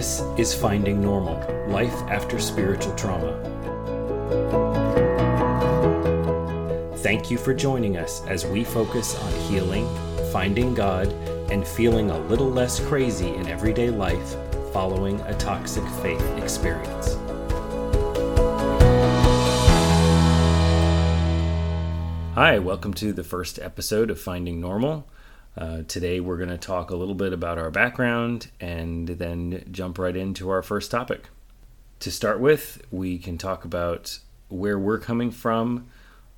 This 0.00 0.22
is 0.38 0.54
Finding 0.54 1.02
Normal 1.02 1.36
Life 1.68 1.92
After 2.08 2.38
Spiritual 2.38 2.94
Trauma. 2.94 3.36
Thank 7.00 7.30
you 7.30 7.36
for 7.36 7.52
joining 7.52 7.98
us 7.98 8.24
as 8.26 8.46
we 8.46 8.64
focus 8.64 9.14
on 9.18 9.30
healing, 9.50 9.86
finding 10.32 10.72
God, 10.72 11.12
and 11.52 11.68
feeling 11.68 12.10
a 12.10 12.18
little 12.18 12.48
less 12.48 12.80
crazy 12.80 13.28
in 13.28 13.46
everyday 13.46 13.90
life 13.90 14.36
following 14.72 15.20
a 15.20 15.34
toxic 15.34 15.86
faith 16.02 16.26
experience. 16.38 17.16
Hi, 22.36 22.58
welcome 22.58 22.94
to 22.94 23.12
the 23.12 23.22
first 23.22 23.58
episode 23.58 24.10
of 24.10 24.18
Finding 24.18 24.62
Normal. 24.62 25.06
Uh, 25.58 25.82
today, 25.88 26.20
we're 26.20 26.36
going 26.36 26.48
to 26.48 26.56
talk 26.56 26.90
a 26.90 26.96
little 26.96 27.14
bit 27.14 27.32
about 27.32 27.58
our 27.58 27.70
background 27.70 28.48
and 28.60 29.08
then 29.08 29.64
jump 29.72 29.98
right 29.98 30.16
into 30.16 30.48
our 30.48 30.62
first 30.62 30.90
topic. 30.90 31.28
To 32.00 32.10
start 32.10 32.38
with, 32.38 32.80
we 32.90 33.18
can 33.18 33.36
talk 33.36 33.64
about 33.64 34.20
where 34.48 34.78
we're 34.78 35.00
coming 35.00 35.30
from. 35.32 35.88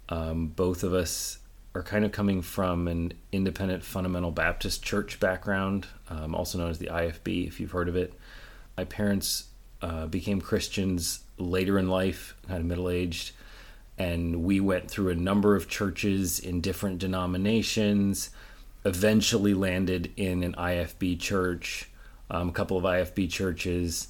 Um, 0.09 0.49
both 0.49 0.83
of 0.83 0.95
us 0.95 1.39
are 1.75 1.83
kind 1.83 2.05
of 2.05 2.13
coming 2.13 2.41
from 2.41 2.89
an 2.89 3.13
independent 3.33 3.85
fundamental 3.85 4.31
Baptist 4.31 4.83
church 4.83 5.21
background, 5.21 5.87
um, 6.09 6.35
also 6.35 6.59
known 6.59 6.71
as 6.71 6.79
the 6.79 6.87
IFB, 6.87 7.47
if 7.47 7.61
you've 7.61 7.71
heard 7.71 7.89
of 7.89 7.97
it. 7.97 8.15
My 8.79 8.85
parents 8.85 9.49
uh, 9.83 10.07
became 10.07 10.41
Christians 10.41 11.21
later 11.37 11.79
in 11.79 11.89
life, 11.89 12.35
kind 12.49 12.61
of 12.61 12.67
middle 12.67 12.89
aged, 12.89 13.33
and 13.99 14.43
we 14.43 14.59
went 14.59 14.91
through 14.91 15.11
a 15.11 15.15
number 15.15 15.55
of 15.55 15.69
churches 15.69 16.39
in 16.41 16.63
different 16.63 16.99
denominations 16.99 18.31
eventually 18.85 19.55
landed 19.55 20.13
in 20.17 20.43
an 20.43 20.55
IFB 20.55 21.21
church, 21.21 21.91
um, 22.31 22.49
a 22.49 22.53
couple 22.53 22.77
of 22.77 22.85
IFB 22.85 23.31
churches. 23.31 24.09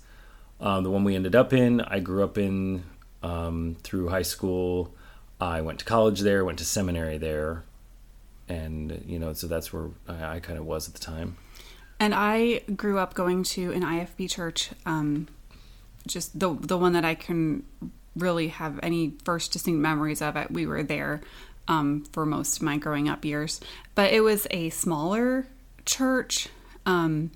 Um, 0.61 0.84
the 0.84 0.91
one 0.91 1.05
we 1.05 1.14
ended 1.14 1.34
up 1.34 1.53
in, 1.53 1.81
I 1.81 1.98
grew 2.01 2.23
up 2.23 2.39
in 2.39 2.84
um, 3.23 3.77
through 3.83 4.09
high 4.09 4.23
school. 4.23 4.95
I 5.41 5.61
went 5.61 5.81
to 5.81 5.84
college 5.84 6.20
there, 6.20 6.45
went 6.45 6.59
to 6.61 6.64
seminary 6.64 7.19
there, 7.19 7.64
and 8.48 9.05
you 9.06 9.19
know, 9.19 9.33
so 9.33 9.47
that's 9.47 9.73
where 9.73 9.91
I, 10.06 10.37
I 10.37 10.41
kind 10.41 10.59
of 10.59 10.64
was 10.64 10.89
at 10.89 10.95
the 10.95 11.01
time. 11.01 11.36
And 11.98 12.14
I 12.14 12.61
grew 12.77 12.98
up 12.98 13.14
going 13.14 13.42
to 13.45 13.73
an 13.73 13.83
IFB 13.83 14.31
church, 14.31 14.70
um, 14.86 15.29
just 16.07 16.39
the 16.39 16.55
the 16.55 16.79
one 16.79 16.92
that 16.92 17.05
I 17.05 17.14
can 17.14 17.64
really 18.14 18.48
have 18.48 18.79
any 18.83 19.14
first 19.25 19.53
distinct 19.53 19.81
memories 19.81 20.23
of. 20.23 20.36
It 20.36 20.51
we 20.51 20.67
were 20.67 20.83
there 20.83 21.23
um, 21.69 22.05
for 22.13 22.27
most 22.27 22.57
of 22.57 22.63
my 22.63 22.77
growing 22.77 23.09
up 23.09 23.25
years. 23.25 23.61
But 23.95 24.13
it 24.13 24.21
was 24.21 24.47
a 24.51 24.71
smaller 24.71 25.47
church, 25.85 26.49
um, 26.87 27.31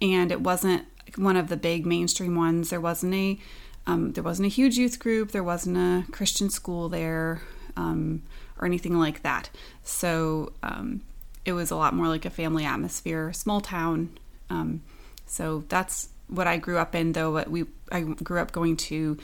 and 0.00 0.30
it 0.30 0.40
wasn't 0.40 0.86
one 1.16 1.36
of 1.36 1.48
the 1.48 1.56
big 1.56 1.86
mainstream 1.86 2.36
ones. 2.36 2.70
There 2.70 2.80
wasn't 2.80 3.14
a 3.14 3.38
um, 3.86 4.12
there 4.12 4.24
wasn't 4.24 4.46
a 4.46 4.50
huge 4.50 4.76
youth 4.76 4.98
group. 4.98 5.32
There 5.32 5.44
wasn't 5.44 5.76
a 5.76 6.10
Christian 6.10 6.48
school 6.50 6.88
there 6.88 7.42
um, 7.76 8.22
or 8.58 8.66
anything 8.66 8.98
like 8.98 9.22
that. 9.22 9.50
So 9.82 10.52
um, 10.62 11.02
it 11.44 11.52
was 11.52 11.70
a 11.70 11.76
lot 11.76 11.94
more 11.94 12.08
like 12.08 12.24
a 12.24 12.30
family 12.30 12.64
atmosphere, 12.64 13.32
small 13.32 13.60
town. 13.60 14.18
Um, 14.48 14.82
so 15.26 15.64
that's 15.68 16.08
what 16.28 16.46
I 16.46 16.56
grew 16.56 16.78
up 16.78 16.94
in. 16.94 17.12
Though 17.12 17.32
what 17.32 17.50
we 17.50 17.64
I 17.92 18.00
grew 18.00 18.40
up 18.40 18.52
going 18.52 18.76
to 18.76 19.18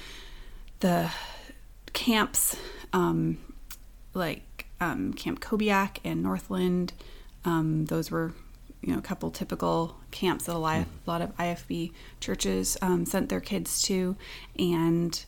the 0.81 1.11
camps 1.93 2.57
um, 2.93 3.39
like 4.15 4.67
um, 4.81 5.13
Camp 5.13 5.41
CoBeAc 5.41 5.99
and 6.05 6.23
Northland. 6.23 6.93
Um, 7.45 7.87
those 7.87 8.11
were, 8.11 8.33
you 8.81 8.93
know, 8.93 8.99
a 8.99 9.03
couple 9.03 9.31
typical 9.31 9.97
camps 10.11 10.47
that 10.47 10.55
a 10.55 10.59
lot, 10.59 10.81
a 10.81 11.11
lot 11.11 11.23
of 11.23 11.37
IFB 11.37 11.93
churches 12.21 12.77
um, 12.83 13.05
sent 13.05 13.29
their 13.29 13.41
kids 13.41 13.83
to, 13.83 14.17
and 14.59 15.25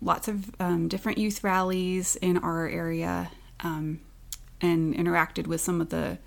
lots 0.00 0.28
of 0.28 0.50
um, 0.60 0.88
different 0.88 1.18
youth 1.18 1.42
rallies 1.44 2.16
in 2.16 2.38
our 2.38 2.68
area, 2.68 3.30
um, 3.60 4.00
and 4.60 4.94
interacted 4.94 5.46
with 5.46 5.60
some 5.60 5.80
of 5.80 5.90
the, 5.90 6.18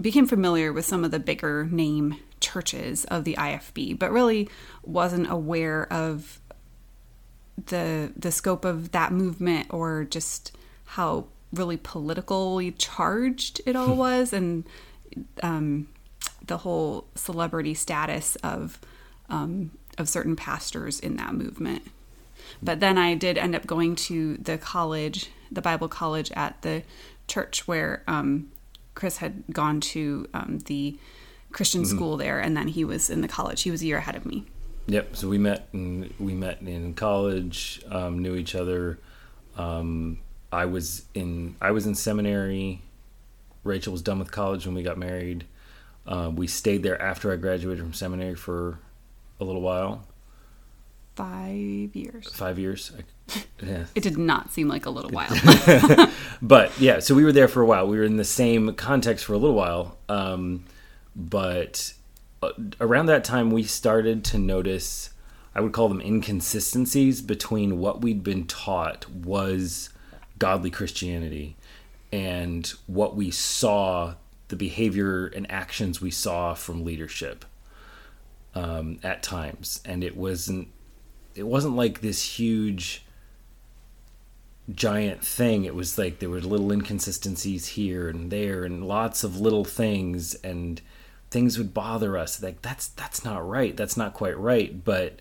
became 0.00 0.26
familiar 0.26 0.72
with 0.72 0.84
some 0.84 1.04
of 1.04 1.10
the 1.10 1.18
bigger 1.18 1.64
name 1.64 2.16
churches 2.40 3.04
of 3.06 3.24
the 3.24 3.34
IFB, 3.34 3.98
but 3.98 4.10
really 4.10 4.48
wasn't 4.82 5.30
aware 5.30 5.90
of 5.92 6.40
the 7.66 8.10
the 8.16 8.32
scope 8.32 8.64
of 8.64 8.92
that 8.92 9.12
movement 9.12 9.66
or 9.70 10.04
just 10.04 10.56
how 10.90 11.24
really 11.52 11.76
politically 11.76 12.72
charged 12.72 13.60
it 13.64 13.76
all 13.76 13.94
was 13.94 14.32
and 14.32 14.64
um, 15.42 15.88
the 16.46 16.58
whole 16.58 17.04
celebrity 17.14 17.74
status 17.74 18.36
of 18.36 18.80
um, 19.28 19.70
of 19.98 20.08
certain 20.08 20.34
pastors 20.34 20.98
in 20.98 21.16
that 21.16 21.34
movement. 21.34 21.82
But 22.62 22.80
then 22.80 22.98
I 22.98 23.14
did 23.14 23.38
end 23.38 23.54
up 23.54 23.66
going 23.66 23.94
to 23.96 24.36
the 24.38 24.58
college, 24.58 25.30
the 25.50 25.62
Bible 25.62 25.88
college 25.88 26.32
at 26.32 26.60
the 26.62 26.82
church 27.28 27.68
where 27.68 28.02
um, 28.08 28.50
Chris 28.94 29.18
had 29.18 29.44
gone 29.52 29.80
to 29.80 30.26
um, 30.34 30.58
the 30.66 30.98
Christian 31.52 31.82
mm-hmm. 31.82 31.96
school 31.96 32.16
there, 32.16 32.40
and 32.40 32.56
then 32.56 32.66
he 32.66 32.84
was 32.84 33.10
in 33.10 33.20
the 33.20 33.28
college. 33.28 33.62
He 33.62 33.70
was 33.70 33.82
a 33.82 33.86
year 33.86 33.98
ahead 33.98 34.16
of 34.16 34.26
me. 34.26 34.46
Yep. 34.86 35.14
So 35.14 35.28
we 35.28 35.38
met 35.38 35.68
in 35.72 36.12
we 36.18 36.34
met 36.34 36.60
in 36.62 36.94
college, 36.94 37.80
um, 37.88 38.18
knew 38.18 38.34
each 38.34 38.56
other. 38.56 38.98
Um, 39.56 40.18
I 40.52 40.64
was 40.64 41.04
in 41.14 41.56
I 41.60 41.70
was 41.70 41.86
in 41.86 41.94
seminary. 41.94 42.82
Rachel 43.62 43.92
was 43.92 44.02
done 44.02 44.18
with 44.18 44.30
college 44.30 44.66
when 44.66 44.74
we 44.74 44.82
got 44.82 44.98
married. 44.98 45.44
Uh, 46.06 46.30
we 46.34 46.46
stayed 46.46 46.82
there 46.82 47.00
after 47.00 47.32
I 47.32 47.36
graduated 47.36 47.82
from 47.82 47.92
seminary 47.92 48.34
for 48.34 48.78
a 49.38 49.44
little 49.44 49.60
while. 49.60 50.06
Five 51.14 51.94
years. 51.94 52.28
Five 52.32 52.58
years. 52.58 52.92
yeah. 53.62 53.84
it 53.94 54.02
did 54.02 54.16
not 54.16 54.50
seem 54.52 54.68
like 54.68 54.86
a 54.86 54.90
little 54.90 55.10
while. 55.10 55.28
but 56.42 56.72
yeah, 56.80 57.00
so 57.00 57.14
we 57.14 57.24
were 57.24 57.32
there 57.32 57.48
for 57.48 57.60
a 57.60 57.66
while. 57.66 57.86
We 57.86 57.98
were 57.98 58.04
in 58.04 58.16
the 58.16 58.24
same 58.24 58.74
context 58.74 59.26
for 59.26 59.34
a 59.34 59.38
little 59.38 59.56
while. 59.56 59.98
Um, 60.08 60.64
but 61.14 61.92
uh, 62.42 62.52
around 62.80 63.06
that 63.06 63.24
time, 63.24 63.50
we 63.50 63.64
started 63.64 64.24
to 64.26 64.38
notice, 64.38 65.10
I 65.54 65.60
would 65.60 65.72
call 65.72 65.88
them 65.88 66.00
inconsistencies 66.00 67.20
between 67.20 67.78
what 67.78 68.00
we'd 68.00 68.24
been 68.24 68.46
taught 68.46 69.08
was 69.10 69.90
godly 70.40 70.70
Christianity 70.70 71.54
and 72.12 72.66
what 72.88 73.14
we 73.14 73.30
saw, 73.30 74.14
the 74.48 74.56
behavior 74.56 75.26
and 75.28 75.48
actions 75.50 76.00
we 76.00 76.10
saw 76.10 76.54
from 76.54 76.84
leadership 76.84 77.44
um, 78.54 78.98
at 79.04 79.22
times, 79.22 79.80
and 79.84 80.02
it 80.02 80.16
wasn't 80.16 80.68
it 81.36 81.44
wasn't 81.44 81.76
like 81.76 82.00
this 82.00 82.38
huge 82.38 83.04
giant 84.74 85.24
thing. 85.24 85.64
It 85.64 85.74
was 85.76 85.96
like 85.96 86.18
there 86.18 86.30
were 86.30 86.40
little 86.40 86.72
inconsistencies 86.72 87.68
here 87.68 88.08
and 88.08 88.32
there, 88.32 88.64
and 88.64 88.86
lots 88.86 89.22
of 89.22 89.40
little 89.40 89.64
things, 89.64 90.34
and 90.36 90.80
things 91.30 91.58
would 91.58 91.72
bother 91.72 92.18
us. 92.18 92.42
Like 92.42 92.60
that's 92.62 92.88
that's 92.88 93.24
not 93.24 93.48
right. 93.48 93.76
That's 93.76 93.96
not 93.96 94.14
quite 94.14 94.38
right, 94.38 94.84
but. 94.84 95.20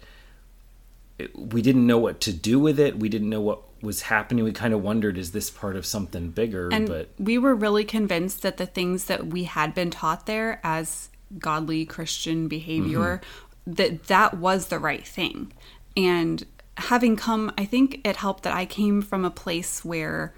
It, 1.19 1.37
we 1.37 1.61
didn't 1.61 1.85
know 1.85 1.97
what 1.97 2.21
to 2.21 2.31
do 2.31 2.61
with 2.61 2.79
it. 2.79 2.97
We 2.97 3.09
didn't 3.09 3.29
know 3.29 3.41
what 3.41 3.59
was 3.81 4.03
happening 4.03 4.43
we 4.43 4.51
kind 4.51 4.73
of 4.73 4.83
wondered 4.83 5.17
is 5.17 5.31
this 5.31 5.49
part 5.49 5.75
of 5.75 5.85
something 5.85 6.31
bigger? 6.31 6.69
And 6.71 6.87
but 6.87 7.09
we 7.17 7.37
were 7.37 7.55
really 7.55 7.85
convinced 7.85 8.41
that 8.41 8.57
the 8.57 8.65
things 8.65 9.05
that 9.05 9.27
we 9.27 9.43
had 9.43 9.73
been 9.73 9.91
taught 9.91 10.25
there 10.25 10.59
as 10.63 11.09
godly 11.37 11.85
christian 11.85 12.47
behavior 12.47 13.21
mm-hmm. 13.21 13.73
that 13.73 14.07
that 14.07 14.37
was 14.37 14.67
the 14.67 14.79
right 14.79 15.05
thing. 15.05 15.53
And 15.95 16.45
having 16.79 17.15
come 17.17 17.51
i 17.57 17.65
think 17.65 17.99
it 18.05 18.15
helped 18.15 18.43
that 18.43 18.53
i 18.53 18.65
came 18.65 19.01
from 19.01 19.25
a 19.25 19.29
place 19.29 19.83
where 19.83 20.33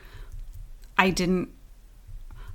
i 0.98 1.12
didn't 1.12 1.50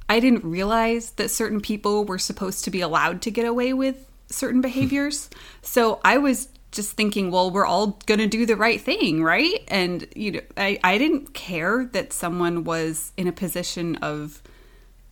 i 0.08 0.18
didn't 0.18 0.44
realize 0.44 1.12
that 1.12 1.30
certain 1.30 1.60
people 1.60 2.04
were 2.04 2.18
supposed 2.18 2.64
to 2.64 2.70
be 2.70 2.80
allowed 2.80 3.22
to 3.22 3.30
get 3.30 3.44
away 3.44 3.72
with 3.72 4.10
certain 4.28 4.60
behaviors. 4.70 5.30
So 5.62 6.00
i 6.04 6.18
was 6.18 6.48
just 6.72 6.92
thinking, 6.92 7.30
well, 7.30 7.50
we're 7.50 7.66
all 7.66 7.98
going 8.06 8.20
to 8.20 8.26
do 8.26 8.44
the 8.44 8.56
right 8.56 8.80
thing, 8.80 9.22
right? 9.22 9.64
And 9.68 10.06
you 10.14 10.32
know, 10.32 10.40
I 10.56 10.78
I 10.84 10.98
didn't 10.98 11.34
care 11.34 11.86
that 11.92 12.12
someone 12.12 12.64
was 12.64 13.12
in 13.16 13.26
a 13.26 13.32
position 13.32 13.96
of 13.96 14.42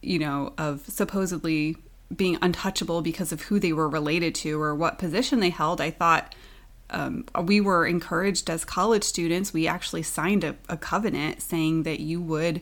you 0.05 0.19
know, 0.19 0.53
of 0.59 0.87
supposedly 0.87 1.77
being 2.15 2.39
untouchable 2.43 3.03
because 3.03 3.33
of 3.33 3.43
who 3.43 3.59
they 3.59 3.73
were 3.73 3.89
related 3.89 4.35
to 4.35 4.61
or 4.61 4.75
what 4.75 4.99
position 4.99 5.41
they 5.41 5.51
held. 5.51 5.81
I 5.81 5.91
thought 5.91 6.35
um, 6.91 7.25
we 7.43 7.61
were 7.61 7.87
encouraged 7.87 8.51
as 8.51 8.65
college 8.65 9.05
students. 9.05 9.53
We 9.53 9.67
actually 9.67 10.03
signed 10.03 10.45
a, 10.45 10.56
a 10.69 10.77
covenant 10.77 11.43
saying 11.43 11.85
that 11.85 12.01
you 12.01 12.21
would 12.21 12.61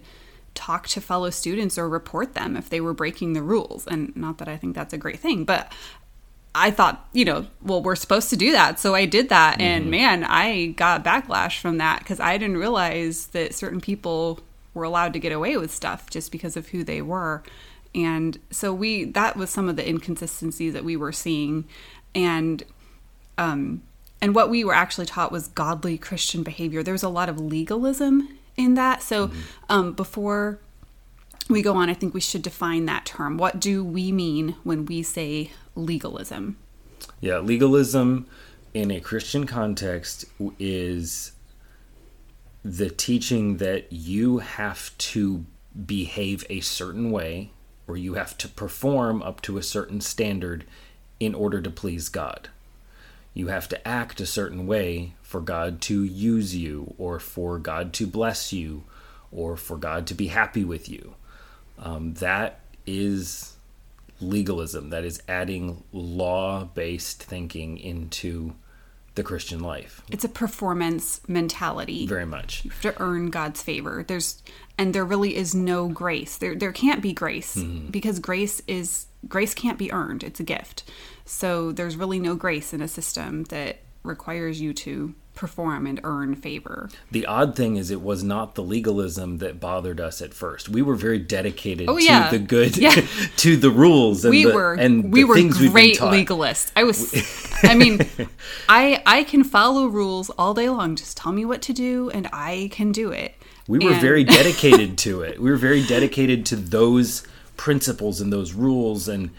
talk 0.54 0.86
to 0.86 1.00
fellow 1.00 1.30
students 1.30 1.76
or 1.76 1.88
report 1.88 2.34
them 2.34 2.56
if 2.56 2.68
they 2.70 2.80
were 2.80 2.94
breaking 2.94 3.32
the 3.32 3.42
rules. 3.42 3.86
And 3.86 4.14
not 4.14 4.38
that 4.38 4.48
I 4.48 4.56
think 4.56 4.74
that's 4.74 4.92
a 4.92 4.98
great 4.98 5.18
thing, 5.18 5.44
but 5.44 5.72
I 6.54 6.70
thought, 6.70 7.08
you 7.12 7.24
know, 7.24 7.46
well, 7.62 7.82
we're 7.82 7.96
supposed 7.96 8.30
to 8.30 8.36
do 8.36 8.52
that. 8.52 8.78
So 8.78 8.94
I 8.94 9.06
did 9.06 9.30
that. 9.30 9.54
Mm-hmm. 9.54 9.62
And 9.62 9.90
man, 9.90 10.24
I 10.24 10.66
got 10.76 11.04
backlash 11.04 11.60
from 11.60 11.78
that 11.78 12.00
because 12.00 12.20
I 12.20 12.36
didn't 12.36 12.58
realize 12.58 13.28
that 13.28 13.54
certain 13.54 13.80
people 13.80 14.40
were 14.74 14.84
allowed 14.84 15.12
to 15.14 15.18
get 15.18 15.32
away 15.32 15.56
with 15.56 15.72
stuff 15.72 16.10
just 16.10 16.30
because 16.30 16.56
of 16.56 16.68
who 16.68 16.84
they 16.84 17.00
were. 17.00 17.42
And 17.94 18.38
so 18.50 18.72
we, 18.72 19.04
that 19.04 19.36
was 19.36 19.50
some 19.50 19.68
of 19.68 19.76
the 19.76 19.86
inconsistencies 19.86 20.72
that 20.74 20.84
we 20.84 20.96
were 20.96 21.12
seeing. 21.12 21.64
And 22.14 22.62
um, 23.38 23.82
and 24.20 24.36
what 24.36 24.48
we 24.48 24.62
were 24.62 24.74
actually 24.74 25.06
taught 25.06 25.32
was 25.32 25.48
godly 25.48 25.98
Christian 25.98 26.44
behavior. 26.44 26.82
There 26.82 26.92
was 26.92 27.02
a 27.02 27.08
lot 27.08 27.28
of 27.28 27.40
legalism 27.40 28.28
in 28.56 28.74
that. 28.74 29.02
So 29.02 29.32
um, 29.68 29.94
before 29.94 30.60
we 31.52 31.62
go 31.62 31.74
on, 31.74 31.88
I 31.88 31.94
think 31.94 32.14
we 32.14 32.20
should 32.20 32.42
define 32.42 32.86
that 32.86 33.06
term. 33.06 33.36
What 33.36 33.60
do 33.60 33.84
we 33.84 34.12
mean 34.12 34.56
when 34.64 34.86
we 34.86 35.02
say 35.02 35.50
legalism? 35.74 36.58
Yeah, 37.20 37.38
legalism 37.38 38.26
in 38.74 38.90
a 38.90 39.00
Christian 39.00 39.46
context 39.46 40.24
is 40.58 41.32
the 42.64 42.90
teaching 42.90 43.56
that 43.58 43.92
you 43.92 44.38
have 44.38 44.96
to 44.98 45.44
behave 45.86 46.44
a 46.48 46.60
certain 46.60 47.10
way 47.10 47.50
or 47.86 47.96
you 47.96 48.14
have 48.14 48.38
to 48.38 48.48
perform 48.48 49.22
up 49.22 49.42
to 49.42 49.58
a 49.58 49.62
certain 49.62 50.00
standard 50.00 50.64
in 51.18 51.34
order 51.34 51.60
to 51.60 51.70
please 51.70 52.08
God. 52.08 52.48
You 53.34 53.48
have 53.48 53.68
to 53.68 53.88
act 53.88 54.20
a 54.20 54.26
certain 54.26 54.66
way 54.66 55.14
for 55.22 55.40
God 55.40 55.80
to 55.82 56.04
use 56.04 56.54
you 56.54 56.94
or 56.98 57.18
for 57.18 57.58
God 57.58 57.92
to 57.94 58.06
bless 58.06 58.52
you 58.52 58.84
or 59.30 59.56
for 59.56 59.76
God 59.76 60.06
to 60.08 60.14
be 60.14 60.28
happy 60.28 60.64
with 60.64 60.88
you. 60.88 61.14
Um, 61.82 62.14
that 62.14 62.60
is 62.86 63.56
legalism. 64.20 64.90
That 64.90 65.04
is 65.04 65.22
adding 65.28 65.82
law 65.92 66.64
based 66.64 67.22
thinking 67.22 67.76
into 67.76 68.54
the 69.14 69.22
Christian 69.22 69.60
life. 69.60 70.02
It's 70.10 70.24
a 70.24 70.28
performance 70.28 71.20
mentality. 71.28 72.06
Very 72.06 72.24
much. 72.24 72.64
You 72.64 72.70
have 72.70 72.80
to 72.82 73.02
earn 73.02 73.30
God's 73.30 73.62
favor. 73.62 74.04
There's 74.06 74.42
and 74.78 74.94
there 74.94 75.04
really 75.04 75.36
is 75.36 75.54
no 75.54 75.88
grace. 75.88 76.38
There 76.38 76.54
there 76.54 76.72
can't 76.72 77.02
be 77.02 77.12
grace 77.12 77.62
because 77.90 78.18
grace 78.18 78.62
is 78.66 79.06
grace 79.28 79.52
can't 79.52 79.78
be 79.78 79.92
earned. 79.92 80.22
It's 80.22 80.40
a 80.40 80.44
gift. 80.44 80.84
So 81.24 81.72
there's 81.72 81.96
really 81.96 82.20
no 82.20 82.34
grace 82.34 82.72
in 82.72 82.80
a 82.80 82.88
system 82.88 83.44
that 83.44 83.80
requires 84.02 84.60
you 84.60 84.72
to 84.74 85.14
perform 85.42 85.88
and 85.88 85.98
earn 86.04 86.36
favor. 86.36 86.88
The 87.10 87.26
odd 87.26 87.56
thing 87.56 87.74
is, 87.74 87.90
it 87.90 88.00
was 88.00 88.22
not 88.22 88.54
the 88.54 88.62
legalism 88.62 89.38
that 89.38 89.58
bothered 89.58 90.00
us 90.00 90.22
at 90.22 90.32
first. 90.32 90.68
We 90.68 90.82
were 90.82 90.94
very 90.94 91.18
dedicated 91.18 91.88
Oh, 91.88 91.96
yeah. 91.98 92.30
to 92.30 92.38
the 92.38 92.44
good, 92.44 92.76
Yeah. 92.76 92.94
to 93.38 93.56
the 93.56 93.68
rules, 93.70 94.24
and 94.24 94.30
we 94.30 94.44
the, 94.44 94.54
were 94.54 94.74
and 94.74 95.12
we 95.12 95.24
were 95.24 95.34
great 95.34 95.98
legalists. 95.98 96.70
I 96.76 96.84
was 96.84 97.12
I 97.64 97.74
mean, 97.74 97.98
I 98.68 99.02
I 99.04 99.24
can 99.24 99.42
follow 99.42 99.86
rules 99.88 100.30
all 100.38 100.54
day 100.54 100.68
long. 100.68 100.94
Just 100.94 101.16
tell 101.16 101.32
me 101.32 101.44
what 101.44 101.60
to 101.62 101.72
do 101.72 102.08
and 102.10 102.28
I 102.32 102.68
can 102.70 102.92
do 102.92 103.10
it. 103.10 103.34
We 103.66 103.80
were 103.80 103.90
And- 103.94 104.00
very 104.00 104.22
dedicated 104.22 104.96
to 104.98 105.22
it. 105.22 105.42
We 105.42 105.50
were 105.50 105.56
very 105.56 105.84
dedicated 105.84 106.46
to 106.46 106.56
those 106.56 107.26
principles 107.56 108.20
and 108.20 108.32
those 108.32 108.52
rules 108.52 109.08
and 109.08 109.30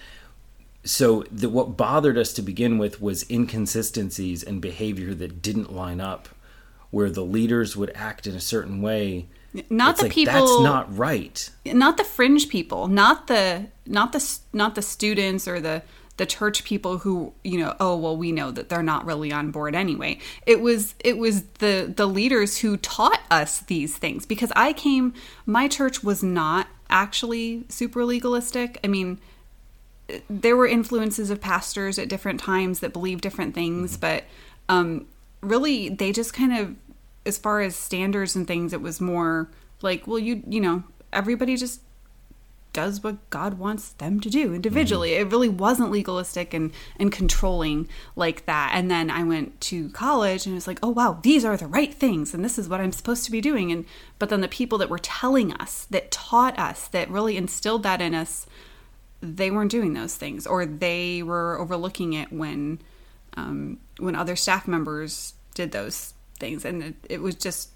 so 0.83 1.23
the, 1.31 1.49
what 1.49 1.77
bothered 1.77 2.17
us 2.17 2.33
to 2.33 2.41
begin 2.41 2.77
with 2.77 3.01
was 3.01 3.25
inconsistencies 3.29 4.43
and 4.43 4.61
behavior 4.61 5.13
that 5.13 5.41
didn't 5.41 5.73
line 5.73 6.01
up 6.01 6.29
where 6.91 7.09
the 7.09 7.23
leaders 7.23 7.75
would 7.75 7.91
act 7.95 8.27
in 8.27 8.35
a 8.35 8.39
certain 8.39 8.81
way. 8.81 9.27
Not 9.69 9.91
It's 9.91 9.99
the 9.99 10.05
like, 10.05 10.13
people 10.13 10.33
that's 10.33 10.63
not 10.63 10.95
right. 10.95 11.49
Not 11.65 11.97
the 11.97 12.03
fringe 12.03 12.49
people 12.49 12.87
not 12.87 13.27
the 13.27 13.67
not 13.85 14.11
the 14.11 14.39
not 14.51 14.75
the 14.75 14.81
students 14.81 15.47
or 15.47 15.59
the 15.59 15.83
the 16.17 16.25
church 16.25 16.63
people 16.63 16.99
who 16.99 17.33
you 17.43 17.57
know 17.59 17.75
oh 17.79 17.95
well 17.95 18.15
we 18.15 18.31
know 18.31 18.51
that 18.51 18.69
they're 18.69 18.83
not 18.83 19.05
really 19.05 19.31
on 19.31 19.51
board 19.51 19.75
anyway. 19.75 20.19
It 20.45 20.59
was 20.59 20.95
it 20.99 21.17
was 21.17 21.43
the 21.59 21.91
the 21.95 22.07
leaders 22.07 22.59
who 22.59 22.77
taught 22.77 23.21
us 23.31 23.61
these 23.61 23.97
things 23.97 24.25
because 24.25 24.51
i 24.55 24.73
came 24.73 25.13
my 25.45 25.67
church 25.67 26.03
was 26.03 26.21
not 26.23 26.67
actually 26.89 27.65
super 27.69 28.05
legalistic. 28.05 28.79
I 28.83 28.87
mean 28.87 29.19
there 30.29 30.57
were 30.57 30.67
influences 30.67 31.29
of 31.29 31.41
pastors 31.41 31.97
at 31.97 32.09
different 32.09 32.39
times 32.39 32.79
that 32.79 32.93
believed 32.93 33.21
different 33.21 33.55
things, 33.55 33.97
but 33.97 34.23
um, 34.69 35.07
really 35.41 35.89
they 35.89 36.11
just 36.11 36.33
kind 36.33 36.57
of, 36.57 36.75
as 37.25 37.37
far 37.37 37.61
as 37.61 37.75
standards 37.75 38.35
and 38.35 38.47
things, 38.47 38.73
it 38.73 38.81
was 38.81 38.99
more 38.99 39.49
like, 39.81 40.07
well, 40.07 40.19
you 40.19 40.43
you 40.47 40.59
know, 40.59 40.83
everybody 41.11 41.55
just 41.55 41.81
does 42.73 43.03
what 43.03 43.29
God 43.29 43.59
wants 43.59 43.89
them 43.89 44.19
to 44.19 44.29
do 44.29 44.53
individually. 44.53 45.13
It 45.13 45.31
really 45.31 45.47
wasn't 45.47 45.91
legalistic 45.91 46.53
and 46.53 46.71
and 46.99 47.11
controlling 47.11 47.87
like 48.15 48.45
that. 48.47 48.71
And 48.73 48.89
then 48.89 49.09
I 49.11 49.23
went 49.23 49.61
to 49.61 49.89
college 49.89 50.45
and 50.45 50.53
it 50.53 50.57
was 50.57 50.67
like, 50.67 50.79
oh 50.81 50.89
wow, 50.89 51.19
these 51.21 51.45
are 51.45 51.55
the 51.55 51.67
right 51.67 51.93
things 51.93 52.33
and 52.33 52.43
this 52.43 52.57
is 52.57 52.67
what 52.67 52.81
I'm 52.81 52.91
supposed 52.91 53.25
to 53.25 53.31
be 53.31 53.41
doing. 53.41 53.71
And 53.71 53.85
but 54.19 54.29
then 54.29 54.41
the 54.41 54.47
people 54.47 54.79
that 54.79 54.89
were 54.89 54.99
telling 54.99 55.53
us, 55.53 55.85
that 55.91 56.11
taught 56.11 56.57
us, 56.57 56.87
that 56.89 57.09
really 57.09 57.37
instilled 57.37 57.83
that 57.83 58.01
in 58.01 58.15
us 58.15 58.47
they 59.23 59.49
weren't 59.49 59.71
doing 59.71 59.93
those 59.93 60.15
things 60.15 60.45
or 60.45 60.65
they 60.65 61.23
were 61.23 61.57
overlooking 61.57 62.13
it 62.13 62.31
when 62.31 62.79
um, 63.35 63.79
when 63.97 64.15
other 64.15 64.35
staff 64.35 64.67
members 64.67 65.33
did 65.55 65.71
those 65.71 66.13
things. 66.39 66.65
And 66.65 66.83
it, 66.83 66.95
it 67.09 67.21
was 67.21 67.35
just 67.35 67.69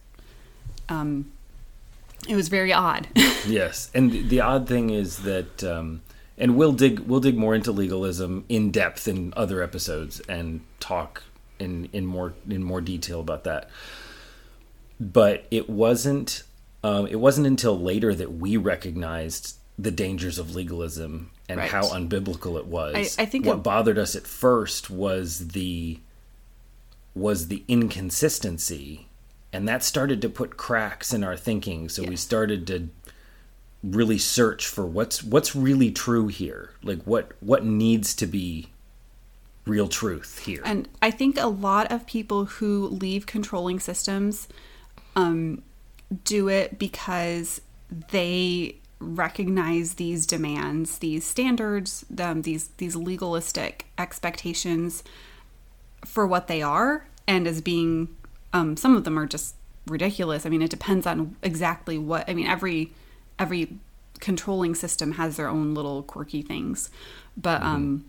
um, 0.89 1.31
it 2.27 2.35
was 2.35 2.49
very 2.49 2.73
odd. 2.73 3.07
Yes, 3.47 3.89
and 3.93 4.29
the, 4.29 4.41
odd 4.41 4.67
thing 4.67 4.89
is 4.89 5.19
that, 5.19 5.63
um, 5.63 6.01
and 6.37 6.57
we'll 6.57 6.73
dig 6.73 6.99
we'll 6.99 7.21
dig 7.21 7.37
more 7.37 7.55
into 7.55 7.71
legalism 7.71 8.43
in 8.49 8.71
depth 8.71 9.07
in 9.07 9.33
other 9.37 9.63
episodes 9.63 10.19
and 10.27 10.59
talk 10.81 11.23
in 11.57 11.87
in 11.93 12.05
more 12.05 12.33
in 12.49 12.61
more 12.61 12.81
detail 12.81 13.21
about 13.21 13.45
that. 13.45 13.69
But 14.99 15.45
it 15.49 15.69
wasn't 15.69 16.43
um, 16.83 17.07
it 17.07 17.21
wasn't 17.21 17.47
until 17.47 17.79
later 17.79 18.13
that 18.15 18.33
we 18.33 18.57
recognized 18.57 19.55
the 19.79 19.91
dangers 19.91 20.37
of 20.37 20.53
legalism 20.53 21.31
and 21.49 21.59
Right. 21.59 21.69
how 21.69 21.83
unbiblical 21.83 22.57
it 22.57 22.65
was. 22.67 23.17
I- 23.17 23.23
I 23.23 23.25
think 23.25 23.45
what 23.45 23.57
it- 23.57 23.63
bothered 23.63 23.97
us 23.97 24.15
at 24.15 24.27
first 24.27 24.89
was 24.89 25.49
the 25.49 25.99
was 27.15 27.47
the 27.47 27.63
inconsistency 27.67 29.07
and 29.51 29.67
that 29.67 29.83
started 29.83 30.21
to 30.21 30.29
put 30.29 30.55
cracks 30.55 31.11
in 31.13 31.23
our 31.23 31.35
thinking 31.35 31.89
so 31.89 32.03
we 32.03 32.15
started 32.15 32.67
to 32.67 32.89
really 33.83 34.19
search 34.19 34.67
for 34.67 34.85
what's 34.85 35.23
what's 35.23 35.55
really 35.55 35.89
true 35.91 36.27
here 36.27 36.71
like 36.83 37.01
what 37.05 37.31
what 37.39 37.65
needs 37.65 38.13
to 38.13 38.27
be 38.27 38.67
real 39.65 39.87
truth 39.87 40.39
here 40.45 40.61
And 40.63 40.87
I 41.01 41.09
think 41.09 41.37
a 41.39 41.47
lot 41.47 41.91
of 41.91 42.05
people 42.05 42.45
who 42.45 42.87
leave 42.87 43.25
controlling 43.25 43.79
systems 43.79 44.47
um, 45.15 45.63
do 46.23 46.47
it 46.49 46.77
because 46.77 47.61
they 48.11 48.75
recognize 48.99 49.95
these 49.95 50.25
demands, 50.25 50.99
these 50.99 51.25
standards, 51.25 52.05
um, 52.19 52.41
these 52.41 52.69
these 52.77 52.95
legalistic 52.95 53.85
expectations 53.97 55.03
for 56.05 56.25
what 56.25 56.47
they 56.47 56.61
are, 56.61 57.05
and 57.27 57.47
as 57.47 57.61
being 57.61 58.15
um, 58.53 58.77
some 58.77 58.95
of 58.95 59.03
them 59.03 59.17
are 59.17 59.27
just 59.27 59.55
ridiculous. 59.85 60.45
I 60.45 60.49
mean, 60.49 60.61
it 60.61 60.69
depends 60.69 61.05
on 61.05 61.35
exactly 61.43 61.97
what. 61.97 62.29
I 62.29 62.33
mean, 62.33 62.47
every 62.47 62.91
every 63.39 63.77
controlling 64.19 64.73
system 64.73 65.13
has 65.13 65.37
their 65.37 65.47
own 65.47 65.73
little 65.73 66.03
quirky 66.03 66.41
things, 66.41 66.89
but 67.35 67.61
um, 67.61 68.05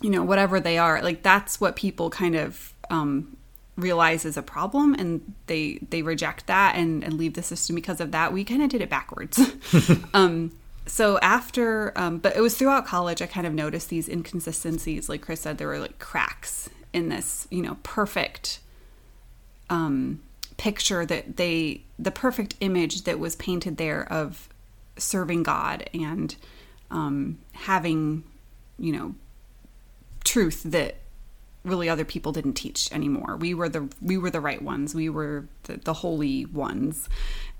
you 0.00 0.10
know 0.10 0.22
whatever 0.22 0.60
they 0.60 0.78
are 0.78 1.02
like 1.02 1.22
that's 1.22 1.60
what 1.60 1.76
people 1.76 2.10
kind 2.10 2.34
of 2.34 2.72
um, 2.90 3.36
realize 3.80 4.24
is 4.24 4.36
a 4.36 4.42
problem 4.42 4.94
and 4.94 5.34
they 5.46 5.78
they 5.90 6.02
reject 6.02 6.46
that 6.46 6.76
and, 6.76 7.02
and 7.02 7.14
leave 7.14 7.34
the 7.34 7.42
system 7.42 7.74
because 7.74 8.00
of 8.00 8.12
that 8.12 8.32
we 8.32 8.44
kind 8.44 8.62
of 8.62 8.68
did 8.68 8.80
it 8.80 8.90
backwards. 8.90 9.40
Um, 10.14 10.56
so 10.86 11.18
after 11.20 11.92
um, 11.96 12.18
but 12.18 12.36
it 12.36 12.40
was 12.40 12.56
throughout 12.56 12.84
college 12.86 13.22
i 13.22 13.26
kind 13.26 13.46
of 13.46 13.54
noticed 13.54 13.88
these 13.88 14.08
inconsistencies. 14.08 15.08
Like 15.08 15.22
chris 15.22 15.42
said 15.42 15.58
there 15.58 15.68
were 15.68 15.78
like 15.78 15.98
cracks 15.98 16.68
in 16.92 17.08
this 17.08 17.46
you 17.50 17.62
know 17.62 17.76
perfect 17.82 18.60
um, 19.68 20.20
picture 20.56 21.06
that 21.06 21.36
they 21.36 21.82
the 21.98 22.10
perfect 22.10 22.54
image 22.60 23.02
that 23.04 23.18
was 23.18 23.36
painted 23.36 23.76
there 23.76 24.10
of 24.12 24.48
serving 24.96 25.42
god 25.42 25.88
and 25.94 26.36
um, 26.90 27.38
having 27.52 28.24
you 28.78 28.92
know 28.92 29.14
truth 30.24 30.62
that 30.64 30.96
really 31.64 31.88
other 31.88 32.04
people 32.04 32.32
didn't 32.32 32.54
teach 32.54 32.90
anymore. 32.92 33.36
We 33.36 33.54
were 33.54 33.68
the 33.68 33.88
we 34.00 34.16
were 34.18 34.30
the 34.30 34.40
right 34.40 34.62
ones. 34.62 34.94
We 34.94 35.08
were 35.08 35.46
the, 35.64 35.76
the 35.78 35.94
holy 35.94 36.46
ones, 36.46 37.08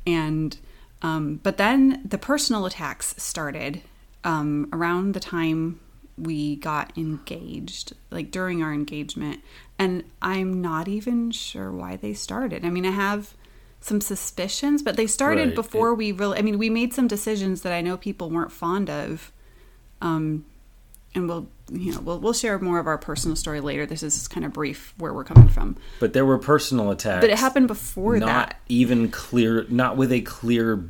and 0.06 0.56
um, 1.02 1.40
but 1.42 1.56
then 1.56 2.02
the 2.04 2.18
personal 2.18 2.66
attacks 2.66 3.14
started 3.22 3.82
um, 4.24 4.68
around 4.72 5.14
the 5.14 5.20
time 5.20 5.80
we 6.18 6.56
got 6.56 6.92
engaged, 6.98 7.94
like 8.10 8.30
during 8.30 8.62
our 8.62 8.72
engagement, 8.74 9.40
and 9.78 10.04
I'm 10.20 10.60
not 10.60 10.88
even 10.88 11.30
sure 11.30 11.70
why 11.72 11.96
they 11.96 12.12
started. 12.12 12.64
I 12.64 12.68
mean, 12.70 12.84
I 12.84 12.90
have 12.90 13.34
some 13.80 14.02
suspicions, 14.02 14.82
but 14.82 14.96
they 14.98 15.06
started 15.06 15.46
Right. 15.48 15.54
before 15.54 15.90
It- 15.92 15.94
we 15.96 16.12
really. 16.12 16.38
I 16.38 16.42
mean, 16.42 16.58
we 16.58 16.68
made 16.68 16.92
some 16.92 17.08
decisions 17.08 17.62
that 17.62 17.72
I 17.72 17.80
know 17.80 17.96
people 17.96 18.28
weren't 18.30 18.52
fond 18.52 18.90
of. 18.90 19.32
Um, 20.02 20.44
and 21.14 21.28
we'll 21.28 21.48
you 21.72 21.92
know 21.92 22.00
we'll 22.00 22.18
we'll 22.20 22.32
share 22.32 22.58
more 22.58 22.78
of 22.78 22.86
our 22.86 22.98
personal 22.98 23.36
story 23.36 23.60
later. 23.60 23.86
This 23.86 24.02
is 24.02 24.28
kind 24.28 24.44
of 24.46 24.52
brief 24.52 24.94
where 24.98 25.12
we're 25.14 25.24
coming 25.24 25.48
from, 25.48 25.76
but 25.98 26.12
there 26.12 26.24
were 26.26 26.38
personal 26.38 26.90
attacks 26.90 27.22
but 27.22 27.30
it 27.30 27.38
happened 27.38 27.68
before 27.68 28.18
not 28.18 28.26
that. 28.50 28.60
even 28.68 29.10
clear 29.10 29.66
not 29.68 29.96
with 29.96 30.12
a 30.12 30.20
clear 30.22 30.84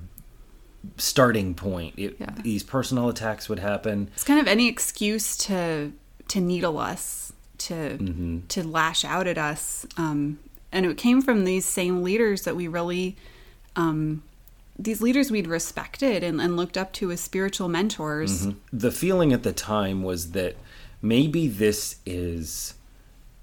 starting 0.97 1.55
point 1.55 1.95
it, 1.99 2.17
Yeah. 2.19 2.31
these 2.43 2.63
personal 2.63 3.09
attacks 3.11 3.49
would 3.51 3.59
happen 3.59 4.11
It's 4.15 4.25
kind 4.25 4.41
of 4.41 4.47
any 4.49 4.67
excuse 4.69 5.37
to 5.39 5.93
to 6.29 6.41
needle 6.41 6.79
us 6.79 7.33
to 7.59 8.43
to 8.49 8.63
lash 8.67 9.05
out 9.05 9.27
at 9.27 9.37
us. 9.37 9.85
Um, 9.99 10.39
and 10.73 10.87
it 10.87 10.97
came 10.97 11.21
from 11.21 11.45
these 11.45 11.67
same 11.67 12.03
leaders 12.03 12.43
that 12.43 12.57
we 12.57 12.69
really 12.69 13.17
um, 13.77 14.23
these 14.83 15.03
leaders 15.03 15.31
we'd 15.31 15.47
respected 15.47 16.23
and, 16.25 16.41
and 16.41 16.57
looked 16.57 16.79
up 16.79 16.93
to 16.95 17.11
as 17.11 17.21
spiritual 17.21 17.69
mentors. 17.69 18.47
Mm-hmm. 18.47 18.59
the 18.73 18.91
feeling 18.91 19.33
at 19.33 19.43
the 19.43 19.53
time 19.53 20.03
was 20.03 20.33
that 20.33 20.57
maybe 21.03 21.49
this 21.49 21.97
is 22.07 22.75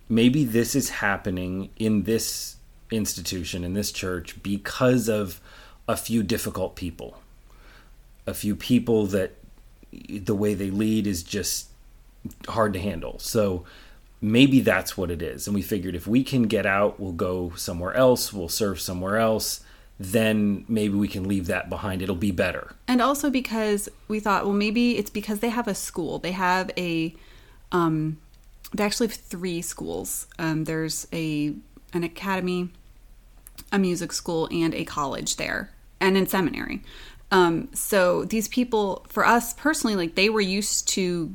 maybe 0.09 0.43
this 0.43 0.75
is 0.75 0.89
happening 0.89 1.69
in 1.77 2.03
this 2.03 2.55
institution 2.91 3.63
in 3.63 3.73
this 3.73 3.91
church 3.91 4.41
because 4.41 5.09
of 5.09 5.39
a 5.87 5.97
few 5.97 6.23
difficult 6.23 6.75
people. 6.75 7.21
A 8.25 8.33
few 8.33 8.55
people 8.55 9.05
that 9.07 9.35
the 10.09 10.35
way 10.35 10.53
they 10.53 10.69
lead 10.69 11.07
is 11.07 11.23
just 11.23 11.69
hard 12.47 12.73
to 12.73 12.79
handle. 12.79 13.19
So 13.19 13.63
maybe 14.21 14.59
that's 14.59 14.97
what 14.97 15.11
it 15.11 15.21
is. 15.21 15.47
And 15.47 15.55
we 15.55 15.61
figured 15.61 15.95
if 15.95 16.07
we 16.07 16.23
can 16.23 16.43
get 16.43 16.65
out 16.65 16.99
we'll 16.99 17.11
go 17.11 17.51
somewhere 17.55 17.93
else 17.93 18.33
we'll 18.33 18.49
serve 18.49 18.79
somewhere 18.79 19.17
else 19.17 19.61
then 19.99 20.63
maybe 20.67 20.93
we 20.93 21.07
can 21.07 21.27
leave 21.27 21.47
that 21.47 21.69
behind 21.69 22.01
it'll 22.01 22.15
be 22.15 22.31
better 22.31 22.75
And 22.87 23.01
also 23.01 23.29
because 23.29 23.89
we 24.07 24.19
thought, 24.19 24.45
well, 24.45 24.53
maybe 24.53 24.97
it's 24.97 25.09
because 25.09 25.39
they 25.39 25.49
have 25.49 25.67
a 25.67 25.75
school. 25.75 26.19
They 26.19 26.31
have 26.31 26.71
a, 26.77 27.13
um, 27.71 28.17
they 28.73 28.83
actually 28.83 29.07
have 29.07 29.15
three 29.15 29.61
schools. 29.61 30.27
Um, 30.39 30.63
there's 30.63 31.07
a 31.11 31.53
an 31.93 32.03
academy, 32.03 32.69
a 33.71 33.79
music 33.79 34.11
school, 34.11 34.47
and 34.51 34.73
a 34.73 34.83
college 34.83 35.37
there, 35.37 35.71
and 35.99 36.17
in 36.17 36.27
seminary. 36.27 36.81
Um, 37.31 37.69
so 37.73 38.23
these 38.25 38.47
people, 38.47 39.05
for 39.09 39.25
us 39.25 39.53
personally, 39.53 39.95
like 39.95 40.15
they 40.15 40.29
were 40.29 40.41
used 40.41 40.87
to 40.89 41.33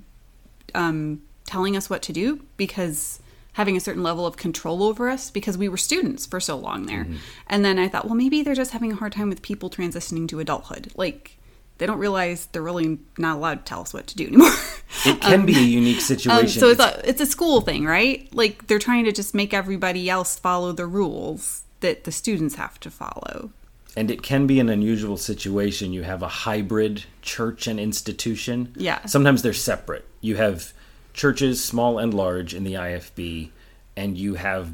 um, 0.75 1.23
telling 1.47 1.77
us 1.77 1.91
what 1.91 2.03
to 2.03 2.13
do 2.13 2.41
because 2.57 3.21
having 3.55 3.77
a 3.77 3.81
certain 3.81 4.03
level 4.03 4.25
of 4.27 4.37
control 4.37 4.83
over 4.83 5.09
us 5.11 5.31
because 5.31 5.59
we 5.59 5.69
were 5.69 5.77
students 5.77 6.25
for 6.27 6.41
so 6.41 6.57
long 6.57 6.87
there. 6.87 7.07
And 7.47 7.65
then 7.65 7.79
I 7.79 7.89
thought, 7.89 8.07
well, 8.07 8.15
maybe 8.15 8.43
they're 8.43 8.55
just 8.55 8.71
having 8.71 8.93
a 8.93 8.97
hard 8.97 9.13
time 9.13 9.29
with 9.29 9.43
people 9.43 9.69
transitioning 9.69 10.27
to 10.29 10.41
adulthood. 10.41 10.91
Like 10.97 11.37
they 11.79 11.87
don't 11.87 11.99
realize 11.99 12.47
they're 12.47 12.63
really 12.63 12.99
not 13.19 13.37
allowed 13.37 13.55
to 13.59 13.65
tell 13.65 13.81
us 13.83 13.93
what 13.93 14.07
to 14.09 14.17
do 14.17 14.27
anymore. 14.27 14.51
it 15.05 15.21
can 15.21 15.45
be 15.45 15.57
a 15.57 15.61
unique 15.61 15.97
Um, 15.97 16.03
situation 16.03 16.61
so 16.61 16.69
it's 16.69 16.81
It's- 16.81 16.97
a, 17.05 17.09
it's 17.09 17.21
a 17.21 17.27
school 17.27 17.61
thing, 17.61 17.85
right? 17.85 18.29
Like 18.35 18.67
they're 18.69 18.79
trying 18.79 19.05
to 19.05 19.13
just 19.13 19.35
make 19.35 19.53
everybody 19.53 20.09
else 20.09 20.39
follow 20.39 20.73
the 20.73 20.87
rules 20.87 21.63
that 21.81 22.05
the 22.05 22.13
students 22.13 22.55
have 22.55 22.79
to 22.81 22.91
follow. 22.91 23.51
and 23.97 24.11
it 24.11 24.23
can 24.23 24.47
be 24.47 24.59
an 24.61 24.71
unusual 24.71 25.19
situation. 25.19 25.93
You 25.93 26.05
have 26.05 26.23
a 26.23 26.29
hybrid 26.29 27.05
church 27.21 27.67
and 27.67 27.79
institution. 27.79 28.73
Yeah. 28.77 29.05
Sometimes 29.05 29.43
they're 29.43 29.53
separate. 29.53 30.07
You 30.23 30.37
have 30.37 30.73
churches, 31.15 31.63
small 31.63 31.99
and 31.99 32.13
large, 32.15 32.55
in 32.55 32.65
the 32.65 32.75
IFB, 32.75 33.51
and 33.97 34.17
you 34.17 34.35
have 34.35 34.73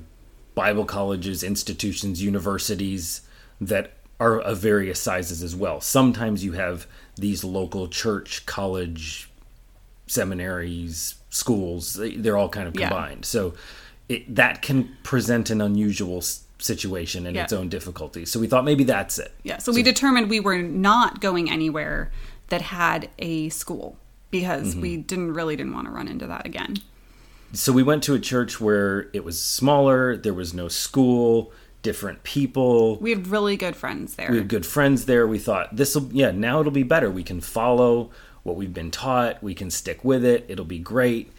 Bible 0.55 0.85
colleges, 0.85 1.43
institutions, 1.43 2.23
universities 2.23 3.23
that 3.61 3.93
are 4.21 4.41
of 4.41 4.59
various 4.59 5.01
sizes 5.01 5.43
as 5.43 5.55
well. 5.55 5.81
Sometimes 5.81 6.45
you 6.45 6.53
have 6.53 6.87
these 7.17 7.45
local 7.45 7.89
church, 7.89 8.45
college, 8.47 9.31
seminaries, 10.07 11.15
schools. 11.31 11.95
they- 11.95 12.17
They're 12.17 12.37
all 12.37 12.49
kind 12.49 12.67
of 12.67 12.75
Yeah. 12.75 12.89
combined. 12.89 13.25
So 13.25 13.55
it, 14.09 14.35
that 14.35 14.63
can 14.63 14.97
present 15.03 15.51
an 15.51 15.61
unusual 15.61 16.23
situation 16.59 17.27
and 17.27 17.37
Yeah. 17.37 17.45
its 17.45 17.53
own 17.53 17.69
difficulties. 17.69 18.31
So 18.33 18.41
we 18.41 18.47
thought 18.47 18.65
maybe 18.65 18.83
that's 18.85 19.19
it. 19.19 19.33
Yeah. 19.45 19.59
So, 19.59 19.71
we 19.71 19.83
determined 19.83 20.29
we 20.31 20.41
were 20.41 20.59
not 20.59 21.21
going 21.21 21.51
anywhere 21.51 22.11
that 22.49 22.63
had 22.63 23.11
a 23.19 23.49
school 23.51 23.97
because 24.31 24.77
we 24.77 24.97
didn't 24.97 25.35
really 25.35 25.57
didn't 25.57 25.75
want 25.75 25.87
to 25.87 25.93
run 25.93 26.09
into 26.09 26.27
that 26.27 26.47
again. 26.47 26.77
So 27.53 27.73
we 27.73 27.83
went 27.83 28.03
to 28.05 28.15
a 28.15 28.19
church 28.19 28.61
where 28.61 29.09
it 29.13 29.25
was 29.25 29.41
smaller, 29.41 30.17
there 30.17 30.35
was 30.35 30.53
no 30.53 30.69
school, 30.69 31.51
different 31.83 32.23
people. 32.23 32.97
We 32.97 33.11
had 33.11 33.27
really 33.27 33.57
good 33.57 33.75
friends 33.75 34.17
there. 34.17 34.31
We 34.31 34.39
had 34.39 34.49
good 34.49 34.67
friends 34.67 35.07
there. 35.07 35.27
We 35.27 35.39
thought 35.39 35.75
this 35.75 35.95
will 35.95 36.11
yeah, 36.13 36.31
now 36.31 36.61
it'll 36.61 36.73
be 36.73 36.83
better. 36.83 37.11
We 37.11 37.23
can 37.23 37.41
follow 37.41 38.11
what 38.43 38.57
we've 38.57 38.75
been 38.75 38.91
taught, 38.91 39.43
we 39.43 39.55
can 39.55 39.71
stick 39.71 40.03
with 40.03 40.25
it. 40.25 40.45
It'll 40.49 40.65
be 40.65 40.79
great. 40.79 41.33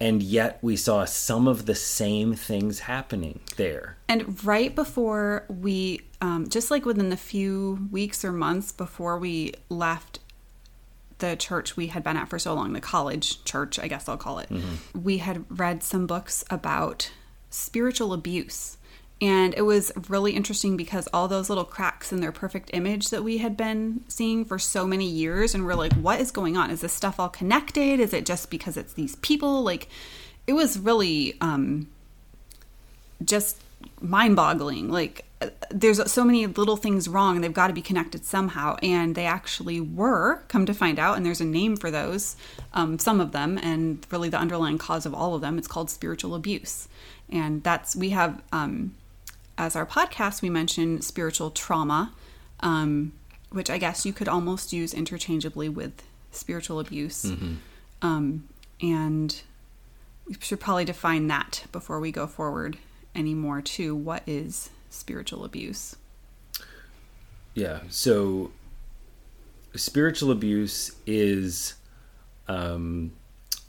And 0.00 0.22
yet 0.22 0.58
we 0.60 0.76
saw 0.76 1.04
some 1.04 1.46
of 1.46 1.66
the 1.66 1.74
same 1.74 2.34
things 2.34 2.80
happening 2.80 3.40
there. 3.56 3.96
And 4.08 4.42
right 4.44 4.74
before 4.74 5.44
we, 5.48 6.02
um, 6.20 6.48
just 6.48 6.70
like 6.70 6.84
within 6.84 7.10
the 7.10 7.16
few 7.16 7.88
weeks 7.90 8.24
or 8.24 8.32
months 8.32 8.72
before 8.72 9.18
we 9.18 9.54
left 9.68 10.18
the 11.18 11.36
church 11.36 11.76
we 11.76 11.88
had 11.88 12.02
been 12.02 12.16
at 12.16 12.28
for 12.28 12.38
so 12.38 12.54
long, 12.54 12.72
the 12.72 12.80
college 12.80 13.44
church, 13.44 13.78
I 13.78 13.88
guess 13.88 14.08
I'll 14.08 14.16
call 14.16 14.38
it, 14.40 14.48
we 14.94 15.18
had 15.18 15.44
read 15.48 15.82
some 15.82 16.06
books 16.06 16.44
about 16.50 17.10
spiritual 17.50 18.12
abuse. 18.12 18.76
And 19.20 19.54
it 19.56 19.62
was 19.62 19.92
really 20.08 20.32
interesting 20.32 20.76
because 20.76 21.08
all 21.12 21.28
those 21.28 21.48
little 21.48 21.64
cracks 21.64 22.12
in 22.12 22.20
their 22.20 22.32
perfect 22.32 22.70
image 22.72 23.10
that 23.10 23.22
we 23.22 23.38
had 23.38 23.56
been 23.56 24.02
seeing 24.08 24.44
for 24.44 24.58
so 24.58 24.86
many 24.86 25.08
years, 25.08 25.54
and 25.54 25.64
we're 25.64 25.76
like, 25.76 25.92
what 25.94 26.20
is 26.20 26.32
going 26.32 26.56
on? 26.56 26.70
Is 26.70 26.80
this 26.80 26.92
stuff 26.92 27.20
all 27.20 27.28
connected? 27.28 28.00
Is 28.00 28.12
it 28.12 28.26
just 28.26 28.50
because 28.50 28.76
it's 28.76 28.92
these 28.94 29.16
people? 29.16 29.62
Like, 29.62 29.88
it 30.46 30.52
was 30.52 30.78
really 30.78 31.36
um, 31.40 31.86
just 33.24 33.62
mind 34.00 34.34
boggling. 34.34 34.90
Like, 34.90 35.24
there's 35.70 36.10
so 36.10 36.24
many 36.24 36.46
little 36.46 36.76
things 36.76 37.08
wrong, 37.08 37.36
and 37.36 37.44
they've 37.44 37.52
got 37.52 37.68
to 37.68 37.72
be 37.72 37.82
connected 37.82 38.24
somehow. 38.24 38.76
And 38.82 39.14
they 39.14 39.26
actually 39.26 39.80
were, 39.80 40.42
come 40.48 40.66
to 40.66 40.74
find 40.74 40.98
out, 40.98 41.16
and 41.16 41.24
there's 41.24 41.40
a 41.40 41.44
name 41.44 41.76
for 41.76 41.90
those, 41.90 42.36
um, 42.72 42.98
some 42.98 43.20
of 43.20 43.32
them, 43.32 43.58
and 43.58 44.06
really 44.10 44.28
the 44.28 44.38
underlying 44.38 44.78
cause 44.78 45.06
of 45.06 45.14
all 45.14 45.34
of 45.34 45.40
them. 45.40 45.58
It's 45.58 45.68
called 45.68 45.90
spiritual 45.90 46.34
abuse. 46.34 46.88
And 47.30 47.62
that's, 47.62 47.96
we 47.96 48.10
have, 48.10 48.42
um, 48.52 48.94
as 49.56 49.76
our 49.76 49.86
podcast, 49.86 50.42
we 50.42 50.50
mention 50.50 51.00
spiritual 51.02 51.50
trauma, 51.50 52.12
um, 52.60 53.12
which 53.50 53.70
I 53.70 53.78
guess 53.78 54.04
you 54.04 54.12
could 54.12 54.28
almost 54.28 54.72
use 54.72 54.92
interchangeably 54.92 55.68
with 55.68 56.02
spiritual 56.30 56.80
abuse. 56.80 57.24
Um, 58.02 58.48
and 58.82 59.40
we 60.26 60.36
should 60.40 60.60
probably 60.60 60.84
define 60.84 61.28
that 61.28 61.64
before 61.72 62.00
we 62.00 62.10
go 62.10 62.26
forward 62.26 62.78
anymore 63.14 63.62
too 63.62 63.94
what 63.94 64.22
is 64.26 64.70
spiritual 64.94 65.44
abuse 65.44 65.96
Yeah. 67.54 67.80
So 67.88 68.50
spiritual 69.76 70.30
abuse 70.30 70.92
is, 71.06 71.74
um, 72.48 73.12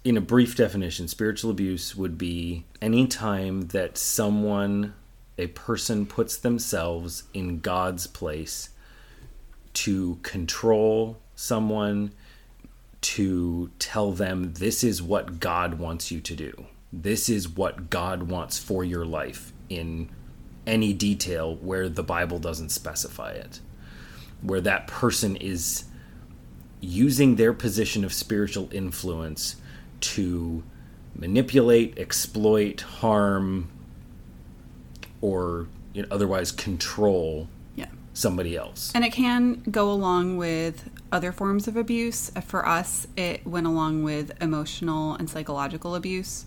in 0.03 0.17
a 0.17 0.21
brief 0.21 0.55
definition, 0.55 1.07
spiritual 1.07 1.51
abuse 1.51 1.95
would 1.95 2.17
be 2.17 2.65
any 2.81 3.07
time 3.07 3.67
that 3.69 3.97
someone, 3.97 4.93
a 5.37 5.47
person, 5.47 6.05
puts 6.05 6.37
themselves 6.37 7.23
in 7.33 7.59
God's 7.59 8.07
place 8.07 8.69
to 9.73 10.19
control 10.23 11.17
someone, 11.35 12.13
to 13.01 13.69
tell 13.77 14.11
them 14.11 14.53
this 14.53 14.83
is 14.83 15.01
what 15.01 15.39
God 15.39 15.75
wants 15.75 16.11
you 16.11 16.21
to 16.21 16.35
do. 16.35 16.65
This 16.93 17.29
is 17.29 17.49
what 17.49 17.89
God 17.89 18.23
wants 18.23 18.57
for 18.57 18.83
your 18.83 19.05
life 19.05 19.53
in 19.69 20.09
any 20.67 20.93
detail 20.93 21.55
where 21.55 21.89
the 21.89 22.03
Bible 22.03 22.39
doesn't 22.39 22.69
specify 22.69 23.31
it. 23.31 23.59
Where 24.41 24.61
that 24.61 24.87
person 24.87 25.35
is 25.35 25.85
using 26.81 27.35
their 27.35 27.53
position 27.53 28.03
of 28.03 28.13
spiritual 28.13 28.69
influence 28.71 29.55
to 30.01 30.63
manipulate, 31.15 31.97
exploit, 31.97 32.81
harm, 32.81 33.69
or 35.21 35.67
you 35.93 36.01
know, 36.01 36.07
otherwise 36.11 36.51
control 36.51 37.47
yeah 37.75 37.87
somebody 38.13 38.55
else. 38.55 38.91
and 38.93 39.03
it 39.03 39.11
can 39.11 39.63
go 39.71 39.89
along 39.89 40.37
with 40.37 40.89
other 41.11 41.31
forms 41.31 41.67
of 41.67 41.75
abuse 41.77 42.29
for 42.45 42.67
us 42.67 43.07
it 43.15 43.45
went 43.47 43.65
along 43.65 44.03
with 44.03 44.31
emotional 44.41 45.15
and 45.15 45.29
psychological 45.29 45.95
abuse 45.95 46.45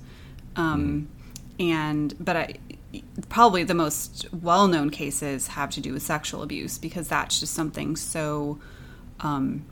um, 0.56 1.08
and 1.58 2.14
but 2.20 2.36
I, 2.36 2.54
probably 3.28 3.64
the 3.64 3.74
most 3.74 4.26
well-known 4.32 4.90
cases 4.90 5.48
have 5.48 5.70
to 5.70 5.80
do 5.80 5.92
with 5.92 6.02
sexual 6.02 6.42
abuse 6.42 6.78
because 6.78 7.08
that's 7.08 7.38
just 7.40 7.52
something 7.54 7.96
so 7.96 8.58
um, 9.20 9.64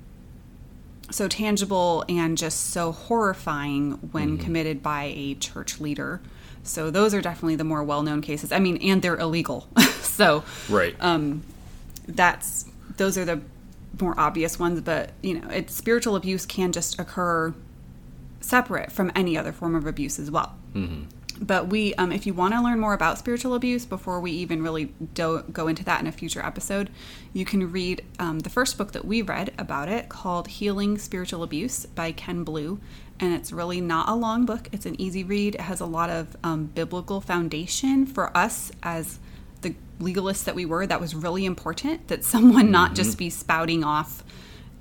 so 1.11 1.29
tangible 1.29 2.05
and 2.09 2.37
just 2.37 2.71
so 2.71 2.93
horrifying 2.93 3.93
when 4.13 4.39
committed 4.39 4.83
by 4.83 5.05
a 5.15 5.35
church 5.37 5.81
leader. 5.81 6.21
So 6.65 6.91
those 6.91 7.15
are 7.15 7.21
definitely 7.21 7.55
the 7.55 7.65
more 7.65 7.85
well-known 7.85 8.23
cases. 8.23 8.51
I 8.51 8.59
mean, 8.59 8.77
and 8.79 9.01
they're 9.03 9.17
illegal. 9.17 9.69
so 10.03 10.43
Right. 10.69 10.97
um, 11.01 11.45
that's 12.09 12.65
those 12.97 13.17
are 13.17 13.25
the 13.25 13.41
more 14.01 14.19
obvious 14.19 14.59
ones. 14.59 14.81
But 14.81 15.11
you 15.23 15.41
know, 15.41 15.49
it's 15.49 15.73
spiritual 15.75 16.17
abuse 16.17 16.45
can 16.45 16.73
just 16.73 16.99
occur 16.99 17.55
separate 18.41 18.91
from 18.91 19.13
any 19.15 19.39
other 19.39 19.53
form 19.53 19.75
of 19.77 19.87
abuse 19.87 20.19
as 20.19 20.29
well. 20.31 20.57
But 21.41 21.69
we, 21.69 21.95
um, 21.95 22.13
if 22.13 22.27
you 22.27 22.33
want 22.33 22.55
to 22.55 22.63
learn 22.63 22.81
more 22.81 22.95
about 22.95 23.19
spiritual 23.19 23.55
abuse 23.55 23.85
before 23.85 24.21
we 24.21 24.31
even 24.33 24.63
really 24.63 24.87
do- 25.15 25.45
go 25.53 25.69
into 25.69 25.85
that 25.85 26.01
in 26.01 26.07
a 26.07 26.13
future 26.13 26.45
episode, 26.45 26.89
you 27.35 27.45
can 27.45 27.71
read 27.71 28.03
um, 28.19 28.39
the 28.41 28.49
first 28.49 28.79
book 28.79 28.93
that 28.93 29.05
we 29.05 29.21
read 29.21 29.53
about 29.59 29.89
it 29.89 30.09
called 30.09 30.49
Healing 30.49 30.97
Spiritual 30.97 31.43
Abuse 31.43 31.85
by 31.87 32.13
Ken 32.13 32.43
Blue. 32.43 32.81
and 33.19 33.33
it's 33.35 33.51
really 33.53 33.81
not 33.81 34.09
a 34.09 34.15
long 34.15 34.45
book. 34.45 34.69
It's 34.73 34.87
an 34.87 35.01
easy 35.01 35.25
read. 35.25 35.55
It 35.55 35.63
has 35.63 35.81
a 35.81 35.87
lot 35.87 36.11
of 36.11 36.37
um, 36.45 36.67
biblical 36.67 37.21
foundation 37.21 38.05
for 38.07 38.37
us 38.37 38.71
as 38.83 39.19
the 39.63 39.75
legalists 40.01 40.45
that 40.45 40.55
we 40.55 40.67
were. 40.67 40.87
That 40.87 41.01
was 41.01 41.15
really 41.15 41.45
important 41.47 42.09
that 42.09 42.25
someone 42.25 42.71
not 42.71 42.95
just 42.95 43.17
be 43.17 43.31
spouting 43.31 43.85
off, 43.85 44.23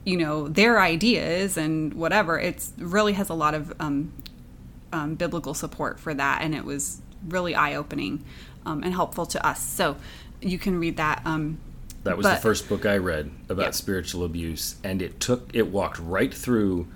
you 0.04 0.18
know, 0.18 0.48
their 0.50 0.82
ideas 0.82 1.58
and 1.58 1.94
whatever. 1.94 2.38
It's 2.40 2.74
really 2.78 3.14
has 3.14 3.30
a 3.30 3.34
lot 3.34 3.54
of 3.54 3.74
um, 3.80 4.12
um, 4.96 5.16
biblical 5.16 5.54
support 5.54 6.00
for 6.00 6.14
that, 6.14 6.42
and 6.42 6.56
it 6.56 6.64
was 6.64 7.02
really 7.28 7.54
eye 7.54 7.76
opening 7.76 8.24
um, 8.66 8.82
and 8.84 8.94
helpful 8.94 9.26
to 9.26 9.46
us. 9.46 9.62
So 9.62 9.98
you 10.42 10.58
can 10.58 10.80
read 10.80 10.98
that. 10.98 11.22
Um, 11.26 11.60
That 12.04 12.18
was 12.18 12.24
but- 12.24 12.36
the 12.36 12.42
first 12.42 12.70
book 12.70 12.86
I 12.86 12.98
read 12.98 13.30
about 13.50 13.64
Yeah. 13.64 13.72
spiritual 13.72 14.24
abuse, 14.24 14.76
and 14.84 15.02
it 15.02 15.20
took 15.20 15.50
it 15.54 15.68
walked 15.68 16.00
right 16.00 16.34
through 16.34 16.88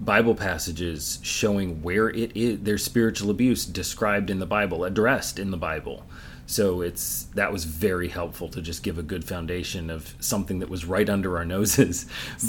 Bible 0.00 0.34
passages 0.34 1.18
showing 1.22 1.82
where 1.82 2.08
it 2.08 2.32
is 2.34 2.60
there's 2.62 2.82
spiritual 2.84 3.30
abuse 3.30 3.64
described 3.64 4.30
in 4.30 4.38
the 4.40 4.46
Bible, 4.46 4.84
addressed 4.84 5.38
in 5.38 5.50
the 5.50 5.56
Bible. 5.56 6.04
So 6.52 6.82
it's 6.82 7.24
that 7.34 7.50
was 7.50 7.64
very 7.64 8.08
helpful 8.08 8.48
to 8.50 8.60
just 8.60 8.82
give 8.82 8.98
a 8.98 9.02
good 9.02 9.24
foundation 9.24 9.88
of 9.88 10.14
something 10.20 10.58
that 10.58 10.68
was 10.68 10.84
right 10.84 11.08
under 11.08 11.38
our 11.38 11.46
noses, 11.46 12.04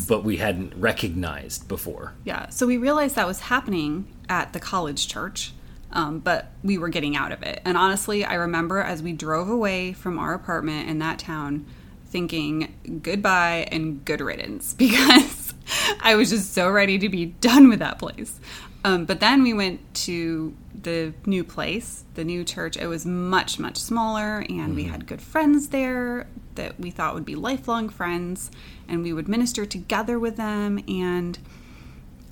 but 0.09 0.25
we 0.25 0.37
hadn't 0.37 0.73
recognized 0.75 1.69
before. 1.69 2.13
Yeah, 2.25 2.49
so 2.49 2.67
we 2.67 2.77
realized 2.77 3.15
that 3.15 3.27
was 3.27 3.39
happening 3.39 4.05
at 4.27 4.51
the 4.51 4.59
college 4.59 5.07
church, 5.07 5.53
um, 5.93 6.19
but 6.19 6.51
we 6.63 6.77
were 6.77 6.89
getting 6.89 7.15
out 7.15 7.31
of 7.31 7.43
it. 7.43 7.61
And 7.63 7.77
honestly, 7.77 8.25
I 8.25 8.33
remember 8.33 8.81
as 8.81 9.01
we 9.01 9.13
drove 9.13 9.49
away 9.49 9.93
from 9.93 10.19
our 10.19 10.33
apartment 10.33 10.89
in 10.89 10.99
that 10.99 11.17
town 11.19 11.65
thinking 12.07 12.99
goodbye 13.01 13.69
and 13.71 14.03
good 14.03 14.19
riddance 14.19 14.73
because 14.77 15.53
I 16.01 16.15
was 16.15 16.29
just 16.29 16.53
so 16.53 16.69
ready 16.69 16.97
to 16.99 17.07
be 17.07 17.27
done 17.27 17.69
with 17.69 17.79
that 17.79 17.99
place. 17.99 18.37
Um, 18.83 19.05
but 19.05 19.21
then 19.21 19.43
we 19.43 19.53
went 19.53 19.93
to 19.93 20.53
the 20.81 21.13
new 21.25 21.43
place, 21.43 22.03
the 22.15 22.23
new 22.23 22.43
church. 22.43 22.77
It 22.77 22.87
was 22.87 23.05
much, 23.05 23.59
much 23.59 23.77
smaller, 23.77 24.45
and 24.49 24.75
we 24.75 24.85
had 24.85 25.05
good 25.07 25.21
friends 25.21 25.69
there 25.69 26.27
that 26.55 26.79
we 26.79 26.91
thought 26.91 27.13
would 27.13 27.25
be 27.25 27.35
lifelong 27.35 27.89
friends, 27.89 28.51
and 28.87 29.03
we 29.03 29.13
would 29.13 29.27
minister 29.27 29.65
together 29.65 30.19
with 30.19 30.35
them. 30.37 30.83
And 30.87 31.39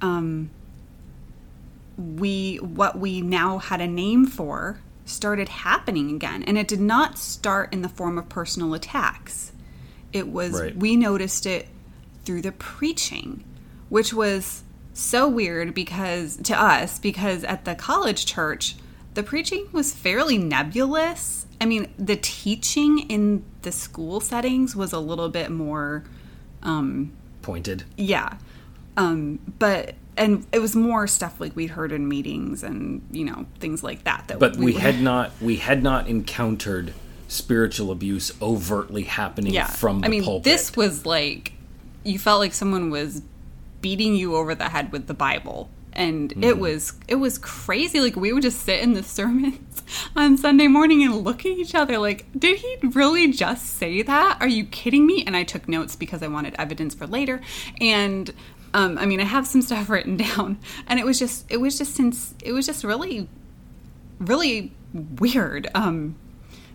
um, 0.01 0.49
we 1.97 2.57
what 2.57 2.97
we 2.97 3.21
now 3.21 3.57
had 3.59 3.81
a 3.81 3.87
name 3.87 4.25
for 4.25 4.79
started 5.05 5.49
happening 5.49 6.09
again 6.15 6.41
and 6.43 6.57
it 6.57 6.67
did 6.67 6.79
not 6.79 7.17
start 7.17 7.71
in 7.73 7.81
the 7.81 7.89
form 7.89 8.17
of 8.17 8.27
personal 8.29 8.73
attacks 8.73 9.51
it 10.13 10.27
was 10.27 10.53
Right. 10.59 10.75
we 10.75 10.95
noticed 10.95 11.45
it 11.45 11.67
through 12.23 12.41
the 12.41 12.51
preaching 12.53 13.43
which 13.89 14.13
was 14.13 14.63
so 14.93 15.27
weird 15.27 15.73
because 15.73 16.37
to 16.37 16.59
us 16.59 16.99
because 16.99 17.43
at 17.43 17.65
the 17.65 17.75
college 17.75 18.25
church 18.25 18.75
the 19.13 19.23
preaching 19.23 19.67
was 19.71 19.93
fairly 19.93 20.37
nebulous 20.37 21.45
i 21.61 21.65
mean 21.65 21.87
the 21.97 22.15
teaching 22.17 22.99
in 23.09 23.43
the 23.61 23.71
school 23.71 24.19
settings 24.19 24.75
was 24.75 24.91
a 24.93 24.99
little 24.99 25.29
bit 25.29 25.49
more 25.51 26.03
um 26.63 27.11
Pointed. 27.41 27.83
yeah. 27.97 28.37
Um, 28.97 29.39
but 29.57 29.95
and 30.15 30.45
it 30.51 30.59
was 30.59 30.75
more 30.75 31.07
stuff 31.07 31.39
like 31.39 31.55
we'd 31.55 31.71
heard 31.71 31.91
in 31.91 32.07
meetings 32.07 32.61
and 32.61 33.01
you 33.11 33.23
know 33.25 33.47
things 33.59 33.81
like 33.83 34.03
that. 34.03 34.25
That 34.27 34.37
But 34.37 34.57
we 34.57 34.73
were- 34.73 34.79
had 34.79 35.01
not 35.01 35.31
we 35.41 35.55
had 35.55 35.81
not 35.81 36.07
encountered 36.07 36.93
spiritual 37.27 37.89
abuse 37.89 38.31
overtly 38.41 39.03
happening 39.03 39.53
yeah. 39.53 39.65
from 39.65 40.01
the 40.01 40.05
I 40.07 40.09
mean, 40.09 40.23
pulpit. 40.23 40.43
this 40.43 40.75
was 40.75 41.05
like 41.05 41.53
you 42.03 42.19
felt 42.19 42.39
like 42.41 42.53
someone 42.53 42.91
was 42.91 43.21
beating 43.81 44.15
you 44.15 44.35
over 44.35 44.55
the 44.55 44.69
head 44.69 44.91
with 44.91 45.07
the 45.07 45.13
Bible. 45.13 45.69
And 45.93 46.31
it 46.31 46.37
Mm-hmm. 46.37 46.59
was 46.59 46.93
it 47.07 47.15
was 47.15 47.37
crazy. 47.37 47.99
Like 47.99 48.15
we 48.15 48.31
would 48.31 48.43
just 48.43 48.61
sit 48.61 48.79
in 48.79 48.93
the 48.93 49.03
sermons 49.17 49.83
on 50.15 50.37
Sunday 50.37 50.67
morning 50.67 51.03
and 51.03 51.15
look 51.17 51.41
at 51.41 51.47
each 51.51 51.75
other 51.75 51.97
like, 51.97 52.25
did 52.37 52.59
he 52.59 52.77
really 52.93 53.31
just 53.33 53.65
say 53.75 54.01
that? 54.01 54.37
Are 54.39 54.47
you 54.47 54.63
kidding 54.65 55.05
me? 55.05 55.23
And 55.27 55.35
I 55.35 55.43
took 55.43 55.67
notes 55.67 55.95
because 55.97 56.23
I 56.23 56.27
wanted 56.27 56.55
evidence 56.57 56.95
for 56.95 57.05
later. 57.07 57.41
And 57.81 58.33
um, 58.73 58.97
I 58.97 59.05
mean, 59.05 59.19
I 59.19 59.25
have 59.25 59.45
some 59.45 59.61
stuff 59.61 59.89
written 59.93 60.15
down, 60.15 60.59
and 60.87 60.97
it 60.97 61.05
was 61.05 61.19
just 61.19 61.45
it 61.51 61.57
was 61.57 61.77
just 61.77 61.93
since 61.93 62.35
it 62.41 62.53
was 62.53 62.65
just 62.65 62.85
really 62.85 63.27
really 64.19 64.71
weird. 64.93 65.67
Um, 65.75 66.15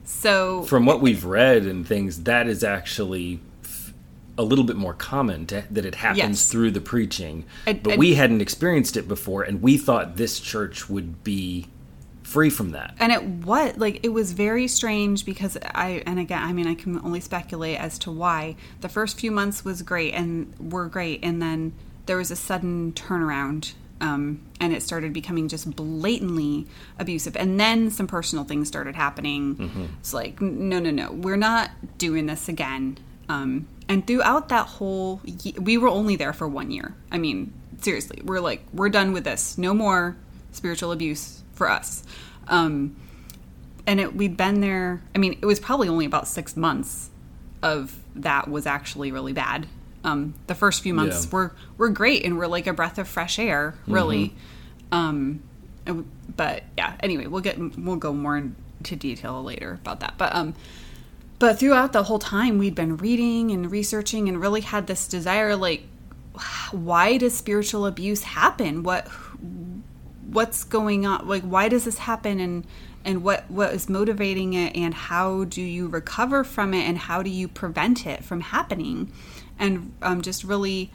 so 0.04 0.62
from 0.64 0.84
what 0.86 1.00
we've 1.00 1.24
read 1.24 1.64
and 1.64 1.86
things, 1.86 2.24
that 2.24 2.48
is 2.48 2.62
actually 2.62 3.40
a 4.38 4.42
little 4.42 4.64
bit 4.64 4.76
more 4.76 4.92
common 4.94 5.46
to, 5.46 5.64
that 5.70 5.84
it 5.86 5.94
happens 5.96 6.18
Yes. 6.18 6.48
through 6.50 6.70
the 6.72 6.80
preaching. 6.80 7.44
But 7.64 7.96
we 7.96 8.14
hadn't 8.14 8.40
experienced 8.42 8.96
it 8.96 9.08
before, 9.08 9.42
and 9.42 9.62
we 9.62 9.78
thought 9.78 10.16
this 10.16 10.38
church 10.40 10.88
would 10.90 11.24
be 11.24 11.66
free 12.22 12.50
from 12.50 12.70
that. 12.72 12.94
and 12.98 13.12
it 13.12 13.22
was 13.22 13.76
like 13.76 14.00
it 14.02 14.08
was 14.08 14.32
very 14.32 14.66
strange 14.66 15.24
because 15.24 15.56
i 15.76 16.02
and 16.06 16.18
again 16.18 16.42
i 16.42 16.52
mean 16.52 16.66
i 16.66 16.74
can 16.74 16.98
only 17.04 17.20
speculate 17.20 17.78
as 17.78 18.00
to 18.00 18.10
why 18.10 18.56
the 18.80 18.88
first 18.88 19.18
few 19.20 19.30
months 19.30 19.64
was 19.64 19.80
great 19.82 20.12
and 20.12 20.52
were 20.58 20.86
great 20.88 21.20
and 21.22 21.40
then 21.40 21.72
there 22.06 22.16
was 22.16 22.32
a 22.32 22.36
sudden 22.36 22.92
turnaround 22.94 23.74
um, 24.00 24.40
and 24.60 24.74
it 24.74 24.82
started 24.82 25.12
becoming 25.12 25.46
just 25.46 25.70
blatantly 25.76 26.66
abusive 26.98 27.36
and 27.36 27.60
then 27.60 27.92
some 27.92 28.08
personal 28.08 28.44
things 28.44 28.66
started 28.66 28.96
happening 28.96 29.88
it's 30.00 30.12
like 30.12 30.40
no 30.42 30.80
no 30.80 30.90
no 30.90 31.12
we're 31.12 31.36
not 31.36 31.70
doing 31.96 32.26
this 32.26 32.48
again 32.48 32.98
um, 33.28 33.68
and 33.88 34.06
throughout 34.06 34.48
that 34.48 34.66
whole 34.66 35.20
ye- 35.24 35.54
we 35.60 35.78
were 35.78 35.88
only 35.88 36.16
there 36.16 36.32
for 36.32 36.46
one 36.48 36.70
year. 36.70 36.94
I 37.12 37.18
mean 37.18 37.52
seriously 37.80 38.20
we're 38.24 38.40
like 38.40 38.62
we're 38.72 38.88
done 38.88 39.12
with 39.12 39.24
this. 39.24 39.56
No 39.58 39.74
more 39.74 40.16
spiritual 40.52 40.92
abuse 40.92 41.42
for 41.52 41.68
us. 41.70 42.02
Um, 42.48 42.96
and 43.86 44.00
it, 44.00 44.16
we'd 44.16 44.36
been 44.36 44.60
there 44.60 45.00
i 45.14 45.18
mean 45.18 45.38
it 45.40 45.46
was 45.46 45.60
probably 45.60 45.88
only 45.88 46.04
about 46.06 46.26
six 46.26 46.56
months 46.56 47.10
of 47.62 47.96
that 48.16 48.48
was 48.48 48.66
actually 48.66 49.12
really 49.12 49.32
bad. 49.32 49.66
Um, 50.04 50.34
the 50.46 50.54
first 50.54 50.82
few 50.82 50.94
months 50.94 51.24
Yeah. 51.26 51.30
were 51.32 51.52
were 51.78 51.88
great 51.88 52.24
and 52.24 52.36
were 52.38 52.48
like 52.48 52.66
a 52.66 52.72
breath 52.72 52.98
of 52.98 53.06
fresh 53.08 53.38
air 53.38 53.74
really. 53.86 54.34
Mm-hmm. 54.92 54.96
um, 54.96 56.06
but 56.36 56.62
yeah 56.76 56.96
anyway 57.00 57.26
we'll 57.26 57.40
get 57.42 57.58
we'll 57.78 57.96
go 57.96 58.12
more 58.12 58.36
into 58.36 58.96
detail 58.96 59.42
later 59.42 59.78
about 59.82 60.00
that. 60.00 60.14
But 60.18 60.34
um 60.34 60.54
but 61.38 61.58
throughout 61.58 61.92
the 61.92 62.04
whole 62.04 62.18
time 62.18 62.58
we'd 62.58 62.74
been 62.74 62.96
reading 62.96 63.50
and 63.50 63.70
researching 63.70 64.28
and 64.28 64.40
really 64.40 64.60
had 64.62 64.86
this 64.86 65.06
desire 65.08 65.56
like 65.56 65.82
why 66.70 67.16
does 67.16 67.34
spiritual 67.36 67.86
abuse 67.86 68.22
happen? 68.22 68.82
What 68.82 69.08
what's 70.30 70.64
going 70.64 71.06
on? 71.06 71.26
Like 71.26 71.42
why 71.42 71.68
does 71.68 71.84
this 71.84 71.98
happen? 71.98 72.40
And 72.40 72.66
and 73.04 73.22
what 73.22 73.50
what 73.50 73.72
is 73.72 73.88
motivating 73.88 74.52
it? 74.54 74.76
And 74.76 74.92
how 74.92 75.44
do 75.44 75.62
you 75.62 75.88
recover 75.88 76.44
from 76.44 76.74
it? 76.74 76.82
And 76.88 76.98
how 76.98 77.22
do 77.22 77.30
you 77.30 77.48
prevent 77.48 78.06
it 78.06 78.24
from 78.24 78.40
happening? 78.40 79.12
And 79.58 79.92
um, 80.02 80.20
just 80.22 80.44
really 80.44 80.90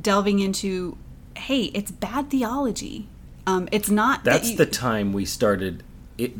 delving 0.00 0.38
into 0.38 0.96
hey 1.36 1.64
it's 1.74 1.90
bad 1.90 2.30
theology. 2.30 3.08
Um, 3.46 3.68
it's 3.72 3.90
not 3.90 4.24
that 4.24 4.32
That's 4.32 4.50
you- 4.52 4.56
the 4.56 4.66
time 4.66 5.12
we 5.12 5.24
started 5.24 5.82
it 6.16 6.32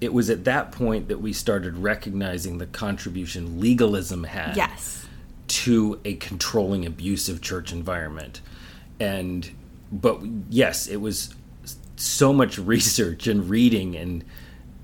it 0.00 0.12
was 0.12 0.30
at 0.30 0.44
that 0.44 0.72
point 0.72 1.08
that 1.08 1.20
we 1.20 1.32
started 1.32 1.76
recognizing 1.76 2.58
the 2.58 2.66
contribution 2.66 3.60
legalism 3.60 4.24
had 4.24 4.56
yes. 4.56 5.06
to 5.48 6.00
a 6.04 6.14
controlling 6.14 6.86
abusive 6.86 7.40
church 7.42 7.72
environment. 7.72 8.40
And 8.98 9.50
but 9.92 10.20
yes 10.48 10.86
it 10.86 10.96
was 10.96 11.34
so 11.96 12.32
much 12.32 12.58
research 12.74 13.26
and 13.26 13.48
reading 13.48 13.96
and 13.96 14.24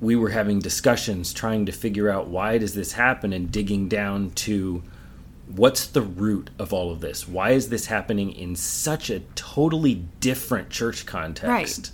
we 0.01 0.17
were 0.17 0.31
having 0.31 0.59
discussions 0.59 1.33
trying 1.33 1.67
to 1.67 1.73
figure 1.73 2.11
out 2.11 2.29
why 2.29 2.59
does 2.59 2.75
this 2.75 2.93
happen 2.93 3.33
and 3.33 3.51
digging 3.51 3.89
down 3.89 4.31
to 4.33 4.83
what's 5.55 5.87
the 5.87 6.03
root 6.03 6.51
of 6.59 6.73
all 6.73 6.91
of 6.91 7.01
this? 7.01 7.27
Why 7.27 7.51
is 7.51 7.69
this 7.69 7.87
happening 7.87 8.33
in 8.33 8.57
such 8.57 9.11
a 9.11 9.21
totally 9.35 9.95
different 10.21 10.71
church 10.71 11.07
context? 11.07 11.49
Right. 11.49 11.91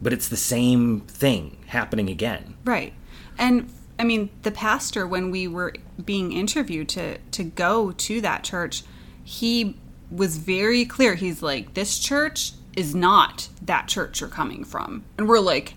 But 0.00 0.12
it's 0.12 0.28
the 0.28 0.36
same 0.36 1.00
thing 1.00 1.56
happening 1.66 2.08
again 2.08 2.54
Right. 2.64 2.92
And 3.38 3.70
I 3.98 4.04
mean, 4.04 4.30
the 4.42 4.50
pastor, 4.50 5.06
when 5.06 5.30
we 5.30 5.48
were 5.48 5.72
being 6.04 6.32
interviewed 6.32 6.88
to, 6.90 7.18
to 7.18 7.44
go 7.44 7.92
to 7.92 8.20
that 8.20 8.44
church, 8.44 8.84
he 9.24 9.76
was 10.10 10.36
very 10.36 10.84
clear. 10.84 11.14
He's 11.14 11.42
like, 11.42 11.74
this 11.74 11.98
church 11.98 12.52
is 12.76 12.94
not 12.94 13.48
that 13.62 13.88
church 13.88 14.20
you're 14.20 14.28
coming 14.28 14.64
from. 14.64 15.04
And 15.16 15.28
we're 15.28 15.40
like, 15.40 15.74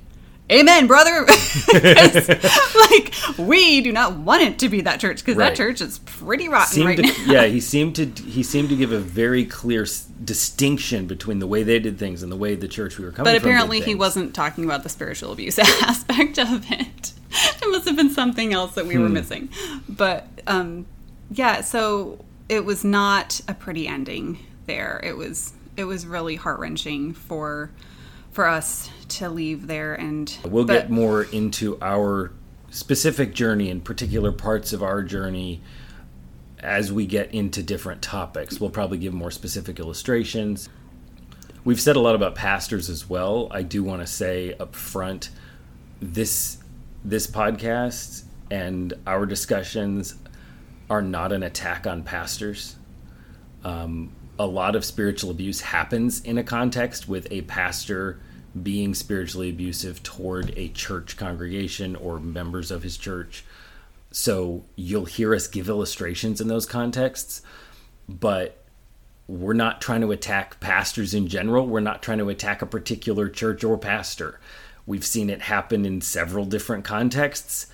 Amen, 0.52 0.86
brother. 0.88 1.26
like, 1.74 3.14
we 3.38 3.82
do 3.82 3.92
not 3.92 4.18
want 4.18 4.42
it 4.44 4.60
to 4.60 4.70
be 4.70 4.82
that 4.82 5.00
church 5.00 5.18
because 5.24 5.38
Right. 5.38 5.50
that 5.50 5.58
church 5.58 5.82
is 5.82 6.00
pretty 6.00 6.50
rotten 6.50 6.74
seemed 6.74 6.86
right 6.88 6.98
to, 6.98 7.04
now. 7.04 7.32
yeah 7.34 7.46
he 7.48 7.60
seemed 7.60 7.96
to 7.96 8.06
he 8.06 8.44
seemed 8.44 8.70
to 8.70 8.76
give 8.76 8.92
a 8.92 9.00
very 9.00 9.46
clear 9.46 9.84
s- 9.84 10.06
distinction 10.24 11.08
between 11.08 11.40
the 11.40 11.48
way 11.48 11.64
they 11.64 11.80
did 11.80 11.98
things 11.98 12.22
and 12.22 12.32
the 12.32 12.36
way 12.36 12.56
the 12.56 12.68
church 12.68 12.98
we 12.98 13.06
were 13.06 13.12
coming 13.12 13.32
But 13.32 13.42
apparently, 13.42 13.80
he 13.82 13.96
wasn't 13.96 14.34
talking 14.36 14.66
about 14.66 14.84
the 14.84 14.90
spiritual 14.90 15.32
abuse 15.32 15.58
aspect 15.60 16.38
of 16.38 16.70
it. 16.72 17.14
It 17.32 17.72
must 17.72 17.88
have 17.88 17.96
been 17.96 18.10
something 18.10 18.54
else 18.54 18.76
that 18.76 18.86
we 18.86 18.96
Hmm. 18.96 19.02
were 19.04 19.10
missing. 19.10 19.50
But 19.88 20.28
um, 20.48 20.86
yeah, 21.32 21.62
so 21.62 22.24
it 22.50 22.66
was 22.66 22.84
not 22.84 23.40
a 23.48 23.54
pretty 23.54 23.88
ending 23.88 24.40
there. 24.66 25.00
It 25.04 25.16
was 25.16 25.54
it 25.78 25.86
was 25.86 26.06
really 26.06 26.36
heart 26.36 26.60
wrenching 26.60 27.14
for 27.14 27.72
for 28.34 28.48
us 28.48 28.90
to 29.12 29.30
leave 29.30 29.68
there 29.68 29.94
and 29.94 30.36
We'll 30.48 30.66
but- 30.66 30.74
get 30.74 30.90
more 30.90 31.24
into 31.24 31.78
our 31.82 32.32
specific 32.70 33.34
journey 33.34 33.70
and 33.70 33.84
particular 33.84 34.32
parts 34.32 34.72
of 34.74 34.82
our 34.82 35.04
journey 35.04 35.62
as 36.60 36.92
we 36.94 37.06
get 37.06 37.34
into 37.34 37.62
different 37.64 38.02
topics. 38.02 38.60
We'll 38.62 38.70
probably 38.70 38.98
give 38.98 39.14
more 39.14 39.32
specific 39.32 39.80
illustrations. 39.80 40.70
We've 41.64 41.82
said 41.82 41.96
a 41.96 42.00
lot 42.00 42.16
about 42.16 42.36
pastors 42.36 42.90
as 42.90 43.10
well. 43.10 43.48
I 43.52 43.62
do 43.64 43.84
want 43.84 44.02
to 44.02 44.08
say 44.08 44.54
up 44.60 44.76
front 44.76 45.30
this 46.02 46.58
this 47.04 47.26
podcast 47.28 48.24
and 48.52 48.94
our 49.08 49.26
discussions 49.26 50.16
are 50.90 51.02
not 51.02 51.32
an 51.32 51.42
attack 51.44 51.88
on 51.88 52.04
pastors. 52.04 52.76
Um, 53.64 54.12
a 54.38 54.46
lot 54.46 54.76
of 54.76 54.84
spiritual 54.86 55.32
abuse 55.32 55.62
happens 55.62 56.22
in 56.22 56.38
a 56.38 56.44
context 56.44 57.08
with 57.08 57.28
a 57.32 57.42
pastor 57.44 58.20
being 58.62 58.94
spiritually 58.94 59.50
abusive 59.50 60.04
toward 60.04 60.54
a 60.58 60.68
church 60.70 61.18
congregation 61.18 61.96
or 61.96 62.20
members 62.20 62.72
of 62.72 62.84
his 62.84 62.98
church. 62.98 63.46
So 64.12 64.66
you'll 64.76 65.06
hear 65.06 65.34
us 65.34 65.48
give 65.48 65.70
illustrations 65.70 66.42
in 66.42 66.48
those 66.48 66.66
contexts, 66.66 67.42
but 68.10 68.58
we're 69.28 69.54
not 69.54 69.80
trying 69.80 70.02
to 70.02 70.12
attack 70.12 70.60
pastors 70.60 71.14
in 71.14 71.28
general. 71.28 71.66
We're 71.66 71.80
not 71.80 72.02
trying 72.02 72.18
to 72.18 72.30
attack 72.30 72.62
a 72.62 72.66
particular 72.66 73.30
church 73.30 73.64
or 73.64 73.78
pastor. 73.78 74.40
We've 74.86 75.06
seen 75.06 75.30
it 75.30 75.44
happen 75.44 75.86
in 75.86 76.02
several 76.02 76.44
different 76.44 76.84
contexts. 76.84 77.68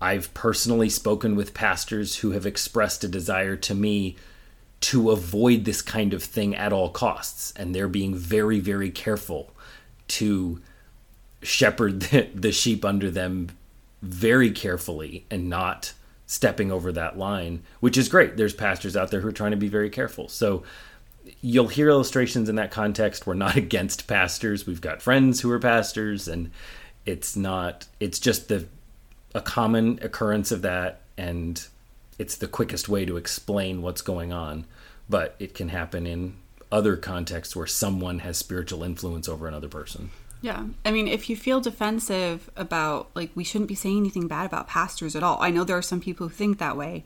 I've 0.00 0.32
personally 0.32 0.88
spoken 0.88 1.36
with 1.36 1.52
pastors 1.52 2.16
who 2.16 2.30
have 2.30 2.46
expressed 2.46 3.04
a 3.04 3.08
desire 3.08 3.56
to 3.56 3.74
me 3.74 4.16
to 4.80 5.10
avoid 5.10 5.66
this 5.66 5.82
kind 5.82 6.14
of 6.14 6.22
thing 6.22 6.54
at 6.54 6.72
all 6.72 6.88
costs, 6.88 7.52
and 7.54 7.74
they're 7.74 7.88
being 7.88 8.14
very, 8.14 8.60
very 8.60 8.90
careful 8.90 9.52
to 10.10 10.60
shepherd 11.42 12.00
the, 12.00 12.28
the 12.34 12.52
sheep 12.52 12.84
under 12.84 13.10
them 13.10 13.50
very 14.02 14.50
carefully 14.50 15.26
and 15.30 15.48
not 15.48 15.92
stepping 16.26 16.70
over 16.70 16.92
that 16.92 17.18
line, 17.18 17.62
which 17.80 17.98
is 17.98 18.08
great. 18.08 18.36
There's 18.36 18.54
pastors 18.54 18.96
out 18.96 19.10
there 19.10 19.20
who 19.20 19.28
are 19.28 19.32
trying 19.32 19.50
to 19.50 19.56
be 19.56 19.68
very 19.68 19.90
careful. 19.90 20.28
So 20.28 20.62
you'll 21.40 21.68
hear 21.68 21.88
illustrations 21.88 22.48
in 22.48 22.56
that 22.56 22.70
context. 22.70 23.26
We're 23.26 23.34
not 23.34 23.56
against 23.64 24.06
pastors. 24.06 24.66
We've 24.66 24.80
got 24.80 25.02
friends 25.02 25.40
who 25.40 25.50
are 25.50 25.58
pastors, 25.58 26.28
and 26.28 26.50
it's 27.04 27.36
not, 27.36 27.86
it's 27.98 28.18
just 28.18 28.48
the 28.48 28.66
a 29.34 29.40
common 29.40 29.98
occurrence 30.02 30.50
of 30.50 30.62
that, 30.62 31.02
and 31.16 31.64
it's 32.18 32.36
the 32.36 32.48
quickest 32.48 32.88
way 32.88 33.04
to 33.04 33.16
explain 33.16 33.82
what's 33.82 34.02
going 34.02 34.32
on. 34.32 34.66
But 35.08 35.34
it 35.38 35.54
can 35.54 35.68
happen 35.68 36.06
in 36.06 36.36
other 36.72 36.96
contexts 36.96 37.56
where 37.56 37.66
someone 37.66 38.20
has 38.20 38.36
spiritual 38.36 38.82
influence 38.82 39.28
over 39.28 39.46
another 39.46 39.68
person. 39.68 40.10
Yeah. 40.42 40.64
I 40.84 40.90
mean, 40.90 41.06
if 41.06 41.28
you 41.28 41.36
feel 41.36 41.60
defensive 41.60 42.50
about, 42.56 43.10
like, 43.14 43.30
we 43.34 43.44
shouldn't 43.44 43.68
be 43.68 43.74
saying 43.74 43.98
anything 43.98 44.26
bad 44.26 44.46
about 44.46 44.68
pastors 44.68 45.14
at 45.14 45.22
all, 45.22 45.40
I 45.42 45.50
know 45.50 45.64
there 45.64 45.76
are 45.76 45.82
some 45.82 46.00
people 46.00 46.28
who 46.28 46.34
think 46.34 46.58
that 46.58 46.76
way. 46.76 47.04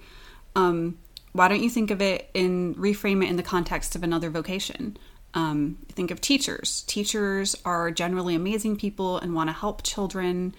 Um, 0.54 0.98
why 1.32 1.48
don't 1.48 1.62
you 1.62 1.70
think 1.70 1.90
of 1.90 2.00
it 2.00 2.30
and 2.34 2.76
reframe 2.76 3.24
it 3.24 3.28
in 3.28 3.36
the 3.36 3.42
context 3.42 3.96
of 3.96 4.04
another 4.04 4.30
vocation? 4.30 4.96
Um, 5.34 5.78
think 5.88 6.12
of 6.12 6.20
teachers. 6.20 6.82
Teachers 6.86 7.56
are 7.64 7.90
generally 7.90 8.36
amazing 8.36 8.76
people 8.76 9.18
and 9.18 9.34
want 9.34 9.48
to 9.48 9.52
help 9.52 9.82
children 9.82 10.54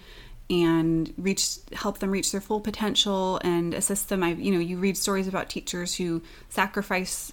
and 0.50 1.12
reach 1.16 1.56
help 1.72 1.98
them 1.98 2.10
reach 2.10 2.30
their 2.30 2.40
full 2.40 2.60
potential 2.60 3.40
and 3.42 3.72
assist 3.74 4.10
them. 4.10 4.22
I 4.22 4.32
you 4.34 4.52
know 4.52 4.60
you 4.60 4.76
read 4.76 4.96
stories 4.96 5.26
about 5.26 5.48
teachers 5.48 5.94
who 5.94 6.22
sacrifice 6.50 7.32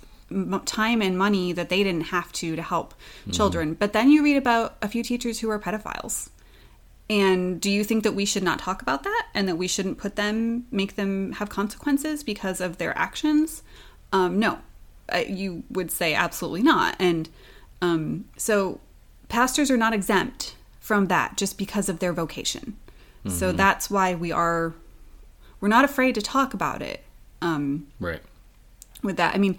time 0.66 1.02
and 1.02 1.18
money 1.18 1.52
that 1.54 1.70
they 1.70 1.84
didn't 1.84 2.06
have 2.08 2.32
to 2.34 2.56
to 2.56 2.62
help 2.62 2.94
children. 3.32 3.74
But 3.74 3.94
then 3.94 4.10
you 4.10 4.24
read 4.24 4.38
about 4.38 4.76
a 4.82 4.88
few 4.88 5.04
teachers 5.04 5.40
who 5.40 5.50
are 5.50 5.60
pedophiles. 5.60 6.30
And 7.10 7.60
do 7.60 7.70
you 7.70 7.84
think 7.84 8.04
that 8.04 8.14
we 8.14 8.26
should 8.26 8.44
not 8.44 8.60
talk 8.60 8.82
about 8.82 9.04
that 9.04 9.28
and 9.34 9.48
that 9.48 9.58
we 9.58 9.68
shouldn't 9.68 9.98
put 9.98 10.16
them, 10.16 10.66
make 10.72 10.96
them 10.96 11.34
have 11.34 11.50
consequences 11.50 12.24
because 12.24 12.62
of 12.62 12.78
their 12.78 12.98
actions? 12.98 13.62
Um, 14.14 14.40
no, 14.40 14.60
you 15.28 15.64
would 15.70 15.92
say 15.92 16.14
absolutely 16.14 16.64
not. 16.64 16.96
And 17.00 17.30
um, 17.82 18.26
so 18.38 18.80
pastors 19.28 19.70
are 19.70 19.78
not 19.78 19.94
exempt 19.94 20.56
from 20.80 21.08
that 21.08 21.36
just 21.38 21.58
because 21.58 21.90
of 21.90 22.00
their 22.00 22.14
vocation. 22.14 22.78
So 23.28 23.54
that's 23.54 23.90
why 23.90 24.16
we 24.16 24.34
are, 24.34 24.74
we're 25.62 25.70
not 25.70 25.86
afraid 25.86 26.14
to 26.16 26.22
talk 26.22 26.54
about 26.54 26.82
it. 26.82 27.06
Um, 27.42 27.88
Right. 28.00 28.22
with 29.02 29.16
that. 29.18 29.34
I 29.34 29.38
mean, 29.38 29.58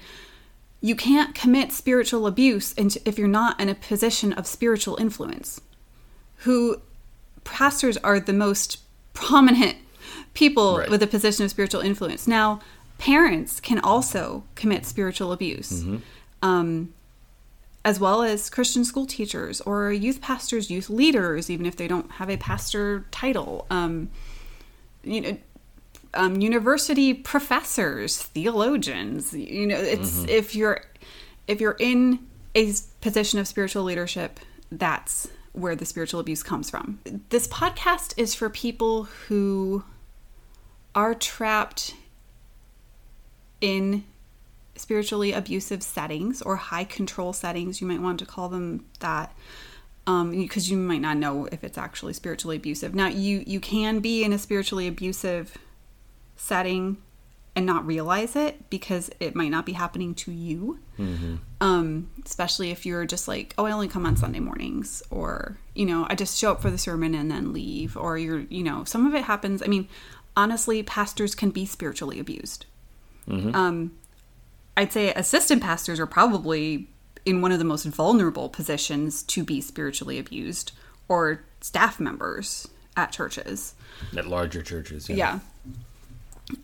you 0.84 0.94
can't 0.94 1.34
commit 1.34 1.72
spiritual 1.72 2.26
abuse 2.26 2.74
if 2.76 3.18
you're 3.18 3.26
not 3.26 3.58
in 3.58 3.70
a 3.70 3.74
position 3.74 4.34
of 4.34 4.46
spiritual 4.46 4.96
influence. 5.00 5.58
Who 6.44 6.82
pastors 7.42 7.96
are 7.98 8.20
the 8.20 8.34
most 8.34 8.80
prominent 9.14 9.76
people 10.34 10.76
Right. 10.78 10.90
with 10.90 11.02
a 11.02 11.06
position 11.06 11.42
of 11.46 11.50
spiritual 11.50 11.80
influence. 11.80 12.26
Now, 12.28 12.60
parents 12.98 13.60
can 13.60 13.78
also 13.78 14.44
commit 14.56 14.84
spiritual 14.84 15.32
abuse. 15.32 15.82
Um, 16.42 16.92
as 17.82 17.98
well 17.98 18.22
as 18.22 18.50
Christian 18.50 18.84
school 18.84 19.06
teachers 19.06 19.62
or 19.62 19.90
youth 19.90 20.20
pastors, 20.20 20.70
youth 20.70 20.90
leaders, 20.90 21.48
even 21.48 21.64
if 21.64 21.76
they 21.76 21.88
don't 21.88 22.10
have 22.12 22.28
a 22.28 22.36
pastor 22.36 23.06
title. 23.10 23.66
Um, 23.70 24.10
you 25.02 25.20
know, 25.22 25.38
um, 26.14 26.40
university 26.40 27.14
professors, 27.14 28.22
theologians. 28.22 29.32
You 29.32 29.66
know, 29.66 29.76
it's 29.76 30.24
if 30.24 30.54
you're 30.54 30.82
if 31.46 31.60
you're 31.60 31.76
in 31.78 32.26
a 32.54 32.72
position 33.00 33.38
of 33.38 33.48
spiritual 33.48 33.84
leadership, 33.84 34.40
that's 34.70 35.28
where 35.52 35.76
the 35.76 35.84
spiritual 35.84 36.20
abuse 36.20 36.42
comes 36.42 36.70
from. 36.70 37.00
This 37.28 37.46
podcast 37.46 38.14
is 38.16 38.34
for 38.34 38.50
people 38.50 39.04
who 39.04 39.84
are 40.94 41.14
trapped 41.14 41.94
in 43.60 44.04
spiritually 44.76 45.32
abusive 45.32 45.82
settings 45.82 46.42
or 46.42 46.56
high 46.56 46.84
control 46.84 47.32
settings. 47.32 47.80
You 47.80 47.86
might 47.86 48.00
want 48.00 48.18
to 48.18 48.26
call 48.26 48.48
them 48.48 48.84
that 49.00 49.34
because 50.04 50.70
you 50.70 50.76
might 50.76 51.00
not 51.00 51.16
know 51.16 51.46
if 51.50 51.64
it's 51.64 51.78
actually 51.78 52.12
spiritually 52.12 52.56
abusive. 52.56 52.94
Now, 52.94 53.06
you 53.08 53.42
you 53.46 53.60
can 53.60 54.00
be 54.00 54.24
in 54.24 54.32
a 54.32 54.38
spiritually 54.38 54.86
abusive 54.86 55.56
setting 56.36 56.98
and 57.56 57.64
not 57.64 57.86
realize 57.86 58.34
it 58.34 58.68
because 58.68 59.10
it 59.20 59.34
might 59.36 59.50
not 59.50 59.64
be 59.64 59.72
happening 59.72 60.14
to 60.14 60.32
you. 60.32 60.80
Um, 61.60 62.10
especially 62.24 62.70
if 62.70 62.84
you're 62.86 63.04
just 63.04 63.26
like, 63.26 63.54
oh, 63.58 63.66
I 63.66 63.72
only 63.72 63.88
come 63.88 64.06
on 64.06 64.16
Sunday 64.16 64.40
mornings, 64.40 65.02
or 65.10 65.58
you 65.74 65.86
know, 65.86 66.06
I 66.08 66.14
just 66.14 66.38
show 66.38 66.52
up 66.52 66.62
for 66.62 66.70
the 66.70 66.78
sermon 66.78 67.14
and 67.14 67.30
then 67.30 67.52
leave, 67.52 67.96
or 67.96 68.18
you're, 68.18 68.40
you 68.50 68.62
know, 68.62 68.84
some 68.84 69.06
of 69.06 69.14
it 69.14 69.24
happens. 69.24 69.62
I 69.62 69.66
mean, 69.66 69.88
honestly, 70.36 70.82
pastors 70.82 71.34
can 71.34 71.50
be 71.50 71.66
spiritually 71.66 72.20
abused. 72.20 72.66
Um, 73.54 73.92
I'd 74.76 74.92
say 74.92 75.12
assistant 75.14 75.62
pastors 75.62 75.98
are 75.98 76.06
probably 76.06 76.88
in 77.24 77.40
one 77.40 77.52
of 77.52 77.58
the 77.58 77.64
most 77.64 77.84
vulnerable 77.86 78.48
positions 78.48 79.22
to 79.22 79.42
be 79.44 79.60
spiritually 79.60 80.18
abused, 80.18 80.72
or 81.08 81.44
staff 81.60 81.98
members 81.98 82.68
at 82.96 83.10
churches. 83.12 83.74
At 84.16 84.26
larger 84.26 84.62
churches. 84.62 85.08
Yeah. 85.08 85.38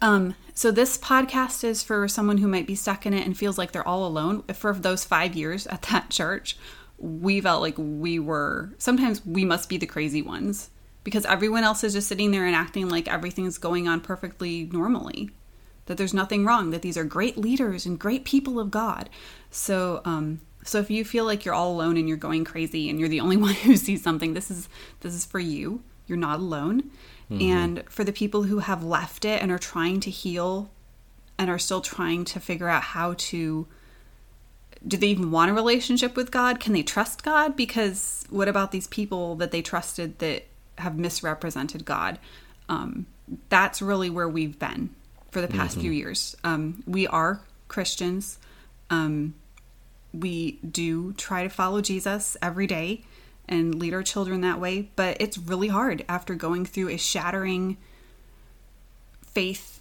Um, 0.01 0.35
so 0.55 0.71
this 0.71 0.99
podcast 0.99 1.65
is 1.65 1.83
for 1.83 2.07
someone 2.07 2.39
who 2.39 2.49
might 2.49 2.67
be 2.67 2.75
stuck 2.75 3.07
in 3.07 3.15
it 3.15 3.25
and 3.25 3.37
feels 3.37 3.57
like 3.57 3.73
they're 3.73 3.87
all 3.87 4.07
alone. 4.07 4.43
For 4.55 4.73
those 4.75 5.05
five 5.05 5.35
years 5.35 5.67
at 5.67 5.83
that 5.83 6.11
church, 6.11 6.57
we 6.99 7.41
felt 7.41 7.63
like 7.63 7.77
we 7.79 8.19
were 8.19 8.71
sometimes 8.79 9.25
we 9.25 9.45
must 9.45 9.69
be 9.69 9.79
the 9.79 9.87
crazy 9.87 10.21
ones 10.21 10.69
because 11.03 11.25
everyone 11.25 11.65
else 11.65 11.83
is 11.83 11.95
just 11.95 12.09
sitting 12.09 12.31
there 12.31 12.45
and 12.45 12.55
acting 12.55 12.89
like 12.91 13.09
everything's 13.09 13.57
going 13.57 13.89
on 13.89 14.01
perfectly 14.01 14.69
normally. 14.71 15.31
That 15.87 15.97
there's 15.97 16.15
nothing 16.15 16.45
wrong, 16.45 16.71
that 16.71 16.83
these 16.83 16.99
are 16.99 17.05
great 17.05 17.39
leaders 17.39 17.87
and 17.87 17.99
great 17.99 18.25
people 18.25 18.61
of 18.61 18.71
God. 18.71 19.09
So 19.51 20.03
um 20.05 20.41
so 20.63 20.79
if 20.79 20.91
you 20.91 21.07
feel 21.07 21.25
like 21.25 21.47
you're 21.47 21.55
all 21.55 21.73
alone 21.73 21.97
and 21.97 22.07
you're 22.07 22.19
going 22.19 22.45
crazy 22.45 22.91
and 22.91 23.01
you're 23.01 23.09
the 23.09 23.21
only 23.21 23.37
one 23.39 23.55
who 23.55 23.77
sees 23.77 24.03
something, 24.03 24.35
this 24.35 24.51
is 24.51 24.69
this 25.01 25.15
is 25.15 25.25
for 25.25 25.41
you. 25.41 25.83
You're 26.07 26.19
not 26.19 26.41
alone. 26.41 26.91
And 27.39 27.85
for 27.89 28.05
the 28.05 28.13
people 28.13 28.45
who 28.45 28.59
have 28.59 28.83
left 28.83 29.25
it 29.25 29.41
and 29.43 29.53
are 29.53 29.59
trying 29.59 30.01
to 30.01 30.11
heal 30.11 30.71
and 31.39 31.49
are 31.49 31.59
still 31.59 31.81
trying 31.81 32.25
to 32.27 32.41
figure 32.41 32.69
out 32.69 32.83
how 32.83 33.15
to 33.17 33.67
do 34.87 34.97
they 34.97 35.09
even 35.09 35.31
want 35.31 35.51
a 35.51 35.55
relationship 35.55 36.17
with 36.17 36.31
God? 36.31 36.59
Can 36.59 36.73
they 36.73 36.83
trust 36.83 37.23
God? 37.23 37.55
Because 37.55 38.25
what 38.31 38.49
about 38.49 38.73
these 38.73 38.87
people 38.87 39.35
that 39.37 39.51
they 39.51 39.61
trusted 39.63 40.19
that 40.21 40.47
have 40.79 40.97
misrepresented 40.97 41.85
God? 41.85 42.19
Um, 42.69 43.07
that's 43.49 43.83
really 43.83 44.11
where 44.11 44.29
we've 44.29 44.59
been 44.59 44.91
for 45.31 45.41
the 45.41 45.49
past 45.49 45.79
few 45.79 45.93
years. 45.93 46.37
Um, 46.43 46.83
we 46.87 47.07
are 47.07 47.41
Christians. 47.69 48.39
Um, 48.89 49.35
we 50.13 50.53
do 50.69 51.13
try 51.13 51.43
to 51.43 51.49
follow 51.49 51.81
Jesus 51.81 52.37
every 52.43 52.67
day 52.67 53.05
and 53.51 53.75
lead 53.75 53.93
our 53.93 54.03
children 54.03 54.41
that 54.41 54.59
way, 54.61 54.89
but 54.97 55.19
it's 55.21 55.37
really 55.37 55.69
hard 55.69 56.05
after 56.09 56.35
going 56.35 56.65
through 56.65 56.89
a 56.89 56.97
shattering 56.97 57.77
faith 59.27 59.81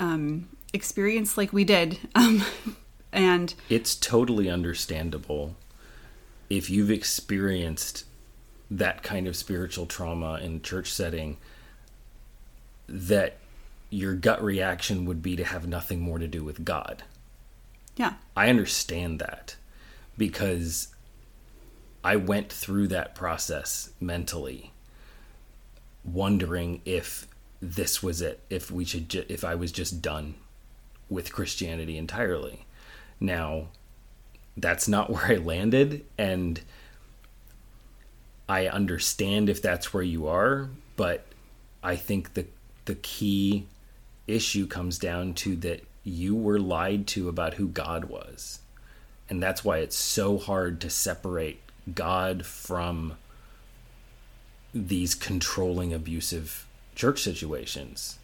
um, 0.00 0.48
experience 0.72 1.36
like 1.36 1.52
we 1.52 1.64
did. 1.64 1.98
Um, 2.14 2.44
And 3.10 3.54
it's 3.70 3.94
totally 3.96 4.50
understandable 4.50 5.56
if 6.50 6.68
you've 6.68 6.90
experienced 6.90 8.04
that 8.70 9.02
kind 9.02 9.26
of 9.26 9.34
spiritual 9.34 9.86
trauma 9.86 10.34
in 10.42 10.60
church 10.60 10.92
setting 10.92 11.38
that 12.86 13.38
your 13.88 14.12
gut 14.14 14.44
reaction 14.44 15.06
would 15.06 15.22
be 15.22 15.36
to 15.36 15.44
have 15.44 15.66
nothing 15.66 16.00
more 16.00 16.18
to 16.18 16.28
do 16.28 16.44
with 16.44 16.66
God. 16.66 17.02
yeah. 17.96 18.12
I 18.36 18.50
understand 18.50 19.20
that 19.20 19.56
because 20.18 20.88
I 22.08 22.16
went 22.16 22.50
through 22.50 22.88
that 22.88 23.14
process 23.14 23.90
mentally, 24.00 24.72
wondering 26.02 26.80
if 26.86 27.28
this 27.60 28.02
was 28.02 28.22
it, 28.22 28.40
if 28.48 28.70
we 28.70 28.86
should, 28.86 29.10
ju- 29.10 29.26
if 29.28 29.44
I 29.44 29.54
was 29.54 29.70
just 29.70 30.00
done 30.00 30.36
with 31.10 31.34
Christianity 31.34 31.98
entirely. 31.98 32.64
Now, 33.20 33.66
that's 34.56 34.88
not 34.88 35.10
where 35.12 35.26
I 35.26 35.34
landed, 35.34 36.02
and 36.16 36.62
I 38.48 38.68
understand 38.68 39.50
if 39.50 39.60
that's 39.60 39.92
where 39.92 40.02
you 40.02 40.28
are, 40.28 40.70
but 40.96 41.26
I 41.82 41.96
think 41.96 42.32
the 42.32 42.46
the 42.86 42.94
key 42.94 43.66
issue 44.26 44.66
comes 44.66 44.98
down 44.98 45.34
to 45.34 45.56
that 45.56 45.84
you 46.04 46.34
were 46.34 46.58
lied 46.58 47.06
to 47.08 47.28
about 47.28 47.54
who 47.54 47.68
God 47.68 48.06
was. 48.06 48.60
And 49.28 49.42
that's 49.42 49.62
why 49.62 49.80
it's 49.80 49.94
so 49.94 50.38
hard 50.38 50.80
to 50.80 50.88
separate 50.88 51.60
God 51.94 52.44
from 52.46 53.14
these 54.74 55.14
controlling 55.14 55.92
abusive 55.92 56.66
church 56.94 57.22
situations 57.22 58.18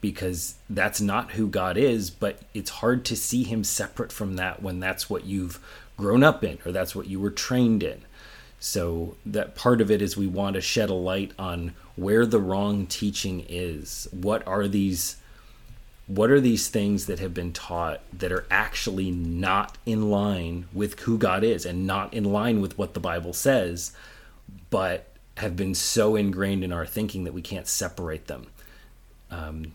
because 0.00 0.56
that's 0.68 1.00
not 1.00 1.32
who 1.32 1.48
God 1.48 1.78
is, 1.78 2.10
but 2.10 2.38
it's 2.52 2.70
hard 2.70 3.06
to 3.06 3.16
see 3.16 3.42
him 3.42 3.64
separate 3.64 4.12
from 4.12 4.36
that 4.36 4.62
when 4.62 4.78
that's 4.78 5.08
what 5.08 5.24
you've 5.24 5.58
grown 5.96 6.22
up 6.22 6.44
in 6.44 6.58
or 6.66 6.72
that's 6.72 6.94
what 6.94 7.06
you 7.06 7.18
were 7.18 7.30
trained 7.30 7.82
in. 7.82 8.02
So 8.60 9.16
that 9.24 9.54
part 9.54 9.80
of 9.80 9.90
it 9.90 10.02
is 10.02 10.16
we 10.16 10.26
want 10.26 10.54
to 10.54 10.60
shed 10.60 10.90
a 10.90 10.94
light 10.94 11.32
on 11.38 11.74
where 11.96 12.26
the 12.26 12.40
wrong 12.40 12.86
teaching 12.86 13.44
is. 13.48 14.08
What 14.10 14.46
are 14.46 14.68
these 14.68 15.16
what 16.06 16.30
are 16.30 16.40
these 16.40 16.68
things 16.68 17.06
that 17.06 17.18
have 17.18 17.32
been 17.32 17.52
taught 17.52 18.00
that 18.12 18.30
are 18.30 18.46
actually 18.50 19.10
not 19.10 19.78
in 19.86 20.10
line 20.10 20.66
with 20.72 21.00
who 21.00 21.16
God 21.16 21.42
is 21.42 21.64
and 21.64 21.86
not 21.86 22.12
in 22.12 22.24
line 22.24 22.60
with 22.60 22.76
what 22.76 22.94
the 22.94 23.00
Bible 23.00 23.32
says, 23.32 23.92
but 24.70 25.08
have 25.38 25.56
been 25.56 25.74
so 25.74 26.14
ingrained 26.14 26.62
in 26.62 26.72
our 26.72 26.84
thinking 26.86 27.24
that 27.24 27.32
we 27.32 27.42
can't 27.42 27.66
separate 27.66 28.26
them. 28.26 28.46
Um, 29.30 29.72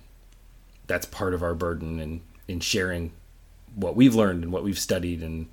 that's 0.87 1.05
part 1.05 1.33
of 1.33 1.41
our 1.41 1.55
burden 1.55 1.99
in, 1.99 2.21
in 2.47 2.59
sharing 2.59 3.11
what 3.75 3.95
we've 3.95 4.15
learned 4.15 4.43
and 4.43 4.51
what 4.51 4.63
we've 4.63 4.79
studied 4.79 5.21
and 5.23 5.47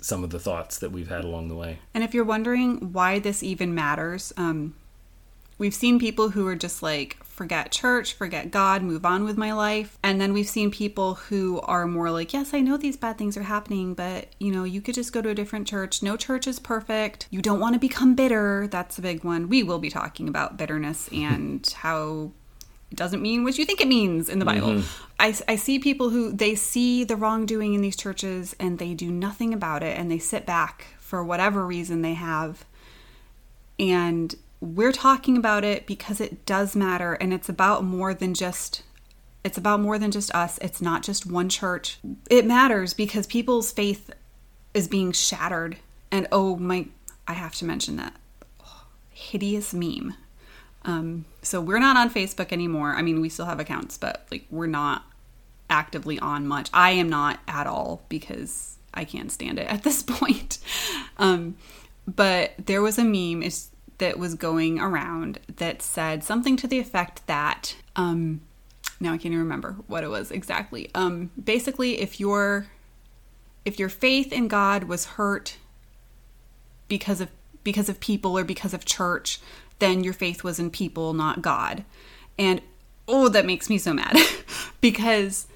some 0.00 0.22
of 0.22 0.30
the 0.30 0.38
thoughts 0.38 0.78
that 0.78 0.92
we've 0.92 1.08
had 1.08 1.24
along 1.24 1.48
the 1.48 1.54
way. 1.54 1.78
And 1.92 2.04
if 2.04 2.14
you're 2.14 2.24
wondering 2.24 2.92
why 2.92 3.18
this 3.18 3.42
even 3.42 3.74
matters, 3.74 4.32
um, 4.36 4.74
we've 5.58 5.74
seen 5.74 5.98
people 5.98 6.30
who 6.30 6.46
are 6.46 6.56
just 6.56 6.82
like, 6.82 7.16
forget 7.36 7.70
church, 7.70 8.14
forget 8.14 8.50
God, 8.50 8.82
move 8.82 9.04
on 9.04 9.24
with 9.24 9.36
my 9.36 9.52
life. 9.52 9.98
And 10.02 10.18
then 10.18 10.32
we've 10.32 10.48
seen 10.48 10.70
people 10.70 11.14
who 11.14 11.60
are 11.60 11.86
more 11.86 12.10
like, 12.10 12.32
yes, 12.32 12.54
I 12.54 12.60
know 12.60 12.78
these 12.78 12.96
bad 12.96 13.18
things 13.18 13.36
are 13.36 13.42
happening, 13.42 13.92
but 13.92 14.28
you 14.40 14.50
know, 14.50 14.64
you 14.64 14.80
could 14.80 14.94
just 14.94 15.12
go 15.12 15.20
to 15.20 15.28
a 15.28 15.34
different 15.34 15.68
church. 15.68 16.02
No 16.02 16.16
church 16.16 16.46
is 16.46 16.58
perfect. 16.58 17.28
You 17.30 17.42
don't 17.42 17.60
want 17.60 17.74
to 17.74 17.78
become 17.78 18.14
bitter. 18.14 18.66
That's 18.68 18.96
a 18.96 19.02
big 19.02 19.22
one. 19.22 19.50
We 19.50 19.62
will 19.62 19.78
be 19.78 19.90
talking 19.90 20.28
about 20.28 20.56
bitterness 20.56 21.08
and 21.12 21.68
how 21.76 22.32
it 22.90 22.96
doesn't 22.96 23.20
mean 23.20 23.44
what 23.44 23.58
you 23.58 23.66
think 23.66 23.82
it 23.82 23.88
means 23.88 24.30
in 24.30 24.38
the 24.38 24.44
Bible. 24.44 24.68
Mm-hmm. 24.68 25.04
I, 25.20 25.36
I 25.46 25.56
see 25.56 25.78
people 25.78 26.08
who 26.08 26.32
they 26.32 26.54
see 26.54 27.04
the 27.04 27.16
wrongdoing 27.16 27.74
in 27.74 27.82
these 27.82 27.96
churches 27.96 28.56
and 28.58 28.78
they 28.78 28.94
do 28.94 29.10
nothing 29.10 29.52
about 29.52 29.82
it 29.82 29.98
and 29.98 30.10
they 30.10 30.18
sit 30.18 30.46
back 30.46 30.86
for 30.98 31.22
whatever 31.22 31.66
reason 31.66 32.00
they 32.00 32.14
have. 32.14 32.64
And 33.78 34.34
we're 34.74 34.92
talking 34.92 35.36
about 35.36 35.64
it 35.64 35.86
because 35.86 36.20
it 36.20 36.44
does 36.46 36.74
matter 36.74 37.14
and 37.14 37.32
it's 37.32 37.48
about 37.48 37.84
more 37.84 38.14
than 38.14 38.34
just 38.34 38.82
it's 39.44 39.58
about 39.58 39.80
more 39.80 39.96
than 39.96 40.10
just 40.10 40.34
us. 40.34 40.58
It's 40.60 40.82
not 40.82 41.04
just 41.04 41.24
one 41.24 41.48
church. 41.48 41.98
It 42.28 42.44
matters 42.44 42.94
because 42.94 43.28
people's 43.28 43.70
faith 43.70 44.10
is 44.74 44.88
being 44.88 45.12
shattered. 45.12 45.76
And 46.10 46.26
oh 46.32 46.56
my 46.56 46.86
I 47.28 47.34
have 47.34 47.54
to 47.56 47.64
mention 47.64 47.96
that 47.96 48.14
hideous 49.10 49.72
meme 49.72 50.14
um, 50.86 51.24
so 51.42 51.60
we're 51.60 51.80
not 51.80 51.96
on 51.96 52.10
Facebook 52.10 52.52
anymore. 52.52 52.94
I 52.94 53.02
mean, 53.02 53.20
we 53.20 53.28
still 53.28 53.46
have 53.46 53.58
accounts, 53.58 53.98
but 53.98 54.24
like 54.30 54.46
we're 54.50 54.68
not 54.68 55.04
actively 55.68 56.18
on 56.20 56.46
much. 56.46 56.70
I 56.72 56.92
am 56.92 57.08
not 57.08 57.40
at 57.48 57.66
all 57.66 58.02
because 58.08 58.78
I 58.94 59.04
can't 59.04 59.32
stand 59.32 59.58
it 59.58 59.66
at 59.66 59.82
this 59.82 60.02
point. 60.06 60.58
Um, 61.18 61.56
but 62.06 62.52
there 62.64 62.82
was 62.82 62.98
a 62.98 63.04
meme 63.04 63.42
is, 63.42 63.68
that 63.98 64.18
was 64.18 64.34
going 64.34 64.78
around 64.78 65.38
that 65.56 65.82
said 65.82 66.22
something 66.22 66.56
to 66.56 66.66
the 66.66 66.78
effect 66.78 67.26
that 67.26 67.76
um, 67.96 68.40
now 69.00 69.12
I 69.12 69.16
can't 69.16 69.26
even 69.26 69.38
remember 69.38 69.76
what 69.86 70.04
it 70.04 70.08
was 70.08 70.30
exactly. 70.30 70.90
Um, 70.94 71.30
basically, 71.42 72.00
if 72.00 72.18
your 72.20 72.66
if 73.64 73.78
your 73.78 73.88
faith 73.88 74.32
in 74.32 74.48
God 74.48 74.84
was 74.84 75.04
hurt 75.04 75.56
because 76.88 77.20
of 77.20 77.30
because 77.64 77.88
of 77.88 78.00
people 78.00 78.38
or 78.38 78.44
because 78.44 78.72
of 78.72 78.84
church, 78.84 79.40
then 79.80 80.04
your 80.04 80.12
faith 80.12 80.44
was 80.44 80.58
in 80.58 80.70
people, 80.70 81.12
not 81.12 81.42
God. 81.42 81.84
And 82.38 82.62
oh, 83.08 83.28
that 83.28 83.44
makes 83.44 83.68
me 83.68 83.78
so 83.78 83.92
mad 83.92 84.16
because 84.80 85.46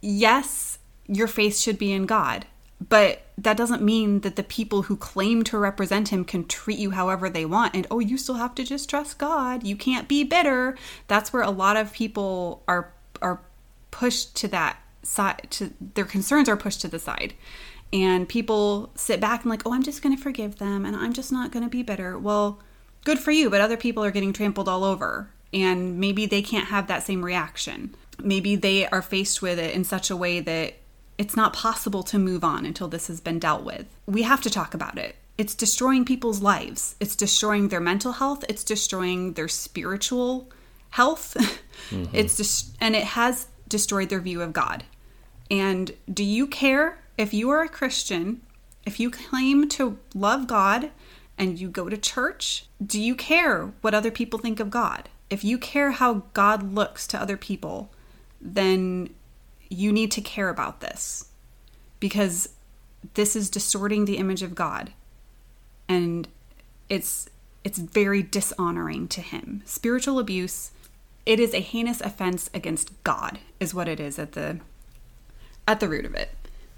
yes, 0.00 0.78
your 1.06 1.28
faith 1.28 1.56
should 1.56 1.78
be 1.78 1.92
in 1.92 2.06
God, 2.06 2.46
but 2.88 3.22
that 3.36 3.56
doesn't 3.56 3.82
mean 3.82 4.20
that 4.20 4.36
the 4.36 4.42
people 4.42 4.82
who 4.82 4.96
claim 4.96 5.44
to 5.44 5.58
represent 5.58 6.08
him 6.08 6.24
can 6.24 6.46
treat 6.46 6.78
you 6.78 6.92
however 6.92 7.28
they 7.28 7.44
want 7.44 7.74
and 7.74 7.86
oh, 7.90 7.98
you 7.98 8.16
still 8.16 8.36
have 8.36 8.54
to 8.54 8.64
just 8.64 8.88
trust 8.88 9.18
God. 9.18 9.64
You 9.64 9.76
can't 9.76 10.08
be 10.08 10.24
bitter. 10.24 10.76
That's 11.06 11.32
where 11.32 11.42
a 11.42 11.50
lot 11.50 11.76
of 11.76 11.92
people 11.92 12.62
are 12.66 12.92
are 13.20 13.40
pushed 13.90 14.34
to 14.36 14.48
that 14.48 14.78
side 15.02 15.46
to 15.50 15.72
their 15.94 16.04
concerns 16.04 16.48
are 16.48 16.56
pushed 16.56 16.80
to 16.82 16.88
the 16.88 16.98
side 16.98 17.34
and 17.92 18.28
people 18.28 18.90
sit 18.94 19.18
back 19.18 19.42
and 19.42 19.50
like 19.50 19.62
oh 19.66 19.72
i'm 19.72 19.82
just 19.82 20.02
going 20.02 20.14
to 20.14 20.22
forgive 20.22 20.56
them 20.56 20.84
and 20.84 20.94
i'm 20.94 21.12
just 21.12 21.32
not 21.32 21.50
going 21.50 21.64
to 21.64 21.70
be 21.70 21.82
bitter 21.82 22.18
well 22.18 22.60
good 23.04 23.18
for 23.18 23.30
you 23.30 23.48
but 23.48 23.60
other 23.60 23.78
people 23.78 24.04
are 24.04 24.10
getting 24.10 24.32
trampled 24.32 24.68
all 24.68 24.84
over 24.84 25.30
and 25.52 25.98
maybe 25.98 26.26
they 26.26 26.42
can't 26.42 26.68
have 26.68 26.86
that 26.86 27.02
same 27.02 27.24
reaction 27.24 27.94
maybe 28.22 28.56
they 28.56 28.86
are 28.88 29.02
faced 29.02 29.40
with 29.40 29.58
it 29.58 29.74
in 29.74 29.84
such 29.84 30.10
a 30.10 30.16
way 30.16 30.40
that 30.40 30.74
it's 31.20 31.36
not 31.36 31.52
possible 31.52 32.02
to 32.02 32.18
move 32.18 32.42
on 32.42 32.64
until 32.64 32.88
this 32.88 33.08
has 33.08 33.20
been 33.20 33.38
dealt 33.38 33.62
with. 33.62 33.84
We 34.06 34.22
have 34.22 34.40
to 34.40 34.48
talk 34.48 34.72
about 34.72 34.96
it. 34.96 35.16
It's 35.36 35.54
destroying 35.54 36.06
people's 36.06 36.40
lives. 36.40 36.96
It's 36.98 37.14
destroying 37.14 37.68
their 37.68 37.78
mental 37.78 38.12
health. 38.12 38.42
It's 38.48 38.64
destroying 38.64 39.34
their 39.34 39.46
spiritual 39.46 40.48
health. 40.90 41.36
Mm-hmm. 41.90 42.14
it's 42.14 42.36
just 42.36 42.76
and 42.78 42.94
it 42.94 43.02
has 43.02 43.46
destroyed 43.66 44.10
their 44.10 44.20
view 44.20 44.42
of 44.42 44.52
god. 44.52 44.84
And 45.50 45.92
do 46.12 46.22
you 46.22 46.46
care 46.46 46.98
if 47.16 47.32
you 47.32 47.48
are 47.48 47.62
a 47.62 47.70
Christian, 47.70 48.42
if 48.84 49.00
you 49.00 49.10
claim 49.10 49.66
to 49.70 49.98
love 50.14 50.46
God 50.46 50.90
and 51.38 51.58
you 51.58 51.70
go 51.70 51.88
to 51.88 51.96
church, 51.96 52.66
do 52.84 53.00
you 53.00 53.14
care 53.14 53.72
what 53.80 53.94
other 53.94 54.10
people 54.10 54.38
think 54.38 54.60
of 54.60 54.68
God? 54.68 55.08
If 55.30 55.42
you 55.42 55.56
care 55.56 55.92
how 55.92 56.24
God 56.34 56.74
looks 56.74 57.06
to 57.08 57.20
other 57.20 57.38
people, 57.38 57.90
then 58.42 59.08
you 59.70 59.92
need 59.92 60.10
to 60.10 60.20
care 60.20 60.50
about 60.50 60.80
this 60.80 61.30
because 61.98 62.50
this 63.14 63.34
is 63.34 63.48
distorting 63.48 64.04
the 64.04 64.18
image 64.18 64.42
of 64.42 64.54
God 64.54 64.92
and 65.88 66.28
it's 66.88 67.28
it's 67.62 67.78
very 67.78 68.22
dishonoring 68.22 69.06
to 69.08 69.20
him. 69.20 69.62
Spiritual 69.66 70.18
abuse, 70.18 70.70
it 71.26 71.38
is 71.38 71.52
a 71.52 71.60
heinous 71.60 72.00
offense 72.00 72.48
against 72.54 73.02
God 73.04 73.38
is 73.58 73.74
what 73.74 73.88
it 73.88 74.00
is 74.00 74.18
at 74.18 74.32
the 74.32 74.60
at 75.68 75.80
the 75.80 75.88
root 75.88 76.04
of 76.04 76.14
it 76.14 76.30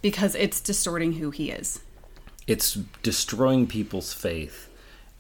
because 0.03 0.35
it's 0.35 0.61
distorting 0.61 1.15
who 1.15 1.31
he 1.31 1.51
is. 1.51 1.81
It's 2.47 2.75
destroying 3.03 3.67
people's 3.67 4.13
faith. 4.13 4.69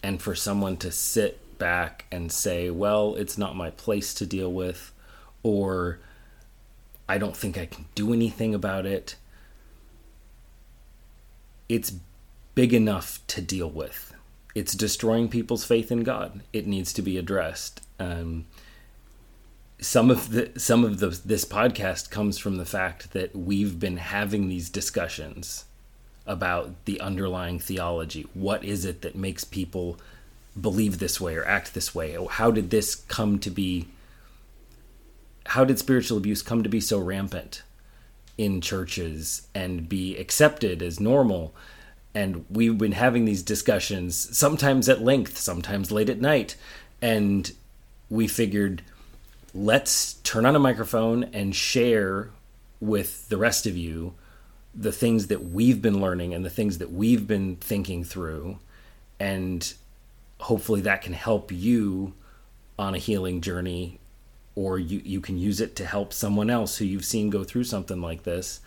And 0.02 0.20
for 0.20 0.34
someone 0.34 0.76
to 0.78 0.90
sit 0.90 1.58
back 1.58 2.06
and 2.10 2.32
say, 2.32 2.70
well, 2.70 3.14
it's 3.14 3.38
not 3.38 3.54
my 3.54 3.70
place 3.70 4.12
to 4.14 4.26
deal 4.26 4.52
with, 4.52 4.92
or 5.44 6.00
I 7.12 7.18
don't 7.18 7.36
think 7.36 7.58
I 7.58 7.66
can 7.66 7.84
do 7.94 8.14
anything 8.14 8.54
about 8.54 8.86
it, 8.86 9.16
it's 11.68 11.92
big 12.54 12.72
enough 12.72 13.20
to 13.26 13.42
deal 13.42 13.68
with. 13.68 14.14
It's 14.54 14.72
destroying 14.72 15.28
people's 15.28 15.62
faith 15.62 15.92
in 15.92 16.04
God. 16.04 16.40
It 16.54 16.66
needs 16.66 16.90
to 16.94 17.02
be 17.02 17.18
addressed. 17.18 17.82
Um, 18.00 18.46
some 19.78 20.10
of 20.10 20.30
the 20.30 20.58
some 20.58 20.84
of 20.84 21.00
the 21.00 21.08
this 21.22 21.44
podcast 21.44 22.08
comes 22.08 22.38
from 22.38 22.56
the 22.56 22.64
fact 22.64 23.12
that 23.12 23.36
we've 23.36 23.78
been 23.78 23.98
having 23.98 24.48
these 24.48 24.70
discussions 24.70 25.66
about 26.26 26.82
the 26.86 26.98
underlying 26.98 27.58
theology. 27.58 28.26
What 28.32 28.64
is 28.64 28.86
it 28.86 29.02
that 29.02 29.14
makes 29.14 29.44
people 29.44 29.98
believe 30.58 30.98
this 30.98 31.20
way 31.20 31.36
or 31.36 31.44
act 31.44 31.74
this 31.74 31.94
way? 31.94 32.16
How 32.30 32.50
did 32.50 32.70
this 32.70 32.94
come 32.94 33.38
to 33.40 33.50
be? 33.50 33.88
How 35.46 35.64
did 35.64 35.78
spiritual 35.78 36.18
abuse 36.18 36.42
come 36.42 36.62
to 36.62 36.68
be 36.68 36.80
so 36.80 36.98
rampant? 36.98 37.62
in 38.38 38.60
churches 38.60 39.46
and 39.54 39.88
be 39.88 40.16
accepted 40.16 40.82
as 40.82 41.00
normal. 41.00 41.54
And 42.14 42.44
we've 42.50 42.76
been 42.76 42.92
having 42.92 43.24
these 43.24 43.42
discussions, 43.42 44.36
sometimes 44.36 44.88
at 44.88 45.02
length, 45.02 45.38
sometimes 45.38 45.92
late 45.92 46.08
at 46.08 46.20
night. 46.20 46.56
And 47.00 47.50
we 48.10 48.26
figured, 48.26 48.82
let's 49.54 50.14
turn 50.14 50.46
on 50.46 50.56
a 50.56 50.60
microphone 50.60 51.24
and 51.32 51.54
share 51.54 52.30
with 52.80 53.28
the 53.28 53.36
rest 53.36 53.66
of 53.66 53.76
you 53.76 54.14
the 54.74 54.92
things 54.92 55.28
that 55.28 55.44
we've 55.44 55.82
been 55.82 56.00
learning 56.00 56.34
and 56.34 56.44
the 56.44 56.50
things 56.50 56.78
that 56.78 56.90
we've 56.90 57.26
been 57.26 57.56
thinking 57.56 58.04
through. 58.04 58.58
And 59.20 59.72
hopefully 60.40 60.80
that 60.82 61.02
can 61.02 61.12
help 61.12 61.52
you 61.52 62.14
on 62.78 62.94
a 62.94 62.98
healing 62.98 63.40
journey 63.40 63.98
or 64.54 64.78
you, 64.78 65.00
you 65.04 65.20
can 65.20 65.38
use 65.38 65.60
it 65.60 65.76
to 65.76 65.86
help 65.86 66.12
someone 66.12 66.50
else 66.50 66.76
who 66.76 66.84
you've 66.84 67.04
seen 67.04 67.30
go 67.30 67.44
through 67.44 67.64
something 67.64 68.00
like 68.00 68.24
this 68.24 68.60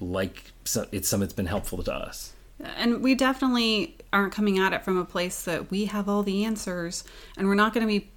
like 0.00 0.52
it's 0.92 1.08
something 1.08 1.20
that's 1.20 1.32
been 1.32 1.46
helpful 1.46 1.82
to 1.82 1.92
us 1.92 2.32
and 2.76 3.02
we 3.02 3.14
definitely 3.14 3.96
aren't 4.12 4.32
coming 4.32 4.58
at 4.58 4.72
it 4.72 4.84
from 4.84 4.96
a 4.96 5.04
place 5.04 5.42
that 5.42 5.70
we 5.70 5.86
have 5.86 6.08
all 6.08 6.22
the 6.22 6.44
answers 6.44 7.04
and 7.36 7.48
we're 7.48 7.54
not 7.54 7.72
going 7.72 7.86
to 7.86 7.88
be 7.88 8.10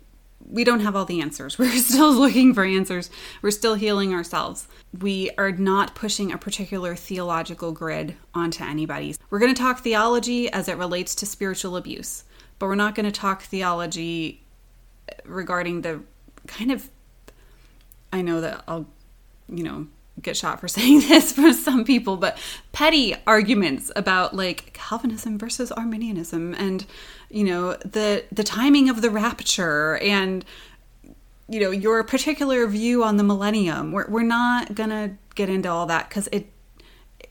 we 0.49 0.63
don't 0.63 0.79
have 0.79 0.95
all 0.95 1.05
the 1.05 1.21
answers. 1.21 1.57
We're 1.59 1.71
still 1.77 2.11
looking 2.11 2.53
for 2.53 2.63
answers. 2.63 3.09
We're 3.41 3.51
still 3.51 3.75
healing 3.75 4.13
ourselves. 4.13 4.67
We 4.99 5.29
are 5.37 5.51
not 5.51 5.95
pushing 5.95 6.31
a 6.31 6.37
particular 6.37 6.95
theological 6.95 7.71
grid 7.71 8.15
onto 8.33 8.63
anybody. 8.63 9.15
We're 9.29 9.39
going 9.39 9.53
to 9.53 9.61
talk 9.61 9.79
theology 9.79 10.51
as 10.51 10.67
it 10.67 10.77
relates 10.77 11.15
to 11.15 11.25
spiritual 11.25 11.77
abuse, 11.77 12.23
but 12.59 12.65
we're 12.65 12.75
not 12.75 12.95
going 12.95 13.05
to 13.05 13.11
talk 13.11 13.43
theology 13.43 14.43
regarding 15.25 15.81
the 15.81 16.01
kind 16.47 16.71
of 16.71 16.89
I 18.13 18.21
know 18.21 18.41
that 18.41 18.63
I'll 18.67 18.85
you 19.49 19.63
know 19.63 19.87
get 20.21 20.37
shot 20.37 20.59
for 20.59 20.67
saying 20.77 21.01
this 21.01 21.31
for 21.31 21.53
some 21.53 21.83
people 21.83 22.17
but 22.17 22.37
petty 22.71 23.15
arguments 23.25 23.91
about 23.95 24.35
like 24.35 24.73
Calvinism 24.73 25.37
versus 25.37 25.71
Arminianism 25.71 26.53
and 26.55 26.85
you 27.29 27.43
know 27.43 27.73
the 27.73 28.25
the 28.31 28.43
timing 28.43 28.89
of 28.89 29.01
the 29.01 29.09
rapture 29.09 29.97
and 29.97 30.45
you 31.51 31.59
know 31.59 31.71
your 31.71 32.03
particular 32.03 32.65
view 32.65 33.03
on 33.03 33.17
the 33.17 33.23
millennium. 33.23 33.91
We're, 33.91 34.07
we're 34.07 34.23
not 34.23 34.73
gonna 34.73 35.17
get 35.35 35.49
into 35.49 35.69
all 35.69 35.85
that 35.87 36.09
because 36.09 36.29
it 36.31 36.47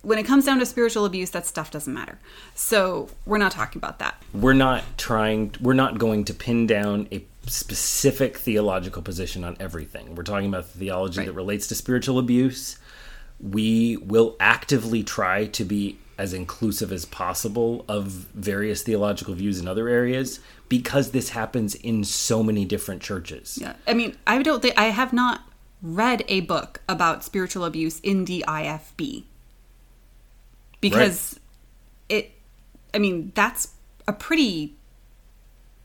when 0.02 0.18
it 0.18 0.24
comes 0.24 0.44
down 0.44 0.58
to 0.58 0.66
spiritual 0.66 1.04
abuse 1.04 1.30
that 1.30 1.46
stuff 1.46 1.70
doesn't 1.70 1.92
matter. 1.92 2.18
So 2.54 3.08
we're 3.26 3.38
not 3.38 3.52
talking 3.52 3.80
about 3.80 3.98
that. 3.98 4.22
We're 4.32 4.52
not 4.52 4.84
trying 4.98 5.54
we're 5.60 5.74
not 5.74 5.98
going 5.98 6.24
to 6.26 6.34
pin 6.34 6.66
down 6.66 7.08
a 7.10 7.24
specific 7.50 8.36
theological 8.36 9.02
position 9.02 9.44
on 9.44 9.56
everything. 9.60 10.14
We're 10.14 10.22
talking 10.22 10.48
about 10.48 10.72
the 10.72 10.78
theology 10.78 11.18
right. 11.18 11.26
that 11.26 11.32
relates 11.32 11.66
to 11.68 11.74
spiritual 11.74 12.18
abuse. 12.18 12.78
We 13.40 13.96
will 13.96 14.36
actively 14.38 15.02
try 15.02 15.46
to 15.46 15.64
be 15.64 15.98
as 16.18 16.34
inclusive 16.34 16.92
as 16.92 17.06
possible 17.06 17.84
of 17.88 18.04
various 18.08 18.82
theological 18.82 19.34
views 19.34 19.58
in 19.58 19.66
other 19.66 19.88
areas 19.88 20.40
because 20.68 21.12
this 21.12 21.30
happens 21.30 21.74
in 21.74 22.04
so 22.04 22.42
many 22.42 22.64
different 22.64 23.02
churches. 23.02 23.58
Yeah. 23.60 23.74
I 23.86 23.94
mean, 23.94 24.16
I 24.26 24.42
don't 24.42 24.60
think 24.60 24.78
I 24.78 24.84
have 24.84 25.12
not 25.12 25.42
read 25.82 26.22
a 26.28 26.40
book 26.40 26.82
about 26.88 27.24
spiritual 27.24 27.64
abuse 27.64 28.00
in 28.00 28.26
the 28.26 28.44
IFB. 28.46 29.24
Because 30.80 31.38
right. 32.10 32.18
it 32.18 32.32
I 32.92 32.98
mean, 32.98 33.32
that's 33.34 33.68
a 34.06 34.12
pretty 34.12 34.74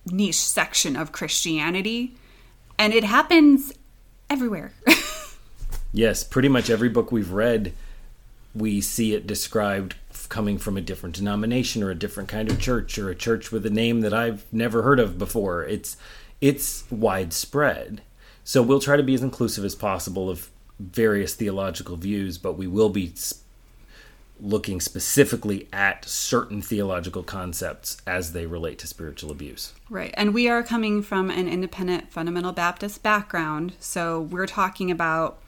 niche 0.05 0.39
section 0.39 0.95
of 0.95 1.11
Christianity, 1.11 2.15
and 2.77 2.93
it 2.93 3.03
happens 3.03 3.73
everywhere. 4.29 4.73
yes, 5.93 6.23
pretty 6.23 6.49
much 6.49 6.69
every 6.69 6.89
book 6.89 7.11
we've 7.11 7.31
read, 7.31 7.73
we 8.53 8.81
see 8.81 9.13
it 9.13 9.27
described 9.27 9.95
coming 10.29 10.57
from 10.57 10.77
a 10.77 10.81
different 10.81 11.15
denomination 11.15 11.83
or 11.83 11.91
a 11.91 11.95
different 11.95 12.29
kind 12.29 12.49
of 12.49 12.59
church 12.59 12.97
or 12.97 13.09
a 13.09 13.15
church 13.15 13.51
with 13.51 13.65
a 13.65 13.69
name 13.69 14.01
that 14.01 14.13
I've 14.13 14.45
never 14.51 14.81
heard 14.81 14.99
of 14.99 15.17
before. 15.17 15.63
It's 15.63 15.97
it's 16.41 16.89
widespread. 16.91 18.01
So 18.43 18.61
we'll 18.61 18.79
try 18.79 18.97
to 18.97 19.03
be 19.03 19.13
as 19.13 19.23
inclusive 19.23 19.65
as 19.65 19.75
possible 19.75 20.29
of 20.29 20.49
various 20.79 21.33
theological 21.33 21.95
views, 21.95 22.37
but 22.37 22.53
we 22.53 22.67
will 22.67 22.89
be 22.89 23.13
looking 24.39 24.81
specifically 24.81 25.67
at 25.71 26.05
certain 26.05 26.61
theological 26.61 27.23
concepts 27.23 27.97
as 28.05 28.33
they 28.33 28.45
relate 28.45 28.77
to 28.79 28.87
spiritual 28.87 29.31
abuse. 29.31 29.73
Right. 29.89 30.13
And 30.15 30.33
we 30.33 30.49
are 30.49 30.61
coming 30.61 31.01
from 31.01 31.29
an 31.29 31.47
independent 31.47 32.11
fundamental 32.11 32.51
Baptist 32.51 33.01
background. 33.01 33.73
So 33.79 34.21
we're 34.21 34.47
talking 34.47 34.91
about 34.91 35.41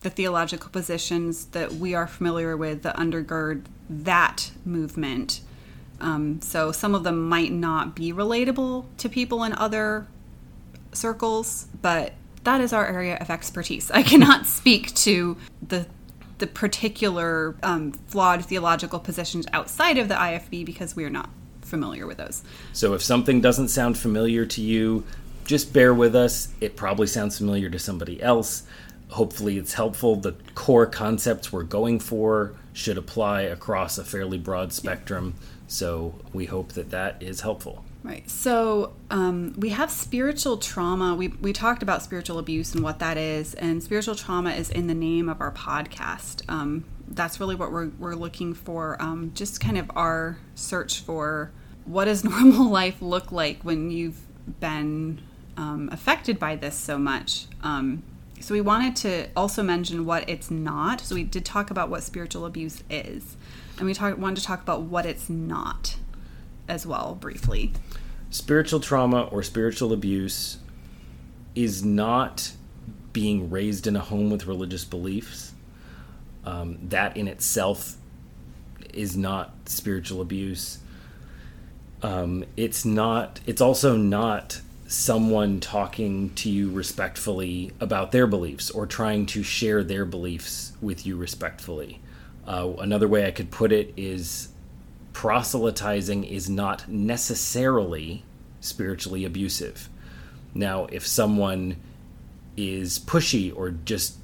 the 0.00 0.10
theological 0.10 0.70
positions 0.70 1.46
that 1.46 1.72
we 1.72 1.94
are 1.94 2.06
familiar 2.06 2.56
with 2.56 2.82
that 2.82 2.96
undergird 2.96 3.64
that 3.90 4.52
movement. 4.64 5.40
Um, 6.00 6.40
so 6.40 6.70
some 6.70 6.94
of 6.94 7.02
them 7.02 7.28
might 7.28 7.50
not 7.50 7.96
be 7.96 8.12
relatable 8.12 8.84
to 8.98 9.08
people 9.08 9.42
in 9.42 9.52
other 9.54 10.06
circles, 10.92 11.66
but 11.82 12.12
that 12.44 12.60
is 12.60 12.72
our 12.72 12.86
area 12.86 13.16
of 13.16 13.30
expertise. 13.30 13.90
I 13.94 14.02
cannot 14.02 14.46
speak 14.46 14.94
to 14.96 15.36
the 15.66 15.86
the 16.38 16.46
particular 16.46 17.56
um, 17.62 17.92
flawed 17.92 18.44
theological 18.44 18.98
positions 18.98 19.46
outside 19.52 19.98
of 19.98 20.08
the 20.08 20.14
IFB 20.14 20.64
because 20.64 20.96
we 20.96 21.04
are 21.04 21.10
not 21.10 21.30
familiar 21.62 22.06
with 22.06 22.18
those. 22.18 22.42
So 22.72 22.94
if 22.94 23.02
something 23.02 23.40
doesn't 23.40 23.68
sound 23.68 23.98
familiar 23.98 24.46
to 24.46 24.60
you, 24.60 25.04
just 25.44 25.72
bear 25.72 25.94
with 25.94 26.14
us. 26.14 26.48
It 26.60 26.76
probably 26.76 27.06
sounds 27.06 27.38
familiar 27.38 27.70
to 27.70 27.78
somebody 27.78 28.22
else. 28.22 28.64
Hopefully, 29.08 29.56
it's 29.56 29.72
helpful. 29.72 30.16
The 30.16 30.34
core 30.54 30.86
concepts 30.86 31.50
we're 31.50 31.62
going 31.62 32.00
for 32.00 32.54
should 32.74 32.98
apply 32.98 33.42
across 33.42 33.96
a 33.96 34.04
fairly 34.04 34.36
broad 34.36 34.72
spectrum. 34.72 35.34
So, 35.66 36.14
we 36.34 36.44
hope 36.44 36.72
that 36.72 36.90
that 36.90 37.22
is 37.22 37.40
helpful. 37.40 37.84
Right. 38.08 38.28
So 38.30 38.94
um, 39.10 39.52
we 39.58 39.68
have 39.68 39.90
spiritual 39.90 40.56
trauma. 40.56 41.14
We, 41.14 41.28
we 41.28 41.52
talked 41.52 41.82
about 41.82 42.02
spiritual 42.02 42.38
abuse 42.38 42.74
and 42.74 42.82
what 42.82 43.00
that 43.00 43.18
is, 43.18 43.52
and 43.52 43.82
spiritual 43.82 44.14
trauma 44.14 44.52
is 44.52 44.70
in 44.70 44.86
the 44.86 44.94
name 44.94 45.28
of 45.28 45.42
our 45.42 45.52
podcast. 45.52 46.40
Um, 46.48 46.86
that's 47.06 47.38
really 47.38 47.54
what 47.54 47.70
we're, 47.70 47.88
we're 47.98 48.14
looking 48.14 48.54
for. 48.54 48.96
Um, 48.98 49.32
just 49.34 49.60
kind 49.60 49.76
of 49.76 49.90
our 49.94 50.38
search 50.54 51.00
for 51.00 51.50
what 51.84 52.06
does 52.06 52.24
normal 52.24 52.70
life 52.70 53.02
look 53.02 53.30
like 53.30 53.60
when 53.60 53.90
you've 53.90 54.20
been 54.58 55.20
um, 55.58 55.90
affected 55.92 56.38
by 56.38 56.56
this 56.56 56.76
so 56.76 56.96
much. 56.96 57.44
Um, 57.62 58.02
so 58.40 58.54
we 58.54 58.62
wanted 58.62 58.96
to 58.96 59.28
also 59.36 59.62
mention 59.62 60.06
what 60.06 60.26
it's 60.30 60.50
not. 60.50 61.02
So 61.02 61.14
we 61.14 61.24
did 61.24 61.44
talk 61.44 61.70
about 61.70 61.90
what 61.90 62.02
spiritual 62.02 62.46
abuse 62.46 62.82
is, 62.88 63.36
and 63.76 63.84
we 63.84 63.92
talk, 63.92 64.16
wanted 64.16 64.36
to 64.36 64.44
talk 64.44 64.62
about 64.62 64.80
what 64.80 65.04
it's 65.04 65.28
not 65.28 65.96
as 66.68 66.86
well 66.86 67.14
briefly. 67.14 67.72
Spiritual 68.30 68.80
trauma 68.80 69.22
or 69.24 69.42
spiritual 69.42 69.92
abuse 69.92 70.58
is 71.54 71.84
not 71.84 72.52
being 73.12 73.50
raised 73.50 73.86
in 73.86 73.96
a 73.96 74.00
home 74.00 74.30
with 74.30 74.46
religious 74.46 74.84
beliefs. 74.84 75.52
Um, 76.44 76.78
that 76.88 77.16
in 77.16 77.26
itself 77.26 77.96
is 78.92 79.16
not 79.16 79.52
spiritual 79.66 80.20
abuse. 80.20 80.78
Um, 82.02 82.44
it's 82.56 82.84
not. 82.84 83.40
It's 83.46 83.60
also 83.60 83.96
not 83.96 84.60
someone 84.86 85.60
talking 85.60 86.30
to 86.34 86.48
you 86.48 86.70
respectfully 86.70 87.72
about 87.80 88.10
their 88.12 88.26
beliefs 88.26 88.70
or 88.70 88.86
trying 88.86 89.26
to 89.26 89.42
share 89.42 89.84
their 89.84 90.04
beliefs 90.04 90.72
with 90.80 91.04
you 91.06 91.16
respectfully. 91.16 92.00
Uh, 92.46 92.72
another 92.78 93.06
way 93.06 93.26
I 93.26 93.30
could 93.30 93.50
put 93.50 93.72
it 93.72 93.92
is 93.96 94.48
proselytizing 95.18 96.22
is 96.22 96.48
not 96.48 96.88
necessarily 96.88 98.22
spiritually 98.60 99.24
abusive. 99.24 99.88
Now, 100.54 100.86
if 100.92 101.04
someone 101.04 101.74
is 102.56 103.00
pushy 103.00 103.52
or 103.52 103.70
just 103.70 104.16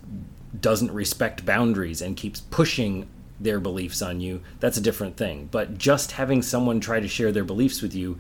doesn't 0.60 0.92
respect 0.92 1.44
boundaries 1.44 2.00
and 2.00 2.16
keeps 2.16 2.42
pushing 2.42 3.08
their 3.40 3.58
beliefs 3.58 4.02
on 4.02 4.20
you, 4.20 4.40
that's 4.60 4.76
a 4.76 4.80
different 4.80 5.16
thing. 5.16 5.48
But 5.50 5.78
just 5.78 6.12
having 6.12 6.42
someone 6.42 6.78
try 6.78 7.00
to 7.00 7.08
share 7.08 7.32
their 7.32 7.42
beliefs 7.42 7.82
with 7.82 7.92
you 7.96 8.16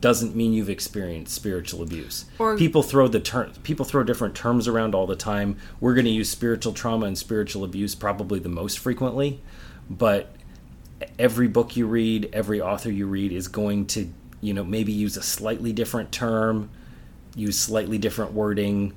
doesn't 0.00 0.36
mean 0.36 0.52
you've 0.52 0.70
experienced 0.70 1.34
spiritual 1.34 1.82
abuse. 1.82 2.26
Or 2.38 2.56
people 2.56 2.84
throw 2.84 3.08
the 3.08 3.18
term 3.18 3.50
people 3.64 3.84
throw 3.84 4.04
different 4.04 4.36
terms 4.36 4.68
around 4.68 4.94
all 4.94 5.08
the 5.08 5.16
time. 5.16 5.56
We're 5.80 5.94
going 5.94 6.04
to 6.04 6.12
use 6.12 6.30
spiritual 6.30 6.72
trauma 6.72 7.06
and 7.06 7.18
spiritual 7.18 7.64
abuse 7.64 7.96
probably 7.96 8.38
the 8.38 8.48
most 8.48 8.78
frequently, 8.78 9.40
but 9.90 10.35
every 11.18 11.48
book 11.48 11.76
you 11.76 11.86
read, 11.86 12.30
every 12.32 12.60
author 12.60 12.90
you 12.90 13.06
read 13.06 13.32
is 13.32 13.48
going 13.48 13.86
to, 13.86 14.12
you 14.40 14.54
know, 14.54 14.64
maybe 14.64 14.92
use 14.92 15.16
a 15.16 15.22
slightly 15.22 15.72
different 15.72 16.12
term, 16.12 16.70
use 17.34 17.58
slightly 17.58 17.98
different 17.98 18.32
wording, 18.32 18.94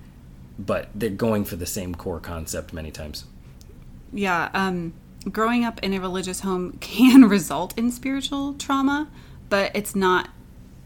but 0.58 0.90
they're 0.96 1.10
going 1.10 1.46
for 1.46 1.56
the 1.56 1.66
same 1.66 1.96
core 1.96 2.20
concept 2.20 2.74
many 2.74 2.92
times. 2.92 3.26
Yeah, 4.12 4.50
um, 4.54 4.94
growing 5.32 5.64
up 5.64 5.82
in 5.84 5.94
a 5.94 6.00
religious 6.00 6.42
home 6.42 6.78
can 6.82 7.26
result 7.26 7.78
in 7.78 7.92
spiritual 7.92 8.54
trauma, 8.54 9.10
but 9.50 9.72
it's 9.74 9.96
not. 9.96 10.30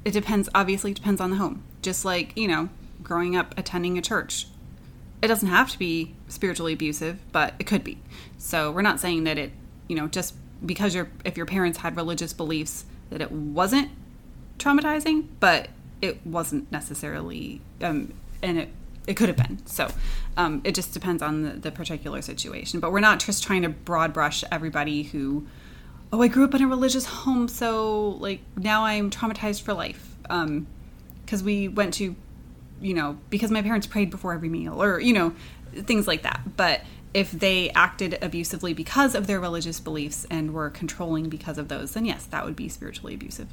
It 0.06 0.12
depends. 0.12 0.50
Obviously, 0.54 0.94
depends 0.94 1.22
on 1.22 1.30
the 1.30 1.38
home. 1.38 1.64
Just 1.82 2.04
like 2.04 2.36
you 2.38 2.48
know, 2.48 2.70
growing 3.02 3.36
up 3.36 3.58
attending 3.58 3.98
a 3.98 4.02
church 4.02 4.48
it 5.24 5.28
doesn't 5.30 5.48
have 5.48 5.72
to 5.72 5.80
be 5.80 6.14
spiritually 6.28 6.74
abusive, 6.74 7.18
but 7.32 7.54
it 7.58 7.66
could 7.66 7.82
be. 7.82 7.98
So 8.38 8.70
we're 8.70 8.82
not 8.82 9.00
saying 9.00 9.24
that 9.24 9.38
it, 9.38 9.54
you 9.88 9.96
know, 9.96 10.10
just 10.10 10.36
because 10.66 10.96
your 10.96 11.10
if 11.26 11.38
your 11.38 11.46
parents 11.46 11.80
had 11.80 11.96
religious 11.96 12.34
beliefs 12.34 12.86
that 13.10 13.22
it 13.22 13.32
wasn't 13.32 13.90
traumatizing, 14.58 15.28
but 15.40 15.70
it 16.02 16.26
wasn't 16.26 16.72
necessarily, 16.72 17.62
um, 17.82 18.14
and 18.42 18.58
it 18.60 18.70
it 19.08 19.16
could 19.16 19.28
have 19.28 19.38
been. 19.38 19.66
So 19.66 19.90
um, 20.38 20.62
it 20.64 20.76
just 20.76 20.94
depends 20.94 21.22
on 21.22 21.44
the, 21.44 21.52
the 21.52 21.72
particular 21.72 22.22
situation. 22.22 22.80
But 22.80 22.92
we're 22.92 23.02
not 23.02 23.20
just 23.20 23.44
trying 23.44 23.64
to 23.64 23.70
broad 23.70 24.14
brush 24.14 24.44
everybody 24.52 25.04
who, 25.04 25.46
oh, 26.12 26.22
I 26.22 26.28
grew 26.28 26.46
up 26.46 26.54
in 26.54 26.62
a 26.62 26.68
religious 26.68 27.06
home, 27.06 27.48
so 27.48 28.10
like 28.20 28.42
now 28.56 28.86
I'm 28.86 29.10
traumatized 29.10 29.62
for 29.62 29.74
life. 29.74 30.16
Because 30.22 31.42
um, 31.42 31.46
we 31.46 31.68
went 31.68 31.96
to, 31.96 32.16
you 32.82 32.94
know, 32.94 33.18
because 33.30 33.52
my 33.52 33.62
parents 33.62 33.88
prayed 33.88 34.10
before 34.10 34.34
every 34.34 34.50
meal, 34.50 34.82
or 34.82 35.00
you 35.00 35.14
know, 35.14 35.34
things 35.74 36.08
like 36.08 36.24
that. 36.24 36.42
But 36.56 36.82
if 37.14 37.32
they 37.32 37.70
acted 37.72 38.18
abusively 38.22 38.74
because 38.74 39.14
of 39.14 39.28
their 39.28 39.40
religious 39.40 39.80
beliefs 39.80 40.26
and 40.30 40.54
were 40.54 40.70
controlling 40.70 41.30
because 41.30 41.58
of 41.58 41.68
those, 41.68 41.94
then 41.94 42.06
yes, 42.06 42.26
that 42.26 42.44
would 42.44 42.56
be 42.56 42.68
spiritually 42.68 43.14
abusive. 43.14 43.48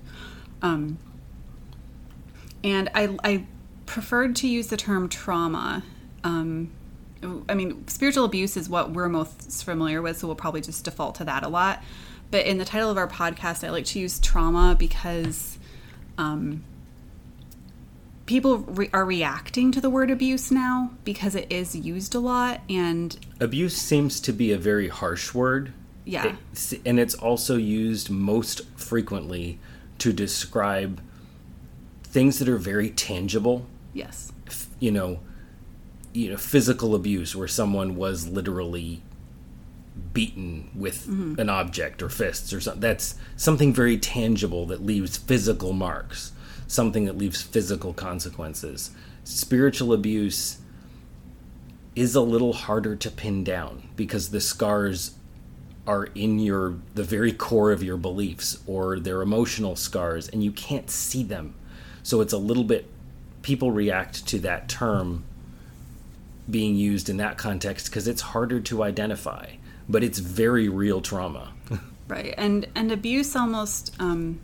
Um, 0.62 0.98
and 2.64 2.90
I, 2.94 3.16
I 3.22 3.46
preferred 3.86 4.36
to 4.36 4.48
use 4.48 4.68
the 4.68 4.76
term 4.76 5.08
trauma. 5.08 5.82
Um, 6.24 6.70
I 7.48 7.54
mean, 7.54 7.86
spiritual 7.86 8.24
abuse 8.24 8.56
is 8.56 8.68
what 8.68 8.92
we're 8.92 9.08
most 9.08 9.64
familiar 9.64 10.00
with, 10.00 10.18
so 10.18 10.26
we'll 10.26 10.36
probably 10.36 10.62
just 10.62 10.84
default 10.84 11.16
to 11.16 11.24
that 11.24 11.42
a 11.42 11.48
lot. 11.48 11.82
But 12.30 12.46
in 12.46 12.58
the 12.58 12.64
title 12.64 12.90
of 12.90 12.96
our 12.96 13.08
podcast, 13.08 13.66
I 13.66 13.70
like 13.70 13.84
to 13.86 13.98
use 13.98 14.18
trauma 14.18 14.76
because 14.78 15.58
um, 16.16 16.64
people 18.30 18.58
re- 18.58 18.90
are 18.92 19.04
reacting 19.04 19.72
to 19.72 19.80
the 19.80 19.90
word 19.90 20.10
abuse 20.10 20.50
now 20.50 20.90
because 21.04 21.34
it 21.34 21.50
is 21.50 21.76
used 21.76 22.14
a 22.14 22.20
lot, 22.20 22.60
and 22.68 23.18
abuse 23.40 23.76
seems 23.76 24.20
to 24.20 24.32
be 24.32 24.52
a 24.52 24.58
very 24.58 24.88
harsh 24.88 25.34
word. 25.34 25.72
Yeah, 26.04 26.36
it, 26.52 26.80
and 26.86 26.98
it's 26.98 27.14
also 27.14 27.56
used 27.56 28.08
most 28.08 28.62
frequently 28.76 29.58
to 29.98 30.12
describe 30.12 31.02
things 32.02 32.38
that 32.38 32.48
are 32.48 32.56
very 32.56 32.90
tangible 32.90 33.66
Yes. 33.92 34.32
You 34.78 34.90
know, 34.90 35.20
you 36.12 36.30
know, 36.30 36.36
physical 36.36 36.94
abuse 36.94 37.36
where 37.36 37.48
someone 37.48 37.96
was 37.96 38.28
literally 38.28 39.02
beaten 40.12 40.70
with 40.74 41.06
mm-hmm. 41.06 41.38
an 41.38 41.48
object 41.48 42.02
or 42.02 42.08
fists 42.08 42.52
or 42.52 42.60
something. 42.60 42.80
That's 42.80 43.14
something 43.36 43.72
very 43.72 43.98
tangible 43.98 44.66
that 44.66 44.84
leaves 44.84 45.16
physical 45.16 45.72
marks, 45.72 46.32
something 46.70 47.04
that 47.04 47.18
leaves 47.18 47.42
physical 47.42 47.92
consequences. 47.92 48.92
Spiritual 49.24 49.92
abuse 49.92 50.58
is 51.96 52.14
a 52.14 52.20
little 52.20 52.52
harder 52.52 52.94
to 52.94 53.10
pin 53.10 53.42
down 53.42 53.88
because 53.96 54.30
the 54.30 54.40
scars 54.40 55.16
are 55.84 56.04
in 56.14 56.38
your 56.38 56.76
the 56.94 57.02
very 57.02 57.32
core 57.32 57.72
of 57.72 57.82
your 57.82 57.96
beliefs 57.96 58.62
or 58.68 59.00
they're 59.00 59.20
emotional 59.20 59.74
scars 59.74 60.28
and 60.28 60.44
you 60.44 60.52
can't 60.52 60.88
see 60.90 61.24
them. 61.24 61.52
So 62.04 62.20
it's 62.20 62.32
a 62.32 62.38
little 62.38 62.62
bit 62.62 62.88
people 63.42 63.72
react 63.72 64.24
to 64.28 64.38
that 64.38 64.68
term 64.68 65.24
being 66.48 66.76
used 66.76 67.08
in 67.08 67.16
that 67.16 67.36
context 67.36 67.86
because 67.86 68.06
it's 68.06 68.20
harder 68.20 68.60
to 68.60 68.84
identify, 68.84 69.46
but 69.88 70.04
it's 70.04 70.20
very 70.20 70.68
real 70.68 71.00
trauma. 71.00 71.52
right, 72.06 72.32
and 72.38 72.68
and 72.76 72.92
abuse 72.92 73.34
almost. 73.34 73.92
Um, 73.98 74.38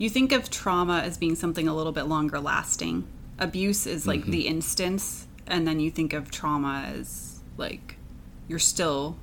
you 0.00 0.08
think 0.08 0.32
of 0.32 0.48
trauma 0.48 1.00
as 1.00 1.18
being 1.18 1.34
something 1.34 1.68
a 1.68 1.76
little 1.76 1.92
bit 1.92 2.04
longer 2.04 2.40
lasting. 2.40 3.06
Abuse 3.38 3.86
is 3.86 4.06
like 4.06 4.22
mm-hmm. 4.22 4.30
the 4.30 4.46
instance, 4.46 5.26
and 5.46 5.68
then 5.68 5.78
you 5.78 5.90
think 5.90 6.14
of 6.14 6.30
trauma 6.30 6.90
as 6.96 7.40
like 7.58 7.96
you're 8.48 8.58
still 8.58 9.18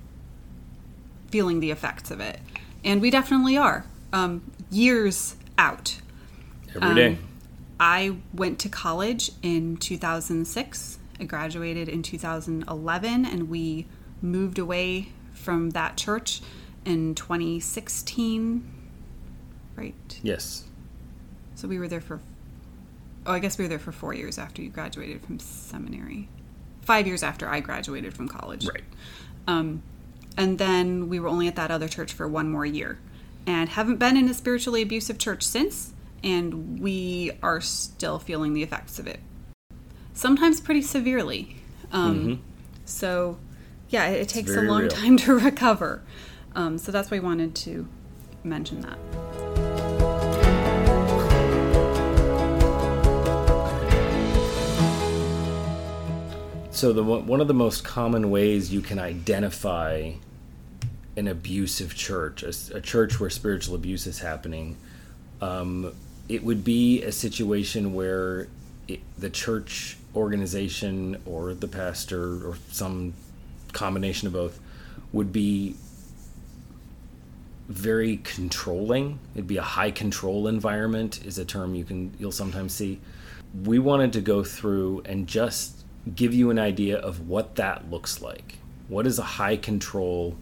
feeling 1.32 1.62
the 1.62 1.72
effects 1.72 2.12
of 2.12 2.20
it, 2.20 2.40
and 2.84 3.02
we 3.02 3.10
definitely 3.10 3.58
are. 3.58 3.86
Um, 4.14 4.52
years 4.70 5.36
out. 5.58 6.00
Every 6.76 6.94
day. 6.94 7.08
Um, 7.08 7.18
I 7.80 8.18
went 8.32 8.60
to 8.60 8.70
college 8.70 9.32
in 9.42 9.78
2006. 9.78 11.00
I 11.20 11.24
graduated 11.24 11.90
in 11.90 12.04
2011, 12.04 13.26
and 13.26 13.50
we 13.50 13.88
moved 14.22 14.60
away 14.60 15.10
from 15.34 15.72
that 15.72 15.98
church 15.98 16.42
in 16.86 17.16
2016. 17.16 18.74
Right? 19.76 20.20
Yes. 20.22 20.67
So 21.58 21.68
we 21.68 21.80
were 21.80 21.88
there 21.88 22.02
for, 22.02 22.20
oh, 23.26 23.34
I 23.34 23.40
guess 23.40 23.58
we 23.58 23.64
were 23.64 23.68
there 23.68 23.80
for 23.80 23.92
four 23.92 24.14
years 24.14 24.38
after 24.38 24.62
you 24.62 24.70
graduated 24.70 25.24
from 25.24 25.40
seminary. 25.40 26.30
Five 26.84 27.08
years 27.08 27.24
after 27.24 27.50
I 27.50 27.62
graduated 27.62 28.14
from 28.14 28.28
college. 28.28 28.68
Right. 28.68 28.84
Um, 29.48 29.82
and 30.38 30.60
then 30.60 31.10
we 31.10 31.20
were 31.20 31.28
only 31.28 31.48
at 31.48 31.56
that 31.56 31.72
other 31.72 31.88
church 31.88 32.14
for 32.14 32.28
one 32.28 32.52
more 32.52 32.64
year 32.64 33.00
and 33.48 33.70
haven't 33.70 33.98
been 33.98 34.16
in 34.16 34.30
a 34.30 34.36
spiritually 34.36 34.84
abusive 34.84 35.18
church 35.18 35.42
since 35.42 35.94
and 36.24 36.80
we 36.80 37.32
are 37.42 37.60
still 37.60 38.20
feeling 38.20 38.54
the 38.54 38.62
effects 38.62 39.00
of 39.00 39.08
it. 39.08 39.20
Sometimes 40.14 40.62
pretty 40.62 40.84
severely. 40.84 41.56
Um, 41.92 42.20
mm-hmm. 42.20 42.42
So, 42.86 43.40
yeah, 43.90 44.10
it, 44.10 44.22
it 44.22 44.30
takes 44.30 44.56
a 44.56 44.62
long 44.62 44.82
real. 44.82 44.90
time 44.90 45.18
to 45.18 45.34
recover. 45.40 46.04
Um, 46.54 46.78
so 46.78 46.92
that's 46.92 47.10
why 47.10 47.18
I 47.18 47.22
wanted 47.22 47.56
to 47.56 47.88
mention 48.44 48.82
that. 48.82 49.27
So 56.78 56.94
the 56.94 57.04
one 57.04 57.42
of 57.42 57.48
the 57.48 57.56
most 57.56 57.84
common 57.84 58.30
ways 58.30 58.72
you 58.72 58.82
can 58.82 59.00
identify 59.00 60.12
an 61.16 61.28
abusive 61.28 61.96
church, 61.96 62.44
a, 62.44 62.78
a 62.78 62.82
church 62.82 63.20
where 63.20 63.32
spiritual 63.32 63.74
abuse 63.74 64.06
is 64.06 64.20
happening, 64.20 64.78
um, 65.42 65.92
it 66.30 66.44
would 66.44 66.64
be 66.64 67.02
a 67.02 67.12
situation 67.12 67.96
where 67.96 68.48
it, 68.88 69.00
the 69.18 69.32
church 69.32 69.98
organization 70.16 71.20
or 71.26 71.56
the 71.56 71.68
pastor 71.68 72.48
or 72.48 72.60
some 72.70 73.16
combination 73.74 74.28
of 74.28 74.34
both 74.34 74.60
would 75.12 75.34
be 75.34 75.74
very 77.70 78.18
controlling. 78.18 79.18
It'd 79.34 79.48
be 79.48 79.58
a 79.58 79.64
high 79.64 79.90
control 79.90 80.48
environment 80.48 81.26
is 81.26 81.40
a 81.40 81.46
term 81.46 81.74
you 81.74 81.86
can 81.86 82.14
you'll 82.20 82.32
sometimes 82.32 82.74
see. 82.74 83.00
We 83.64 83.80
wanted 83.80 84.14
to 84.14 84.22
go 84.22 84.44
through 84.44 85.02
and 85.06 85.26
just 85.26 85.77
give 86.16 86.34
you 86.34 86.50
an 86.50 86.60
idea 86.60 86.98
of 86.98 87.28
what 87.28 87.56
that 87.56 87.90
looks 87.90 88.22
like. 88.22 88.60
What 88.88 89.04
does 89.04 89.20
a 89.20 89.24
high 89.24 89.58
control 89.58 90.38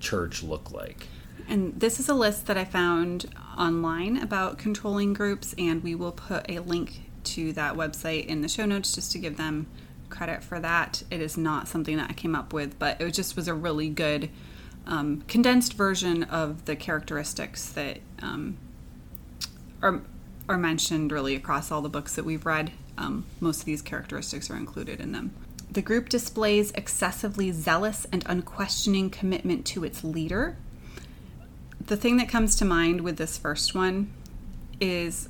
church 0.00 0.42
look 0.42 0.70
like? 0.70 1.06
And 1.48 1.78
this 1.78 1.98
is 1.98 2.08
a 2.08 2.14
list 2.14 2.46
that 2.46 2.56
I 2.56 2.64
found 2.64 3.26
online 3.58 4.16
about 4.16 4.58
controlling 4.58 5.12
groups, 5.12 5.54
and 5.58 5.82
we 5.82 5.94
will 5.94 6.12
put 6.12 6.48
a 6.48 6.60
link 6.60 7.10
to 7.24 7.52
that 7.54 7.74
website 7.74 8.26
in 8.26 8.40
the 8.40 8.48
show 8.48 8.64
notes 8.64 8.94
just 8.94 9.12
to 9.12 9.18
give 9.18 9.36
them 9.36 9.66
credit 10.08 10.42
for 10.42 10.60
that. 10.60 11.02
It 11.10 11.20
is 11.20 11.36
not 11.36 11.68
something 11.68 11.96
that 11.96 12.10
I 12.10 12.12
came 12.12 12.34
up 12.34 12.52
with, 12.52 12.78
but 12.78 13.00
it 13.00 13.12
just 13.14 13.36
was 13.36 13.48
a 13.48 13.54
really 13.54 13.88
good 13.88 14.30
um, 14.86 15.22
condensed 15.28 15.74
version 15.74 16.24
of 16.24 16.64
the 16.64 16.76
characteristics 16.76 17.70
that 17.70 17.98
um, 18.22 18.56
are 19.82 20.02
are 20.48 20.58
mentioned 20.58 21.12
really 21.12 21.36
across 21.36 21.70
all 21.70 21.80
the 21.80 21.88
books 21.88 22.16
that 22.16 22.24
we've 22.24 22.44
read. 22.44 22.72
Um, 22.98 23.24
most 23.40 23.60
of 23.60 23.66
these 23.66 23.82
characteristics 23.82 24.50
are 24.50 24.56
included 24.56 25.00
in 25.00 25.12
them. 25.12 25.32
The 25.70 25.82
group 25.82 26.08
displays 26.08 26.72
excessively 26.72 27.52
zealous 27.52 28.06
and 28.10 28.24
unquestioning 28.26 29.10
commitment 29.10 29.64
to 29.66 29.84
its 29.84 30.02
leader, 30.02 30.56
the 31.90 31.96
thing 31.96 32.18
that 32.18 32.28
comes 32.28 32.54
to 32.56 32.64
mind 32.64 33.00
with 33.00 33.16
this 33.16 33.36
first 33.36 33.74
one 33.74 34.12
is 34.80 35.28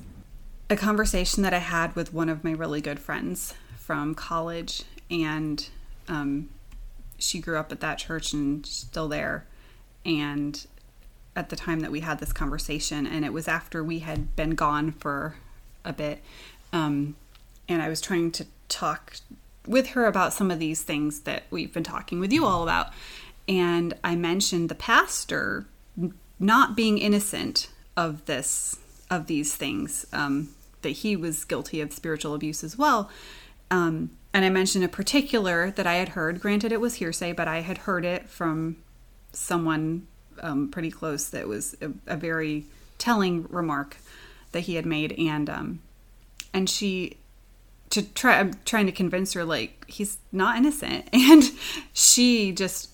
a 0.69 0.75
conversation 0.75 1.43
that 1.43 1.55
I 1.55 1.59
had 1.59 1.95
with 1.95 2.13
one 2.13 2.29
of 2.29 2.43
my 2.43 2.51
really 2.51 2.81
good 2.81 2.99
friends 2.99 3.55
from 3.77 4.13
college, 4.13 4.83
and 5.09 5.67
um, 6.07 6.49
she 7.17 7.39
grew 7.39 7.57
up 7.57 7.71
at 7.71 7.79
that 7.79 7.97
church 7.97 8.31
and 8.33 8.63
still 8.65 9.07
there. 9.07 9.45
And 10.05 10.65
at 11.35 11.49
the 11.49 11.55
time 11.55 11.79
that 11.79 11.91
we 11.91 12.01
had 12.01 12.19
this 12.19 12.31
conversation, 12.31 13.07
and 13.07 13.25
it 13.25 13.33
was 13.33 13.47
after 13.47 13.83
we 13.83 13.99
had 13.99 14.35
been 14.35 14.51
gone 14.51 14.91
for 14.91 15.35
a 15.83 15.93
bit, 15.93 16.21
um, 16.71 17.15
and 17.71 17.81
I 17.81 17.89
was 17.89 18.01
trying 18.01 18.31
to 18.33 18.45
talk 18.69 19.15
with 19.67 19.89
her 19.89 20.05
about 20.05 20.33
some 20.33 20.51
of 20.51 20.59
these 20.59 20.81
things 20.81 21.21
that 21.21 21.43
we've 21.49 21.73
been 21.73 21.83
talking 21.83 22.19
with 22.19 22.31
you 22.31 22.45
all 22.45 22.63
about. 22.63 22.87
And 23.47 23.93
I 24.03 24.15
mentioned 24.15 24.69
the 24.69 24.75
pastor 24.75 25.65
not 26.39 26.75
being 26.75 26.97
innocent 26.97 27.69
of 27.95 28.25
this 28.25 28.77
of 29.09 29.27
these 29.27 29.55
things 29.55 30.05
um, 30.13 30.49
that 30.83 30.89
he 30.89 31.15
was 31.15 31.43
guilty 31.43 31.81
of 31.81 31.91
spiritual 31.91 32.33
abuse 32.33 32.63
as 32.63 32.77
well. 32.77 33.09
Um, 33.69 34.11
and 34.33 34.45
i 34.45 34.49
mentioned 34.49 34.85
a 34.85 34.87
particular 34.87 35.71
that 35.71 35.85
i 35.85 35.95
had 35.95 36.09
heard. 36.09 36.39
Granted 36.39 36.71
it 36.71 36.79
was 36.79 36.95
hearsay 36.95 37.33
but 37.33 37.47
i 37.47 37.59
had 37.59 37.79
heard 37.79 38.05
it 38.05 38.29
from 38.29 38.77
someone 39.33 40.07
um, 40.41 40.69
pretty 40.69 40.91
close 40.91 41.29
that 41.29 41.47
was 41.47 41.75
a, 41.81 41.91
a, 42.07 42.17
very 42.17 42.65
telling 42.97 43.45
remark 43.49 43.97
that 44.51 44.61
he 44.61 44.75
had 44.75 44.85
made. 44.85 45.13
And 45.13 45.49
um, 45.49 45.79
and 46.53 46.69
she 46.69 47.17
to 47.91 48.01
try 48.01 48.39
I'm 48.39 48.53
trying 48.65 48.87
to 48.87 48.91
convince 48.91 49.33
her 49.33 49.45
like 49.45 49.85
he's 49.87 50.17
not 50.31 50.57
innocent 50.57 51.07
and 51.13 51.43
she 51.93 52.51
just 52.51 52.89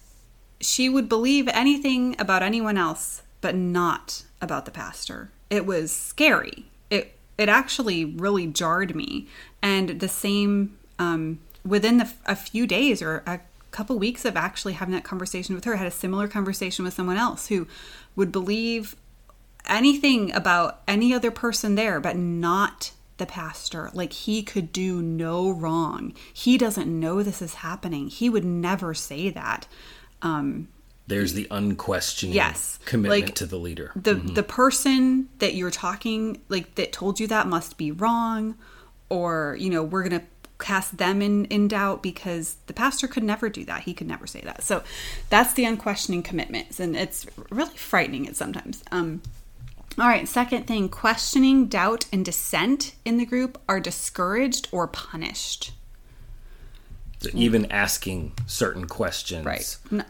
she 0.60 0.90
would 0.90 1.08
believe 1.08 1.48
anything 1.50 2.16
about 2.20 2.44
anyone 2.44 2.78
else 2.78 3.22
but 3.42 3.56
not 3.56 4.24
about 4.42 4.66
the 4.66 4.72
pastor. 4.72 5.32
It 5.50 5.66
was 5.66 5.92
scary. 5.92 6.66
It 6.90 7.18
it 7.38 7.50
actually 7.50 8.06
really 8.06 8.48
jarred 8.48 8.96
me. 8.96 9.28
And 9.62 10.00
the 10.00 10.08
same 10.08 10.78
um, 11.00 11.40
within 11.64 11.98
the, 11.98 12.12
a 12.26 12.36
few 12.36 12.66
days 12.66 13.02
or 13.02 13.24
a 13.28 13.40
couple 13.72 14.00
weeks 14.00 14.26
of 14.26 14.36
actually 14.36 14.74
having 14.74 14.94
that 14.94 15.04
conversation 15.04 15.54
with 15.54 15.66
her, 15.66 15.76
I 15.76 15.78
had 15.78 15.88
a 15.88 15.92
similar 15.92 16.28
conversation 16.28 16.84
with 16.84 16.94
someone 16.94 17.18
else 17.18 17.48
who 17.48 17.68
would 18.16 18.32
believe 18.32 18.96
anything 19.68 20.34
about 20.34 20.82
any 20.88 21.14
other 21.14 21.30
person 21.30 21.76
there, 21.76 22.00
but 22.00 22.16
not 22.16 22.92
the 23.18 23.26
pastor. 23.26 23.90
Like 23.94 24.14
he 24.14 24.44
could 24.44 24.72
do 24.72 25.02
no 25.02 25.50
wrong. 25.52 26.14
He 26.34 26.58
doesn't 26.58 26.88
know 26.88 27.24
this 27.24 27.42
is 27.42 27.56
happening. 27.56 28.08
He 28.08 28.30
would 28.30 28.46
never 28.46 28.94
say 28.94 29.30
that. 29.30 29.68
Um, 30.22 30.68
There's 31.08 31.34
the 31.34 31.48
unquestioning 31.52 32.36
Yes, 32.36 32.80
commitment 32.86 33.26
like, 33.28 33.36
to 33.36 33.46
the 33.46 33.58
leader. 33.58 33.92
the 33.96 34.16
the 34.16 34.44
person 34.44 35.30
that 35.40 35.54
you're 35.56 35.72
talking 35.72 36.42
like 36.50 36.76
that 36.76 36.92
told 36.92 37.20
you 37.20 37.28
that 37.28 37.48
must 37.48 37.78
be 37.78 37.92
wrong 37.92 38.56
or 39.10 39.56
you 39.60 39.70
know 39.70 39.84
we're 39.84 40.04
gonna 40.04 40.24
cast 40.60 40.98
them 40.98 41.22
in 41.22 41.46
in 41.46 41.68
doubt 41.68 42.02
because 42.02 42.56
the 42.66 42.74
pastor 42.74 43.08
could 43.08 43.24
never 43.24 43.48
do 43.48 43.64
that 43.64 43.84
he 43.84 43.94
could 43.94 44.08
never 44.08 44.26
say 44.26 44.42
that 44.42 44.64
so 44.64 44.82
that's 45.30 45.54
the 45.54 45.64
unquestioning 45.66 46.24
commitments 46.24 46.80
and 46.80 46.96
it's 46.96 47.28
really 47.52 47.78
frightening 47.78 48.26
It 48.26 48.36
sometimes 48.36 48.84
um 48.92 49.22
all 50.00 50.08
right 50.08 50.28
second 50.28 50.66
thing 50.68 50.90
questioning 50.90 51.68
doubt 51.68 52.06
and 52.14 52.24
dissent 52.26 52.96
in 53.06 53.18
the 53.18 53.26
group 53.26 53.60
are 53.68 53.80
discouraged 53.80 54.68
or 54.72 54.88
punished. 54.88 55.72
So 57.20 57.30
even 57.34 57.66
asking 57.72 58.34
certain 58.46 58.86
questions 58.88 59.46
right. 59.46 59.78
N- 59.92 60.06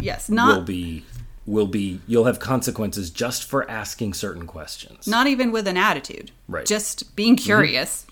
yes 0.00 0.28
will 0.28 0.62
be 0.62 1.04
will 1.46 1.66
be 1.66 2.00
you'll 2.06 2.24
have 2.26 2.38
consequences 2.40 3.10
just 3.10 3.44
for 3.44 3.68
asking 3.70 4.14
certain 4.14 4.46
questions. 4.46 5.06
not 5.06 5.26
even 5.26 5.50
with 5.52 5.66
an 5.68 5.76
attitude 5.76 6.30
Right. 6.48 6.66
just 6.66 7.14
being 7.16 7.36
curious. 7.36 8.04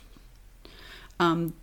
Um, 1.18 1.55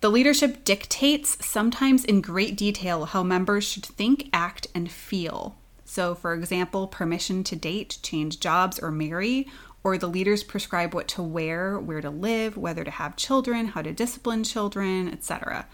the 0.00 0.08
leadership 0.10 0.64
dictates 0.64 1.44
sometimes 1.44 2.04
in 2.04 2.20
great 2.20 2.56
detail 2.56 3.04
how 3.04 3.22
members 3.22 3.64
should 3.64 3.84
think 3.86 4.28
act 4.32 4.66
and 4.74 4.90
feel 4.90 5.56
so 5.92 6.14
for 6.14 6.32
example 6.34 6.86
permission 6.86 7.44
to 7.44 7.54
date 7.56 7.98
change 8.02 8.40
jobs 8.40 8.78
or 8.78 8.90
marry 8.90 9.46
or 9.84 9.98
the 9.98 10.06
leaders 10.06 10.42
prescribe 10.42 10.94
what 10.94 11.08
to 11.08 11.22
wear 11.22 11.78
where 11.78 12.00
to 12.00 12.10
live 12.10 12.56
whether 12.56 12.84
to 12.84 12.90
have 12.90 13.14
children 13.16 13.66
how 13.68 13.82
to 13.82 13.92
discipline 13.92 14.42
children 14.44 15.08
etc 15.08 15.66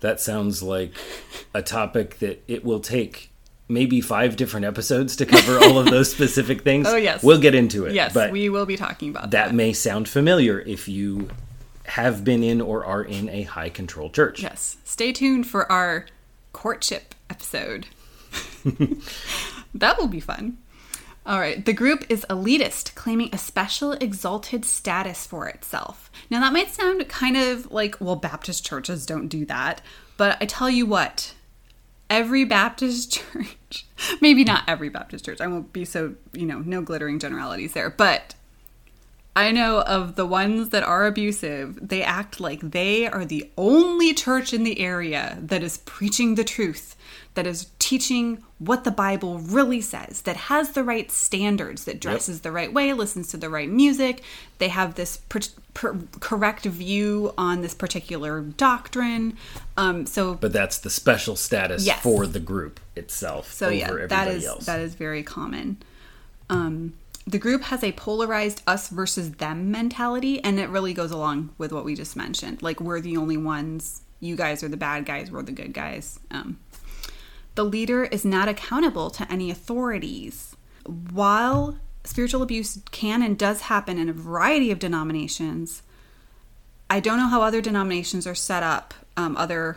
That 0.00 0.20
sounds 0.20 0.62
like 0.62 0.92
a 1.52 1.62
topic 1.62 2.18
that 2.20 2.36
it 2.46 2.64
will 2.64 2.78
take 2.80 3.30
maybe 3.68 4.00
five 4.00 4.36
different 4.36 4.64
episodes 4.64 5.16
to 5.16 5.26
cover 5.26 5.58
all 5.58 5.78
of 5.78 5.86
those 5.86 6.10
specific 6.16 6.62
things. 6.62 6.86
Oh, 6.88 6.96
yes. 6.96 7.22
We'll 7.22 7.40
get 7.40 7.54
into 7.54 7.84
it. 7.86 7.94
yes 7.94 8.14
but 8.14 8.30
we 8.30 8.48
will 8.48 8.64
be 8.64 8.76
talking 8.76 9.10
about 9.10 9.32
that 9.32 9.48
that 9.48 9.54
may 9.54 9.72
sound 9.72 10.08
familiar 10.08 10.60
if 10.60 10.88
you 10.88 11.28
have 11.84 12.22
been 12.22 12.42
in 12.42 12.60
or 12.60 12.84
are 12.84 13.02
in 13.02 13.28
a 13.30 13.42
high 13.42 13.70
control 13.70 14.08
church. 14.10 14.42
Yes. 14.42 14.76
Stay 14.84 15.10
tuned 15.12 15.46
for 15.46 15.70
our 15.72 16.06
courtship 16.52 17.14
episode. 17.28 17.86
that 19.74 19.98
will 19.98 20.08
be 20.08 20.20
fun. 20.20 20.58
All 21.26 21.38
right. 21.38 21.62
The 21.64 21.74
group 21.74 22.06
is 22.08 22.24
elitist, 22.30 22.94
claiming 22.94 23.28
a 23.32 23.38
special 23.38 23.92
exalted 23.92 24.64
status 24.64 25.26
for 25.26 25.46
itself. 25.46 26.10
Now, 26.30 26.40
that 26.40 26.54
might 26.54 26.70
sound 26.70 27.06
kind 27.08 27.36
of 27.36 27.70
like, 27.70 28.00
well, 28.00 28.16
Baptist 28.16 28.64
churches 28.64 29.04
don't 29.04 29.28
do 29.28 29.44
that. 29.44 29.82
But 30.16 30.38
I 30.40 30.46
tell 30.46 30.70
you 30.70 30.86
what, 30.86 31.34
every 32.08 32.44
Baptist 32.44 33.12
church, 33.32 33.86
maybe 34.20 34.42
not 34.44 34.64
every 34.66 34.88
Baptist 34.88 35.26
church, 35.26 35.40
I 35.40 35.46
won't 35.46 35.72
be 35.72 35.84
so, 35.84 36.14
you 36.32 36.46
know, 36.46 36.60
no 36.60 36.80
glittering 36.80 37.18
generalities 37.18 37.74
there, 37.74 37.90
but 37.90 38.34
I 39.36 39.52
know 39.52 39.82
of 39.82 40.16
the 40.16 40.26
ones 40.26 40.70
that 40.70 40.82
are 40.82 41.06
abusive, 41.06 41.78
they 41.80 42.02
act 42.02 42.40
like 42.40 42.60
they 42.60 43.06
are 43.06 43.24
the 43.24 43.48
only 43.56 44.12
church 44.12 44.52
in 44.52 44.64
the 44.64 44.80
area 44.80 45.38
that 45.40 45.62
is 45.62 45.78
preaching 45.78 46.34
the 46.34 46.42
truth, 46.42 46.96
that 47.38 47.46
is 47.46 47.68
teaching 47.78 48.42
what 48.58 48.82
the 48.82 48.90
Bible 48.90 49.38
really 49.38 49.80
says, 49.80 50.22
that 50.22 50.34
has 50.36 50.72
the 50.72 50.82
right 50.82 51.08
standards, 51.12 51.84
that 51.84 52.00
dresses 52.00 52.40
the 52.40 52.50
right 52.50 52.72
way, 52.72 52.92
listens 52.92 53.28
to 53.28 53.36
the 53.36 53.48
right 53.48 53.68
music. 53.68 54.24
They 54.58 54.66
have 54.66 54.96
this 54.96 55.18
per- 55.28 55.38
per- 55.72 56.00
correct 56.18 56.64
view 56.64 57.32
on 57.38 57.60
this 57.60 57.74
particular 57.74 58.40
doctrine. 58.40 59.36
Um, 59.76 60.04
so, 60.04 60.34
But 60.34 60.52
that's 60.52 60.78
the 60.78 60.90
special 60.90 61.36
status 61.36 61.86
Yes. 61.86 62.00
for 62.02 62.26
the 62.26 62.40
group 62.40 62.80
itself 62.96 63.52
so 63.52 63.66
over 63.66 63.74
yeah, 63.76 63.86
everybody 63.86 64.08
that 64.08 64.28
is 64.36 64.44
else. 64.44 64.66
that 64.66 64.80
is 64.80 64.94
very 64.96 65.22
common. 65.22 65.76
Um, 66.50 66.94
the 67.24 67.38
group 67.38 67.62
has 67.62 67.84
a 67.84 67.92
polarized 67.92 68.62
us 68.66 68.88
versus 68.88 69.30
them 69.34 69.70
mentality, 69.70 70.42
and 70.42 70.58
it 70.58 70.68
really 70.70 70.92
goes 70.92 71.12
along 71.12 71.50
with 71.56 71.70
what 71.70 71.84
we 71.84 71.94
just 71.94 72.16
mentioned. 72.16 72.62
Like 72.62 72.80
we're 72.80 73.00
the 73.00 73.16
only 73.16 73.36
ones. 73.36 74.00
You 74.18 74.34
guys 74.34 74.64
are 74.64 74.68
the 74.68 74.76
bad 74.76 75.06
guys. 75.06 75.30
We're 75.30 75.42
the 75.44 75.52
good 75.52 75.72
guys. 75.72 76.18
Um, 76.32 76.58
the 77.58 77.64
leader 77.64 78.04
is 78.04 78.24
not 78.24 78.46
accountable 78.46 79.10
to 79.10 79.28
any 79.32 79.50
authorities. 79.50 80.54
While 81.10 81.76
spiritual 82.04 82.40
abuse 82.40 82.78
can 82.92 83.20
and 83.20 83.36
does 83.36 83.62
happen 83.62 83.98
in 83.98 84.08
a 84.08 84.12
variety 84.12 84.70
of 84.70 84.78
denominations, 84.78 85.82
I 86.88 87.00
don't 87.00 87.18
know 87.18 87.26
how 87.26 87.42
other 87.42 87.60
denominations 87.60 88.28
are 88.28 88.34
set 88.36 88.62
up, 88.62 88.94
um, 89.16 89.36
other 89.36 89.76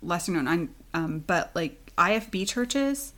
lesser 0.00 0.32
known, 0.32 0.70
um, 0.94 1.18
but 1.26 1.50
like 1.54 1.92
IFB 1.98 2.48
churches, 2.48 3.12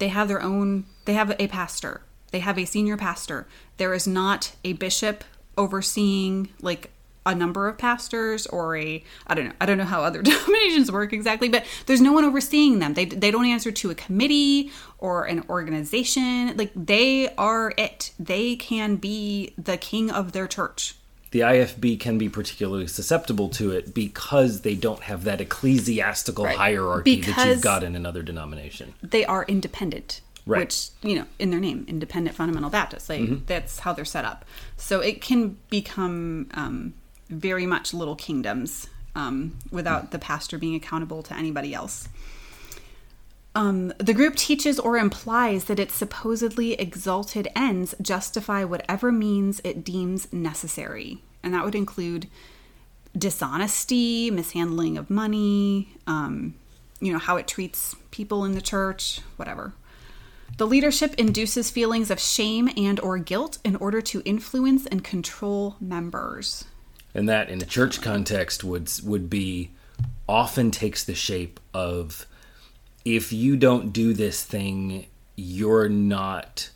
they 0.00 0.08
have 0.08 0.26
their 0.26 0.42
own, 0.42 0.84
they 1.04 1.14
have 1.14 1.36
a 1.38 1.46
pastor, 1.46 2.00
they 2.32 2.40
have 2.40 2.58
a 2.58 2.64
senior 2.64 2.96
pastor. 2.96 3.46
There 3.76 3.94
is 3.94 4.08
not 4.08 4.56
a 4.64 4.72
bishop 4.72 5.22
overseeing 5.56 6.48
like 6.60 6.90
a 7.26 7.34
number 7.34 7.68
of 7.68 7.76
pastors 7.76 8.46
or 8.46 8.76
a 8.76 9.04
I 9.26 9.34
don't 9.34 9.46
know 9.46 9.52
I 9.60 9.66
don't 9.66 9.76
know 9.76 9.84
how 9.84 10.02
other 10.02 10.22
denominations 10.28 10.90
work 10.90 11.12
exactly 11.12 11.48
but 11.48 11.64
there's 11.86 12.00
no 12.00 12.12
one 12.12 12.24
overseeing 12.24 12.78
them. 12.78 12.94
They 12.94 13.04
they 13.04 13.30
don't 13.30 13.44
answer 13.46 13.70
to 13.72 13.90
a 13.90 13.94
committee 13.94 14.70
or 14.98 15.24
an 15.24 15.44
organization. 15.50 16.56
Like 16.56 16.70
they 16.74 17.28
are 17.36 17.74
it. 17.76 18.12
They 18.18 18.56
can 18.56 18.96
be 18.96 19.52
the 19.58 19.76
king 19.76 20.10
of 20.10 20.32
their 20.32 20.46
church. 20.46 20.94
The 21.32 21.40
IFB 21.40 22.00
can 22.00 22.16
be 22.16 22.28
particularly 22.30 22.86
susceptible 22.86 23.48
to 23.50 23.72
it 23.72 23.92
because 23.92 24.62
they 24.62 24.74
don't 24.74 25.02
have 25.02 25.24
that 25.24 25.40
ecclesiastical 25.40 26.44
Right. 26.44 26.56
hierarchy 26.56 27.20
that 27.22 27.46
you've 27.48 27.60
got 27.60 27.82
in 27.82 27.94
another 27.96 28.22
denomination. 28.22 28.94
they 29.02 29.24
are 29.26 29.44
independent 29.46 30.22
Right. 30.46 30.60
which 30.60 30.90
you 31.02 31.16
know 31.16 31.24
in 31.40 31.50
their 31.50 31.58
name 31.58 31.84
independent 31.88 32.36
fundamental 32.36 32.70
baptists 32.70 33.08
like 33.08 33.46
that's 33.46 33.80
how 33.80 33.92
they're 33.92 34.04
set 34.04 34.24
up. 34.24 34.44
So 34.76 35.00
it 35.00 35.20
can 35.20 35.56
become 35.68 36.46
um, 36.54 36.94
very 37.28 37.66
much 37.66 37.92
little 37.92 38.16
kingdoms 38.16 38.88
um, 39.14 39.58
without 39.70 40.10
the 40.10 40.18
pastor 40.18 40.58
being 40.58 40.74
accountable 40.74 41.22
to 41.22 41.34
anybody 41.34 41.74
else. 41.74 42.08
Um, 43.54 43.94
the 43.98 44.12
group 44.12 44.36
teaches 44.36 44.78
or 44.78 44.98
implies 44.98 45.64
that 45.64 45.78
its 45.78 45.94
supposedly 45.94 46.74
exalted 46.74 47.48
ends 47.56 47.94
justify 48.02 48.64
whatever 48.64 49.10
means 49.10 49.60
it 49.64 49.82
deems 49.82 50.30
necessary. 50.32 51.22
And 51.42 51.54
that 51.54 51.64
would 51.64 51.74
include 51.74 52.28
dishonesty 53.16 54.30
mishandling 54.30 54.98
of 54.98 55.08
money 55.08 55.88
um, 56.06 56.54
you 57.00 57.12
know 57.12 57.18
how 57.18 57.36
it 57.36 57.48
treats 57.48 57.94
people 58.10 58.44
in 58.44 58.52
the 58.52 58.60
church 58.60 59.20
whatever. 59.36 59.72
The 60.58 60.66
leadership 60.66 61.14
induces 61.14 61.70
feelings 61.70 62.10
of 62.10 62.20
shame 62.20 62.70
and 62.76 63.00
or 63.00 63.18
guilt 63.18 63.58
in 63.64 63.76
order 63.76 64.00
to 64.02 64.22
influence 64.24 64.86
and 64.86 65.02
control 65.02 65.76
members 65.80 66.64
And 67.16 67.30
that 67.30 67.48
in 67.48 67.62
a 67.62 67.66
church 67.66 68.02
context 68.02 68.62
would 68.62 68.92
would 69.02 69.30
be 69.30 69.70
often 70.28 70.70
takes 70.70 71.02
the 71.02 71.14
shape 71.14 71.58
of 71.72 72.26
if 73.06 73.32
you 73.32 73.56
don't 73.56 73.90
do 73.90 74.12
this 74.12 74.44
thing, 74.44 75.06
you're 75.34 75.88
not 75.88 76.68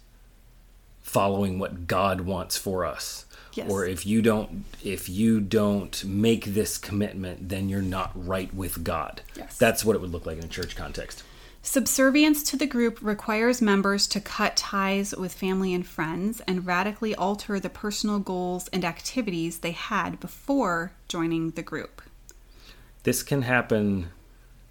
following 1.03 1.59
what 1.59 1.87
God 1.87 2.23
wants 2.23 2.57
for 2.57 2.87
us. 2.87 3.27
Yes. 3.53 3.71
Or 3.71 3.85
if 3.85 4.07
you 4.07 4.23
don't 4.23 4.65
if 4.83 5.11
you 5.11 5.41
don't 5.41 6.03
make 6.05 6.47
this 6.47 6.79
commitment, 6.79 7.51
then 7.51 7.69
you're 7.69 7.83
not 7.83 8.11
right 8.15 8.53
with 8.55 8.83
God. 8.83 9.21
Yes. 9.37 9.59
That's 9.59 9.85
what 9.85 9.95
it 9.95 10.01
would 10.01 10.13
look 10.13 10.25
like 10.25 10.39
in 10.39 10.45
a 10.45 10.49
church 10.49 10.75
context. 10.75 11.23
Subservience 11.63 12.43
to 12.43 12.57
the 12.57 12.67
group 12.67 12.99
requires 13.03 13.61
members 13.61 14.07
to 14.09 14.21
cut 14.21 14.57
ties 14.57 15.15
with 15.15 15.33
family 15.33 15.75
and 15.75 15.87
friends 15.87 16.41
and 16.47 16.67
radically 16.67 17.15
alter 17.15 17.61
the 17.61 17.69
personal 17.69 18.19
goals 18.19 18.69
and 18.69 18.85
activities 18.85 19.59
they 19.59 19.73
had 19.73 20.19
before 20.21 20.93
joining 21.07 21.51
the 21.51 21.63
group. 21.63 22.01
This 23.03 23.23
can 23.23 23.43
happen 23.43 24.09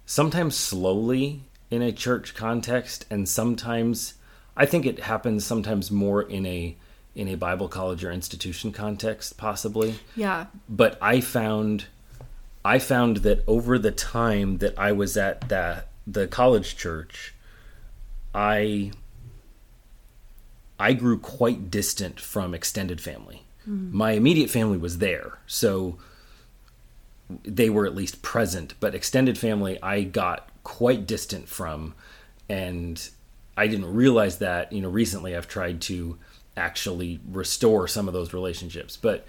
sometimes 0.04 0.56
slowly 0.56 1.42
in 1.70 1.80
a 1.82 1.92
church 1.92 2.34
context 2.34 3.06
and 3.08 3.28
sometimes 3.28 4.14
I 4.56 4.66
think 4.66 4.84
it 4.84 5.00
happens 5.00 5.44
sometimes 5.44 5.90
more 5.90 6.22
in 6.22 6.44
a 6.44 6.76
in 7.14 7.28
a 7.28 7.34
Bible 7.34 7.68
college 7.68 8.04
or 8.04 8.12
institution 8.12 8.72
context, 8.72 9.36
possibly. 9.36 9.96
Yeah. 10.14 10.46
But 10.68 10.96
I 11.02 11.20
found, 11.20 11.86
I 12.64 12.78
found 12.78 13.18
that 13.18 13.42
over 13.46 13.78
the 13.78 13.90
time 13.90 14.58
that 14.58 14.78
I 14.78 14.92
was 14.92 15.16
at 15.16 15.48
that 15.48 15.88
the 16.10 16.26
college 16.26 16.76
church, 16.76 17.34
I 18.34 18.92
I 20.78 20.94
grew 20.94 21.18
quite 21.18 21.70
distant 21.70 22.18
from 22.18 22.54
extended 22.54 23.00
family. 23.00 23.44
Hmm. 23.64 23.94
My 23.94 24.12
immediate 24.12 24.50
family 24.50 24.78
was 24.78 24.98
there, 24.98 25.38
so 25.46 25.98
they 27.44 27.70
were 27.70 27.86
at 27.86 27.94
least 27.94 28.22
present, 28.22 28.74
but 28.80 28.94
extended 28.94 29.38
family 29.38 29.80
I 29.82 30.02
got 30.02 30.48
quite 30.64 31.06
distant 31.06 31.48
from 31.48 31.94
and 32.48 33.08
I 33.56 33.68
didn't 33.68 33.92
realize 33.92 34.38
that, 34.38 34.72
you 34.72 34.80
know, 34.80 34.88
recently 34.88 35.36
I've 35.36 35.46
tried 35.46 35.80
to 35.82 36.18
actually 36.56 37.20
restore 37.30 37.86
some 37.86 38.08
of 38.08 38.14
those 38.14 38.32
relationships, 38.32 38.96
but 38.96 39.26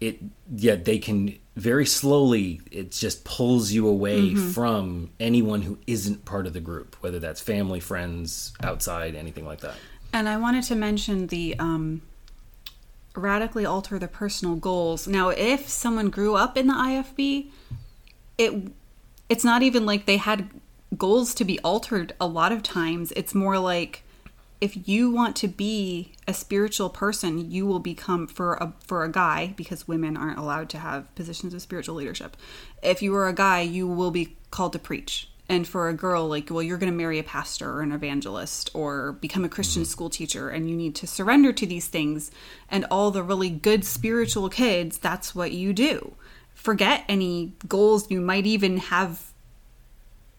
it 0.00 0.18
yeah, 0.54 0.76
they 0.76 0.98
can 0.98 1.38
very 1.56 1.86
slowly 1.86 2.60
it 2.70 2.92
just 2.92 3.24
pulls 3.24 3.72
you 3.72 3.88
away 3.88 4.34
from 4.34 5.10
anyone 5.18 5.62
who 5.62 5.78
isn't 5.86 6.24
part 6.24 6.46
of 6.46 6.52
the 6.52 6.60
group, 6.60 6.96
whether 7.00 7.18
that's 7.18 7.40
family, 7.40 7.80
friends, 7.80 8.52
outside, 8.62 9.14
anything 9.14 9.46
like 9.46 9.60
that. 9.60 9.74
And 10.12 10.28
I 10.28 10.36
wanted 10.36 10.64
to 10.64 10.74
mention 10.74 11.28
the 11.28 11.56
um, 11.58 12.02
radically 13.14 13.64
alter 13.64 13.98
the 13.98 14.08
personal 14.08 14.56
goals. 14.56 15.08
Now, 15.08 15.30
if 15.30 15.68
someone 15.68 16.10
grew 16.10 16.36
up 16.36 16.56
in 16.56 16.66
the 16.66 16.74
IFB, 16.74 17.50
it 18.38 18.72
it's 19.28 19.44
not 19.44 19.62
even 19.62 19.86
like 19.86 20.06
they 20.06 20.18
had 20.18 20.48
goals 20.96 21.34
to 21.34 21.44
be 21.44 21.58
altered. 21.60 22.14
A 22.20 22.26
lot 22.26 22.52
of 22.52 22.62
times, 22.62 23.12
it's 23.16 23.34
more 23.34 23.58
like 23.58 24.02
if 24.60 24.88
you 24.88 25.10
want 25.10 25.36
to 25.36 25.48
be 25.48 26.12
a 26.26 26.34
spiritual 26.34 26.88
person, 26.88 27.50
you 27.50 27.66
will 27.66 27.78
become 27.78 28.26
for 28.26 28.54
a 28.54 28.72
for 28.84 29.04
a 29.04 29.10
guy 29.10 29.54
because 29.56 29.86
women 29.86 30.16
aren't 30.16 30.38
allowed 30.38 30.68
to 30.70 30.78
have 30.78 31.14
positions 31.14 31.52
of 31.54 31.62
spiritual 31.62 31.94
leadership. 31.94 32.36
If 32.82 33.02
you 33.02 33.14
are 33.16 33.28
a 33.28 33.34
guy, 33.34 33.60
you 33.60 33.86
will 33.86 34.10
be 34.10 34.36
called 34.50 34.72
to 34.72 34.78
preach. 34.78 35.28
And 35.48 35.68
for 35.68 35.88
a 35.88 35.94
girl, 35.94 36.26
like, 36.26 36.50
well, 36.50 36.62
you're 36.62 36.78
going 36.78 36.90
to 36.90 36.96
marry 36.96 37.20
a 37.20 37.22
pastor 37.22 37.70
or 37.70 37.80
an 37.80 37.92
evangelist 37.92 38.70
or 38.74 39.12
become 39.12 39.44
a 39.44 39.48
Christian 39.48 39.82
mm-hmm. 39.82 39.90
school 39.90 40.10
teacher, 40.10 40.48
and 40.48 40.68
you 40.68 40.74
need 40.74 40.96
to 40.96 41.06
surrender 41.06 41.52
to 41.52 41.66
these 41.66 41.86
things. 41.86 42.32
And 42.68 42.84
all 42.90 43.12
the 43.12 43.22
really 43.22 43.50
good 43.50 43.84
spiritual 43.84 44.48
kids, 44.48 44.98
that's 44.98 45.36
what 45.36 45.52
you 45.52 45.72
do. 45.72 46.14
Forget 46.54 47.04
any 47.08 47.52
goals 47.68 48.10
you 48.10 48.20
might 48.20 48.46
even 48.46 48.78
have 48.78 49.32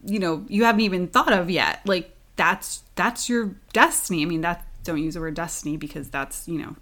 you 0.04 0.18
know 0.18 0.44
you 0.48 0.64
haven't 0.64 0.82
even 0.82 1.08
thought 1.08 1.32
of 1.32 1.50
yet 1.50 1.80
like 1.84 2.14
that's 2.38 2.84
that's 2.94 3.28
your 3.28 3.56
destiny. 3.74 4.22
I 4.22 4.24
mean 4.24 4.40
that 4.40 4.64
don't 4.84 5.02
use 5.02 5.12
the 5.14 5.20
word 5.20 5.34
destiny 5.34 5.76
because 5.76 6.08
that's 6.08 6.48
you 6.48 6.58
know 6.58 6.76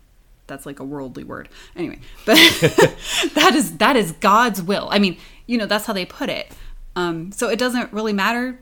that's 0.47 0.65
like 0.65 0.79
a 0.79 0.85
worldly 0.85 1.25
word. 1.25 1.49
Anyway 1.75 1.99
but 2.25 2.37
that 3.35 3.53
is 3.57 3.79
that 3.79 3.97
is 3.97 4.13
god's 4.13 4.63
will. 4.63 4.87
I 4.93 5.01
mean 5.01 5.17
you 5.47 5.59
know 5.59 5.67
that's 5.67 5.87
how 5.87 5.93
they 5.93 6.07
put 6.07 6.29
it. 6.31 6.53
Um 6.95 7.33
so 7.33 7.49
it 7.49 7.59
doesn't 7.59 7.93
really 7.93 8.13
matter. 8.13 8.61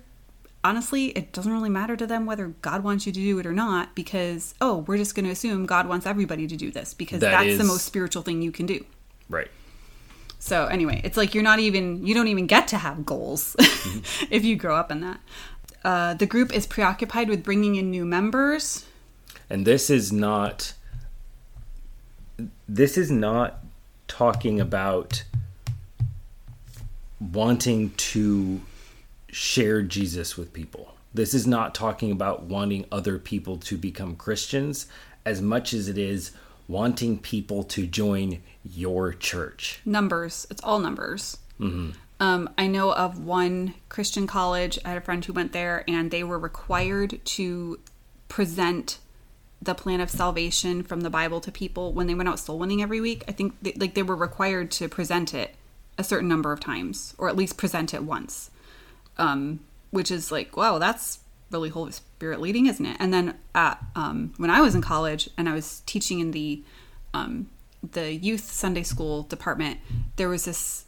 Honestly 0.62 1.08
it 1.08 1.32
doesn't 1.32 1.52
really 1.52 1.68
matter 1.68 1.94
to 1.96 2.06
them 2.06 2.24
whether 2.24 2.48
god 2.62 2.82
wants 2.82 3.04
you 3.06 3.12
to 3.12 3.20
do 3.20 3.38
it 3.38 3.44
or 3.44 3.52
not 3.52 3.94
because 3.94 4.54
oh 4.62 4.78
we're 4.86 4.96
just 4.96 5.14
going 5.14 5.26
to 5.26 5.30
assume 5.30 5.66
god 5.66 5.86
wants 5.86 6.06
everybody 6.06 6.46
to 6.46 6.56
do 6.56 6.70
this 6.70 6.94
because 6.94 7.20
That 7.20 7.32
that's 7.32 7.58
the 7.58 7.64
most 7.64 7.84
spiritual 7.84 8.22
thing 8.22 8.40
you 8.40 8.50
can 8.52 8.64
do. 8.64 8.82
Right. 9.28 9.50
so 10.38 10.66
anyway, 10.66 11.00
it's 11.04 11.16
like 11.16 11.34
you're 11.34 11.42
not 11.44 11.58
even 11.58 12.06
you 12.06 12.14
don't 12.14 12.28
even 12.28 12.46
get 12.46 12.68
to 12.68 12.78
have 12.78 13.04
goals 13.04 13.56
if 14.30 14.44
you 14.44 14.56
grow 14.56 14.76
up 14.76 14.90
in 14.90 15.00
that. 15.00 15.20
Uh, 15.84 16.14
the 16.14 16.26
group 16.26 16.52
is 16.54 16.66
preoccupied 16.66 17.28
with 17.28 17.42
bringing 17.42 17.76
in 17.76 17.90
new 17.90 18.04
members. 18.04 18.86
And 19.50 19.66
this 19.66 19.90
is 19.90 20.12
not 20.12 20.72
this 22.68 22.96
is 22.96 23.10
not 23.10 23.58
talking 24.08 24.60
about 24.60 25.24
wanting 27.20 27.90
to 27.90 28.60
share 29.28 29.82
Jesus 29.82 30.36
with 30.36 30.52
people. 30.52 30.94
This 31.12 31.34
is 31.34 31.46
not 31.46 31.74
talking 31.74 32.10
about 32.10 32.44
wanting 32.44 32.86
other 32.90 33.18
people 33.18 33.56
to 33.58 33.76
become 33.76 34.16
Christians 34.16 34.86
as 35.24 35.40
much 35.40 35.72
as 35.72 35.88
it 35.88 35.98
is 35.98 36.32
wanting 36.66 37.18
people 37.18 37.62
to 37.64 37.86
join 37.86 38.42
your 38.64 39.12
church. 39.12 39.80
Numbers. 39.84 40.46
It's 40.50 40.62
all 40.62 40.78
numbers. 40.78 41.38
Um, 42.20 42.48
I 42.56 42.66
know 42.68 42.92
of 42.92 43.24
one 43.24 43.74
Christian 43.88 44.26
college. 44.26 44.78
I 44.84 44.90
had 44.90 44.98
a 44.98 45.00
friend 45.02 45.24
who 45.24 45.32
went 45.32 45.52
there, 45.52 45.84
and 45.88 46.10
they 46.10 46.24
were 46.24 46.38
required 46.38 47.20
to 47.24 47.80
present 48.28 48.98
the 49.60 49.74
plan 49.74 50.00
of 50.00 50.10
salvation 50.10 50.82
from 50.82 51.00
the 51.00 51.10
Bible 51.10 51.40
to 51.40 51.50
people 51.50 51.92
when 51.92 52.06
they 52.06 52.14
went 52.14 52.28
out 52.28 52.38
soul 52.38 52.58
winning 52.58 52.82
every 52.82 53.00
week. 53.00 53.24
I 53.26 53.32
think 53.32 53.54
they, 53.62 53.72
like 53.72 53.94
they 53.94 54.02
were 54.02 54.16
required 54.16 54.70
to 54.72 54.88
present 54.88 55.34
it 55.34 55.54
a 55.98 56.04
certain 56.04 56.28
number 56.28 56.52
of 56.52 56.60
times, 56.60 57.14
or 57.18 57.28
at 57.28 57.36
least 57.36 57.56
present 57.56 57.94
it 57.94 58.02
once. 58.04 58.50
um, 59.18 59.60
which 59.90 60.10
is 60.10 60.32
like, 60.32 60.56
wow, 60.56 60.78
that's 60.78 61.20
really 61.50 61.68
Holy 61.68 61.92
Spirit 61.92 62.40
leading, 62.40 62.66
isn't 62.66 62.84
it? 62.84 62.96
And 62.98 63.12
then 63.12 63.34
at, 63.54 63.82
um, 63.94 64.34
when 64.36 64.50
I 64.50 64.60
was 64.60 64.74
in 64.74 64.82
college 64.82 65.30
and 65.36 65.48
I 65.48 65.54
was 65.54 65.82
teaching 65.86 66.20
in 66.20 66.32
the 66.32 66.62
um, 67.12 67.48
the 67.92 68.12
youth 68.12 68.50
Sunday 68.50 68.82
school 68.82 69.22
department, 69.24 69.78
there 70.16 70.28
was 70.28 70.46
this 70.46 70.86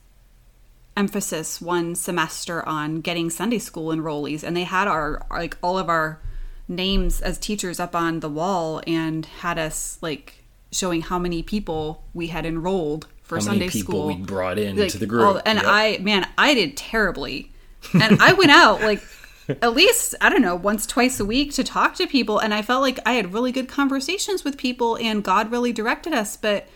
emphasis 0.96 1.60
one 1.60 1.94
semester 1.94 2.66
on 2.66 3.00
getting 3.00 3.30
Sunday 3.30 3.58
school 3.58 3.94
enrollees, 3.94 4.42
and 4.42 4.56
they 4.56 4.64
had 4.64 4.88
our 4.88 5.24
like 5.30 5.56
all 5.62 5.78
of 5.78 5.88
our 5.88 6.20
names 6.68 7.20
as 7.20 7.38
teachers 7.38 7.78
up 7.78 7.94
on 7.94 8.20
the 8.20 8.28
wall 8.28 8.80
and 8.86 9.26
had 9.26 9.58
us 9.58 9.98
like 10.00 10.44
showing 10.72 11.00
how 11.02 11.18
many 11.18 11.42
people 11.42 12.02
we 12.12 12.26
had 12.28 12.44
enrolled 12.44 13.06
for 13.22 13.36
How 13.36 13.42
Sunday 13.44 13.60
many 13.60 13.70
people 13.70 13.94
school 13.94 14.06
we 14.08 14.16
brought 14.16 14.58
in 14.58 14.76
like, 14.76 14.90
to 14.92 14.98
the 14.98 15.06
group. 15.06 15.24
all- 15.26 15.40
and 15.46 15.58
Yep. 15.58 15.64
I, 15.66 15.98
man, 16.00 16.28
I 16.38 16.54
did 16.54 16.76
terribly. 16.76 17.52
And 17.92 18.20
I 18.20 18.32
went 18.32 18.50
out 18.50 18.80
like 18.82 19.00
at 19.62 19.74
least, 19.74 20.14
I 20.20 20.28
don't 20.28 20.42
know, 20.42 20.56
once, 20.56 20.86
twice 20.86 21.20
a 21.20 21.24
week 21.24 21.52
to 21.54 21.62
talk 21.64 21.94
to 21.96 22.06
people. 22.08 22.38
And 22.40 22.52
I 22.52 22.62
felt 22.62 22.82
like 22.82 22.98
I 23.06 23.12
had 23.12 23.32
really 23.32 23.52
good 23.52 23.68
conversations 23.68 24.42
with 24.44 24.56
people 24.58 24.96
and 24.96 25.22
God 25.22 25.52
really 25.52 25.72
directed 25.72 26.12
us. 26.12 26.36
But 26.36 26.66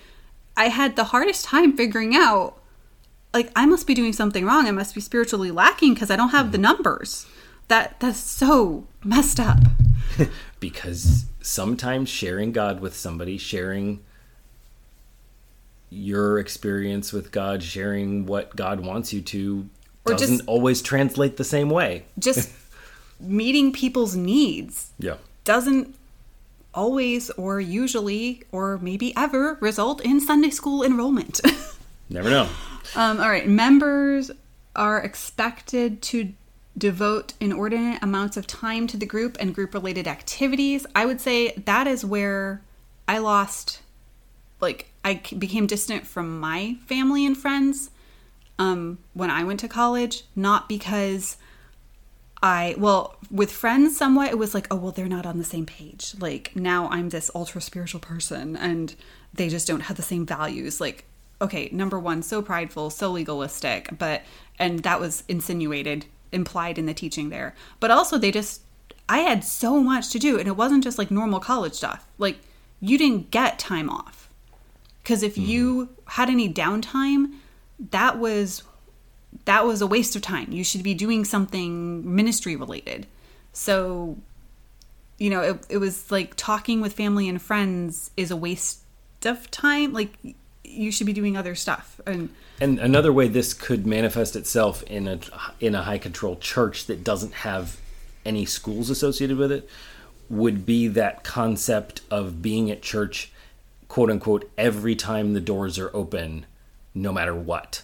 I 0.57 0.67
had 0.69 0.95
the 0.95 1.05
hardest 1.05 1.45
time 1.47 1.77
figuring 1.77 2.15
out, 2.15 2.60
like, 3.33 3.51
I 3.55 3.67
must 3.67 3.87
be 3.87 3.95
doing 3.95 4.13
something 4.13 4.45
wrong. 4.45 4.67
I 4.67 4.71
must 4.73 4.95
be 4.95 5.01
spiritually 5.01 5.51
lacking 5.51 5.95
because 5.95 6.11
I 6.11 6.17
don't 6.17 6.31
have 6.31 6.53
the 6.53 6.59
Mm-hmm. 6.59 6.63
numbers. 6.63 7.27
That 7.69 7.99
That's 8.01 8.19
so 8.19 8.87
messed 9.05 9.39
up. 9.39 9.59
because 10.61 11.27
sometimes 11.41 12.09
sharing 12.09 12.53
God 12.53 12.81
with 12.81 12.97
somebody, 12.97 13.39
sharing 13.39 14.01
your 15.91 16.39
experience 16.39 17.13
with 17.13 17.33
God, 17.33 17.63
sharing 17.63 18.27
what 18.27 18.55
God 18.57 18.81
wants 18.81 19.13
you 19.13 19.21
to, 19.23 19.69
Or 20.05 20.13
doesn't 20.15 20.39
just- 20.39 20.49
always 20.49 20.83
translate 20.83 21.37
the 21.37 21.45
same 21.45 21.71
way. 21.71 22.05
Just 22.19 22.51
meeting 23.21 23.71
people's 23.73 24.17
needs 24.17 24.93
Yeah. 24.99 25.17
doesn't 25.45 25.95
always 26.73 27.29
or 27.31 27.61
usually 27.61 28.43
or 28.53 28.79
maybe 28.79 29.15
ever 29.17 29.59
result 29.61 30.01
in 30.01 30.21
Sunday 30.21 30.51
school 30.51 30.83
enrollment. 30.83 31.41
Never 32.11 32.29
know. 32.29 32.49
um, 32.97 33.21
all 33.21 33.31
right, 33.31 33.49
members 33.49 34.31
are 34.75 35.01
expected 35.01 36.03
to 36.03 36.33
devote 36.77 37.35
inordinate 37.41 38.03
amounts 38.03 38.37
of 38.37 38.47
time 38.47 38.87
to 38.89 38.97
the 38.97 39.07
group 39.07 39.37
and 39.41 39.55
group 39.55 39.75
related 39.75 40.09
activities. 40.09 40.87
I 40.95 41.07
would 41.07 41.21
say 41.21 41.53
that 41.53 41.87
is 41.87 42.05
where 42.05 42.63
I 43.07 43.19
lost, 43.19 43.81
like, 44.61 44.93
I 45.05 45.23
became 45.39 45.67
distant 45.67 46.07
from 46.07 46.41
my 46.41 46.77
family 46.87 47.25
and 47.25 47.37
friends 47.37 47.91
um, 48.59 48.99
when 49.15 49.31
I 49.31 49.45
went 49.45 49.61
to 49.61 49.69
college, 49.69 50.25
not 50.37 50.69
because 50.69 51.37
I, 52.43 52.75
well, 52.79 53.17
with 53.31 53.53
friends, 53.53 53.97
somewhat, 53.97 54.31
it 54.31 54.39
was 54.39 54.55
like, 54.55 54.67
oh, 54.71 54.77
well, 54.77 54.93
they're 54.93 55.07
not 55.07 55.27
on 55.27 55.39
the 55.39 55.45
same 55.45 55.67
page. 55.67 56.15
Like, 56.19 56.55
now 56.57 56.89
I'm 56.89 57.11
this 57.11 57.31
ultra 57.35 57.61
spiritual 57.61 58.01
person 58.01 58.57
and 58.57 58.95
they 59.33 59.49
just 59.49 59.67
don't 59.67 59.81
have 59.81 59.97
the 59.97 60.03
same 60.03 60.27
values. 60.27 60.81
Like, 60.81 61.05
okay, 61.41 61.69
number 61.73 61.99
one, 61.99 62.23
so 62.23 62.43
prideful, 62.43 62.91
so 62.91 63.11
legalistic, 63.11 63.89
but, 63.99 64.23
and 64.59 64.81
that 64.81 65.01
was 65.01 65.25
insinuated, 65.29 66.07
implied 66.33 66.79
in 66.79 66.87
the 66.87 66.95
teaching 66.95 67.31
there. 67.31 67.55
But 67.79 67.91
also, 67.91 68.19
they 68.19 68.31
just, 68.31 68.63
I 69.09 69.19
had 69.21 69.45
so 69.45 69.81
much 69.83 70.11
to 70.11 70.19
do 70.19 70.39
and 70.39 70.47
it 70.47 70.57
wasn't 70.57 70.85
just 70.85 70.99
like 70.99 71.11
normal 71.11 71.41
college 71.41 71.75
stuff. 71.75 72.07
Like, 72.19 72.39
you 72.81 72.97
didn't 72.99 73.31
get 73.31 73.59
time 73.59 73.91
off. 73.91 74.29
Because 75.03 75.23
if 75.23 75.37
you 75.37 75.87
mm-hmm. 75.87 75.93
had 76.07 76.31
any 76.31 76.53
downtime, 76.53 77.35
that 77.91 78.19
was 78.19 78.63
that 79.45 79.65
was 79.65 79.81
a 79.81 79.87
waste 79.87 80.17
of 80.17 80.23
time. 80.23 80.53
You 80.53 80.65
should 80.65 80.83
be 80.83 80.95
doing 80.95 81.25
something 81.25 82.15
ministry 82.15 82.57
related. 82.57 83.07
So, 83.53 84.19
you 85.19 85.31
know, 85.31 85.41
it, 85.41 85.67
it 85.69 85.79
was 85.79 86.11
like 86.11 86.35
talking 86.37 86.81
with 86.81 86.93
family 86.93 87.29
and 87.29 87.41
friends 87.41 88.11
is 88.17 88.31
a 88.31 88.37
waste 88.37 88.81
of 89.25 89.51
time. 89.51 89.93
Like, 89.93 90.19
you 90.71 90.93
should 90.93 91.07
be 91.07 91.13
doing 91.13 91.37
other 91.37 91.55
stuff. 91.55 92.01
And 92.07 92.31
And 92.61 92.79
another 92.79 93.13
way 93.13 93.29
this 93.29 93.55
could 93.55 93.87
manifest 93.87 94.37
itself 94.37 94.83
in 94.85 95.09
a 95.09 95.21
in 95.61 95.75
a 95.75 95.83
high 95.83 95.99
control 95.99 96.37
church 96.37 96.87
that 96.87 97.05
doesn't 97.05 97.33
have 97.33 97.79
any 98.25 98.45
schools 98.45 98.91
associated 98.91 99.37
with 99.39 99.51
it 99.51 99.69
would 100.29 100.65
be 100.65 100.87
that 100.87 101.25
concept 101.25 102.03
of 102.11 102.41
being 102.41 102.71
at 102.71 102.83
church 102.83 103.33
quote 103.89 104.11
unquote 104.11 104.51
every 104.57 104.95
time 104.95 105.35
the 105.35 105.41
doors 105.41 105.79
are 105.79 105.91
open, 105.95 106.47
no 106.95 107.13
matter 107.13 107.35
what. 107.35 107.83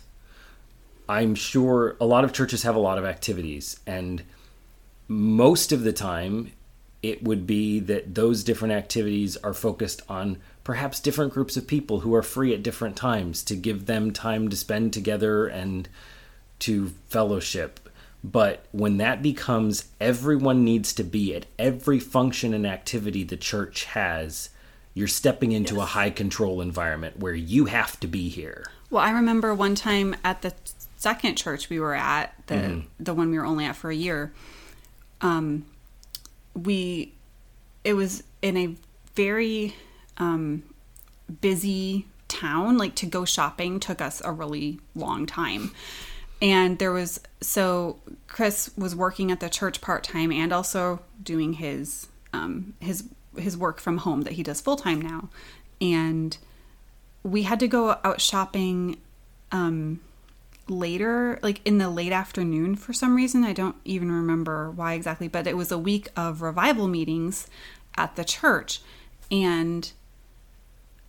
I'm 1.08 1.34
sure 1.34 1.96
a 2.00 2.06
lot 2.06 2.24
of 2.24 2.32
churches 2.32 2.62
have 2.62 2.76
a 2.76 2.80
lot 2.80 2.98
of 2.98 3.04
activities, 3.04 3.80
and 3.86 4.22
most 5.08 5.72
of 5.72 5.82
the 5.82 5.92
time, 5.92 6.52
it 7.02 7.22
would 7.22 7.46
be 7.46 7.78
that 7.80 8.14
those 8.14 8.42
different 8.42 8.74
activities 8.74 9.36
are 9.38 9.54
focused 9.54 10.02
on 10.08 10.38
perhaps 10.66 10.98
different 10.98 11.32
groups 11.32 11.56
of 11.56 11.64
people 11.64 12.00
who 12.00 12.12
are 12.12 12.24
free 12.24 12.52
at 12.52 12.60
different 12.60 12.96
times 12.96 13.44
to 13.44 13.54
give 13.54 13.86
them 13.86 14.12
time 14.12 14.48
to 14.48 14.56
spend 14.56 14.92
together 14.92 15.46
and 15.46 15.88
to 16.58 16.88
fellowship. 17.06 17.78
But 18.24 18.66
when 18.72 18.96
that 18.96 19.22
becomes 19.22 19.84
everyone 20.00 20.64
needs 20.64 20.92
to 20.94 21.04
be 21.04 21.36
at 21.36 21.46
every 21.56 22.00
function 22.00 22.52
and 22.52 22.66
activity 22.66 23.22
the 23.22 23.36
church 23.36 23.84
has, 23.84 24.50
you're 24.92 25.06
stepping 25.06 25.52
into 25.52 25.76
yes. 25.76 25.84
a 25.84 25.86
high 25.86 26.10
control 26.10 26.60
environment 26.60 27.20
where 27.20 27.32
you 27.32 27.66
have 27.66 28.00
to 28.00 28.08
be 28.08 28.28
here. 28.28 28.66
Well, 28.90 29.04
I 29.04 29.12
remember 29.12 29.54
one 29.54 29.76
time 29.76 30.16
at 30.24 30.42
the 30.42 30.52
second 30.96 31.36
church 31.36 31.70
we 31.70 31.78
were 31.78 31.94
at, 31.94 32.34
the 32.48 32.54
mm-hmm. 32.56 32.80
the 32.98 33.14
one 33.14 33.30
we 33.30 33.38
were 33.38 33.46
only 33.46 33.66
at 33.66 33.76
for 33.76 33.92
a 33.92 33.94
year, 33.94 34.32
um, 35.20 35.64
we 36.54 37.12
it 37.84 37.92
was 37.92 38.24
in 38.42 38.56
a 38.56 38.74
very 39.14 39.76
um, 40.18 40.62
busy 41.40 42.06
town. 42.28 42.78
Like 42.78 42.94
to 42.96 43.06
go 43.06 43.24
shopping 43.24 43.80
took 43.80 44.00
us 44.00 44.22
a 44.24 44.32
really 44.32 44.80
long 44.94 45.26
time. 45.26 45.72
And 46.42 46.78
there 46.78 46.92
was 46.92 47.20
so 47.40 47.98
Chris 48.28 48.70
was 48.76 48.94
working 48.94 49.30
at 49.30 49.40
the 49.40 49.48
church 49.48 49.80
part 49.80 50.04
time 50.04 50.30
and 50.30 50.52
also 50.52 51.00
doing 51.22 51.54
his 51.54 52.08
um, 52.32 52.74
his 52.80 53.04
his 53.36 53.56
work 53.56 53.80
from 53.80 53.98
home 53.98 54.22
that 54.22 54.34
he 54.34 54.42
does 54.42 54.60
full 54.60 54.76
time 54.76 55.00
now. 55.00 55.28
And 55.80 56.36
we 57.22 57.42
had 57.42 57.60
to 57.60 57.68
go 57.68 57.98
out 58.04 58.20
shopping 58.20 58.98
um, 59.52 60.00
later, 60.68 61.38
like 61.42 61.60
in 61.66 61.78
the 61.78 61.90
late 61.90 62.12
afternoon 62.12 62.76
for 62.76 62.92
some 62.92 63.16
reason. 63.16 63.44
I 63.44 63.52
don't 63.52 63.76
even 63.84 64.10
remember 64.12 64.70
why 64.70 64.94
exactly, 64.94 65.28
but 65.28 65.46
it 65.46 65.56
was 65.56 65.72
a 65.72 65.78
week 65.78 66.08
of 66.16 66.42
revival 66.42 66.88
meetings 66.88 67.46
at 67.96 68.16
the 68.16 68.24
church. 68.24 68.80
And 69.30 69.90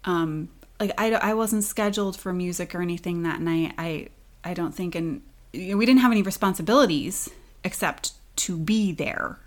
um 0.08 0.50
like 0.80 0.92
I, 0.98 1.12
I 1.12 1.34
wasn't 1.34 1.64
scheduled 1.64 2.18
for 2.18 2.34
music 2.34 2.74
or 2.74 2.82
anything 2.82 3.24
that 3.24 3.42
night. 3.42 3.74
I 3.78 4.10
I 4.44 4.54
don't 4.54 4.74
think 4.74 4.96
and 4.96 5.22
you 5.54 5.72
know, 5.72 5.78
we 5.78 5.86
didn't 5.86 6.02
have 6.02 6.12
any 6.12 6.22
responsibilities 6.22 7.30
except 7.64 8.14
to 8.38 8.58
be 8.58 8.92
there. 8.92 9.40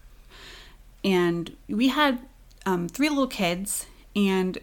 And 1.04 1.56
we 1.68 1.88
had 1.88 2.18
um, 2.66 2.88
three 2.88 3.08
little 3.08 3.26
kids 3.26 3.86
and 4.14 4.58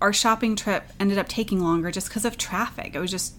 our 0.00 0.12
shopping 0.12 0.56
trip 0.56 0.84
ended 0.98 1.18
up 1.18 1.28
taking 1.28 1.60
longer 1.60 1.90
just 1.90 2.08
because 2.08 2.24
of 2.24 2.36
traffic. 2.36 2.94
It 2.94 2.98
was 2.98 3.10
just 3.10 3.34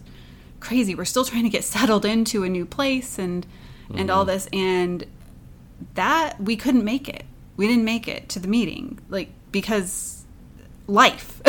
crazy. 0.60 0.94
We're 0.94 1.04
still 1.04 1.24
trying 1.24 1.44
to 1.44 1.48
get 1.48 1.64
settled 1.74 2.04
into 2.04 2.44
a 2.44 2.48
new 2.48 2.64
place 2.64 3.18
and 3.18 3.46
mm-hmm. 3.88 3.98
and 3.98 4.10
all 4.10 4.24
mm-hmm. 4.24 4.30
this 4.30 4.48
and 4.52 5.04
that 5.94 6.40
we 6.40 6.56
couldn't 6.56 6.84
make 6.84 7.08
it. 7.08 7.24
We 7.56 7.66
didn't 7.66 7.84
make 7.84 8.08
it 8.08 8.28
to 8.30 8.38
the 8.38 8.48
meeting 8.48 8.98
like 9.08 9.28
because 9.52 10.15
life. 10.86 11.40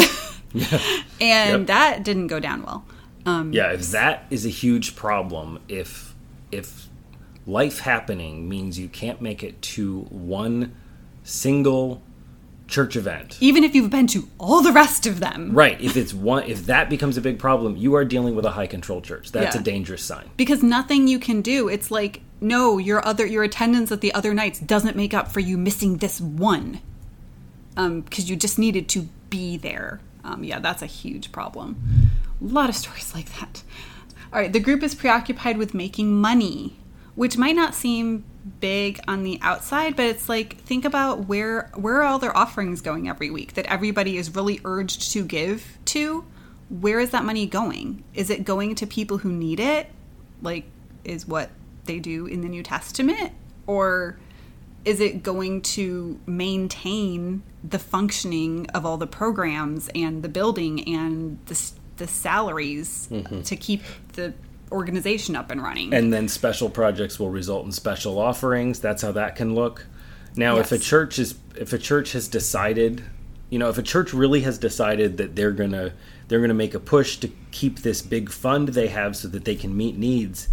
yeah. 0.53 0.79
And 1.19 1.61
yep. 1.61 1.67
that 1.67 2.03
didn't 2.03 2.27
go 2.27 2.39
down 2.39 2.61
well. 2.61 2.85
Um, 3.25 3.51
yeah, 3.51 3.71
if 3.71 3.87
that 3.87 4.25
is 4.29 4.45
a 4.45 4.49
huge 4.49 4.95
problem, 4.95 5.59
if 5.67 6.13
if 6.51 6.87
life 7.47 7.79
happening 7.79 8.47
means 8.47 8.77
you 8.77 8.87
can't 8.87 9.19
make 9.19 9.43
it 9.43 9.59
to 9.63 10.01
one 10.09 10.75
single 11.23 12.03
church 12.67 12.95
event. 12.95 13.37
Even 13.39 13.63
if 13.63 13.73
you've 13.73 13.89
been 13.89 14.07
to 14.07 14.27
all 14.37 14.61
the 14.61 14.71
rest 14.71 15.05
of 15.07 15.19
them. 15.19 15.51
Right. 15.53 15.79
If 15.79 15.97
it's 15.97 16.13
one 16.13 16.43
if 16.43 16.65
that 16.65 16.89
becomes 16.89 17.17
a 17.17 17.21
big 17.21 17.39
problem, 17.39 17.75
you 17.75 17.95
are 17.95 18.05
dealing 18.05 18.35
with 18.35 18.45
a 18.45 18.51
high 18.51 18.67
control 18.67 19.01
church. 19.01 19.31
That's 19.31 19.55
yeah. 19.55 19.61
a 19.61 19.63
dangerous 19.63 20.03
sign. 20.03 20.29
Because 20.37 20.61
nothing 20.61 21.07
you 21.07 21.19
can 21.19 21.41
do. 21.41 21.67
It's 21.67 21.89
like 21.89 22.21
no, 22.39 22.77
your 22.77 23.05
other 23.05 23.25
your 23.25 23.43
attendance 23.43 23.91
at 23.91 24.01
the 24.01 24.13
other 24.13 24.33
nights 24.33 24.59
doesn't 24.59 24.95
make 24.95 25.13
up 25.13 25.31
for 25.31 25.39
you 25.39 25.57
missing 25.57 25.97
this 25.97 26.21
one. 26.21 26.81
Um 27.75 28.01
because 28.01 28.29
you 28.29 28.35
just 28.35 28.59
needed 28.59 28.89
to 28.89 29.07
be 29.29 29.57
there. 29.57 30.01
Um 30.23 30.43
yeah, 30.43 30.59
that's 30.59 30.81
a 30.81 30.87
huge 30.87 31.31
problem. 31.31 31.77
A 32.41 32.45
lot 32.45 32.69
of 32.69 32.75
stories 32.83 33.13
like 33.13 33.37
that. 33.39 33.63
All 34.31 34.39
right, 34.39 34.51
the 34.51 34.59
group 34.59 34.83
is 34.83 34.93
preoccupied 34.93 35.57
with 35.57 35.73
making 35.73 36.19
money, 36.19 36.77
which 37.15 37.37
might 37.37 37.55
not 37.55 37.73
seem 37.73 38.25
big 38.59 38.99
on 39.07 39.23
the 39.23 39.39
outside, 39.41 39.95
but 39.95 40.05
it's 40.05 40.29
like 40.29 40.57
think 40.61 40.85
about 40.85 41.27
where 41.27 41.71
where 41.75 42.01
are 42.01 42.03
all 42.03 42.19
their 42.19 42.35
offerings 42.35 42.81
going 42.81 43.07
every 43.07 43.29
week 43.29 43.53
that 43.53 43.65
everybody 43.67 44.17
is 44.17 44.35
really 44.35 44.59
urged 44.65 45.11
to 45.13 45.25
give 45.25 45.77
to. 45.85 46.25
Where 46.69 46.99
is 46.99 47.11
that 47.11 47.23
money 47.23 47.45
going? 47.45 48.03
Is 48.13 48.29
it 48.29 48.43
going 48.43 48.75
to 48.75 48.87
people 48.87 49.19
who 49.19 49.31
need 49.31 49.59
it? 49.59 49.89
Like 50.41 50.65
is 51.03 51.25
what 51.25 51.49
they 51.85 51.99
do 51.99 52.25
in 52.25 52.41
the 52.41 52.49
New 52.49 52.63
Testament 52.63 53.31
or 53.65 54.19
is 54.85 54.99
it 54.99 55.23
going 55.23 55.61
to 55.61 56.19
maintain 56.25 57.43
the 57.67 57.79
functioning 57.79 58.67
of 58.73 58.85
all 58.85 58.97
the 58.97 59.07
programs 59.07 59.89
and 59.95 60.23
the 60.23 60.29
building 60.29 60.87
and 60.87 61.39
the, 61.45 61.71
the 61.97 62.07
salaries 62.07 63.07
mm-hmm. 63.11 63.41
to 63.41 63.55
keep 63.55 63.81
the 64.13 64.33
organization 64.71 65.35
up 65.35 65.51
and 65.51 65.61
running. 65.61 65.93
And 65.93 66.13
then 66.13 66.27
special 66.27 66.69
projects 66.69 67.19
will 67.19 67.29
result 67.29 67.65
in 67.65 67.71
special 67.71 68.19
offerings. 68.19 68.79
That's 68.79 69.01
how 69.01 69.11
that 69.13 69.35
can 69.35 69.55
look. 69.55 69.85
Now, 70.35 70.57
yes. 70.57 70.71
if 70.71 70.79
a 70.79 70.83
church 70.83 71.19
is 71.19 71.35
if 71.55 71.73
a 71.73 71.77
church 71.77 72.11
has 72.11 72.27
decided, 72.27 73.03
you 73.49 73.57
know, 73.57 73.69
if 73.69 73.77
a 73.77 73.83
church 73.83 74.13
really 74.13 74.41
has 74.41 74.57
decided 74.57 75.17
that 75.17 75.35
they're 75.35 75.51
going 75.51 75.71
to 75.71 75.93
they're 76.27 76.39
going 76.39 76.49
to 76.49 76.55
make 76.55 76.73
a 76.73 76.79
push 76.79 77.17
to 77.17 77.29
keep 77.51 77.79
this 77.79 78.01
big 78.01 78.29
fund 78.29 78.69
they 78.69 78.87
have 78.87 79.15
so 79.15 79.27
that 79.29 79.45
they 79.45 79.55
can 79.55 79.75
meet 79.75 79.97
needs, 79.97 80.47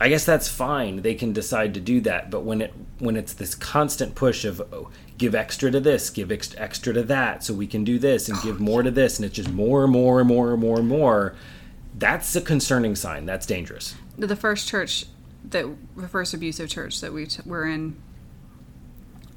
I 0.00 0.08
guess 0.08 0.24
that's 0.24 0.48
fine. 0.48 1.02
They 1.02 1.14
can 1.14 1.32
decide 1.32 1.74
to 1.74 1.80
do 1.80 2.00
that, 2.02 2.30
but 2.30 2.44
when 2.44 2.60
it 2.60 2.74
when 2.98 3.16
it's 3.16 3.32
this 3.32 3.54
constant 3.54 4.14
push 4.14 4.44
of 4.44 4.60
oh, 4.72 4.90
give 5.18 5.34
extra 5.34 5.70
to 5.70 5.80
this, 5.80 6.08
give 6.08 6.32
ex- 6.32 6.54
extra 6.56 6.94
to 6.94 7.02
that, 7.02 7.44
so 7.44 7.52
we 7.52 7.66
can 7.66 7.84
do 7.84 7.98
this 7.98 8.28
and 8.28 8.40
give 8.42 8.60
more 8.60 8.82
to 8.82 8.90
this, 8.90 9.18
and 9.18 9.26
it's 9.26 9.34
just 9.34 9.50
more 9.50 9.84
and 9.84 9.92
more 9.92 10.20
and 10.20 10.28
more 10.28 10.52
and 10.52 10.60
more 10.60 10.78
and 10.78 10.88
more 10.88 11.34
that's 11.98 12.34
a 12.36 12.40
concerning 12.40 12.94
sign. 12.94 13.26
That's 13.26 13.46
dangerous. 13.46 13.94
The 14.16 14.36
first 14.36 14.68
church 14.68 15.06
that 15.50 15.66
the 15.96 16.08
first 16.08 16.34
abusive 16.34 16.68
church 16.68 17.00
that 17.00 17.12
we 17.12 17.26
t- 17.26 17.42
were 17.44 17.66
in 17.66 17.96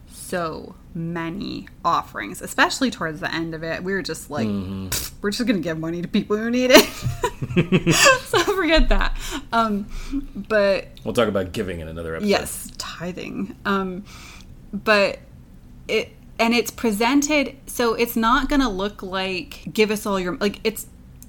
so 0.09 0.75
many 0.93 1.67
offerings, 1.83 2.41
especially 2.41 2.91
towards 2.91 3.19
the 3.19 3.33
end 3.33 3.53
of 3.53 3.63
it. 3.63 3.83
We 3.83 3.93
were 3.93 4.01
just 4.01 4.29
like, 4.29 4.47
mm-hmm. 4.47 4.89
we're 5.21 5.31
just 5.31 5.45
going 5.45 5.59
to 5.59 5.63
give 5.63 5.77
money 5.77 6.01
to 6.01 6.07
people 6.07 6.37
who 6.37 6.49
need 6.49 6.71
it. 6.73 6.85
so 8.25 8.39
forget 8.55 8.89
that. 8.89 9.17
Um, 9.51 9.87
but 10.35 10.87
we'll 11.03 11.13
talk 11.13 11.27
about 11.27 11.51
giving 11.51 11.79
in 11.79 11.87
another 11.87 12.15
episode. 12.15 12.29
Yes, 12.29 12.71
tithing. 12.77 13.55
Um, 13.65 14.05
but 14.71 15.19
it 15.91 16.13
and 16.39 16.53
it's 16.53 16.71
presented 16.71 17.55
so 17.67 17.93
it's 17.93 18.15
not 18.15 18.49
going 18.49 18.61
to 18.61 18.69
look 18.69 19.03
like 19.03 19.63
give 19.71 19.91
us 19.91 20.05
all 20.05 20.19
your 20.19 20.37
like 20.37 20.59
it's 20.63 20.87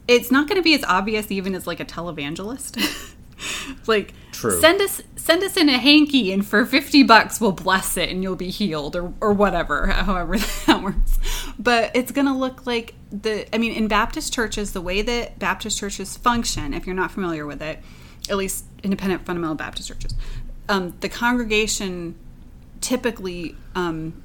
it's 0.09 0.31
not 0.31 0.49
going 0.49 0.57
to 0.57 0.63
be 0.63 0.75
as 0.75 0.85
obvious 0.85 1.31
even 1.31 1.55
as 1.55 1.67
like 1.67 1.81
a 1.81 1.85
televangelist. 1.85 3.15
like 3.87 4.15
True. 4.31 4.61
send 4.61 4.81
us 4.81 5.03
send 5.17 5.43
us 5.43 5.57
in 5.57 5.69
a 5.69 5.79
hanky 5.79 6.33
and 6.33 6.47
for 6.47 6.65
50 6.65 7.03
bucks 7.03 7.41
we'll 7.41 7.51
bless 7.51 7.97
it 7.97 8.09
and 8.09 8.23
you'll 8.23 8.37
be 8.37 8.51
healed 8.51 8.95
or 8.95 9.13
or 9.21 9.33
whatever 9.33 9.87
however 9.89 10.39
that 10.39 10.81
works 10.81 11.19
but 11.59 11.91
it's 11.95 12.13
going 12.13 12.27
to 12.27 12.33
look 12.33 12.67
like 12.67 12.95
the 13.11 13.53
i 13.53 13.59
mean 13.59 13.73
in 13.73 13.89
baptist 13.89 14.33
churches 14.33 14.73
the 14.73 14.81
way 14.81 15.03
that 15.03 15.41
baptist 15.41 15.79
churches 15.79 16.17
function 16.17 16.73
if 16.73 16.87
you're 16.87 16.95
not 16.95 17.11
familiar 17.11 17.45
with 17.45 17.61
it 17.61 17.81
at 18.31 18.37
least 18.37 18.65
independent 18.85 19.27
fundamental 19.27 19.57
baptist 19.57 19.89
churches 19.89 20.15
um, 20.69 20.95
the 21.01 21.09
congregation 21.09 22.15
typically 22.81 23.57
um, 23.75 24.23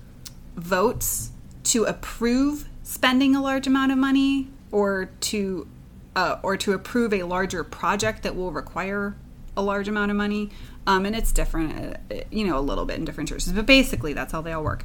votes 0.58 1.32
to 1.64 1.86
approve 1.86 2.68
spending 2.84 3.36
a 3.36 3.41
large 3.41 3.68
amount 3.68 3.91
of 3.91 3.97
money 3.97 4.47
or 4.72 5.10
to 5.22 5.68
uh, 6.16 6.39
or 6.41 6.58
to 6.58 6.74
approve 6.74 7.14
a 7.14 7.24
larger 7.24 7.64
project 7.64 8.24
that 8.24 8.36
will 8.36 8.51
require 8.51 9.16
a 9.55 9.62
large 9.62 9.88
amount 9.88 10.10
of 10.10 10.18
money. 10.18 10.49
Um, 10.88 11.05
and 11.05 11.16
it's 11.16 11.32
different, 11.32 11.97
uh, 12.12 12.16
you 12.32 12.45
know, 12.45 12.58
a 12.58 12.62
little 12.62 12.86
bit 12.86 12.97
in 12.97 13.05
different 13.05 13.30
churches, 13.30 13.51
but 13.51 13.66
basically 13.66 14.14
that's 14.14 14.32
how 14.32 14.41
they 14.41 14.53
all 14.53 14.64
work. 14.64 14.84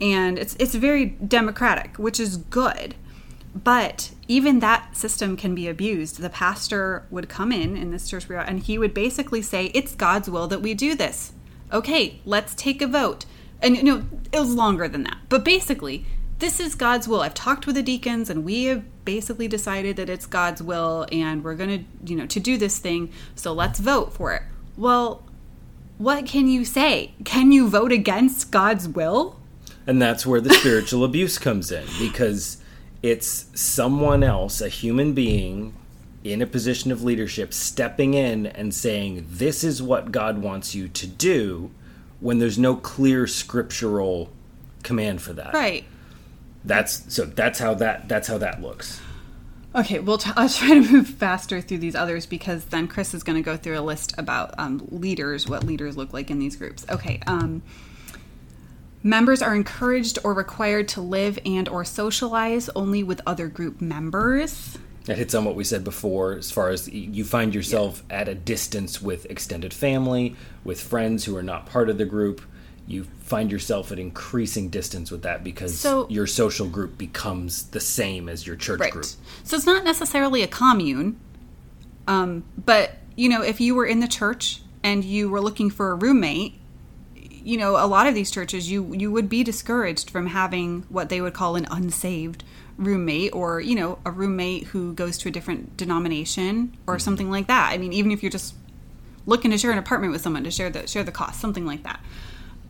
And 0.00 0.38
it's 0.38 0.56
it's 0.58 0.74
very 0.74 1.06
democratic, 1.06 1.96
which 1.96 2.20
is 2.20 2.36
good. 2.36 2.94
But 3.54 4.10
even 4.26 4.58
that 4.58 4.96
system 4.96 5.36
can 5.36 5.54
be 5.54 5.68
abused. 5.68 6.18
The 6.18 6.28
pastor 6.28 7.06
would 7.08 7.28
come 7.28 7.52
in 7.52 7.76
in 7.76 7.92
this 7.92 8.10
church 8.10 8.26
and 8.28 8.58
he 8.60 8.78
would 8.78 8.92
basically 8.92 9.42
say, 9.42 9.66
"It's 9.66 9.94
God's 9.94 10.28
will 10.28 10.48
that 10.48 10.60
we 10.60 10.74
do 10.74 10.94
this." 10.96 11.32
Okay, 11.72 12.20
let's 12.24 12.54
take 12.54 12.82
a 12.82 12.86
vote. 12.86 13.24
And 13.64 13.76
you 13.76 13.82
know, 13.82 14.04
it 14.30 14.38
was 14.38 14.54
longer 14.54 14.86
than 14.86 15.04
that. 15.04 15.16
But 15.28 15.44
basically, 15.44 16.04
this 16.38 16.60
is 16.60 16.74
God's 16.74 17.08
will. 17.08 17.22
I've 17.22 17.34
talked 17.34 17.66
with 17.66 17.76
the 17.76 17.82
deacons 17.82 18.28
and 18.28 18.44
we 18.44 18.64
have 18.64 18.84
basically 19.04 19.48
decided 19.48 19.96
that 19.96 20.10
it's 20.10 20.26
God's 20.26 20.62
will 20.62 21.06
and 21.10 21.42
we're 21.42 21.54
going 21.54 21.78
to, 21.78 22.10
you 22.10 22.16
know, 22.16 22.26
to 22.26 22.38
do 22.38 22.58
this 22.58 22.78
thing. 22.78 23.10
So 23.34 23.52
let's 23.52 23.80
vote 23.80 24.12
for 24.12 24.34
it. 24.34 24.42
Well, 24.76 25.24
what 25.96 26.26
can 26.26 26.46
you 26.46 26.64
say? 26.64 27.14
Can 27.24 27.50
you 27.52 27.68
vote 27.68 27.90
against 27.90 28.50
God's 28.50 28.86
will? 28.86 29.40
And 29.86 30.00
that's 30.00 30.26
where 30.26 30.40
the 30.40 30.52
spiritual 30.52 31.04
abuse 31.10 31.38
comes 31.38 31.72
in 31.72 31.86
because 31.98 32.58
It's 33.02 33.50
someone 33.54 34.22
else, 34.22 34.62
a 34.62 34.70
human 34.70 35.12
being 35.12 35.74
in 36.24 36.40
a 36.40 36.46
position 36.46 36.90
of 36.90 37.02
leadership, 37.02 37.52
stepping 37.52 38.14
in 38.14 38.46
and 38.46 38.72
saying, 38.74 39.26
This 39.28 39.62
is 39.62 39.82
what 39.82 40.10
God 40.10 40.38
wants 40.38 40.74
you 40.74 40.88
to 40.88 41.06
do 41.06 41.70
when 42.24 42.38
there's 42.38 42.58
no 42.58 42.74
clear 42.74 43.26
scriptural 43.26 44.32
command 44.82 45.20
for 45.20 45.34
that. 45.34 45.52
Right. 45.52 45.84
That's 46.64 47.12
so 47.14 47.26
that's 47.26 47.58
how 47.58 47.74
that 47.74 48.08
that's 48.08 48.26
how 48.26 48.38
that 48.38 48.62
looks. 48.62 49.02
Okay, 49.74 49.98
well, 49.98 50.16
t- 50.16 50.30
I'll 50.34 50.48
try 50.48 50.68
to 50.68 50.80
move 50.92 51.06
faster 51.06 51.60
through 51.60 51.78
these 51.78 51.94
others 51.94 52.24
because 52.24 52.64
then 52.66 52.88
Chris 52.88 53.12
is 53.12 53.22
going 53.22 53.36
to 53.36 53.42
go 53.42 53.58
through 53.58 53.78
a 53.78 53.82
list 53.82 54.14
about 54.16 54.54
um, 54.56 54.86
leaders, 54.90 55.46
what 55.46 55.64
leaders 55.64 55.98
look 55.98 56.14
like 56.14 56.30
in 56.30 56.38
these 56.38 56.56
groups. 56.56 56.86
Okay, 56.88 57.20
um, 57.26 57.60
members 59.02 59.42
are 59.42 59.54
encouraged 59.54 60.18
or 60.24 60.32
required 60.32 60.88
to 60.88 61.02
live 61.02 61.38
and 61.44 61.68
or 61.68 61.84
socialize 61.84 62.70
only 62.74 63.02
with 63.02 63.20
other 63.26 63.48
group 63.48 63.82
members. 63.82 64.78
That 65.04 65.18
hits 65.18 65.34
on 65.34 65.44
what 65.44 65.54
we 65.54 65.64
said 65.64 65.84
before, 65.84 66.32
as 66.32 66.50
far 66.50 66.70
as 66.70 66.88
you 66.88 67.24
find 67.24 67.54
yourself 67.54 68.02
at 68.08 68.26
a 68.26 68.34
distance 68.34 69.02
with 69.02 69.26
extended 69.26 69.74
family, 69.74 70.34
with 70.64 70.80
friends 70.80 71.26
who 71.26 71.36
are 71.36 71.42
not 71.42 71.66
part 71.66 71.90
of 71.90 71.98
the 71.98 72.06
group. 72.06 72.40
You 72.86 73.04
find 73.20 73.52
yourself 73.52 73.92
at 73.92 73.98
increasing 73.98 74.70
distance 74.70 75.10
with 75.10 75.22
that 75.22 75.44
because 75.44 75.78
So- 75.78 76.06
your 76.08 76.26
social 76.26 76.66
group 76.68 76.96
becomes 76.96 77.64
the 77.64 77.80
same 77.80 78.28
as 78.30 78.46
your 78.46 78.56
church 78.56 78.80
Right. 78.80 78.92
group. 78.92 79.04
So 79.42 79.56
it's 79.56 79.66
not 79.66 79.84
necessarily 79.84 80.42
a 80.42 80.46
commune, 80.46 81.16
um, 82.06 82.44
but 82.64 82.96
you 83.16 83.28
know, 83.28 83.42
if 83.42 83.60
you 83.60 83.74
were 83.74 83.86
in 83.86 84.00
the 84.00 84.08
church 84.08 84.62
and 84.82 85.04
you 85.04 85.28
were 85.28 85.40
looking 85.40 85.70
for 85.70 85.92
a 85.92 85.94
roommate, 85.94 86.54
you 87.14 87.56
know, 87.58 87.76
a 87.76 87.86
lot 87.86 88.06
of 88.06 88.14
these 88.14 88.30
churches 88.30 88.70
you 88.70 88.92
you 88.94 89.10
would 89.10 89.28
be 89.28 89.44
discouraged 89.44 90.08
from 90.10 90.28
having 90.28 90.84
what 90.88 91.10
they 91.10 91.20
would 91.20 91.34
call 91.34 91.56
an 91.56 91.66
unsaved 91.70 92.42
roommate 92.76 93.32
or 93.32 93.60
you 93.60 93.74
know 93.74 93.98
a 94.04 94.10
roommate 94.10 94.64
who 94.64 94.92
goes 94.94 95.18
to 95.18 95.28
a 95.28 95.32
different 95.32 95.76
denomination 95.76 96.76
or 96.86 96.94
mm-hmm. 96.94 97.00
something 97.00 97.30
like 97.30 97.46
that. 97.46 97.70
I 97.72 97.78
mean, 97.78 97.92
even 97.92 98.10
if 98.10 98.22
you're 98.22 98.30
just 98.30 98.54
looking 99.26 99.50
to 99.50 99.58
share 99.58 99.72
an 99.72 99.78
apartment 99.78 100.12
with 100.12 100.22
someone 100.22 100.44
to 100.44 100.50
share 100.50 100.70
the 100.70 100.86
share 100.86 101.04
the 101.04 101.12
cost, 101.12 101.40
something 101.40 101.66
like 101.66 101.82
that. 101.82 102.00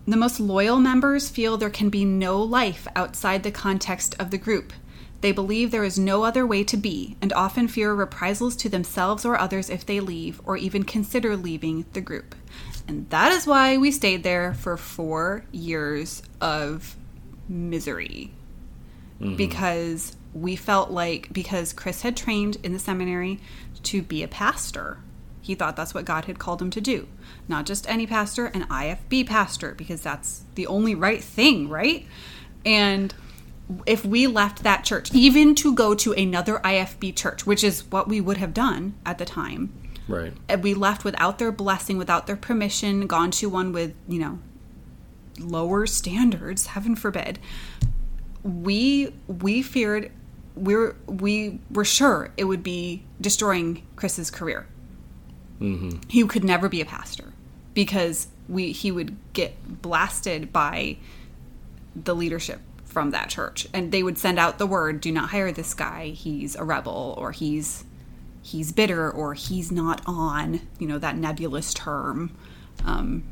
The 0.07 0.17
most 0.17 0.39
loyal 0.39 0.79
members 0.79 1.31
feel 1.31 1.57
there 1.57 1.71
can 1.71 1.89
be 1.89 2.05
no 2.05 2.43
life 2.43 2.87
outside 2.95 3.43
the 3.43 3.51
context 3.51 4.15
of 4.19 4.31
the 4.31 4.39
group. 4.39 4.73
They 5.23 5.33
believe 5.33 5.71
there 5.71 5.85
is 5.85 5.99
no 5.99 6.25
other 6.25 6.47
way 6.47 6.65
to 6.65 6.77
be 6.77 7.17
and 7.23 7.33
often 7.33 7.69
fear 7.69 7.95
reprisals 7.95 8.55
to 8.57 8.69
themselves 8.69 9.25
or 9.25 9.39
others 9.39 9.71
if 9.71 9.87
they 9.87 10.01
leave 10.01 10.43
or 10.45 10.59
even 10.59 10.83
consider 10.83 11.35
leaving 11.35 11.87
the 11.95 12.03
group. 12.03 12.35
And 12.87 13.09
that 13.09 13.33
is 13.33 13.47
why 13.47 13.79
we 13.79 13.91
stayed 13.91 14.23
there 14.23 14.53
for 14.53 14.77
four 14.77 15.47
years 15.51 16.23
of 16.43 16.97
misery. 17.49 18.33
Mm-hmm. 19.25 19.37
Because 19.37 20.17
we 20.35 20.57
felt 20.57 20.91
like, 20.91 21.33
because 21.33 21.73
Chris 21.73 22.03
had 22.03 22.17
trained 22.17 22.57
in 22.63 22.73
the 22.73 22.79
seminary 22.79 23.41
to 23.85 24.03
be 24.03 24.23
a 24.23 24.29
pastor, 24.29 24.99
he 25.41 25.55
thought 25.55 25.77
that's 25.77 25.95
what 25.95 26.05
God 26.05 26.25
had 26.27 26.39
called 26.39 26.61
him 26.61 26.71
to 26.71 26.81
do. 26.81 27.09
Not 27.49 27.67
just 27.67 27.89
any 27.89 28.07
pastor, 28.07 28.47
an 28.47 28.65
IFB 28.65 29.27
pastor, 29.27 29.75
because 29.75 30.01
that's 30.01 30.43
the 30.55 30.67
only 30.67 30.95
right 30.95 31.23
thing, 31.23 31.69
right? 31.69 32.07
And 32.65 33.15
if 33.87 34.05
we 34.05 34.27
left 34.27 34.63
that 34.63 34.85
church, 34.85 35.13
even 35.15 35.55
to 35.57 35.75
go 35.75 35.95
to 35.95 36.13
another 36.13 36.59
IFB 36.59 37.15
church, 37.17 37.47
which 37.47 37.65
is 37.65 37.91
what 37.91 38.09
we 38.09 38.21
would 38.21 38.37
have 38.39 38.55
done 38.55 38.95
at 39.07 39.19
the 39.19 39.25
time, 39.25 39.73
Right. 40.07 40.35
and 40.49 40.63
we 40.63 40.75
left 40.75 41.05
without 41.05 41.39
their 41.39 41.53
blessing, 41.53 41.97
without 41.97 42.27
their 42.27 42.37
permission, 42.37 43.07
gone 43.07 43.31
to 43.33 43.49
one 43.49 43.73
with, 43.73 43.95
you 44.09 44.19
know, 44.19 44.39
lower 45.39 45.87
standards, 45.87 46.67
heaven 46.67 46.95
forbid. 46.95 47.39
We 48.45 49.13
we 49.27 49.63
feared 49.63 50.13
we 50.55 50.77
were 50.77 50.95
we 51.07 51.59
were 51.71 51.85
sure 51.85 52.31
it 52.37 52.45
would 52.45 52.63
be 52.63 53.03
destroying 53.21 53.85
Chris's 53.97 54.31
career. 54.31 54.67
He 56.09 56.27
could 56.27 56.45
never 56.45 56.69
be 56.69 56.81
a 56.81 56.85
pastor 56.85 57.33
because 57.73 58.29
we 58.49 58.73
he 58.73 58.91
would 58.91 59.17
get 59.33 59.83
blasted 59.83 60.53
by 60.53 60.99
the 61.97 62.15
leadership 62.15 62.61
from 62.85 63.11
that 63.11 63.29
church. 63.29 63.67
And 63.73 63.91
they 63.91 64.03
would 64.03 64.19
send 64.19 64.39
out 64.39 64.59
the 64.59 64.67
word 64.67 65.01
do 65.01 65.11
not 65.11 65.31
hire 65.31 65.53
this 65.53 65.75
guy. 65.75 66.09
He's 66.09 66.55
a 66.55 66.65
rebel 66.65 67.15
or 67.19 67.33
he's 67.33 67.85
he's 68.43 68.73
bitter 68.73 69.11
or 69.11 69.35
he's 69.35 69.73
not 69.73 70.03
on 70.07 70.61
you 70.79 70.87
know 70.87 70.99
that 70.99 71.17
nebulous 71.17 71.75
term. 71.75 72.37
Um, 72.85 73.25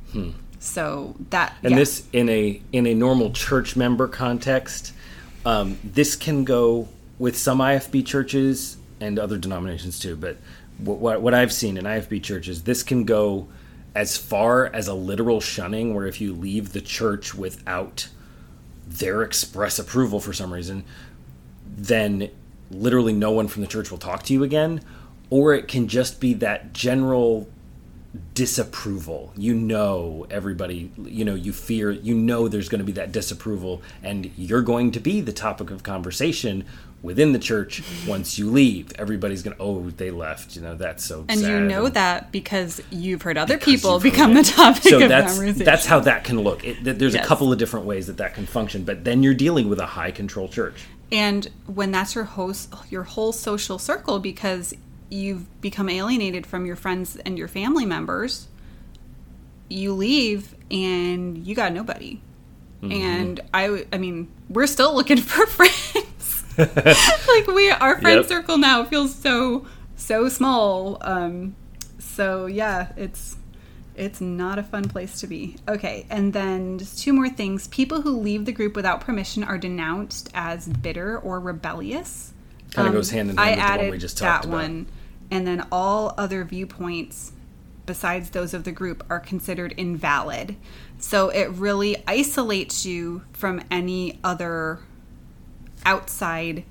so 0.58 1.14
that 1.30 1.54
And 1.62 1.72
yeah. 1.72 1.78
this 1.78 2.06
in 2.12 2.28
a 2.28 2.60
in 2.72 2.86
a 2.86 2.94
normal 2.94 3.30
church 3.32 3.76
member 3.76 4.08
context, 4.08 4.92
um, 5.44 5.78
this 5.82 6.16
can 6.16 6.44
go 6.44 6.88
with 7.18 7.36
some 7.36 7.58
IFB 7.58 8.06
churches 8.06 8.76
and 9.00 9.18
other 9.18 9.38
denominations 9.38 9.98
too. 9.98 10.16
But 10.16 10.36
what, 10.78 10.98
what 10.98 11.22
what 11.22 11.34
I've 11.34 11.52
seen 11.52 11.76
in 11.76 11.84
IFB 11.84 12.22
churches, 12.22 12.62
this 12.62 12.82
can 12.82 13.04
go 13.04 13.48
as 13.94 14.16
far 14.16 14.66
as 14.66 14.88
a 14.88 14.94
literal 14.94 15.40
shunning, 15.40 15.94
where 15.94 16.06
if 16.06 16.20
you 16.20 16.32
leave 16.32 16.72
the 16.72 16.80
church 16.80 17.34
without 17.34 18.08
their 18.86 19.22
express 19.22 19.78
approval 19.78 20.20
for 20.20 20.32
some 20.32 20.52
reason, 20.52 20.84
then 21.66 22.30
literally 22.70 23.12
no 23.12 23.30
one 23.30 23.48
from 23.48 23.62
the 23.62 23.68
church 23.68 23.90
will 23.90 23.98
talk 23.98 24.22
to 24.24 24.32
you 24.32 24.42
again. 24.42 24.80
Or 25.30 25.54
it 25.54 25.68
can 25.68 25.88
just 25.88 26.20
be 26.20 26.34
that 26.34 26.72
general 26.72 27.48
disapproval. 28.34 29.32
You 29.36 29.54
know, 29.54 30.26
everybody, 30.30 30.90
you 31.04 31.24
know, 31.24 31.34
you 31.34 31.52
fear, 31.52 31.90
you 31.90 32.14
know, 32.14 32.48
there's 32.48 32.68
going 32.68 32.80
to 32.80 32.84
be 32.84 32.92
that 32.92 33.12
disapproval, 33.12 33.82
and 34.02 34.30
you're 34.36 34.62
going 34.62 34.90
to 34.92 35.00
be 35.00 35.20
the 35.20 35.32
topic 35.32 35.70
of 35.70 35.82
conversation 35.82 36.64
within 37.02 37.32
the 37.32 37.38
church 37.38 37.82
once 38.06 38.38
you 38.38 38.48
leave. 38.50 38.92
Everybody's 38.98 39.42
going 39.42 39.56
to, 39.56 39.62
oh, 39.62 39.90
they 39.90 40.10
left. 40.10 40.54
You 40.56 40.62
know, 40.62 40.76
that's 40.76 41.04
so 41.04 41.24
and 41.28 41.40
you 41.40 41.46
sad. 41.46 41.62
know 41.68 41.88
that 41.88 42.30
because 42.32 42.80
you've 42.90 43.22
heard 43.22 43.36
other 43.38 43.56
Because 43.56 43.74
people 43.74 43.98
become 44.00 44.34
the 44.34 44.42
topic 44.44 44.82
so 44.84 45.02
of 45.02 45.08
that's 45.08 45.32
conversation. 45.34 45.64
that's 45.64 45.86
how 45.86 46.00
that 46.00 46.24
can 46.24 46.40
look. 46.40 46.64
It, 46.64 46.84
th- 46.84 46.98
there's 46.98 47.14
Yes. 47.14 47.24
a 47.24 47.28
couple 47.28 47.52
of 47.52 47.58
different 47.58 47.86
ways 47.86 48.06
that 48.06 48.18
that 48.18 48.34
can 48.34 48.46
function, 48.46 48.84
but 48.84 49.04
then 49.04 49.22
you're 49.22 49.34
dealing 49.34 49.68
with 49.68 49.78
a 49.80 49.86
high 49.86 50.10
control 50.10 50.48
church. 50.48 50.84
And 51.10 51.48
when 51.66 51.90
that's 51.92 52.14
your 52.14 52.24
host, 52.24 52.72
your 52.88 53.02
whole 53.02 53.32
social 53.32 53.78
circle, 53.78 54.18
because 54.18 54.72
you've 55.12 55.60
become 55.60 55.88
alienated 55.88 56.46
from 56.46 56.64
your 56.66 56.76
friends 56.76 57.16
and 57.16 57.36
your 57.38 57.48
family 57.48 57.84
members, 57.84 58.48
you 59.68 59.92
leave 59.94 60.54
and 60.70 61.46
you 61.46 61.54
got 61.54 61.72
nobody. 61.72 62.20
Mm-hmm. 62.82 62.92
And 62.92 63.40
I, 63.54 63.86
I 63.92 63.98
mean, 63.98 64.28
we're 64.48 64.66
still 64.66 64.94
looking 64.94 65.16
for 65.18 65.46
friends. 65.46 66.44
like 67.28 67.46
we, 67.46 67.70
our 67.70 68.00
friend 68.00 68.18
Yep. 68.20 68.26
circle 68.26 68.58
now 68.58 68.84
feels 68.84 69.14
so 69.14 69.66
so 69.96 70.28
small. 70.28 70.98
Um, 71.02 71.54
so 71.98 72.46
yeah, 72.46 72.92
it's 72.96 73.36
it's 73.94 74.20
not 74.20 74.58
a 74.58 74.62
fun 74.62 74.88
place 74.88 75.20
to 75.20 75.26
be. 75.26 75.56
Okay, 75.68 76.06
and 76.10 76.32
then 76.32 76.78
just 76.78 76.98
two 76.98 77.12
more 77.12 77.28
things. 77.28 77.68
People 77.68 78.02
who 78.02 78.18
leave 78.18 78.44
the 78.46 78.52
group 78.52 78.74
without 78.76 79.00
permission 79.02 79.44
are 79.44 79.58
denounced 79.58 80.30
as 80.34 80.66
bitter 80.68 81.18
or 81.18 81.38
rebellious. 81.40 82.32
Kind 82.72 82.88
of 82.88 82.92
Um, 82.94 82.98
goes 82.98 83.10
hand 83.10 83.30
in 83.30 83.38
I 83.38 83.50
hand 83.50 83.60
with 83.60 83.66
the 83.72 83.78
one 83.84 83.90
we 83.92 83.98
just 83.98 84.18
talked 84.18 84.42
that 84.42 84.48
about. 84.48 84.62
one, 84.62 84.86
and 85.32 85.46
then 85.46 85.66
all 85.72 86.14
other 86.18 86.44
viewpoints 86.44 87.32
besides 87.86 88.30
those 88.30 88.54
of 88.54 88.64
the 88.64 88.72
group 88.72 89.04
are 89.10 89.18
considered 89.18 89.74
invalid. 89.76 90.56
So 90.98 91.30
it 91.30 91.50
really 91.50 91.96
isolates 92.06 92.86
you 92.86 93.24
from 93.32 93.62
any 93.70 94.20
other 94.22 94.80
outside 95.84 96.64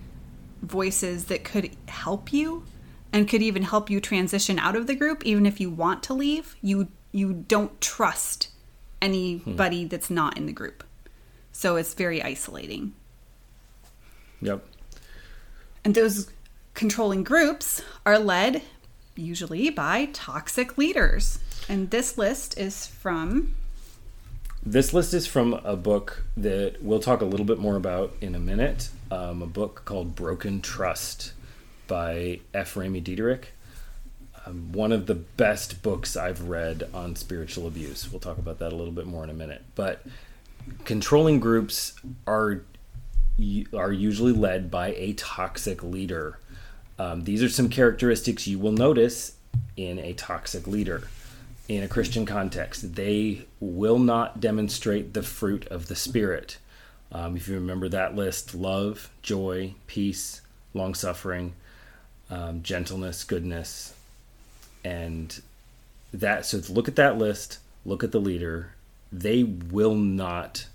voices 0.62 1.26
that 1.26 1.44
could 1.44 1.76
help 1.88 2.32
you 2.32 2.64
and 3.12 3.28
could 3.28 3.42
even 3.42 3.64
help 3.64 3.90
you 3.90 4.00
transition 4.00 4.58
out 4.60 4.76
of 4.76 4.88
the 4.88 4.96
group 4.96 5.26
even 5.26 5.46
if 5.46 5.60
you 5.60 5.70
want 5.70 6.04
to 6.04 6.14
leave 6.14 6.56
you 6.62 6.88
you 7.12 7.34
don't 7.34 7.82
trust 7.82 8.50
anybody 9.02 9.82
hmm. 9.82 9.88
that's 9.90 10.10
not 10.10 10.38
in 10.38 10.46
the 10.46 10.54
group 10.54 10.84
so 11.52 11.76
it's 11.76 11.94
very 11.94 12.24
isolating 12.24 12.94
Yep. 14.42 14.66
and 15.84 15.94
those 15.94 16.30
controlling 16.74 17.24
groups 17.24 17.82
are 18.06 18.20
led 18.20 18.62
usually 19.16 19.70
by 19.70 20.06
toxic 20.14 20.78
leaders 20.78 21.40
and 21.70 21.90
this 21.92 22.18
list 22.18 22.58
is 22.58 22.88
from 22.88 23.54
This 24.64 24.94
list 24.94 25.14
is 25.14 25.26
from 25.26 25.54
a 25.54 25.76
book 25.76 26.24
that 26.38 26.84
we'll 26.84 27.00
talk 27.00 27.22
a 27.22 27.26
little 27.26 27.46
bit 27.46 27.60
more 27.60 27.76
about 27.76 28.16
in 28.22 28.36
a 28.36 28.40
minute. 28.40 28.90
Um, 29.10 29.42
a 29.42 29.48
book 29.48 29.84
called 29.86 30.16
Broken 30.16 30.62
Trust 30.62 31.34
by 31.88 32.40
F. 32.54 32.78
Remy 32.78 33.02
Diederich. 33.02 33.46
Um, 34.46 34.72
one 34.72 34.92
of 34.92 35.08
the 35.08 35.16
best 35.16 35.82
books 35.84 36.16
I've 36.16 36.48
read 36.50 36.90
on 36.94 37.16
spiritual 37.16 37.68
abuse. 37.68 38.12
We'll 38.12 38.20
talk 38.20 38.38
about 38.38 38.60
that 38.60 38.72
a 38.72 38.76
little 38.76 38.94
bit 38.94 39.08
more 39.08 39.24
in 39.24 39.30
a 39.30 39.34
minute. 39.34 39.64
But 39.76 40.06
controlling 40.86 41.40
groups 41.40 41.94
are 42.28 42.64
are 43.76 43.92
usually 43.92 44.34
led 44.34 44.70
by 44.70 44.90
a 44.90 45.14
toxic 45.14 45.82
leader. 45.84 46.38
Um, 47.02 47.24
these 47.24 47.42
are 47.42 47.50
some 47.50 47.68
characteristics 47.68 48.46
you 48.46 48.60
will 48.60 48.74
notice 48.74 49.34
in 49.76 49.98
a 49.98 50.14
toxic 50.14 50.68
leader 50.68 51.08
in 51.68 51.82
a 51.82 51.88
Christian 51.88 52.28
context. 52.28 52.94
They 52.94 53.48
will 53.60 53.98
not 53.98 54.40
demonstrate 54.40 55.16
the 55.16 55.24
fruit 55.24 55.66
of 55.70 55.88
the 55.88 55.96
Spirit. 55.96 56.60
Um, 57.12 57.36
if 57.36 57.48
you 57.48 57.56
remember 57.56 57.90
that 57.90 58.16
list 58.16 58.54
love, 58.54 59.10
joy, 59.24 59.74
peace, 59.88 60.42
long 60.76 60.94
suffering, 60.94 61.54
um, 62.30 62.62
gentleness, 62.62 63.24
goodness, 63.24 63.96
and 64.84 65.42
that. 66.14 66.46
So 66.46 66.62
look 66.72 66.88
at 66.88 66.98
that 66.98 67.18
list, 67.18 67.58
look 67.84 68.04
at 68.04 68.12
the 68.12 68.22
leader. 68.22 68.74
They 69.12 69.42
will 69.42 69.96
not 69.96 70.68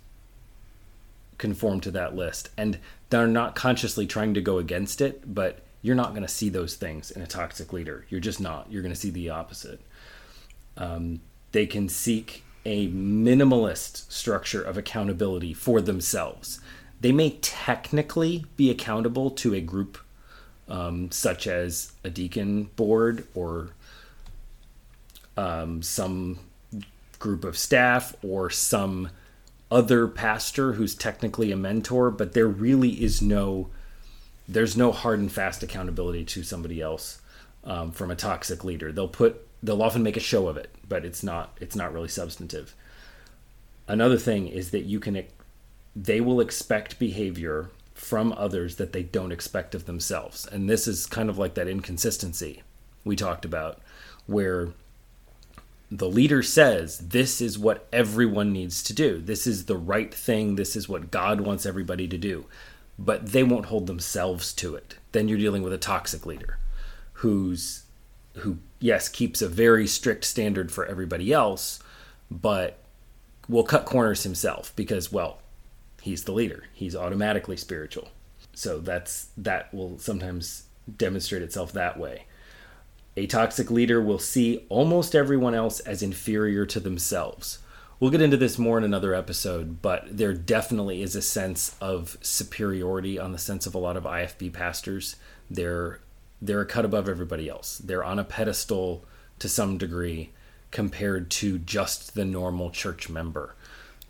conform 1.39 1.81
to 1.83 1.93
that 1.93 2.17
list. 2.17 2.49
And 2.57 2.79
they're 3.11 3.29
not 3.29 3.55
consciously 3.55 4.09
trying 4.09 4.35
to 4.35 4.41
go 4.41 4.59
against 4.59 5.01
it, 5.01 5.33
but 5.33 5.61
you're 5.87 5.95
not 5.95 6.11
going 6.11 6.23
to 6.23 6.29
see 6.29 6.49
those 6.49 6.75
things 6.75 7.13
in 7.13 7.23
a 7.23 7.29
toxic 7.29 7.73
leader. 7.73 8.07
You're 8.09 8.19
just 8.19 8.41
not. 8.41 8.67
You're 8.73 8.83
going 8.83 8.93
to 8.93 9.01
see 9.01 9.11
the 9.11 9.31
opposite. 9.31 9.81
Um, 10.77 11.21
they 11.53 11.65
can 11.65 11.89
seek 11.89 12.43
a 12.65 12.89
minimalist 12.89 14.11
structure 14.11 14.61
of 14.61 14.77
accountability 14.77 15.55
for 15.55 15.81
themselves. 15.81 16.59
They 17.01 17.13
may 17.13 17.39
technically 17.41 18.47
be 18.57 18.69
accountable 18.69 19.31
to 19.31 19.55
a 19.55 19.61
group 19.61 19.99
um, 20.69 21.13
such 21.13 21.47
as 21.47 21.93
a 22.03 22.11
deacon 22.11 22.65
board 22.75 23.29
or 23.37 23.69
um, 25.37 25.83
some 25.83 26.41
group 27.21 27.45
of 27.45 27.57
staff 27.57 28.17
or 28.25 28.51
some 28.51 29.11
other 29.71 30.09
pastor 30.09 30.73
who's 30.73 30.97
technically 30.97 31.53
a 31.53 31.57
mentor, 31.57 32.11
but 32.11 32.33
there 32.33 32.49
really 32.49 33.05
is 33.05 33.23
no 33.23 33.69
there's 34.49 34.77
no 34.77 34.93
hard 34.93 35.19
and 35.19 35.31
fast 35.31 35.63
accountability 35.63 36.25
to 36.25 36.43
somebody 36.43 36.81
else 36.81 37.21
um, 37.65 37.91
from 37.93 38.11
a 38.11 38.17
toxic 38.17 38.65
leader. 38.65 38.93
They'll 38.93 39.09
put 39.09 39.47
they'll 39.63 39.83
often 39.83 40.03
make 40.03 40.17
a 40.17 40.21
show 40.21 40.49
of 40.49 40.57
it, 40.57 40.75
but 40.89 41.05
it's 41.05 41.23
not 41.23 41.57
it's 41.61 41.77
not 41.77 41.93
really 41.93 42.09
substantive. 42.09 42.75
Another 43.89 44.19
thing 44.19 44.49
is 44.49 44.71
that 44.71 44.85
you 44.85 45.01
can 45.01 45.25
they 45.95 46.21
will 46.21 46.41
expect 46.41 46.99
behavior 46.99 47.71
from 47.95 48.33
others 48.37 48.77
that 48.77 48.93
they 48.93 49.03
don't 49.03 49.33
expect 49.33 49.75
of 49.75 49.87
themselves. 49.87 50.47
And 50.47 50.69
this 50.69 50.87
is 50.87 51.07
kind 51.07 51.31
of 51.31 51.39
like 51.39 51.55
that 51.55 51.69
inconsistency 51.69 52.63
we 53.05 53.17
talked 53.17 53.47
about 53.47 53.81
where 54.27 54.69
the 55.91 56.09
leader 56.09 56.43
says 56.43 56.99
this 56.99 57.41
is 57.41 57.59
what 57.59 57.87
everyone 57.93 58.53
needs 58.53 58.83
to 58.83 58.93
do. 58.93 59.19
This 59.19 59.47
is 59.47 59.65
the 59.65 59.77
right 59.77 60.13
thing. 60.13 60.57
This 60.57 60.77
is 60.77 60.89
what 60.89 61.11
God 61.11 61.41
wants 61.41 61.65
everybody 61.65 62.07
to 62.09 62.19
do. 62.19 62.45
But 62.99 63.27
they 63.27 63.43
won't 63.43 63.67
hold 63.67 63.87
themselves 63.87 64.53
to 64.55 64.75
it. 64.75 64.97
Then 65.13 65.29
you're 65.29 65.39
dealing 65.39 65.63
with 65.63 65.73
a 65.73 65.79
toxic 65.79 66.25
leader 66.25 66.59
who's 67.21 67.85
who 68.35 68.59
yes 68.81 69.09
keeps 69.09 69.41
a 69.41 69.49
very 69.49 69.87
strict 69.87 70.25
standard 70.25 70.71
for 70.71 70.85
everybody 70.87 71.33
else, 71.33 71.81
but 72.31 72.79
will 73.49 73.65
cut 73.65 73.87
corners 73.87 74.23
himself 74.23 74.73
because 74.77 75.13
well, 75.13 75.39
he's 76.03 76.25
the 76.25 76.33
leader. 76.33 76.65
He's 76.75 76.97
automatically 76.97 77.57
spiritual. 77.57 78.09
So 78.55 78.79
that's 78.79 79.29
that 79.37 79.73
will 79.73 79.99
sometimes 79.99 80.65
demonstrate 80.97 81.43
itself 81.43 81.73
that 81.73 81.99
way. 81.99 82.25
A 83.17 83.27
toxic 83.27 83.71
leader 83.71 84.01
will 84.01 84.19
see 84.19 84.67
almost 84.69 85.15
everyone 85.15 85.55
else 85.55 85.81
as 85.81 86.03
inferior 86.03 86.67
to 86.67 86.81
themselves. 86.81 87.59
We'll 87.99 88.11
get 88.11 88.21
into 88.21 88.37
this 88.37 88.59
more 88.59 88.77
in 88.77 88.85
another 88.85 89.15
episode, 89.15 89.81
but 89.81 90.05
there 90.11 90.35
definitely 90.35 91.03
is 91.03 91.17
a 91.17 91.23
sense 91.23 91.75
of 91.81 92.19
superiority 92.21 93.19
on 93.19 93.33
the 93.33 93.39
sense 93.39 93.67
of 93.67 93.75
a 93.75 93.79
lot 93.79 93.97
of 93.97 94.05
IFB 94.05 94.53
pastors. 94.53 95.17
They're 95.51 96.01
they're 96.43 96.61
a 96.61 96.67
cut 96.67 96.85
above 96.85 97.09
everybody 97.09 97.49
else. 97.49 97.79
They're 97.79 98.05
on 98.05 98.19
a 98.19 98.25
pedestal 98.25 99.05
to 99.39 99.49
some 99.49 99.79
degree 99.79 100.31
compared 100.71 101.31
to 101.31 101.59
just 101.59 102.15
the 102.15 102.27
normal 102.27 102.71
church 102.71 103.09
member. 103.09 103.55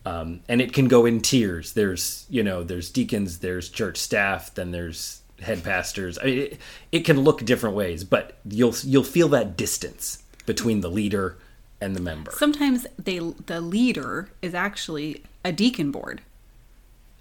Um, 0.04 0.40
and 0.48 0.60
it 0.60 0.72
can 0.72 0.88
go 0.88 1.06
in 1.06 1.20
tiers. 1.20 1.74
There's 1.74 2.26
you 2.28 2.42
know 2.42 2.64
there's 2.64 2.90
deacons, 2.90 3.38
there's 3.38 3.68
church 3.68 3.98
staff, 3.98 4.52
then 4.54 4.72
there's 4.72 5.20
head 5.40 5.62
pastors. 5.62 6.18
I 6.18 6.24
mean, 6.24 6.38
it, 6.38 6.60
it 6.90 7.00
can 7.00 7.20
look 7.20 7.44
different 7.44 7.76
ways, 7.76 8.02
but 8.02 8.36
you'll 8.44 8.74
you'll 8.82 9.04
feel 9.04 9.28
that 9.28 9.56
distance 9.56 10.24
between 10.44 10.80
the 10.80 10.90
leader 10.90 11.38
and 11.80 11.94
the 11.94 12.00
member. 12.00 12.32
Sometimes 12.32 12.86
they 12.98 13.18
the 13.18 13.60
leader 13.60 14.30
is 14.42 14.54
actually 14.54 15.22
a 15.44 15.52
deacon 15.52 15.90
board. 15.90 16.22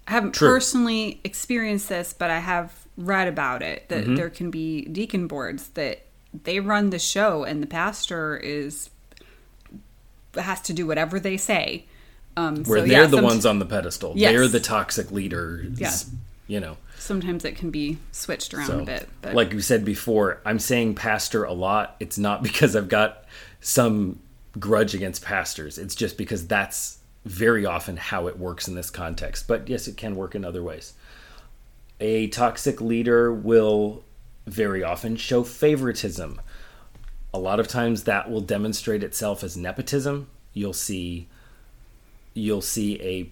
I 0.08 0.12
haven't 0.12 0.34
True. 0.34 0.48
personally 0.48 1.20
experienced 1.24 1.88
this, 1.88 2.12
but 2.12 2.30
I 2.30 2.38
have 2.38 2.86
read 2.96 3.28
about 3.28 3.62
it 3.62 3.88
that 3.88 4.06
there 4.16 4.30
can 4.30 4.50
be 4.50 4.82
deacon 4.86 5.26
boards 5.26 5.68
that 5.70 6.06
they 6.44 6.60
run 6.60 6.90
the 6.90 6.98
show 6.98 7.44
and 7.44 7.62
the 7.62 7.66
pastor 7.66 8.36
is 8.36 8.90
has 10.34 10.60
to 10.62 10.72
do 10.72 10.86
whatever 10.86 11.18
they 11.18 11.36
say. 11.36 11.86
Um, 12.36 12.64
Where 12.64 12.80
so, 12.80 12.86
they're 12.86 13.02
yeah, 13.02 13.06
the 13.06 13.22
ones 13.22 13.46
on 13.46 13.58
the 13.58 13.64
pedestal. 13.64 14.12
Yes. 14.14 14.32
They're 14.32 14.48
the 14.48 14.60
toxic 14.60 15.10
leaders. 15.10 15.80
Yeah. 15.80 15.92
You 16.46 16.60
know. 16.60 16.76
Sometimes 16.98 17.44
it 17.44 17.56
can 17.56 17.70
be 17.70 17.98
switched 18.12 18.52
around 18.52 18.66
So, 18.66 18.80
a 18.80 18.84
bit, 18.84 19.08
but 19.22 19.34
like 19.34 19.52
we 19.52 19.60
said 19.60 19.84
before, 19.84 20.40
I'm 20.44 20.58
saying 20.58 20.94
pastor 20.94 21.44
a 21.44 21.52
lot. 21.52 21.96
It's 22.00 22.18
not 22.18 22.42
because 22.42 22.76
I've 22.76 22.88
got 22.88 23.24
some 23.60 24.18
grudge 24.58 24.94
against 24.94 25.22
pastors. 25.22 25.78
It's 25.78 25.94
just 25.94 26.16
because 26.16 26.46
that's 26.46 26.98
very 27.24 27.66
often 27.66 27.96
how 27.96 28.28
it 28.28 28.38
works 28.38 28.68
in 28.68 28.74
this 28.74 28.90
context. 28.90 29.48
But 29.48 29.68
yes, 29.68 29.88
it 29.88 29.96
can 29.96 30.14
work 30.14 30.34
in 30.34 30.44
other 30.44 30.62
ways. 30.62 30.94
A 32.00 32.28
toxic 32.28 32.80
leader 32.80 33.32
will 33.32 34.04
very 34.46 34.82
often 34.82 35.16
show 35.16 35.42
favoritism. 35.42 36.40
A 37.34 37.38
lot 37.38 37.58
of 37.60 37.68
times 37.68 38.04
that 38.04 38.30
will 38.30 38.40
demonstrate 38.40 39.02
itself 39.02 39.42
as 39.42 39.56
nepotism. 39.56 40.28
You'll 40.52 40.72
see 40.72 41.28
you'll 42.32 42.62
see 42.62 43.00
a 43.02 43.30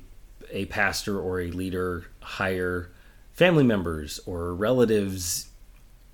a 0.50 0.64
pastor 0.66 1.20
or 1.20 1.40
a 1.40 1.50
leader 1.50 2.06
hire 2.20 2.90
family 3.32 3.64
members 3.64 4.20
or 4.26 4.54
relatives, 4.54 5.48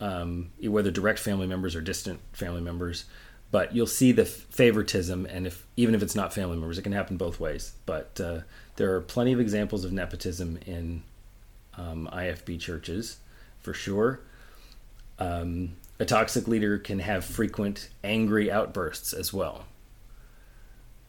um, 0.00 0.50
whether 0.62 0.90
direct 0.90 1.18
family 1.18 1.46
members 1.46 1.74
or 1.74 1.80
distant 1.80 2.20
family 2.32 2.60
members. 2.60 3.04
But 3.52 3.74
you'll 3.74 3.86
see 3.86 4.12
the 4.12 4.24
favoritism, 4.24 5.26
and 5.26 5.46
if 5.46 5.66
even 5.76 5.94
if 5.94 6.02
it's 6.02 6.14
not 6.14 6.32
family 6.32 6.56
members, 6.56 6.78
it 6.78 6.82
can 6.82 6.92
happen 6.92 7.16
both 7.16 7.40
ways. 7.40 7.74
But 7.84 8.20
uh, 8.22 8.40
there 8.76 8.94
are 8.94 9.00
plenty 9.00 9.32
of 9.32 9.40
examples 9.40 9.84
of 9.84 9.92
nepotism 9.92 10.58
in 10.66 11.02
um, 11.76 12.08
IFB 12.12 12.60
churches, 12.60 13.16
for 13.60 13.74
sure. 13.74 14.20
Um, 15.18 15.72
a 15.98 16.04
toxic 16.04 16.48
leader 16.48 16.78
can 16.78 17.00
have 17.00 17.24
frequent 17.24 17.90
angry 18.02 18.50
outbursts 18.50 19.12
as 19.12 19.32
well. 19.32 19.66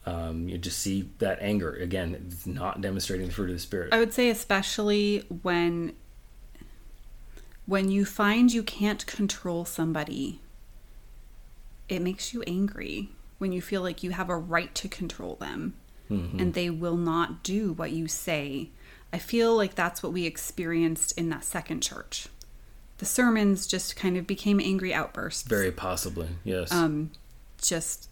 Um, 0.05 0.49
you 0.49 0.57
just 0.57 0.79
see 0.79 1.09
that 1.19 1.37
anger 1.41 1.73
again. 1.73 2.25
It's 2.27 2.47
not 2.47 2.81
demonstrating 2.81 3.27
the 3.27 3.33
fruit 3.33 3.49
of 3.49 3.55
the 3.55 3.59
spirit. 3.59 3.93
I 3.93 3.99
would 3.99 4.13
say 4.13 4.29
especially 4.29 5.25
when 5.43 5.93
when 7.65 7.89
you 7.89 8.03
find 8.03 8.51
you 8.51 8.63
can't 8.63 9.05
control 9.05 9.63
somebody, 9.63 10.41
it 11.91 12.01
makes 12.01 12.33
you 12.33 12.41
angry 12.47 13.09
when 13.37 13.51
you 13.51 13.61
feel 13.61 13.81
like 13.81 14.01
you 14.01 14.11
have 14.11 14.29
a 14.29 14.37
right 14.37 14.73
to 14.75 14.87
control 14.87 15.35
them 15.35 15.73
mm-hmm. 16.09 16.39
and 16.39 16.53
they 16.53 16.69
will 16.69 16.95
not 16.95 17.43
do 17.43 17.73
what 17.73 17.91
you 17.91 18.07
say. 18.07 18.69
I 19.11 19.17
feel 19.17 19.55
like 19.55 19.75
that's 19.75 20.01
what 20.01 20.13
we 20.13 20.25
experienced 20.25 21.17
in 21.17 21.29
that 21.29 21.43
second 21.43 21.81
church. 21.81 22.27
The 22.99 23.05
sermons 23.05 23.67
just 23.67 23.95
kind 23.95 24.15
of 24.15 24.25
became 24.25 24.59
angry 24.61 24.93
outbursts. 24.93 25.43
Very 25.43 25.71
possibly, 25.71 26.29
yes. 26.45 26.71
um 26.71 27.11
just 27.61 28.07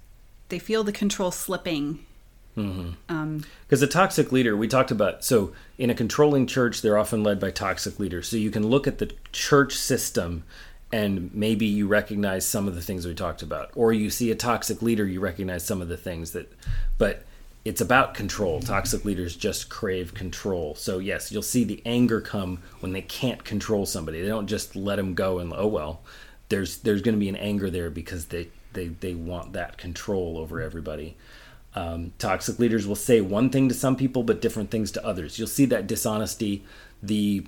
they 0.50 0.60
feel 0.60 0.84
the 0.84 0.92
control 0.92 1.32
slipping. 1.32 2.06
Mm-hmm. 2.58 2.90
Um, 3.08 3.46
because 3.66 3.82
a 3.82 3.88
toxic 3.88 4.34
leader, 4.34 4.58
we 4.58 4.68
talked 4.68 4.92
about, 4.92 5.24
so 5.24 5.54
in 5.78 5.90
a 5.90 5.96
controlling 5.96 6.46
church, 6.46 6.82
they're 6.82 6.98
often 6.98 7.24
led 7.24 7.40
by 7.40 7.52
toxic 7.52 8.00
leaders. 8.00 8.28
So 8.28 8.36
you 8.36 8.52
can 8.52 8.68
look 8.68 8.86
at 8.86 8.98
the 8.98 9.14
church 9.32 9.76
system 9.76 10.44
and 10.92 11.34
maybe 11.34 11.66
you 11.66 11.88
recognize 11.88 12.46
some 12.46 12.68
of 12.68 12.76
the 12.76 12.82
things 12.82 13.06
we 13.06 13.14
talked 13.14 13.42
about. 13.42 13.72
Or 13.76 13.94
you 13.94 14.10
see 14.10 14.32
a 14.32 14.36
toxic 14.36 14.82
leader, 14.82 15.06
you 15.06 15.20
recognize 15.20 15.64
some 15.64 15.82
of 15.82 15.88
the 15.88 15.98
things 15.98 16.32
that, 16.32 16.52
but 16.98 17.24
it's 17.64 17.82
about 17.82 18.14
control. 18.14 18.60
Toxic 18.60 19.06
leaders 19.06 19.36
just 19.36 19.70
crave 19.70 20.14
control. 20.14 20.74
So 20.76 20.98
yes, 20.98 21.32
you'll 21.32 21.42
see 21.42 21.64
the 21.64 21.82
anger 21.86 22.22
come 22.22 22.60
when 22.80 22.94
they 22.94 23.02
can't 23.02 23.44
control 23.44 23.86
somebody. 23.86 24.22
They 24.22 24.28
don't 24.28 24.48
just 24.48 24.76
let 24.76 24.96
them 24.96 25.14
go 25.14 25.40
and, 25.40 25.54
oh 25.56 25.68
well. 25.68 26.02
There's, 26.48 26.78
there's 26.78 27.04
going 27.04 27.14
to 27.14 27.20
be 27.20 27.30
an 27.30 27.36
anger 27.36 27.70
there 27.70 27.92
because 27.92 28.26
they, 28.28 28.50
they, 28.74 28.88
they 28.88 29.14
want 29.14 29.54
that 29.54 29.78
control 29.78 30.40
over 30.40 30.60
everybody. 30.60 31.16
Um, 31.76 32.14
toxic 32.18 32.58
leaders 32.58 32.88
will 32.88 32.96
say 32.96 33.22
one 33.22 33.52
thing 33.52 33.70
to 33.70 33.76
some 33.76 33.96
people, 33.96 34.24
but 34.24 34.42
different 34.42 34.72
things 34.72 34.90
to 34.94 35.06
others. 35.06 35.38
You'll 35.38 35.48
see 35.48 35.66
that 35.66 35.86
dishonesty, 35.86 36.64
the 37.04 37.46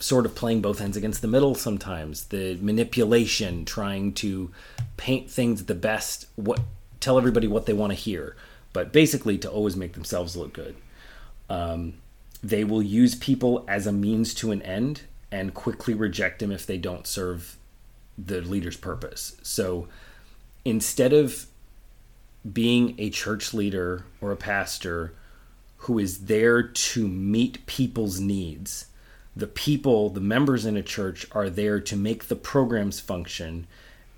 sort 0.00 0.26
of 0.26 0.34
playing 0.34 0.60
both 0.62 0.80
ends 0.80 0.96
against 0.96 1.22
the 1.22 1.28
middle 1.28 1.54
sometimes, 1.54 2.24
the 2.26 2.56
manipulation, 2.60 3.64
trying 3.64 4.12
to 4.14 4.50
paint 4.96 5.30
things 5.30 5.66
the 5.66 5.74
best, 5.74 6.26
what 6.36 6.60
tell 6.98 7.16
everybody 7.16 7.46
what 7.46 7.66
they 7.66 7.72
want 7.72 7.90
to 7.90 7.98
hear, 7.98 8.36
but 8.72 8.92
basically 8.92 9.38
to 9.38 9.50
always 9.50 9.76
make 9.76 9.92
themselves 9.92 10.36
look 10.36 10.52
good. 10.52 10.74
Um, 11.48 11.94
they 12.42 12.64
will 12.64 12.82
use 12.82 13.14
people 13.14 13.64
as 13.68 13.86
a 13.86 13.92
means 13.92 14.34
to 14.34 14.50
an 14.50 14.62
end 14.62 15.02
and 15.30 15.54
quickly 15.54 15.94
reject 15.94 16.40
them 16.40 16.50
if 16.50 16.66
they 16.66 16.78
don't 16.78 17.06
serve 17.06 17.56
the 18.18 18.40
leader's 18.40 18.76
purpose. 18.76 19.36
So 19.42 19.88
instead 20.64 21.12
of 21.12 21.46
being 22.50 22.94
a 22.98 23.10
church 23.10 23.52
leader 23.52 24.04
or 24.20 24.32
a 24.32 24.36
pastor 24.36 25.12
who 25.84 25.98
is 25.98 26.26
there 26.26 26.62
to 26.62 27.08
meet 27.08 27.64
people's 27.66 28.20
needs. 28.20 28.86
The 29.36 29.46
people, 29.46 30.10
the 30.10 30.20
members 30.20 30.66
in 30.66 30.76
a 30.76 30.82
church, 30.82 31.26
are 31.32 31.48
there 31.48 31.80
to 31.80 31.96
make 31.96 32.26
the 32.28 32.36
programs 32.36 32.98
function 33.00 33.66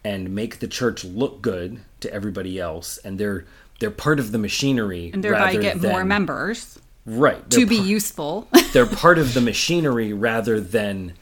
and 0.04 0.34
make 0.34 0.58
the 0.58 0.66
church 0.66 1.04
look 1.04 1.42
good 1.42 1.80
to 2.00 2.12
everybody 2.12 2.58
else, 2.58 2.98
and 2.98 3.18
they're 3.18 3.44
they're 3.78 3.90
part 3.90 4.18
of 4.20 4.32
the 4.32 4.38
machinery. 4.38 5.10
And 5.12 5.22
thereby 5.22 5.56
get 5.56 5.80
more 5.80 6.04
members 6.04 6.78
right 7.04 7.48
to 7.50 7.66
be 7.66 7.78
par- 7.78 7.86
useful. 7.86 8.48
they're 8.72 8.86
part 8.86 9.18
of 9.18 9.34
the 9.34 9.40
machinery 9.52 10.12
rather 10.12 10.60
than 10.60 11.14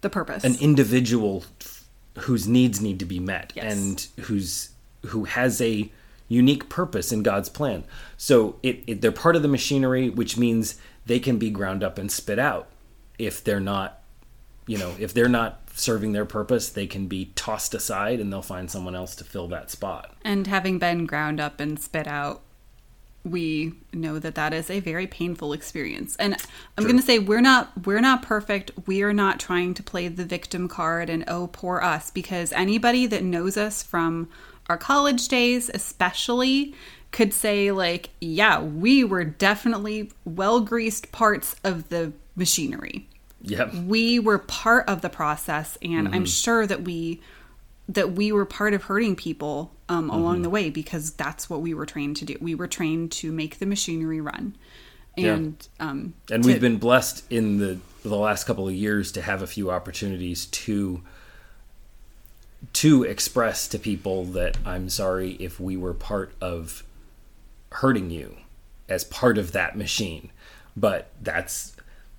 the 0.00 0.10
purpose. 0.10 0.44
an 0.44 0.56
individual 0.60 1.44
f- 1.60 1.84
whose 2.20 2.46
needs 2.46 2.80
need 2.80 2.98
to 3.00 3.04
be 3.04 3.18
met 3.18 3.52
Yes. 3.56 3.72
and 3.72 4.06
who's 4.26 4.70
who 5.06 5.24
has 5.24 5.60
a 5.60 5.90
unique 6.28 6.68
purpose 6.68 7.12
in 7.12 7.22
God's 7.22 7.48
plan. 7.48 7.84
So 8.16 8.56
it, 8.62 8.82
it 8.86 9.00
they're 9.02 9.12
part 9.12 9.36
of 9.36 9.42
the 9.42 9.48
machinery, 9.48 10.08
which 10.10 10.36
means 10.38 10.76
they 11.06 11.18
can 11.18 11.38
be 11.38 11.50
ground 11.50 11.82
up 11.84 11.98
and 11.98 12.10
spit 12.10 12.38
out 12.38 12.68
if 13.18 13.44
they're 13.44 13.60
not, 13.60 14.02
you 14.66 14.78
know, 14.78 14.94
if 14.98 15.14
they're 15.14 15.28
not 15.28 15.60
serving 15.74 16.12
their 16.12 16.24
purpose, 16.24 16.68
they 16.70 16.86
can 16.86 17.06
be 17.06 17.32
tossed 17.34 17.74
aside 17.74 18.20
and 18.20 18.32
they'll 18.32 18.42
find 18.42 18.70
someone 18.70 18.94
else 18.94 19.16
to 19.16 19.24
fill 19.24 19.48
that 19.48 19.70
spot. 19.70 20.14
And 20.22 20.46
having 20.46 20.78
been 20.78 21.06
ground 21.06 21.40
up 21.40 21.60
and 21.60 21.78
spit 21.78 22.06
out, 22.06 22.42
we 23.24 23.72
know 23.92 24.18
that 24.18 24.34
that 24.34 24.52
is 24.52 24.70
a 24.70 24.80
very 24.80 25.06
painful 25.06 25.52
experience. 25.52 26.14
And 26.16 26.36
I'm 26.76 26.84
going 26.84 26.98
to 26.98 27.02
say 27.02 27.18
we're 27.18 27.40
not 27.40 27.86
we're 27.86 28.00
not 28.00 28.22
perfect. 28.22 28.70
We 28.86 29.02
are 29.02 29.14
not 29.14 29.40
trying 29.40 29.74
to 29.74 29.82
play 29.82 30.08
the 30.08 30.24
victim 30.24 30.68
card 30.68 31.08
and 31.08 31.24
oh 31.26 31.48
poor 31.48 31.80
us 31.80 32.10
because 32.10 32.52
anybody 32.52 33.06
that 33.06 33.22
knows 33.22 33.56
us 33.56 33.82
from 33.82 34.28
our 34.68 34.76
college 34.76 35.28
days 35.28 35.70
especially 35.72 36.74
could 37.12 37.32
say 37.32 37.70
like 37.70 38.10
yeah, 38.20 38.60
we 38.60 39.04
were 39.04 39.24
definitely 39.24 40.12
well-greased 40.26 41.10
parts 41.10 41.56
of 41.64 41.88
the 41.88 42.12
machinery. 42.36 43.08
Yep. 43.46 43.74
we 43.74 44.18
were 44.18 44.38
part 44.38 44.88
of 44.88 45.02
the 45.02 45.10
process 45.10 45.76
and 45.82 46.08
i'm 46.14 46.24
sure 46.24 46.66
that 46.66 46.80
we 46.80 47.20
that 47.88 48.12
we 48.12 48.32
were 48.32 48.46
part 48.46 48.72
of 48.72 48.84
hurting 48.84 49.16
people 49.16 49.72
um, 49.88 50.08
along 50.10 50.42
the 50.42 50.50
way 50.50 50.70
because 50.70 51.10
that's 51.12 51.50
what 51.50 51.60
we 51.60 51.74
were 51.74 51.84
trained 51.84 52.16
to 52.16 52.24
do. 52.24 52.36
We 52.40 52.54
were 52.54 52.66
trained 52.66 53.12
to 53.12 53.30
make 53.30 53.58
the 53.58 53.66
machinery 53.66 54.20
run. 54.20 54.56
And 55.16 55.68
um 55.78 56.14
and 56.30 56.42
to- 56.42 56.46
we've 56.46 56.60
been 56.60 56.78
blessed 56.78 57.24
in 57.30 57.58
the 57.58 57.78
the 58.02 58.16
last 58.16 58.44
couple 58.44 58.66
of 58.66 58.74
years 58.74 59.12
to 59.12 59.22
have 59.22 59.42
a 59.42 59.46
few 59.46 59.70
opportunities 59.70 60.46
to 60.46 61.02
to 62.72 63.04
express 63.04 63.68
to 63.68 63.78
people 63.78 64.24
that 64.24 64.56
I'm 64.64 64.88
sorry 64.88 65.32
if 65.32 65.60
we 65.60 65.76
were 65.76 65.94
part 65.94 66.32
of 66.40 66.82
hurting 67.70 68.10
you 68.10 68.36
as 68.88 69.04
part 69.04 69.38
of 69.38 69.52
that 69.52 69.76
machine. 69.76 70.30
But 70.76 71.10
that's 71.22 71.73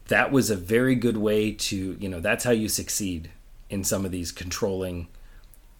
that 0.08 0.32
was 0.32 0.49
a 0.49 0.56
very 0.56 0.95
good 0.95 1.18
way 1.18 1.51
to 1.51 1.97
you 1.99 2.10
know 2.10 2.20
that's 2.20 2.43
how 2.43 2.51
you 2.51 2.70
succeed 2.70 3.30
in 3.70 3.84
some 3.84 4.06
of 4.06 4.12
these 4.12 4.32
controlling 4.32 5.08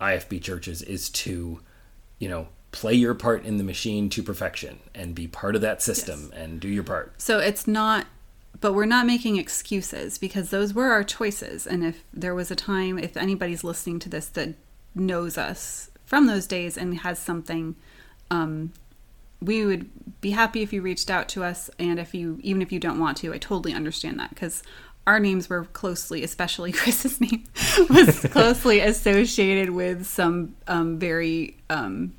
IFB 0.02 0.42
churches 0.42 0.82
is 0.82 1.10
to 1.10 1.60
you 2.20 2.30
know 2.30 2.48
play 2.72 2.94
your 2.94 3.14
part 3.14 3.46
in 3.46 3.58
the 3.58 3.64
machine 3.64 4.10
to 4.10 4.22
perfection 4.22 4.80
and 4.94 5.16
be 5.16 5.28
part 5.28 5.56
of 5.56 5.62
that 5.62 5.82
system 5.82 6.30
and 6.36 6.60
do 6.60 6.68
your 6.68 6.84
part. 6.84 7.14
So 7.22 7.40
it's 7.40 7.68
not 7.68 8.08
but 8.62 8.74
we're 8.74 8.86
not 8.86 9.06
making 9.06 9.38
excuses 9.38 10.18
because 10.18 10.50
those 10.50 10.74
were 10.74 10.88
our 10.88 11.04
choices. 11.04 11.68
And 11.68 11.84
if 11.84 12.04
there 12.14 12.34
was 12.34 12.52
a 12.52 12.56
time 12.56 12.98
if 12.98 13.16
anybody's 13.16 13.64
listening 13.64 14.00
to 14.00 14.10
this 14.10 14.28
that 14.30 14.56
knows 14.94 15.38
us 15.38 15.90
from 16.06 16.28
those 16.28 16.48
days 16.48 16.78
and 16.78 17.00
has 17.00 17.20
something 17.20 17.76
um 18.32 18.72
we 19.42 19.66
would 19.66 19.90
be 20.22 20.32
happy 20.32 20.62
if 20.62 20.74
you 20.74 20.82
reached 20.82 21.10
out 21.10 21.28
to 21.30 21.44
us 21.44 21.70
and 21.78 22.00
if 22.00 22.14
you 22.14 22.40
even 22.42 22.62
if 22.62 22.72
you 22.72 22.80
don't 22.80 23.00
want 23.00 23.18
to 23.18 23.34
i 23.34 23.38
totally 23.38 23.74
understand 23.74 24.20
that 24.20 24.30
because 24.30 24.64
our 25.06 25.20
names 25.20 25.50
were 25.50 25.66
closely 25.66 26.24
especially 26.24 26.72
chris's 26.74 27.22
name 27.22 27.44
was 27.90 28.20
closely 28.32 28.80
associated 28.80 29.70
with 29.70 30.06
some 30.06 30.56
um, 30.68 30.98
very 30.98 31.58
um, 31.70 32.14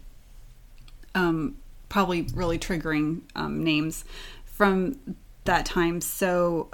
um, 1.16 1.56
probably 1.88 2.22
really 2.34 2.58
triggering 2.58 3.22
um, 3.34 3.64
names 3.64 4.04
from 4.44 4.98
that 5.44 5.66
time. 5.66 6.00
So 6.00 6.70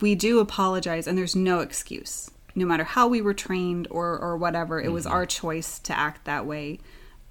we 0.00 0.14
do 0.14 0.40
apologize 0.40 1.06
and 1.06 1.16
there's 1.16 1.36
no 1.36 1.60
excuse. 1.60 2.30
No 2.54 2.66
matter 2.66 2.84
how 2.84 3.06
we 3.06 3.20
were 3.20 3.34
trained 3.34 3.86
or 3.90 4.18
or 4.18 4.36
whatever 4.36 4.80
it 4.80 4.90
was 4.90 5.06
our 5.06 5.26
choice 5.26 5.78
to 5.80 5.96
act 5.96 6.24
that 6.24 6.44
way. 6.46 6.80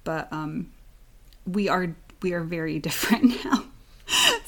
But 0.04 0.32
um 0.32 0.72
we 1.48 1.68
are 1.68 1.94
we 2.22 2.32
are 2.32 2.42
very 2.42 2.78
different 2.88 3.44
now 3.44 3.64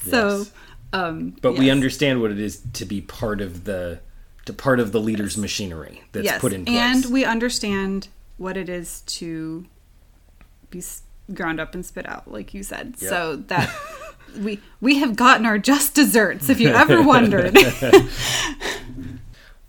so 0.07 0.37
Yes. 0.39 0.51
um 0.93 1.35
But 1.41 1.57
we 1.57 1.69
understand 1.69 2.21
what 2.21 2.31
it 2.31 2.39
is 2.39 2.61
to 2.73 2.85
be 2.85 3.01
part 3.01 3.41
of 3.41 3.63
the 3.65 3.99
to 4.45 4.53
part 4.53 4.79
of 4.79 4.91
the 4.91 4.99
leader's 4.99 5.37
machinery 5.37 6.01
that's 6.11 6.25
yes 6.25 6.41
put 6.41 6.53
in 6.53 6.65
place. 6.65 6.77
and 6.77 7.05
we 7.13 7.23
understand 7.25 8.07
what 8.37 8.57
it 8.57 8.69
is 8.69 9.01
to 9.01 9.65
be 10.69 10.81
ground 11.33 11.59
up 11.59 11.73
and 11.75 11.85
spit 11.85 12.07
out 12.09 12.29
like 12.31 12.53
you 12.53 12.63
said 12.63 12.95
Yep. 12.99 13.09
so 13.09 13.35
that 13.47 13.69
we 14.39 14.59
we 14.81 14.99
have 14.99 15.15
gotten 15.15 15.45
our 15.45 15.57
just 15.57 15.93
desserts 15.93 16.49
if 16.49 16.59
you 16.59 16.69
ever 16.83 17.01
wondered 17.03 17.55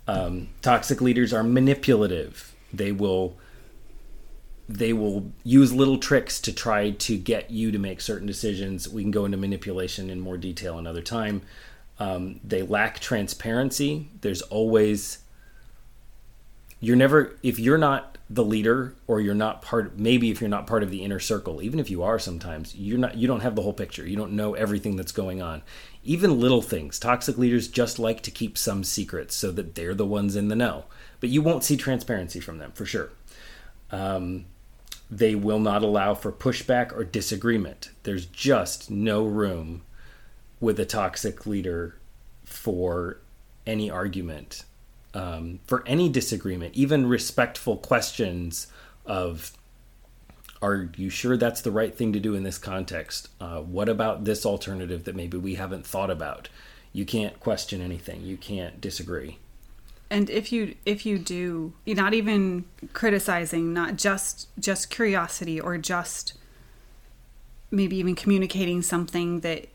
um, 0.09 0.49
toxic 0.63 1.01
leaders 1.01 1.33
are 1.33 1.43
manipulative. 1.43 2.55
They 2.73 2.93
will 2.93 3.37
they 4.69 4.93
will 4.93 5.33
use 5.45 5.73
little 5.73 5.99
tricks 5.99 6.41
to 6.41 6.53
try 6.53 6.91
to 6.91 7.17
get 7.17 7.51
you 7.51 7.71
to 7.73 7.79
make 7.79 8.01
certain 8.01 8.27
decisions. 8.27 8.89
We 8.89 9.03
can 9.03 9.11
go 9.11 9.25
into 9.25 9.37
manipulation 9.37 10.11
in 10.11 10.21
more 10.21 10.37
detail 10.37 10.79
another 10.79 11.03
time. 11.03 11.43
Um, 11.99 12.41
they 12.43 12.63
lack 12.63 13.01
transparency. 13.01 14.09
There's 14.21 14.43
always 14.43 15.19
you're 16.83 16.97
never 16.97 17.39
if 17.43 17.59
you're 17.59 17.79
not 17.79 18.19
the 18.29 18.45
leader 18.45 18.95
or 19.07 19.21
you're 19.21 19.35
not 19.35 19.63
part 19.63 19.99
maybe 19.99 20.31
if 20.31 20.41
you're 20.41 20.51
not 20.51 20.67
part 20.67 20.83
of 20.83 20.91
the 20.91 21.03
inner 21.03 21.21
circle 21.21 21.63
even 21.63 21.79
if 21.79 21.89
you 21.89 22.03
are 22.03 22.19
sometimes 22.19 22.75
you're 22.75 22.99
not 22.99 23.17
you 23.17 23.29
don't 23.29 23.41
have 23.41 23.55
the 23.55 23.63
whole 23.63 23.73
picture 23.73 24.07
you 24.07 24.17
don't 24.17 24.33
know 24.33 24.55
everything 24.55 24.97
that's 24.97 25.13
going 25.13 25.41
on 25.41 25.63
even 26.03 26.41
little 26.41 26.61
things 26.61 26.99
toxic 26.99 27.39
leaders 27.39 27.69
just 27.69 27.99
like 27.99 28.21
to 28.23 28.31
keep 28.31 28.59
some 28.59 28.83
secrets 28.83 29.35
so 29.35 29.53
that 29.53 29.75
they're 29.75 29.95
the 29.95 30.05
ones 30.05 30.35
in 30.35 30.49
the 30.49 30.57
know 30.57 30.85
but 31.21 31.31
you 31.31 31.41
won't 31.41 31.63
see 31.63 31.77
transparency 31.77 32.41
from 32.41 32.59
them 32.59 32.73
for 32.73 32.85
sure 32.85 33.11
um, 33.93 34.45
they 35.11 35.35
will 35.35 35.61
not 35.61 35.83
allow 35.83 36.15
for 36.15 36.33
pushback 36.33 36.93
or 36.93 37.05
disagreement 37.05 37.91
there's 38.03 38.27
just 38.27 38.91
no 38.91 39.25
room 39.25 39.83
with 40.63 40.79
a 40.79 40.87
toxic 40.87 41.45
leader 41.45 41.97
for 42.45 43.19
any 43.67 43.91
argument, 43.91 44.65
um, 45.13 45.59
for 45.67 45.83
any 45.87 46.09
disagreement, 46.09 46.75
even 46.75 47.07
respectful 47.07 47.77
questions 47.77 48.69
of, 49.05 49.53
"Are 50.63 50.89
you 50.97 51.11
sure 51.11 51.37
that's 51.37 51.61
the 51.61 51.73
right 51.73 51.95
thing 51.95 52.13
to 52.13 52.21
do 52.21 52.35
in 52.35 52.45
this 52.45 52.59
context? 52.59 53.29
Uh, 53.41 53.61
what 53.61 53.89
about 53.89 54.25
this 54.25 54.47
alternative 54.47 55.03
that 55.05 55.17
maybe 55.17 55.37
we 55.37 55.57
haven't 55.57 55.85
thought 55.85 56.11
about?" 56.11 56.49
You 56.93 57.05
can't 57.05 57.41
question 57.41 57.81
anything. 57.81 58.23
You 58.23 58.37
can't 58.37 58.81
disagree. 58.81 59.39
And 60.13 60.29
if 60.31 60.53
you 60.53 60.75
if 60.85 61.07
you 61.07 61.19
do 61.19 61.73
not 61.87 62.15
even 62.15 62.65
criticizing 62.93 63.73
not 63.73 63.97
just 63.97 64.49
just 64.59 64.91
curiosity 64.91 65.59
or 65.59 65.79
just 65.79 66.35
maybe 67.71 67.97
even 67.97 68.15
communicating 68.15 68.83
something 68.83 69.41
that 69.41 69.67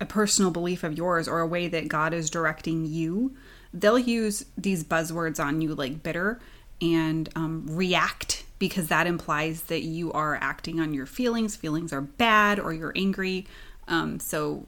a 0.00 0.06
personal 0.06 0.50
belief 0.50 0.84
of 0.84 0.96
yours 0.96 1.26
or 1.28 1.40
a 1.40 1.46
way 1.46 1.66
that 1.66 1.88
god 1.88 2.14
is 2.14 2.30
directing 2.30 2.86
you 2.86 3.36
they'll 3.74 3.98
use 3.98 4.46
these 4.56 4.84
buzzwords 4.84 5.44
on 5.44 5.60
you 5.60 5.74
like 5.74 6.02
bitter 6.02 6.40
and 6.80 7.28
um, 7.36 7.66
react 7.68 8.44
because 8.58 8.88
that 8.88 9.06
implies 9.06 9.62
that 9.64 9.82
you 9.82 10.12
are 10.12 10.36
acting 10.36 10.80
on 10.80 10.94
your 10.94 11.06
feelings. 11.06 11.56
Feelings 11.56 11.92
are 11.92 12.00
bad 12.00 12.58
or 12.58 12.72
you're 12.72 12.92
angry. 12.96 13.46
Um, 13.88 14.20
so 14.20 14.66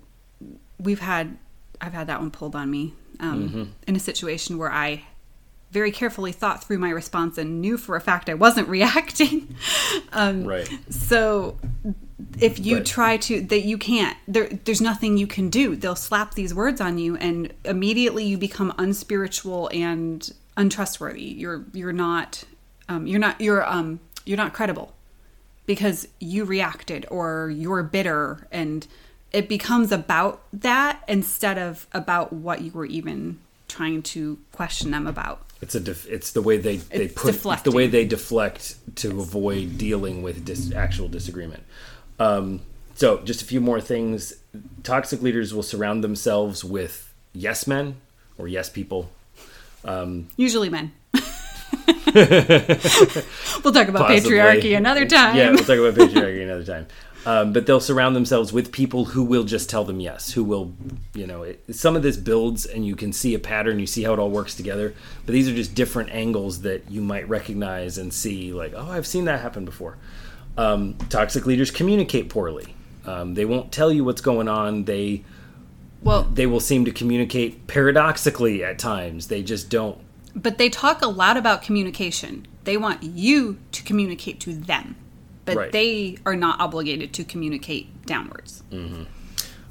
we've 0.78 1.01
had 1.01 1.36
I've 1.81 1.93
had 1.94 2.06
that 2.06 2.20
one 2.20 2.31
pulled 2.31 2.55
on 2.55 2.70
me 2.70 2.94
um, 3.23 3.74
in 3.86 3.97
a 3.97 4.01
situation 4.01 4.59
where 4.59 4.70
I 4.70 5.05
very 5.70 5.90
carefully 5.90 6.32
thought 6.32 6.62
through 6.62 6.78
my 6.78 6.90
response 6.90 7.39
and 7.39 7.62
knew 7.62 7.78
for 7.78 7.97
a 7.97 8.01
fact 8.01 8.28
I 8.28 8.35
wasn't 8.35 8.69
reacting. 8.78 9.57
um, 10.12 10.44
Right. 10.44 10.69
So 10.90 11.59
if 12.39 12.59
you 12.59 12.81
try 12.81 13.16
to 13.16 13.40
that 13.40 13.62
you 13.62 13.77
can't 13.78 14.16
there 14.28 14.49
there's 14.65 14.81
nothing 14.81 15.16
you 15.16 15.27
can 15.27 15.49
do. 15.49 15.74
They'll 15.74 15.97
slap 15.97 16.35
these 16.35 16.55
words 16.55 16.81
on 16.81 16.99
you 16.99 17.16
and 17.16 17.53
immediately 17.65 18.24
you 18.24 18.39
become 18.39 18.73
unspiritual 18.78 19.70
and 19.73 20.31
untrustworthy. 20.57 21.24
You're 21.24 21.65
you're 21.73 21.93
not 21.93 22.44
um, 22.89 23.07
you're 23.07 23.20
not 23.20 23.40
you're 23.40 23.66
um 23.66 24.01
you're 24.27 24.36
not 24.36 24.53
credible 24.53 24.94
because 25.66 26.07
you 26.20 26.44
reacted 26.44 27.07
or 27.11 27.51
you're 27.51 27.82
bitter 27.82 28.47
and 28.51 28.86
it 29.33 29.49
becomes 29.49 29.93
about 29.93 30.43
that 30.53 31.03
instead 31.09 31.59
of 31.59 31.87
about 31.93 32.33
what 32.33 32.61
you 32.61 32.71
were 32.73 32.87
even 32.87 33.39
trying 33.69 34.03
to 34.03 34.39
question 34.53 34.91
them 34.91 35.07
about. 35.07 35.43
It's 35.61 35.75
a 35.75 35.81
def- 35.81 36.09
it's 36.09 36.33
the 36.33 36.43
way 36.43 36.57
they 36.59 36.77
they 36.77 37.05
It's 37.05 37.15
put 37.43 37.65
the 37.65 37.71
way 37.71 37.87
they 37.87 38.05
deflect 38.05 38.77
to 38.97 39.21
avoid 39.21 39.79
dealing 39.79 40.23
with 40.23 40.45
dis- 40.45 40.73
actual 40.73 41.09
disagreement. 41.09 41.63
Um, 42.19 42.61
so, 42.95 43.23
just 43.23 43.43
a 43.43 43.45
few 43.45 43.61
more 43.61 43.81
things. 43.81 44.35
Toxic 44.83 45.23
leaders 45.23 45.55
will 45.55 45.63
surround 45.63 46.05
themselves 46.05 46.65
with 46.65 47.15
yes 47.33 47.67
men 47.67 47.97
or 48.37 48.49
yes 48.49 48.69
people. 48.69 49.11
Um, 49.85 50.29
Usually 50.37 50.69
men. 50.69 50.93
we'll 52.15 53.73
talk 53.73 53.89
about 53.89 54.07
Possibly. 54.07 54.37
patriarchy 54.37 54.77
another 54.77 55.07
time. 55.07 55.37
Yeah, 55.37 55.51
we'll 55.51 55.65
talk 55.65 55.79
about 55.79 55.95
patriarchy 55.95 56.43
another 56.43 56.65
time. 56.65 56.87
Um, 57.24 57.53
but 57.53 57.66
they'll 57.66 57.78
surround 57.78 58.16
themselves 58.16 58.53
with 58.53 58.73
people 58.73 59.05
who 59.05 59.23
will 59.23 59.44
just 59.44 59.70
tell 59.70 59.85
them 59.85 60.01
yes, 60.01 60.32
who 60.32 60.43
will, 60.43 60.74
you 61.15 61.27
know, 61.27 61.44
it, 61.44 61.62
some 61.74 61.94
of 61.94 62.03
this 62.03 62.16
builds 62.16 62.66
and 62.66 62.85
you 62.85 62.97
can 62.97 63.12
see 63.12 63.35
a 63.35 63.39
pattern, 63.39 63.78
you 63.78 63.86
see 63.86 64.03
how 64.03 64.12
it 64.12 64.19
all 64.19 64.31
works 64.31 64.57
together. 64.57 64.93
But 65.24 65.32
these 65.32 65.49
are 65.49 65.55
just 65.55 65.74
different 65.74 66.11
angles 66.11 66.62
that 66.62 66.90
you 66.90 67.01
might 67.01 67.28
recognize 67.28 67.97
and 67.97 68.12
see, 68.12 68.53
like, 68.53 68.74
oh, 68.74 68.90
I've 68.90 69.07
seen 69.07 69.27
that 69.27 69.40
happen 69.40 69.65
before. 69.65 69.99
Um, 70.59 70.94
toxic 71.11 71.47
leaders 71.47 71.70
communicate 71.70 72.28
poorly. 72.28 72.74
Um, 73.07 73.35
they 73.35 73.44
won't 73.44 73.70
tell 73.73 73.93
you 73.93 74.05
what's 74.05 74.20
going 74.20 74.49
on. 74.49 74.85
They 74.85 75.24
well, 76.03 76.24
they 76.24 76.47
will 76.47 76.61
seem 76.61 76.85
to 76.86 76.90
communicate 76.90 77.69
paradoxically 77.69 78.65
at 78.65 78.78
times. 78.81 79.28
They 79.28 79.43
just 79.44 79.70
don't. 79.70 79.99
but 80.35 80.59
they 80.59 80.69
talk 80.69 81.03
a 81.03 81.07
lot 81.07 81.36
about 81.36 81.62
communication. 81.62 82.47
They 82.65 82.77
want 82.77 83.03
you 83.05 83.59
to 83.73 83.82
communicate 83.85 84.40
to 84.40 84.53
them, 84.55 84.97
but 85.44 85.56
Right. 85.56 85.73
they 85.73 86.19
are 86.24 86.36
not 86.36 86.60
obligated 86.60 87.12
to 87.14 87.24
communicate 87.24 88.05
downwards. 88.06 88.62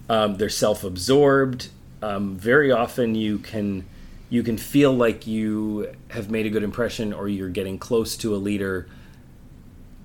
Um, 0.10 0.36
they're 0.36 0.50
self-absorbed. 0.50 1.70
Um, 2.02 2.36
very 2.36 2.72
often, 2.72 3.16
you 3.16 3.38
can 3.38 3.86
you 4.30 4.44
can 4.44 4.58
feel 4.58 4.94
like 4.94 5.28
you 5.28 5.90
have 6.10 6.30
made 6.32 6.46
a 6.46 6.50
good 6.50 6.64
impression, 6.64 7.12
or 7.14 7.28
you're 7.28 7.50
getting 7.50 7.78
close 7.78 8.16
to 8.18 8.34
a 8.34 8.38
leader, 8.38 8.88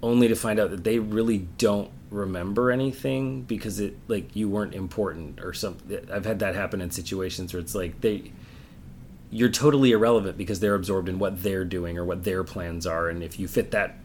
only 0.02 0.26
to 0.28 0.34
find 0.34 0.58
out 0.58 0.70
that 0.70 0.84
they 0.84 0.98
really 0.98 1.46
don't 1.58 1.90
remember 2.10 2.70
anything 2.70 3.42
because 3.42 3.80
it 3.80 3.96
like 4.08 4.34
you 4.36 4.48
weren't 4.48 4.74
important 4.74 5.40
or 5.40 5.52
something. 5.52 5.98
I've 6.12 6.24
had 6.26 6.38
that 6.40 6.54
happen 6.54 6.80
in 6.80 6.90
situations 6.90 7.52
where 7.52 7.60
it's 7.60 7.74
like 7.74 8.00
they 8.00 8.30
you're 9.30 9.48
totally 9.48 9.90
irrelevant 9.90 10.38
because 10.38 10.60
they're 10.60 10.76
absorbed 10.76 11.08
in 11.08 11.18
what 11.18 11.42
they're 11.42 11.64
doing 11.64 11.98
or 11.98 12.04
what 12.04 12.22
their 12.24 12.44
plans 12.44 12.86
are, 12.86 13.08
and 13.08 13.22
if 13.24 13.40
you 13.40 13.48
fit 13.48 13.72
that 13.72 13.96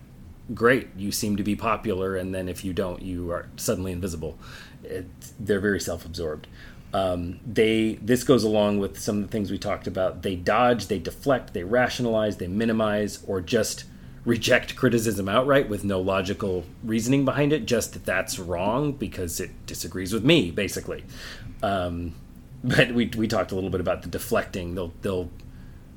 great 0.53 0.89
you 0.97 1.11
seem 1.11 1.38
to 1.38 1.43
be 1.43 1.55
popular 1.55 2.15
and 2.15 2.34
then 2.34 2.49
if 2.49 2.65
you 2.65 2.73
don't 2.73 3.01
you 3.01 3.31
are 3.31 3.47
suddenly 3.55 3.91
invisible. 3.91 4.38
It, 4.84 5.05
they're 5.39 5.59
very 5.59 5.80
self-absorbed. 5.80 6.47
Um, 6.93 7.39
they 7.45 7.99
this 8.01 8.23
goes 8.23 8.43
along 8.43 8.80
with 8.80 8.99
some 8.99 9.18
of 9.18 9.22
the 9.23 9.27
things 9.30 9.49
we 9.49 9.57
talked 9.57 9.88
about. 9.88 10.23
They 10.23 10.35
dodge 10.35 10.88
they 10.88 10.99
deflect 10.99 11.53
they 11.53 11.63
rationalize 11.63 12.38
they 12.38 12.47
minimize 12.47 13.23
or 13.27 13.41
just 13.41 13.85
reject 14.26 14.76
criticism 14.76 15.27
outright 15.27 15.68
with 15.68 15.84
no 15.84 15.99
logical 15.99 16.63
reasoning 16.84 17.26
behind 17.26 17.51
it 17.51 17.65
just 17.65 17.93
that 17.93 18.05
that's 18.05 18.38
wrong 18.38 18.91
because 18.91 19.39
it 19.39 19.49
disagrees 19.65 20.13
with 20.13 20.23
me 20.23 20.51
basically. 20.51 21.03
Um, 21.63 22.13
but 22.63 22.91
we, 22.91 23.07
we 23.18 23.27
talked 23.27 23.51
a 23.51 23.55
little 23.55 23.72
bit 23.72 23.81
about 23.81 24.03
the 24.03 24.09
deflecting. 24.09 24.76
They'll 24.76 24.93
they'll 25.01 25.30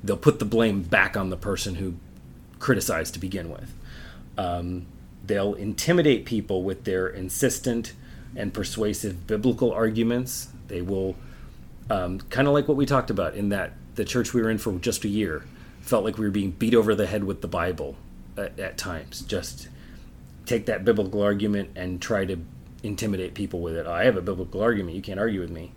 they'll 0.03 0.17
put 0.17 0.39
the 0.39 0.45
blame 0.45 0.81
back 0.81 1.17
on 1.17 1.29
the 1.29 1.37
person 1.37 1.75
who 1.75 1.95
criticized 2.59 3.13
to 3.15 3.19
begin 3.19 3.49
with 3.49 3.73
um, 4.37 4.85
they'll 5.25 5.53
intimidate 5.53 6.25
people 6.25 6.63
with 6.63 6.83
their 6.83 7.07
insistent 7.07 7.93
and 8.35 8.53
persuasive 8.53 9.27
biblical 9.27 9.71
arguments. 9.71 10.49
They 10.67 10.81
will, 10.81 11.15
um, 11.89 12.19
kind 12.19 12.47
of 12.47 12.53
like 12.53 12.67
what 12.67 12.77
we 12.77 12.85
talked 12.85 13.09
about 13.09 13.35
in 13.35 13.49
that 13.49 13.73
the 13.95 14.05
church 14.05 14.33
we 14.33 14.41
were 14.41 14.49
in 14.49 14.57
for 14.57 14.73
just 14.73 15.05
a 15.05 15.07
year, 15.07 15.43
felt 15.81 16.03
like 16.03 16.17
we 16.17 16.25
were 16.25 16.31
being 16.31 16.51
beat 16.51 16.73
over 16.73 16.93
the 16.95 17.07
head 17.07 17.23
with 17.23 17.41
the 17.41 17.47
Bible 17.47 17.95
at, 18.37 18.59
at 18.59 18.77
times. 18.77 19.21
Just 19.21 19.69
take 20.45 20.65
that 20.65 20.83
biblical 20.83 21.21
argument 21.21 21.69
and 21.75 22.01
try 22.01 22.25
to 22.25 22.37
intimidate 22.83 23.33
people 23.33 23.61
with 23.61 23.75
it. 23.75 23.87
I 23.87 24.05
have 24.05 24.17
a 24.17 24.21
biblical 24.21 24.61
argument. 24.61 24.95
You 24.95 25.01
can't 25.01 25.19
argue 25.19 25.39
with 25.39 25.49
me. 25.49 25.71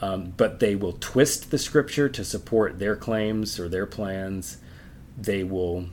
Um, 0.00 0.34
but 0.36 0.60
they 0.60 0.74
will 0.74 0.96
twist 1.00 1.50
the 1.50 1.58
scripture 1.58 2.08
to 2.08 2.24
support 2.24 2.78
their 2.78 2.96
claims 2.96 3.58
or 3.58 3.68
their 3.68 3.86
plans. 3.86 4.58
They 5.16 5.44
will 5.44 5.86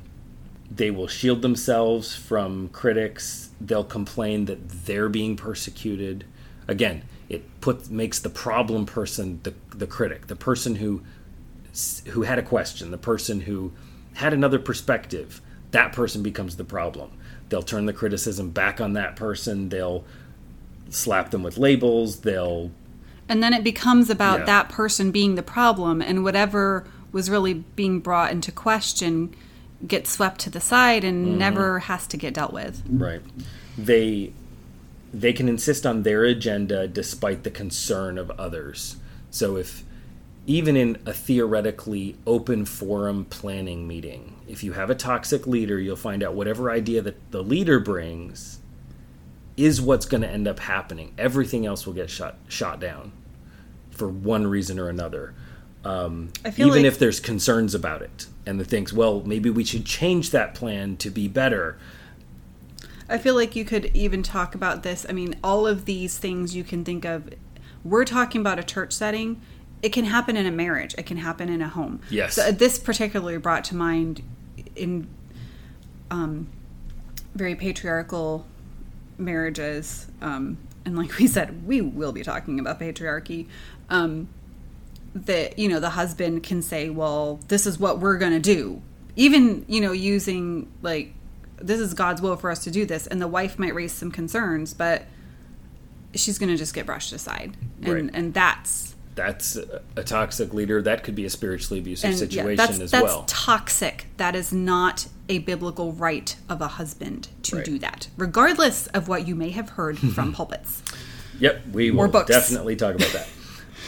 they 0.73 0.89
will 0.89 1.07
shield 1.07 1.41
themselves 1.41 2.15
from 2.15 2.69
critics. 2.69 3.49
They'll 3.59 3.83
complain 3.83 4.45
that 4.45 4.69
they're 4.85 5.09
being 5.09 5.35
persecuted. 5.35 6.25
Again, 6.67 7.03
it 7.27 7.43
puts 7.61 7.89
makes 7.89 8.19
the 8.19 8.29
problem 8.29 8.85
person 8.85 9.41
the 9.43 9.53
the 9.75 9.87
critic, 9.87 10.27
the 10.27 10.35
person 10.35 10.75
who 10.75 11.01
who 12.09 12.23
had 12.23 12.39
a 12.39 12.43
question, 12.43 12.91
the 12.91 12.97
person 12.97 13.41
who 13.41 13.73
had 14.15 14.33
another 14.33 14.59
perspective. 14.59 15.41
That 15.71 15.93
person 15.93 16.21
becomes 16.21 16.57
the 16.57 16.65
problem. 16.65 17.11
They'll 17.49 17.61
turn 17.63 17.85
the 17.85 17.93
criticism 17.93 18.49
back 18.49 18.81
on 18.81 18.93
that 18.93 19.15
person. 19.15 19.69
They'll 19.69 20.03
slap 20.89 21.31
them 21.31 21.43
with 21.43 21.57
labels. 21.57 22.21
They'll 22.21 22.71
And 23.29 23.41
then 23.41 23.53
it 23.53 23.63
becomes 23.63 24.09
about 24.09 24.39
Yeah. 24.39 24.45
that 24.45 24.69
person 24.69 25.11
being 25.11 25.35
the 25.35 25.43
problem, 25.43 26.01
and 26.01 26.23
whatever 26.23 26.85
was 27.13 27.29
really 27.29 27.53
being 27.75 27.99
brought 27.99 28.31
into 28.31 28.51
question 28.51 29.33
gets 29.87 30.09
swept 30.11 30.39
to 30.41 30.49
the 30.49 30.59
side 30.61 31.03
and 31.03 31.25
Mm-hmm. 31.27 31.37
never 31.37 31.79
has 31.79 32.07
to 32.07 32.17
get 32.17 32.33
dealt 32.33 32.53
with. 32.53 32.83
Right. 32.89 33.21
They 33.77 34.33
they 35.13 35.33
can 35.33 35.49
insist 35.49 35.85
on 35.85 36.03
their 36.03 36.23
agenda 36.23 36.87
despite 36.87 37.43
the 37.43 37.51
concern 37.51 38.17
of 38.17 38.31
others. 38.31 38.95
So 39.29 39.57
if 39.57 39.83
even 40.47 40.75
in 40.77 40.97
a 41.05 41.13
theoretically 41.13 42.15
open 42.25 42.65
forum 42.65 43.25
planning 43.25 43.87
meeting, 43.87 44.35
if 44.47 44.63
you 44.63 44.73
have 44.73 44.89
a 44.89 44.95
toxic 44.95 45.45
leader, 45.45 45.77
you'll 45.79 45.95
find 45.95 46.23
out 46.23 46.33
whatever 46.33 46.71
idea 46.71 47.01
that 47.01 47.31
the 47.31 47.43
leader 47.43 47.79
brings 47.79 48.59
is 49.57 49.81
what's 49.81 50.05
going 50.05 50.21
to 50.21 50.29
end 50.29 50.47
up 50.47 50.59
happening. 50.59 51.13
Everything 51.17 51.65
else 51.65 51.85
will 51.85 51.93
get 51.93 52.09
shot 52.09 52.37
shot 52.47 52.79
down 52.79 53.11
for 53.91 54.07
one 54.07 54.47
reason 54.47 54.79
or 54.79 54.87
another. 54.89 55.33
Um, 55.83 56.31
I 56.45 56.51
feel 56.51 56.67
even 56.67 56.83
like- 56.83 56.87
if 56.87 56.99
there's 56.99 57.19
concerns 57.19 57.75
about 57.75 58.01
it, 58.01 58.27
and 58.45 58.59
the 58.59 58.65
thinks, 58.65 58.91
well, 58.91 59.21
maybe 59.25 59.49
we 59.49 59.63
should 59.63 59.85
change 59.85 60.31
that 60.31 60.55
plan 60.55 60.97
to 60.97 61.09
be 61.09 61.27
better. 61.27 61.77
I 63.07 63.17
feel 63.17 63.35
like 63.35 63.55
you 63.55 63.65
could 63.65 63.91
even 63.93 64.23
talk 64.23 64.55
about 64.55 64.83
this. 64.83 65.05
I 65.07 65.11
mean, 65.11 65.35
all 65.43 65.67
of 65.67 65.85
these 65.85 66.17
things 66.17 66.55
you 66.55 66.63
can 66.63 66.85
think 66.85 67.05
of. 67.05 67.29
We're 67.83 68.05
talking 68.05 68.41
about 68.41 68.57
a 68.57 68.63
church 68.63 68.93
setting. 68.93 69.41
It 69.81 69.89
can 69.89 70.05
happen 70.05 70.37
in 70.37 70.45
a 70.45 70.51
marriage. 70.51 70.95
It 70.97 71.05
can 71.05 71.17
happen 71.17 71.49
in 71.49 71.61
a 71.61 71.67
home. 71.67 71.99
Yes. 72.09 72.35
So 72.35 72.51
this 72.51 72.79
particularly 72.79 73.37
brought 73.37 73.63
to 73.65 73.75
mind 73.75 74.21
in 74.75 75.07
um, 76.09 76.47
very 77.35 77.55
patriarchal 77.55 78.45
marriages. 79.17 80.07
Um, 80.21 80.57
and 80.85 80.97
like 80.97 81.17
we 81.17 81.27
said, 81.27 81.65
we 81.67 81.81
will 81.81 82.11
be 82.11 82.23
talking 82.23 82.59
about 82.59 82.79
patriarchy. 82.79 83.47
Um, 83.89 84.29
that 85.13 85.59
you 85.59 85.67
know 85.69 85.79
the 85.79 85.91
husband 85.91 86.43
can 86.43 86.61
say, 86.61 86.89
"Well, 86.89 87.39
this 87.47 87.65
is 87.65 87.79
what 87.79 87.99
we're 87.99 88.17
going 88.17 88.31
to 88.33 88.39
do," 88.39 88.81
even 89.15 89.65
you 89.67 89.81
know 89.81 89.91
using 89.91 90.71
like 90.81 91.13
this 91.57 91.79
is 91.79 91.93
God's 91.93 92.21
will 92.21 92.35
for 92.37 92.49
us 92.49 92.63
to 92.63 92.71
do 92.71 92.85
this, 92.85 93.07
and 93.07 93.21
the 93.21 93.27
wife 93.27 93.59
might 93.59 93.75
raise 93.75 93.91
some 93.91 94.11
concerns, 94.11 94.73
but 94.73 95.05
she's 96.15 96.37
going 96.39 96.49
to 96.49 96.57
just 96.57 96.73
get 96.73 96.85
brushed 96.85 97.13
aside, 97.13 97.55
and 97.81 97.93
Right. 97.93 98.09
and 98.13 98.33
that's 98.33 98.95
that's 99.13 99.57
a- 99.57 100.03
toxic 100.03 100.53
leader. 100.53 100.81
That 100.81 101.03
could 101.03 101.15
be 101.15 101.25
a 101.25 101.29
spiritually 101.29 101.79
abusive 101.79 102.15
situation 102.15 102.57
yeah, 102.57 102.65
that's 102.67 102.79
as 102.79 102.91
that's 102.91 103.03
well. 103.03 103.25
toxic. 103.27 104.05
That 104.17 104.35
is 104.35 104.53
not 104.53 105.07
a 105.27 105.39
biblical 105.39 105.91
right 105.93 106.35
of 106.49 106.61
a 106.61 106.67
husband 106.67 107.27
to 107.43 107.57
Right. 107.57 107.65
do 107.65 107.77
that, 107.79 108.07
regardless 108.17 108.87
of 108.87 109.07
what 109.09 109.27
you 109.27 109.35
may 109.35 109.49
have 109.49 109.71
heard 109.71 109.99
from 109.99 110.31
pulpits. 110.39 110.81
yep, 111.39 111.61
we 111.73 111.91
will 111.91 112.07
books. 112.07 112.29
definitely 112.29 112.75
talk 112.77 112.95
about 112.95 113.11
that. 113.11 113.27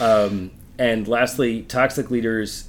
um, 0.30 0.50
and 0.78 1.06
lastly, 1.06 1.62
toxic 1.62 2.10
leaders 2.10 2.68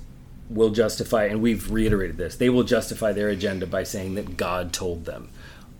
will 0.49 0.69
justify, 0.69 1.25
and 1.25 1.41
we've 1.41 1.71
reiterated 1.71 2.17
this, 2.17 2.35
they 2.35 2.49
will 2.49 2.63
justify 2.63 3.11
their 3.11 3.29
agenda 3.29 3.65
by 3.65 3.83
saying 3.83 4.15
that 4.15 4.37
God 4.37 4.73
told 4.73 5.05
them. 5.05 5.29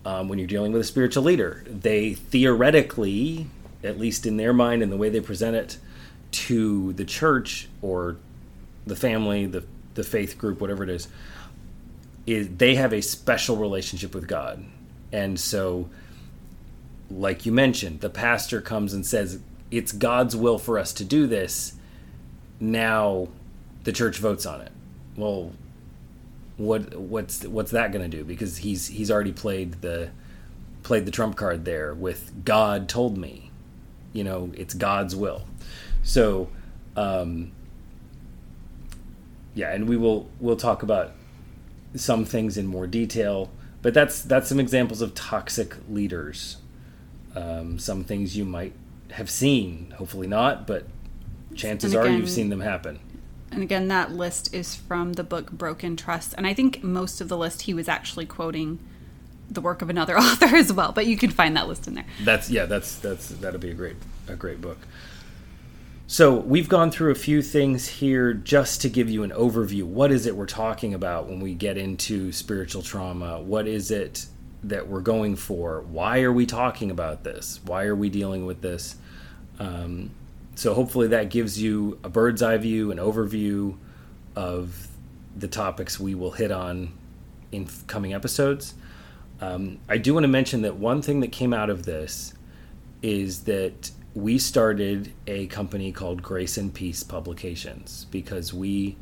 Um, 0.04 0.28
when 0.28 0.38
you're 0.38 0.46
dealing 0.46 0.72
with 0.72 0.80
a 0.82 0.84
spiritual 0.84 1.24
leader, 1.24 1.64
they 1.66 2.14
theoretically, 2.14 3.48
at 3.82 3.98
least 3.98 4.24
in 4.24 4.36
their 4.36 4.52
mind 4.52 4.82
and 4.82 4.92
the 4.92 4.96
way 4.96 5.08
they 5.08 5.20
present 5.20 5.56
it 5.56 5.78
to 6.30 6.92
the 6.92 7.04
church 7.04 7.68
or 7.82 8.16
the 8.86 8.96
family, 8.96 9.46
the 9.46 9.64
the 9.94 10.04
faith 10.04 10.38
group, 10.38 10.60
whatever 10.60 10.84
it 10.84 10.90
is, 10.90 11.08
is 12.26 12.48
they 12.56 12.74
have 12.74 12.92
a 12.92 13.00
special 13.00 13.56
relationship 13.56 14.14
with 14.14 14.28
God. 14.28 14.64
And 15.10 15.40
so 15.40 15.88
like 17.10 17.46
you 17.46 17.52
mentioned, 17.52 18.00
the 18.00 18.10
pastor 18.10 18.60
comes 18.60 18.92
and 18.92 19.04
says 19.04 19.40
it's 19.70 19.92
God's 19.92 20.36
will 20.36 20.58
for 20.58 20.78
us 20.78 20.92
to 20.94 21.04
do 21.04 21.26
this. 21.26 21.74
Now 22.60 23.28
the 23.84 23.92
church 23.92 24.18
votes 24.18 24.46
on 24.46 24.60
it. 24.60 24.72
Well, 25.16 25.52
what 26.56 26.94
what's 26.96 27.44
what's 27.44 27.70
that 27.70 27.92
going 27.92 28.08
to 28.08 28.16
do? 28.16 28.24
Because 28.24 28.58
he's 28.58 28.88
he's 28.88 29.10
already 29.10 29.32
played 29.32 29.82
the 29.82 30.10
played 30.82 31.04
the 31.04 31.10
trump 31.10 31.36
card 31.36 31.64
there 31.64 31.94
with 31.94 32.44
God 32.44 32.88
told 32.88 33.18
me. 33.18 33.50
You 34.12 34.24
know, 34.24 34.50
it's 34.54 34.72
God's 34.72 35.14
will. 35.14 35.42
So, 36.02 36.48
um, 36.96 37.52
yeah, 39.54 39.72
and 39.72 39.88
we 39.88 39.96
will 39.96 40.28
we'll 40.40 40.56
talk 40.56 40.82
about 40.82 41.12
some 41.94 42.24
things 42.24 42.56
in 42.56 42.66
more 42.66 42.86
detail, 42.86 43.50
but 43.82 43.92
that's 43.92 44.22
that's 44.22 44.48
some 44.48 44.60
examples 44.60 45.02
of 45.02 45.14
toxic 45.14 45.76
leaders. 45.88 46.56
Um, 47.34 47.78
some 47.78 48.04
things 48.04 48.36
you 48.36 48.46
might 48.46 48.72
have 49.12 49.28
seen, 49.28 49.94
hopefully 49.98 50.26
not, 50.26 50.66
but 50.66 50.86
chances 51.56 51.94
And 51.94 52.04
are 52.04 52.08
you've 52.08 52.30
seen 52.30 52.48
them 52.50 52.60
happen. 52.60 53.00
And 53.50 53.62
again, 53.62 53.88
that 53.88 54.12
list 54.12 54.52
is 54.52 54.74
from 54.74 55.14
the 55.14 55.24
book 55.24 55.50
Broken 55.50 55.96
Trust. 55.96 56.34
And 56.36 56.46
I 56.46 56.54
think 56.54 56.82
most 56.82 57.20
of 57.20 57.28
the 57.28 57.36
list 57.36 57.62
he 57.62 57.74
was 57.74 57.88
actually 57.88 58.26
quoting 58.26 58.78
the 59.50 59.60
work 59.60 59.82
of 59.82 59.90
another 59.90 60.18
author 60.18 60.56
as 60.56 60.72
well, 60.72 60.92
but 60.92 61.06
you 61.06 61.16
can 61.16 61.30
find 61.30 61.56
that 61.56 61.68
list 61.68 61.86
in 61.86 61.94
there. 61.94 62.06
That's 62.24 62.50
yeah, 62.50 62.66
that's 62.66 62.98
that's 62.98 63.28
that'll 63.28 63.60
be 63.60 63.70
a 63.70 63.74
great 63.74 63.96
a 64.28 64.36
great 64.36 64.60
book. 64.60 64.78
So 66.08 66.36
we've 66.36 66.68
gone 66.68 66.92
through 66.92 67.10
a 67.10 67.16
few 67.16 67.42
things 67.42 67.88
here 67.88 68.32
just 68.32 68.80
to 68.82 68.88
give 68.88 69.10
you 69.10 69.24
an 69.24 69.30
overview. 69.32 69.82
What 69.82 70.12
is 70.12 70.26
it 70.26 70.36
we're 70.36 70.46
talking 70.46 70.94
about 70.94 71.26
when 71.26 71.40
we 71.40 71.52
get 71.52 71.76
into 71.76 72.30
spiritual 72.30 72.82
trauma? 72.82 73.40
What 73.40 73.66
is 73.66 73.90
it 73.90 74.26
that 74.62 74.86
we're 74.86 75.00
going 75.00 75.34
for? 75.34 75.80
Why 75.82 76.22
are 76.22 76.32
we 76.32 76.46
talking 76.46 76.92
about 76.92 77.24
this? 77.24 77.58
Why 77.64 77.86
are 77.86 77.96
we 77.96 78.08
dealing 78.08 78.46
with 78.46 78.60
this? 78.60 78.96
Um, 79.58 80.10
so 80.56 80.72
hopefully 80.72 81.08
that 81.08 81.28
gives 81.28 81.62
you 81.62 81.98
a 82.02 82.08
bird's 82.08 82.42
eye 82.42 82.56
view, 82.56 82.90
an 82.90 82.98
overview 82.98 83.76
of 84.34 84.88
the 85.36 85.48
topics 85.48 86.00
we 86.00 86.14
will 86.14 86.32
hit 86.32 86.50
on 86.50 86.92
in 87.52 87.68
coming 87.86 88.14
episodes. 88.14 88.74
Um, 89.40 89.78
I 89.86 89.98
do 89.98 90.14
want 90.14 90.24
to 90.24 90.28
mention 90.28 90.62
that 90.62 90.76
one 90.76 91.02
thing 91.02 91.20
that 91.20 91.30
came 91.30 91.52
out 91.52 91.68
of 91.68 91.84
this 91.84 92.32
is 93.02 93.44
that 93.44 93.90
we 94.14 94.38
started 94.38 95.12
a 95.26 95.46
company 95.48 95.92
called 95.92 96.22
Grace 96.22 96.56
and 96.56 96.72
Peace 96.72 97.02
Publications 97.02 98.06
because 98.10 98.54
we, 98.54 98.96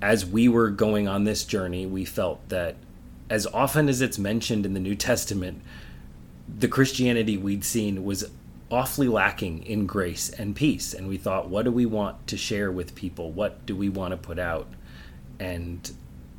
as 0.00 0.24
we 0.24 0.48
were 0.48 0.70
going 0.70 1.06
on 1.06 1.24
this 1.24 1.44
journey, 1.44 1.84
we 1.84 2.06
felt 2.06 2.48
that 2.48 2.76
as 3.28 3.46
often 3.46 3.90
as 3.90 4.00
it's 4.00 4.18
mentioned 4.18 4.64
in 4.64 4.72
the 4.72 4.80
New 4.80 4.94
Testament, 4.94 5.60
the 6.48 6.66
Christianity 6.66 7.36
we'd 7.36 7.62
seen 7.62 8.04
was 8.04 8.30
awfully 8.70 9.08
lacking 9.08 9.64
in 9.64 9.86
grace 9.86 10.28
and 10.30 10.54
peace. 10.54 10.92
And 10.92 11.08
we 11.08 11.16
thought, 11.16 11.48
what 11.48 11.64
do 11.64 11.72
we 11.72 11.86
want 11.86 12.26
to 12.28 12.36
share 12.36 12.70
with 12.70 12.94
people? 12.94 13.32
What 13.32 13.64
do 13.66 13.74
we 13.74 13.88
want 13.88 14.12
to 14.12 14.16
put 14.16 14.38
out? 14.38 14.68
And 15.38 15.90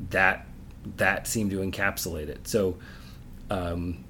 that 0.09 0.45
that 0.97 1.27
seemed 1.27 1.51
to 1.51 1.57
encapsulate 1.57 2.29
it. 2.29 2.47
So 2.47 2.77
um, 3.49 4.03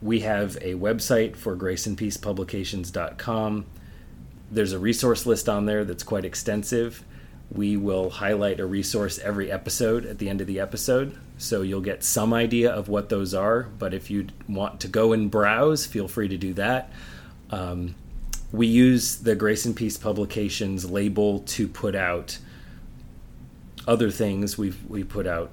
we 0.00 0.20
have 0.20 0.56
a 0.56 0.74
website 0.74 1.36
for 1.36 1.54
graceandpeacepublications.com. 1.56 3.66
There's 4.50 4.72
a 4.72 4.78
resource 4.78 5.26
list 5.26 5.46
on 5.48 5.66
there 5.66 5.84
that's 5.84 6.02
quite 6.02 6.24
extensive. 6.24 7.04
We 7.52 7.76
will 7.76 8.10
highlight 8.10 8.60
a 8.60 8.66
resource 8.66 9.18
every 9.18 9.50
episode 9.50 10.06
at 10.06 10.18
the 10.18 10.28
end 10.28 10.40
of 10.40 10.46
the 10.46 10.60
episode, 10.60 11.18
so 11.36 11.62
you'll 11.62 11.80
get 11.80 12.04
some 12.04 12.32
idea 12.32 12.70
of 12.70 12.88
what 12.88 13.08
those 13.08 13.34
are. 13.34 13.64
But 13.64 13.92
if 13.92 14.10
you 14.10 14.28
want 14.48 14.80
to 14.80 14.88
go 14.88 15.12
and 15.12 15.30
browse, 15.30 15.84
feel 15.84 16.06
free 16.06 16.28
to 16.28 16.38
do 16.38 16.54
that. 16.54 16.92
Um, 17.50 17.96
we 18.52 18.66
use 18.66 19.16
the 19.16 19.34
Grace 19.34 19.64
and 19.64 19.74
Peace 19.74 19.96
Publications 19.96 20.88
label 20.88 21.40
to 21.40 21.66
put 21.66 21.94
out 21.94 22.38
other 23.86 24.10
things. 24.10 24.56
We've 24.56 24.78
we 24.88 25.02
put 25.04 25.26
out 25.26 25.50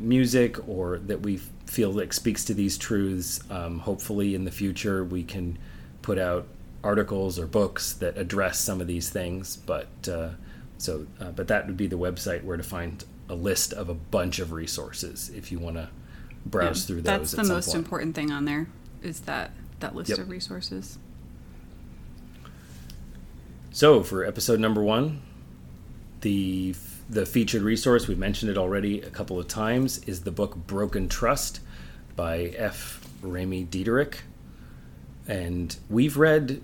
music 0.00 0.68
or 0.68 0.98
that 0.98 1.20
we 1.22 1.38
feel 1.66 1.90
like 1.90 2.12
speaks 2.12 2.44
to 2.46 2.54
these 2.54 2.78
truths. 2.78 3.40
Um, 3.50 3.80
hopefully, 3.80 4.34
in 4.34 4.44
the 4.44 4.50
future, 4.50 5.04
we 5.04 5.22
can 5.22 5.58
put 6.02 6.18
out 6.18 6.46
articles 6.82 7.38
or 7.38 7.46
books 7.46 7.92
that 7.94 8.16
address 8.16 8.58
some 8.58 8.80
of 8.80 8.86
these 8.86 9.10
things. 9.10 9.56
But 9.56 10.08
uh, 10.08 10.30
so, 10.78 11.06
uh, 11.20 11.30
but 11.32 11.48
that 11.48 11.66
would 11.66 11.76
be 11.76 11.86
the 11.86 11.98
website 11.98 12.44
where 12.44 12.56
to 12.56 12.62
find 12.62 13.04
a 13.28 13.34
list 13.34 13.72
of 13.72 13.88
a 13.88 13.94
bunch 13.94 14.38
of 14.38 14.52
resources 14.52 15.30
if 15.34 15.52
you 15.52 15.58
want 15.58 15.76
to 15.76 15.88
browse 16.46 16.84
through 16.84 17.02
those. 17.02 17.32
That's 17.32 17.32
the 17.32 17.44
most 17.54 17.66
point. 17.66 17.76
important 17.78 18.14
thing 18.14 18.30
on 18.30 18.44
there 18.44 18.68
is 19.02 19.20
that 19.20 19.50
that 19.80 19.94
list 19.94 20.10
Yep. 20.10 20.18
of 20.18 20.30
resources. 20.30 20.98
So 23.70 24.02
for 24.02 24.24
episode 24.24 24.60
number 24.60 24.82
one, 24.82 25.20
the 26.22 26.74
the 27.10 27.24
featured 27.24 27.62
resource 27.62 28.06
we've 28.06 28.18
mentioned 28.18 28.50
it 28.50 28.58
already 28.58 29.00
a 29.00 29.08
couple 29.10 29.38
of 29.38 29.48
times 29.48 29.98
is 30.04 30.22
the 30.22 30.30
book 30.30 30.54
Broken 30.66 31.08
Trust 31.08 31.60
by 32.16 32.52
F. 32.56 33.06
Remy 33.22 33.64
Diederich, 33.66 34.16
and 35.26 35.74
we've 35.88 36.16
read 36.16 36.60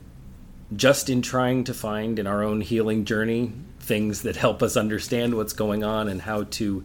just 0.75 1.09
in 1.09 1.23
trying 1.23 1.65
to 1.65 1.73
find 1.75 2.19
in 2.19 2.27
our 2.27 2.43
own 2.43 2.61
healing 2.61 3.05
journey 3.05 3.53
things 3.85 4.23
that 4.23 4.37
help 4.37 4.63
us 4.63 4.77
understand 4.77 5.37
what's 5.37 5.53
going 5.53 5.85
on 5.85 6.09
and 6.09 6.23
how 6.23 6.45
to 6.45 6.85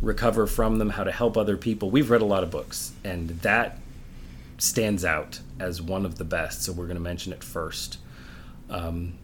recover 0.00 0.46
from 0.46 0.78
them, 0.78 0.90
how 0.90 1.04
to 1.04 1.12
help 1.12 1.36
other 1.36 1.56
people. 1.56 1.90
We've 1.90 2.10
read 2.10 2.22
a 2.22 2.26
lot 2.26 2.42
of 2.42 2.50
books, 2.50 2.92
and 3.04 3.28
that 3.40 3.78
stands 4.58 5.04
out 5.04 5.40
as 5.60 5.80
one 5.82 6.04
of 6.06 6.18
the 6.18 6.24
best. 6.24 6.62
So 6.62 6.72
we're 6.72 6.86
going 6.86 6.96
to 6.96 7.02
mention 7.02 7.32
it 7.32 7.44
first. 7.44 7.98
Um, 8.70 9.14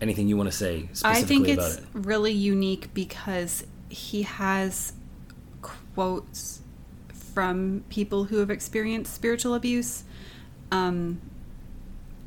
anything 0.00 0.28
you 0.28 0.36
want 0.36 0.50
to 0.50 0.56
say 0.56 0.88
I 0.90 0.94
specifically 0.94 1.44
think 1.44 1.58
about 1.58 1.70
it's 1.70 1.78
it? 1.78 1.84
really 1.92 2.32
unique 2.32 2.92
because 2.94 3.64
he 3.88 4.22
has 4.22 4.92
quotes 5.62 6.60
from 7.34 7.84
people 7.88 8.24
who 8.24 8.38
have 8.38 8.50
experienced 8.50 9.14
spiritual 9.14 9.54
abuse. 9.54 10.04
Um, 10.72 11.20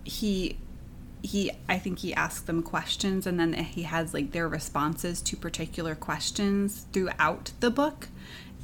he 0.03 0.57
he 1.23 1.51
I 1.69 1.79
think 1.79 1.99
he 1.99 2.13
asks 2.13 2.41
them 2.41 2.61
questions 2.61 3.25
and 3.25 3.39
then 3.39 3.53
he 3.53 3.83
has 3.83 4.13
like 4.13 4.33
their 4.33 4.47
responses 4.47 5.21
to 5.21 5.37
particular 5.37 5.95
questions 5.95 6.85
throughout 6.91 7.53
the 7.61 7.71
book. 7.71 8.09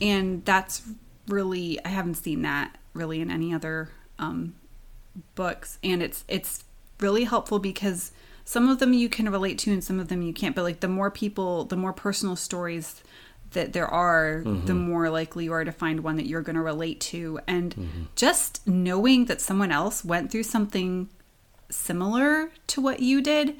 And 0.01 0.43
that's 0.45 0.83
really 1.27 1.83
I 1.83 1.89
haven't 1.89 2.15
seen 2.15 2.41
that 2.43 2.77
really 2.93 3.21
in 3.21 3.31
any 3.31 3.53
other 3.53 3.89
um 4.19 4.55
books. 5.35 5.79
And 5.83 6.03
it's 6.03 6.25
it's 6.27 6.65
really 6.99 7.23
helpful 7.23 7.59
because 7.59 8.11
some 8.43 8.67
of 8.67 8.79
them 8.79 8.91
you 8.91 9.07
can 9.07 9.29
relate 9.29 9.57
to 9.59 9.71
and 9.71 9.83
some 9.83 9.99
of 9.99 10.09
them 10.09 10.21
you 10.21 10.33
can't. 10.33 10.55
But 10.55 10.63
like 10.63 10.81
the 10.81 10.89
more 10.89 11.09
people 11.09 11.63
the 11.63 11.77
more 11.77 11.93
personal 11.93 12.35
stories 12.35 13.01
that 13.51 13.73
there 13.73 13.87
are 13.87 14.43
the 14.65 14.75
more 14.75 15.09
likely 15.09 15.45
you 15.45 15.53
are 15.53 15.63
to 15.63 15.71
find 15.71 16.01
one 16.01 16.17
that 16.17 16.27
you're 16.27 16.41
going 16.41 16.57
to 16.57 16.61
relate 16.61 16.99
to. 16.99 17.39
And 17.47 18.09
just 18.15 18.67
knowing 18.67 19.25
that 19.25 19.39
someone 19.39 19.71
else 19.71 20.03
went 20.03 20.29
through 20.29 20.43
something 20.43 21.09
similar 21.69 22.51
to 22.67 22.81
what 22.81 22.99
you 22.99 23.21
did 23.21 23.59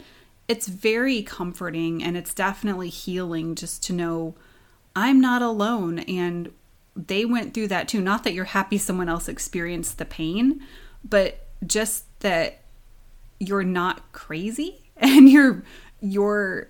it's 0.49 0.67
very 0.67 1.21
comforting 1.21 2.03
and 2.03 2.17
it's 2.17 2.33
definitely 2.33 2.89
healing 2.89 3.53
just 3.53 3.83
to 3.83 3.93
know 3.93 4.33
I'm 4.95 5.21
not 5.21 5.43
alone 5.43 5.99
and 5.99 6.51
they 6.95 7.23
went 7.23 7.53
through 7.53 7.67
that 7.67 7.87
too. 7.87 8.01
Not 8.01 8.23
that 8.23 8.33
you're 8.33 8.45
happy 8.45 8.79
someone 8.79 9.07
else 9.07 9.29
experienced 9.29 9.99
the 9.99 10.05
pain, 10.05 10.61
but 11.07 11.47
just 11.65 12.05
that 12.21 12.61
you're 13.39 13.63
not 13.63 14.11
crazy 14.11 14.91
and 14.97 15.29
your 15.29 15.63
your 16.01 16.67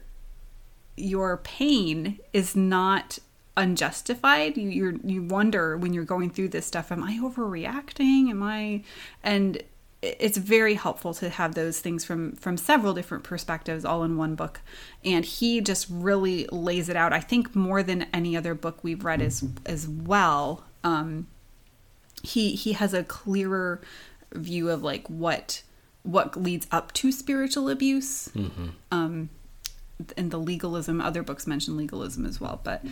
your 0.97 1.37
pain 1.37 2.19
is 2.33 2.57
not 2.57 3.17
unjustified. 3.55 4.57
You 4.57 4.99
you 5.05 5.23
wonder 5.23 5.77
when 5.77 5.93
you're 5.93 6.03
going 6.03 6.31
through 6.31 6.49
this 6.49 6.65
stuff, 6.65 6.91
am 6.91 7.01
I 7.01 7.17
overreacting? 7.17 8.29
Am 8.29 8.43
I 8.43 8.83
and 9.23 9.63
it's 10.01 10.37
very 10.37 10.75
helpful 10.75 11.13
to 11.13 11.29
have 11.29 11.55
those 11.55 11.79
things 11.79 12.05
from 12.05 12.33
from 12.33 12.55
several 12.55 12.93
different 12.93 13.23
perspectives 13.23 13.83
all 13.83 14.03
in 14.03 14.15
one 14.17 14.35
book. 14.35 14.61
And 15.03 15.25
he 15.25 15.59
just 15.61 15.87
really 15.89 16.47
lays 16.51 16.87
it 16.89 16.95
out 16.95 17.11
i 17.11 17.19
think 17.19 17.55
more 17.55 17.83
than 17.83 18.03
any 18.13 18.37
other 18.37 18.53
book 18.53 18.83
we've 18.83 19.03
read 19.03 19.21
as 19.21 19.43
as 19.65 19.87
well. 19.87 20.63
Um 20.83 21.27
he 22.23 22.55
he 22.55 22.73
has 22.73 22.93
a 22.93 23.03
clearer 23.03 23.81
view 24.33 24.69
of 24.69 24.83
like 24.83 25.07
what 25.07 25.63
what 26.03 26.41
leads 26.41 26.65
up 26.71 26.93
to 26.93 27.11
spiritual 27.11 27.69
abuse. 27.69 28.29
Um 28.91 29.29
and 30.15 30.31
the 30.31 30.37
legalism 30.37 31.01
other 31.01 31.23
books 31.23 31.45
mention 31.45 31.75
legalism 31.75 32.25
as 32.25 32.39
well 32.39 32.61
but 32.63 32.85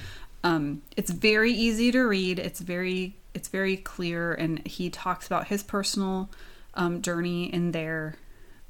um 0.44 0.82
it's 0.98 1.10
very 1.10 1.54
easy 1.54 1.90
to 1.94 2.02
read. 2.02 2.38
It's 2.38 2.60
very 2.60 3.16
it's 3.34 3.48
very 3.48 3.78
clear. 3.78 4.34
And 4.34 4.68
he 4.68 4.90
talks 4.90 5.26
about 5.26 5.48
his 5.48 5.64
personal 5.64 6.30
um 6.78 7.02
journey 7.02 7.52
in 7.54 7.72
there 7.72 8.16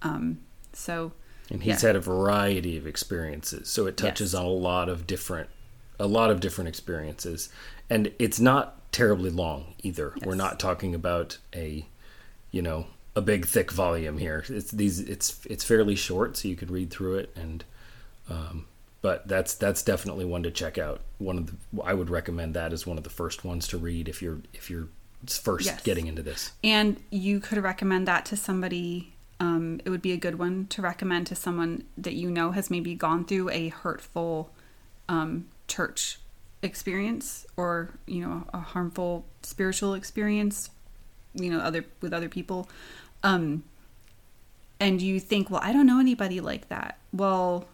um 0.01 0.39
so 0.73 1.11
And 1.51 1.61
he's 1.63 1.81
yeah. 1.83 1.87
had 1.89 1.95
a 1.95 1.99
variety 2.01 2.77
of 2.77 2.85
experiences, 2.87 3.69
so 3.69 3.85
it 3.87 3.95
touches 3.97 4.33
Yes. 4.33 4.39
on 4.39 4.45
a 4.45 4.49
lot 4.49 4.89
of 4.89 5.05
different, 5.07 5.49
a 5.99 6.07
lot 6.07 6.29
of 6.29 6.39
different 6.39 6.67
experiences, 6.67 7.49
and 7.89 8.11
it's 8.19 8.39
not 8.39 8.91
terribly 8.91 9.29
long 9.29 9.73
either. 9.83 10.13
We're 10.25 10.35
not 10.35 10.59
talking 10.59 10.93
about 10.95 11.37
a, 11.55 11.85
you 12.51 12.61
know, 12.61 12.87
a 13.15 13.21
big 13.21 13.45
thick 13.45 13.71
volume 13.71 14.17
here. 14.17 14.43
It's 14.49 14.71
these, 14.71 14.99
it's 14.99 15.39
it's 15.45 15.63
fairly 15.63 15.95
short, 15.95 16.37
so 16.37 16.47
you 16.49 16.55
can 16.55 16.69
read 16.69 16.89
through 16.91 17.15
it, 17.19 17.29
and, 17.35 17.63
um, 18.29 18.65
but 19.01 19.27
that's 19.27 19.55
that's 19.55 19.81
definitely 19.83 20.25
one 20.25 20.43
to 20.43 20.51
check 20.51 20.77
out. 20.77 20.99
One 21.17 21.37
of 21.37 21.45
the, 21.47 21.81
I 21.83 21.93
would 21.93 22.09
recommend 22.09 22.53
that 22.55 22.73
as 22.73 22.85
one 22.85 22.97
of 22.97 23.03
the 23.03 23.09
first 23.09 23.45
ones 23.45 23.67
to 23.69 23.77
read 23.77 24.07
if 24.09 24.21
you're 24.21 24.39
if 24.53 24.69
you're 24.69 24.89
first 25.25 25.65
Yes. 25.65 25.81
getting 25.83 26.07
into 26.07 26.21
this. 26.23 26.51
and 26.63 26.97
you 27.11 27.39
could 27.39 27.57
recommend 27.57 28.07
that 28.07 28.25
to 28.25 28.35
somebody 28.37 29.13
um, 29.39 29.79
it 29.85 29.89
would 29.91 30.01
be 30.01 30.13
a 30.13 30.17
good 30.17 30.39
one 30.39 30.65
to 30.67 30.81
recommend 30.81 31.27
to 31.27 31.35
someone 31.35 31.83
that 31.97 32.13
you 32.13 32.31
know 32.31 32.51
has 32.51 32.71
maybe 32.71 32.95
gone 32.95 33.23
through 33.25 33.49
a 33.51 33.69
hurtful 33.69 34.51
um, 35.09 35.45
church 35.67 36.19
experience 36.63 37.45
or 37.55 37.89
you 38.07 38.19
know 38.21 38.45
a 38.53 38.57
harmful 38.59 39.25
spiritual 39.43 39.93
experience 39.93 40.71
you 41.35 41.51
know 41.51 41.59
other 41.59 41.85
with 42.01 42.13
other 42.13 42.29
people. 42.29 42.67
Um 43.23 43.63
and 44.79 45.01
you 45.01 45.19
think 45.19 45.49
well 45.49 45.59
i 45.63 45.71
don't 45.73 45.85
know 45.85 45.99
anybody 45.99 46.39
like 46.39 46.69
that. 46.69 46.97
Well 47.13 47.67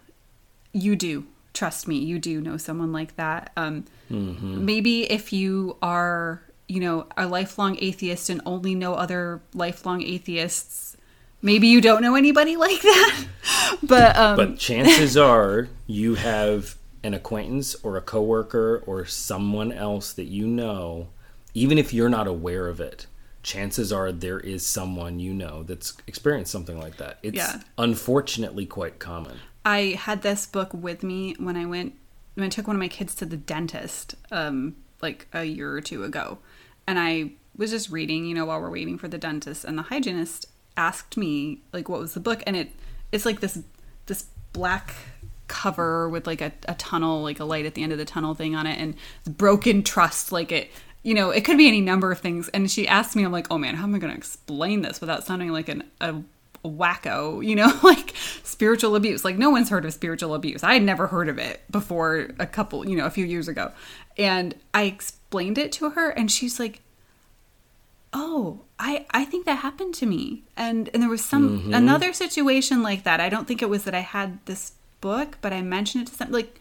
you 0.74 0.96
do. 0.96 1.26
Trust 1.54 1.88
me 1.88 1.96
you 1.98 2.20
do 2.20 2.42
know 2.42 2.58
someone 2.58 2.92
like 2.92 3.16
that. 3.16 3.52
Um 3.56 3.86
maybe 4.10 5.10
if 5.10 5.32
you 5.32 5.78
are 5.82 6.42
you 6.74 6.80
know 6.86 7.06
a 7.18 7.26
lifelong 7.38 7.78
atheist 7.82 8.30
and 8.30 8.42
only 8.46 8.74
know 8.76 8.94
other 9.04 9.42
lifelong 9.54 10.02
atheists 10.02 10.98
maybe 11.42 11.68
you 11.68 11.80
don't 11.82 12.02
know 12.02 12.16
anybody 12.16 12.56
like 12.66 12.82
that 12.82 13.26
but 13.84 14.16
um 14.18 14.36
But 14.38 14.58
chances 14.58 15.16
are 15.18 15.68
you 15.88 16.16
have 16.16 16.76
an 17.04 17.14
acquaintance 17.14 17.76
or 17.84 17.98
a 17.98 18.02
coworker 18.02 18.82
or 18.88 19.06
someone 19.06 19.72
else 19.74 20.14
that 20.14 20.30
you 20.38 20.48
know, 20.48 21.10
even 21.54 21.78
if 21.78 21.94
you're 21.94 22.10
not 22.20 22.28
aware 22.28 22.68
of 22.70 22.80
it. 22.80 23.08
Chances 23.44 23.92
are 23.92 24.10
there 24.14 24.40
is 24.40 24.66
someone 24.66 25.20
you 25.20 25.34
know 25.34 25.64
that's 25.64 25.98
experienced 26.08 26.50
something 26.52 26.80
like 26.80 26.96
that. 26.98 27.18
It's 27.22 27.36
Yeah. 27.36 27.60
unfortunately 27.78 28.66
quite 28.66 29.00
common. 29.00 29.36
I 29.66 29.98
had 30.00 30.22
this 30.22 30.46
book 30.46 30.70
with 30.74 31.04
me 31.04 31.36
when 31.38 31.58
I 31.58 31.66
went 31.66 31.94
when 32.36 32.46
I 32.46 32.50
took 32.50 32.68
one 32.68 32.78
of 32.78 32.80
my 32.80 32.88
kids 32.88 33.14
to 33.16 33.26
the 33.26 33.36
dentist 33.38 34.16
um 34.32 34.78
like 35.02 35.28
a 35.34 35.44
year 35.44 35.74
or 35.74 35.82
two 35.82 36.06
ago. 36.06 36.40
And 36.88 37.00
I 37.00 37.32
was 37.56 37.72
just 37.72 37.90
reading, 37.90 38.26
you 38.26 38.36
know, 38.36 38.46
while 38.46 38.60
we're 38.60 38.72
waiting 38.72 38.98
for 38.98 39.08
the 39.08 39.18
dentist 39.18 39.64
and 39.64 39.78
the 39.78 39.84
hygienist 39.84 40.48
asked 40.76 41.18
me 41.18 41.62
like 41.72 41.88
what 41.88 42.00
was 42.00 42.14
the 42.14 42.20
book 42.20 42.42
and 42.48 42.56
it 42.56 42.72
it's 43.12 43.26
like 43.26 43.42
this 43.42 43.60
this 44.08 44.26
black 44.54 44.94
cover 45.48 46.10
with 46.10 46.26
like 46.26 46.42
a, 46.42 46.52
a 46.68 46.74
tunnel 46.76 47.22
like 47.22 47.40
a 47.40 47.46
light 47.46 47.66
at 47.66 47.76
the 47.76 47.84
end 47.84 47.92
of 47.92 47.98
the 47.98 48.06
tunnel 48.06 48.34
thing 48.34 48.56
on 48.56 48.66
it 48.66 48.80
and 48.80 48.96
broken 49.38 49.84
trust 49.84 50.32
like 50.32 50.52
it 50.52 50.72
you 51.04 51.14
know 51.14 51.30
it 51.30 51.42
could 51.42 51.58
be 51.58 51.68
any 51.68 51.82
number 51.82 52.12
of 52.12 52.20
things 52.20 52.50
and 52.50 52.72
she 52.72 52.88
asked 52.88 53.16
me 53.16 53.24
i'm 53.24 53.32
like 53.32 53.46
oh 53.52 53.58
man 53.58 53.76
how 53.76 53.84
am 53.84 53.94
i 53.94 54.00
going 54.00 54.12
to 54.12 54.18
explain 54.18 54.82
this 54.82 55.00
without 55.00 55.24
sounding 55.24 55.50
like 55.50 55.70
an 55.70 55.84
a 56.02 56.16
wacko, 56.64 57.46
you 57.46 57.56
know, 57.56 57.78
like 57.84 58.14
spiritual 58.44 58.96
abuse. 58.96 59.24
Like 59.26 59.38
no 59.38 59.50
one's 59.50 59.70
heard 59.70 59.86
of 59.86 59.94
spiritual 59.94 60.34
abuse. 60.34 60.64
I 60.64 60.74
had 60.74 60.84
never 60.84 61.08
heard 61.08 61.30
of 61.30 61.38
it 61.38 61.62
before 61.70 62.30
a 62.40 62.48
couple, 62.48 62.88
you 62.88 62.96
know, 62.96 63.06
a 63.06 63.10
few 63.10 63.26
years 63.26 63.48
ago. 63.48 63.72
And 64.18 64.56
I 64.74 64.98
explained 65.34 65.58
it 65.58 65.72
to 65.72 65.90
her 65.92 66.12
and 66.12 66.32
she's 66.32 66.60
like, 66.60 66.82
"Oh, 68.14 68.62
I 68.78 69.08
I 69.10 69.26
think 69.26 69.46
that 69.46 69.60
happened 69.60 69.96
to 69.96 70.06
me." 70.06 70.44
And 70.56 70.90
and 70.94 71.02
there 71.02 71.10
was 71.10 71.26
some 71.26 71.60
mm-hmm. 71.60 71.74
another 71.74 72.14
situation 72.14 72.84
like 72.84 73.04
that. 73.04 73.20
I 73.20 73.30
don't 73.30 73.48
think 73.48 73.64
it 73.64 73.70
was 73.70 73.84
that 73.86 73.96
I 73.96 74.02
had 74.02 74.46
this 74.46 74.74
book, 75.02 75.40
but 75.42 75.52
I 75.52 75.64
mentioned 75.64 76.04
it 76.04 76.12
to 76.12 76.16
some 76.16 76.32
like 76.32 76.60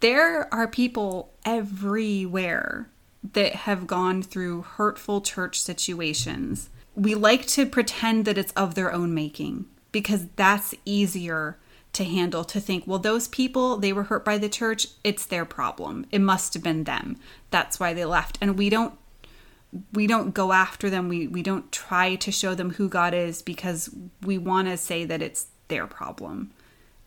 there 0.00 0.52
are 0.52 0.66
people 0.66 1.32
everywhere 1.44 2.88
that 3.34 3.54
have 3.66 3.86
gone 3.86 4.22
through 4.22 4.62
hurtful 4.62 5.20
church 5.20 5.60
situations. 5.60 6.70
We 6.94 7.14
like 7.14 7.46
to 7.48 7.66
pretend 7.66 8.24
that 8.24 8.38
it's 8.38 8.52
of 8.52 8.74
their 8.74 8.90
own 8.90 9.12
making 9.12 9.66
because 9.92 10.28
that's 10.36 10.74
easier 10.86 11.58
to 11.92 12.04
handle 12.04 12.44
to 12.44 12.60
think, 12.60 12.86
well, 12.86 12.98
those 12.98 13.28
people, 13.28 13.76
they 13.76 13.92
were 13.92 14.04
hurt 14.04 14.24
by 14.24 14.38
the 14.38 14.48
church, 14.48 14.88
it's 15.02 15.26
their 15.26 15.44
problem. 15.44 16.06
It 16.10 16.20
must 16.20 16.54
have 16.54 16.62
been 16.62 16.84
them. 16.84 17.16
That's 17.50 17.80
why 17.80 17.94
they 17.94 18.04
left. 18.04 18.38
And 18.40 18.56
we 18.56 18.70
don't 18.70 18.94
we 19.92 20.08
don't 20.08 20.34
go 20.34 20.52
after 20.52 20.90
them. 20.90 21.08
We 21.08 21.26
we 21.26 21.42
don't 21.42 21.70
try 21.70 22.16
to 22.16 22.32
show 22.32 22.54
them 22.54 22.70
who 22.70 22.88
God 22.88 23.14
is 23.14 23.42
because 23.42 23.90
we 24.22 24.38
want 24.38 24.68
to 24.68 24.76
say 24.76 25.04
that 25.04 25.22
it's 25.22 25.46
their 25.68 25.86
problem 25.86 26.52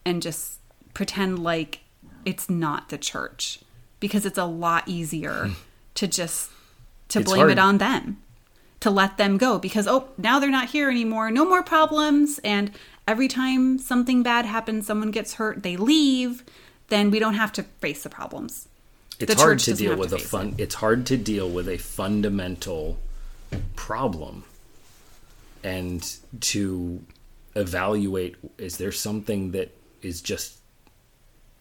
and 0.05 0.21
just 0.21 0.59
pretend 0.93 1.39
like 1.39 1.81
it's 2.25 2.49
not 2.49 2.89
the 2.89 2.97
church 2.97 3.59
because 3.99 4.25
it's 4.25 4.37
a 4.37 4.45
lot 4.45 4.83
easier 4.87 5.47
hmm. 5.47 5.53
to 5.95 6.07
just 6.07 6.49
to 7.09 7.19
It's 7.19 7.29
blame 7.29 7.41
hard. 7.41 7.51
it 7.51 7.59
on 7.59 7.77
them 7.77 8.21
to 8.79 8.89
let 8.89 9.17
them 9.17 9.37
go 9.37 9.59
because 9.59 9.87
oh 9.87 10.09
now 10.17 10.39
they're 10.39 10.49
not 10.49 10.69
here 10.69 10.89
anymore 10.89 11.31
no 11.31 11.45
more 11.45 11.63
problems 11.63 12.39
and 12.43 12.71
every 13.07 13.27
time 13.27 13.77
something 13.77 14.23
bad 14.23 14.45
happens 14.45 14.87
someone 14.87 15.11
gets 15.11 15.35
hurt 15.35 15.63
they 15.63 15.75
leave 15.77 16.43
then 16.89 17.11
we 17.11 17.19
don't 17.19 17.33
have 17.35 17.51
to 17.53 17.63
face 17.63 18.03
the 18.03 18.09
problems. 18.09 18.67
It's 19.19 19.33
The 19.33 19.39
hard 19.39 19.59
to 19.59 19.73
deal 19.73 19.95
with 19.95 20.09
to 20.09 20.17
a 20.17 20.19
fun 20.19 20.55
it's 20.57 20.75
hard 20.75 21.05
to 21.07 21.17
deal 21.17 21.49
with 21.49 21.67
a 21.67 21.77
fundamental 21.77 22.99
problem 23.75 24.43
and 25.63 26.17
to 26.41 27.01
evaluate 27.55 28.35
is 28.57 28.77
there 28.77 28.91
something 28.91 29.51
that 29.51 29.71
is 30.01 30.21
just 30.21 30.57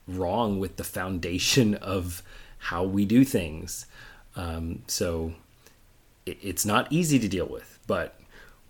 wrong 0.09 0.59
with 0.59 0.77
the 0.77 0.85
foundation 0.85 1.75
of 1.97 2.23
how 2.59 2.85
we 2.85 3.05
do 3.05 3.25
things? 3.25 3.87
Um, 4.35 4.83
so 4.87 5.35
it, 6.25 6.39
it's 6.43 6.65
not 6.65 6.91
easy 6.91 7.19
to 7.19 7.29
deal 7.29 7.47
with 7.47 7.79
but 7.87 8.19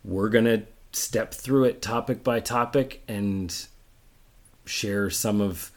we're 0.05 0.29
gonna 0.29 0.63
step 0.93 1.33
through 1.35 1.65
it 1.65 1.83
topic 1.83 2.23
by 2.23 2.41
topic 2.41 3.03
and 3.09 3.67
share 4.65 5.11
some 5.11 5.41
of 5.41 5.71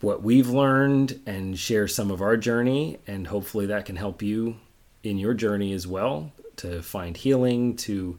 what 0.00 0.22
we've 0.22 0.48
learned 0.48 1.20
and 1.26 1.58
share 1.58 1.88
some 1.88 2.10
of 2.10 2.20
our 2.22 2.36
journey. 2.36 2.98
And 3.06 3.26
hopefully 3.26 3.66
that 3.66 3.86
can 3.86 3.96
help 3.96 4.22
you 4.22 4.56
in 5.02 5.18
your 5.18 5.34
journey 5.34 5.72
as 5.72 5.86
well 5.86 6.32
to 6.56 6.82
find 6.82 7.16
healing 7.16 7.76
to 7.76 8.18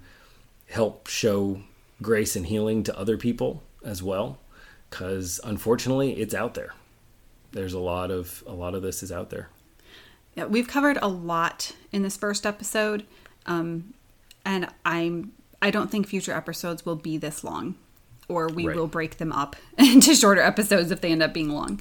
help 0.68 1.08
show 1.08 1.62
grace 2.02 2.36
and 2.36 2.46
healing 2.46 2.84
to 2.84 2.98
other 2.98 3.18
people 3.18 3.64
as 3.84 4.04
well. 4.04 4.40
Cuz 4.90 5.40
unfortunately 5.44 6.14
it's 6.14 6.34
out 6.34 6.54
there. 6.54 6.74
There's 7.52 7.74
a 7.74 7.80
lot 7.80 8.12
of 8.12 8.44
a 8.46 8.54
lot 8.54 8.76
of 8.76 8.82
this 8.82 9.02
is 9.02 9.12
out 9.12 9.30
there. 9.30 9.50
Yeah, 10.36 10.46
we've 10.46 10.68
covered 10.68 10.98
a 11.02 11.08
lot 11.08 11.72
in 11.94 12.02
this 12.02 12.18
first 12.18 12.46
episode, 12.46 13.06
um, 13.46 13.94
and 14.44 14.68
I'm 14.84 15.32
I 15.66 15.72
don't 15.72 15.90
think 15.92 16.08
future 16.08 16.34
episodes 16.34 16.86
will 16.86 16.96
be 17.10 17.18
this 17.18 17.44
long, 17.44 17.76
or 18.28 18.48
we 18.50 18.68
Right. 18.68 18.76
will 18.78 18.88
break 18.88 19.18
them 19.18 19.32
up 19.32 19.56
into 19.78 20.14
shorter 20.16 20.42
episodes 20.42 20.92
if 20.92 21.02
they 21.02 21.12
end 21.12 21.24
up 21.24 21.34
being 21.34 21.50
long, 21.50 21.80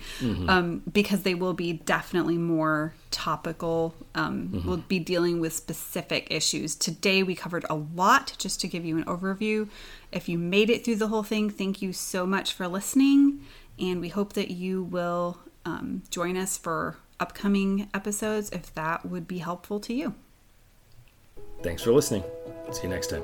um, 0.49 0.83
because 1.01 1.21
they 1.23 1.35
will 1.35 1.53
be 1.53 1.71
definitely 1.75 2.39
more 2.39 2.95
topical. 3.11 3.95
Um, 4.15 4.63
We'll 4.67 4.79
be 4.97 4.99
dealing 4.99 5.39
with 5.41 5.53
specific 5.53 6.23
issues. 6.31 6.75
Today 6.75 7.23
we 7.23 7.35
covered 7.35 7.65
a 7.71 7.75
lot, 7.75 8.35
just 8.39 8.61
to 8.63 8.69
give 8.69 8.85
you 8.85 8.97
an 8.97 9.05
overview. 9.05 9.69
If 10.13 10.29
you 10.31 10.39
made 10.39 10.71
it 10.71 10.85
through 10.85 10.97
the 10.97 11.09
whole 11.09 11.23
thing, 11.23 11.51
thank 11.51 11.83
you 11.83 11.93
so 11.93 12.25
much 12.27 12.53
for 12.55 12.67
listening, 12.69 13.41
and 13.79 14.01
we 14.01 14.09
hope 14.09 14.33
that 14.33 14.51
you 14.51 14.83
will 14.83 15.39
um, 15.67 16.03
join 16.11 16.37
us 16.37 16.57
for 16.59 16.97
upcoming 17.21 17.89
episodes 17.95 18.49
if 18.51 18.75
that 18.75 19.05
would 19.07 19.27
be 19.29 19.39
helpful 19.39 19.79
to 19.81 19.93
you. 19.95 20.15
Thanks 21.65 21.83
for 21.83 21.93
listening. 21.93 22.23
See 22.73 22.83
you 22.83 22.91
next 22.91 23.07
time. 23.07 23.23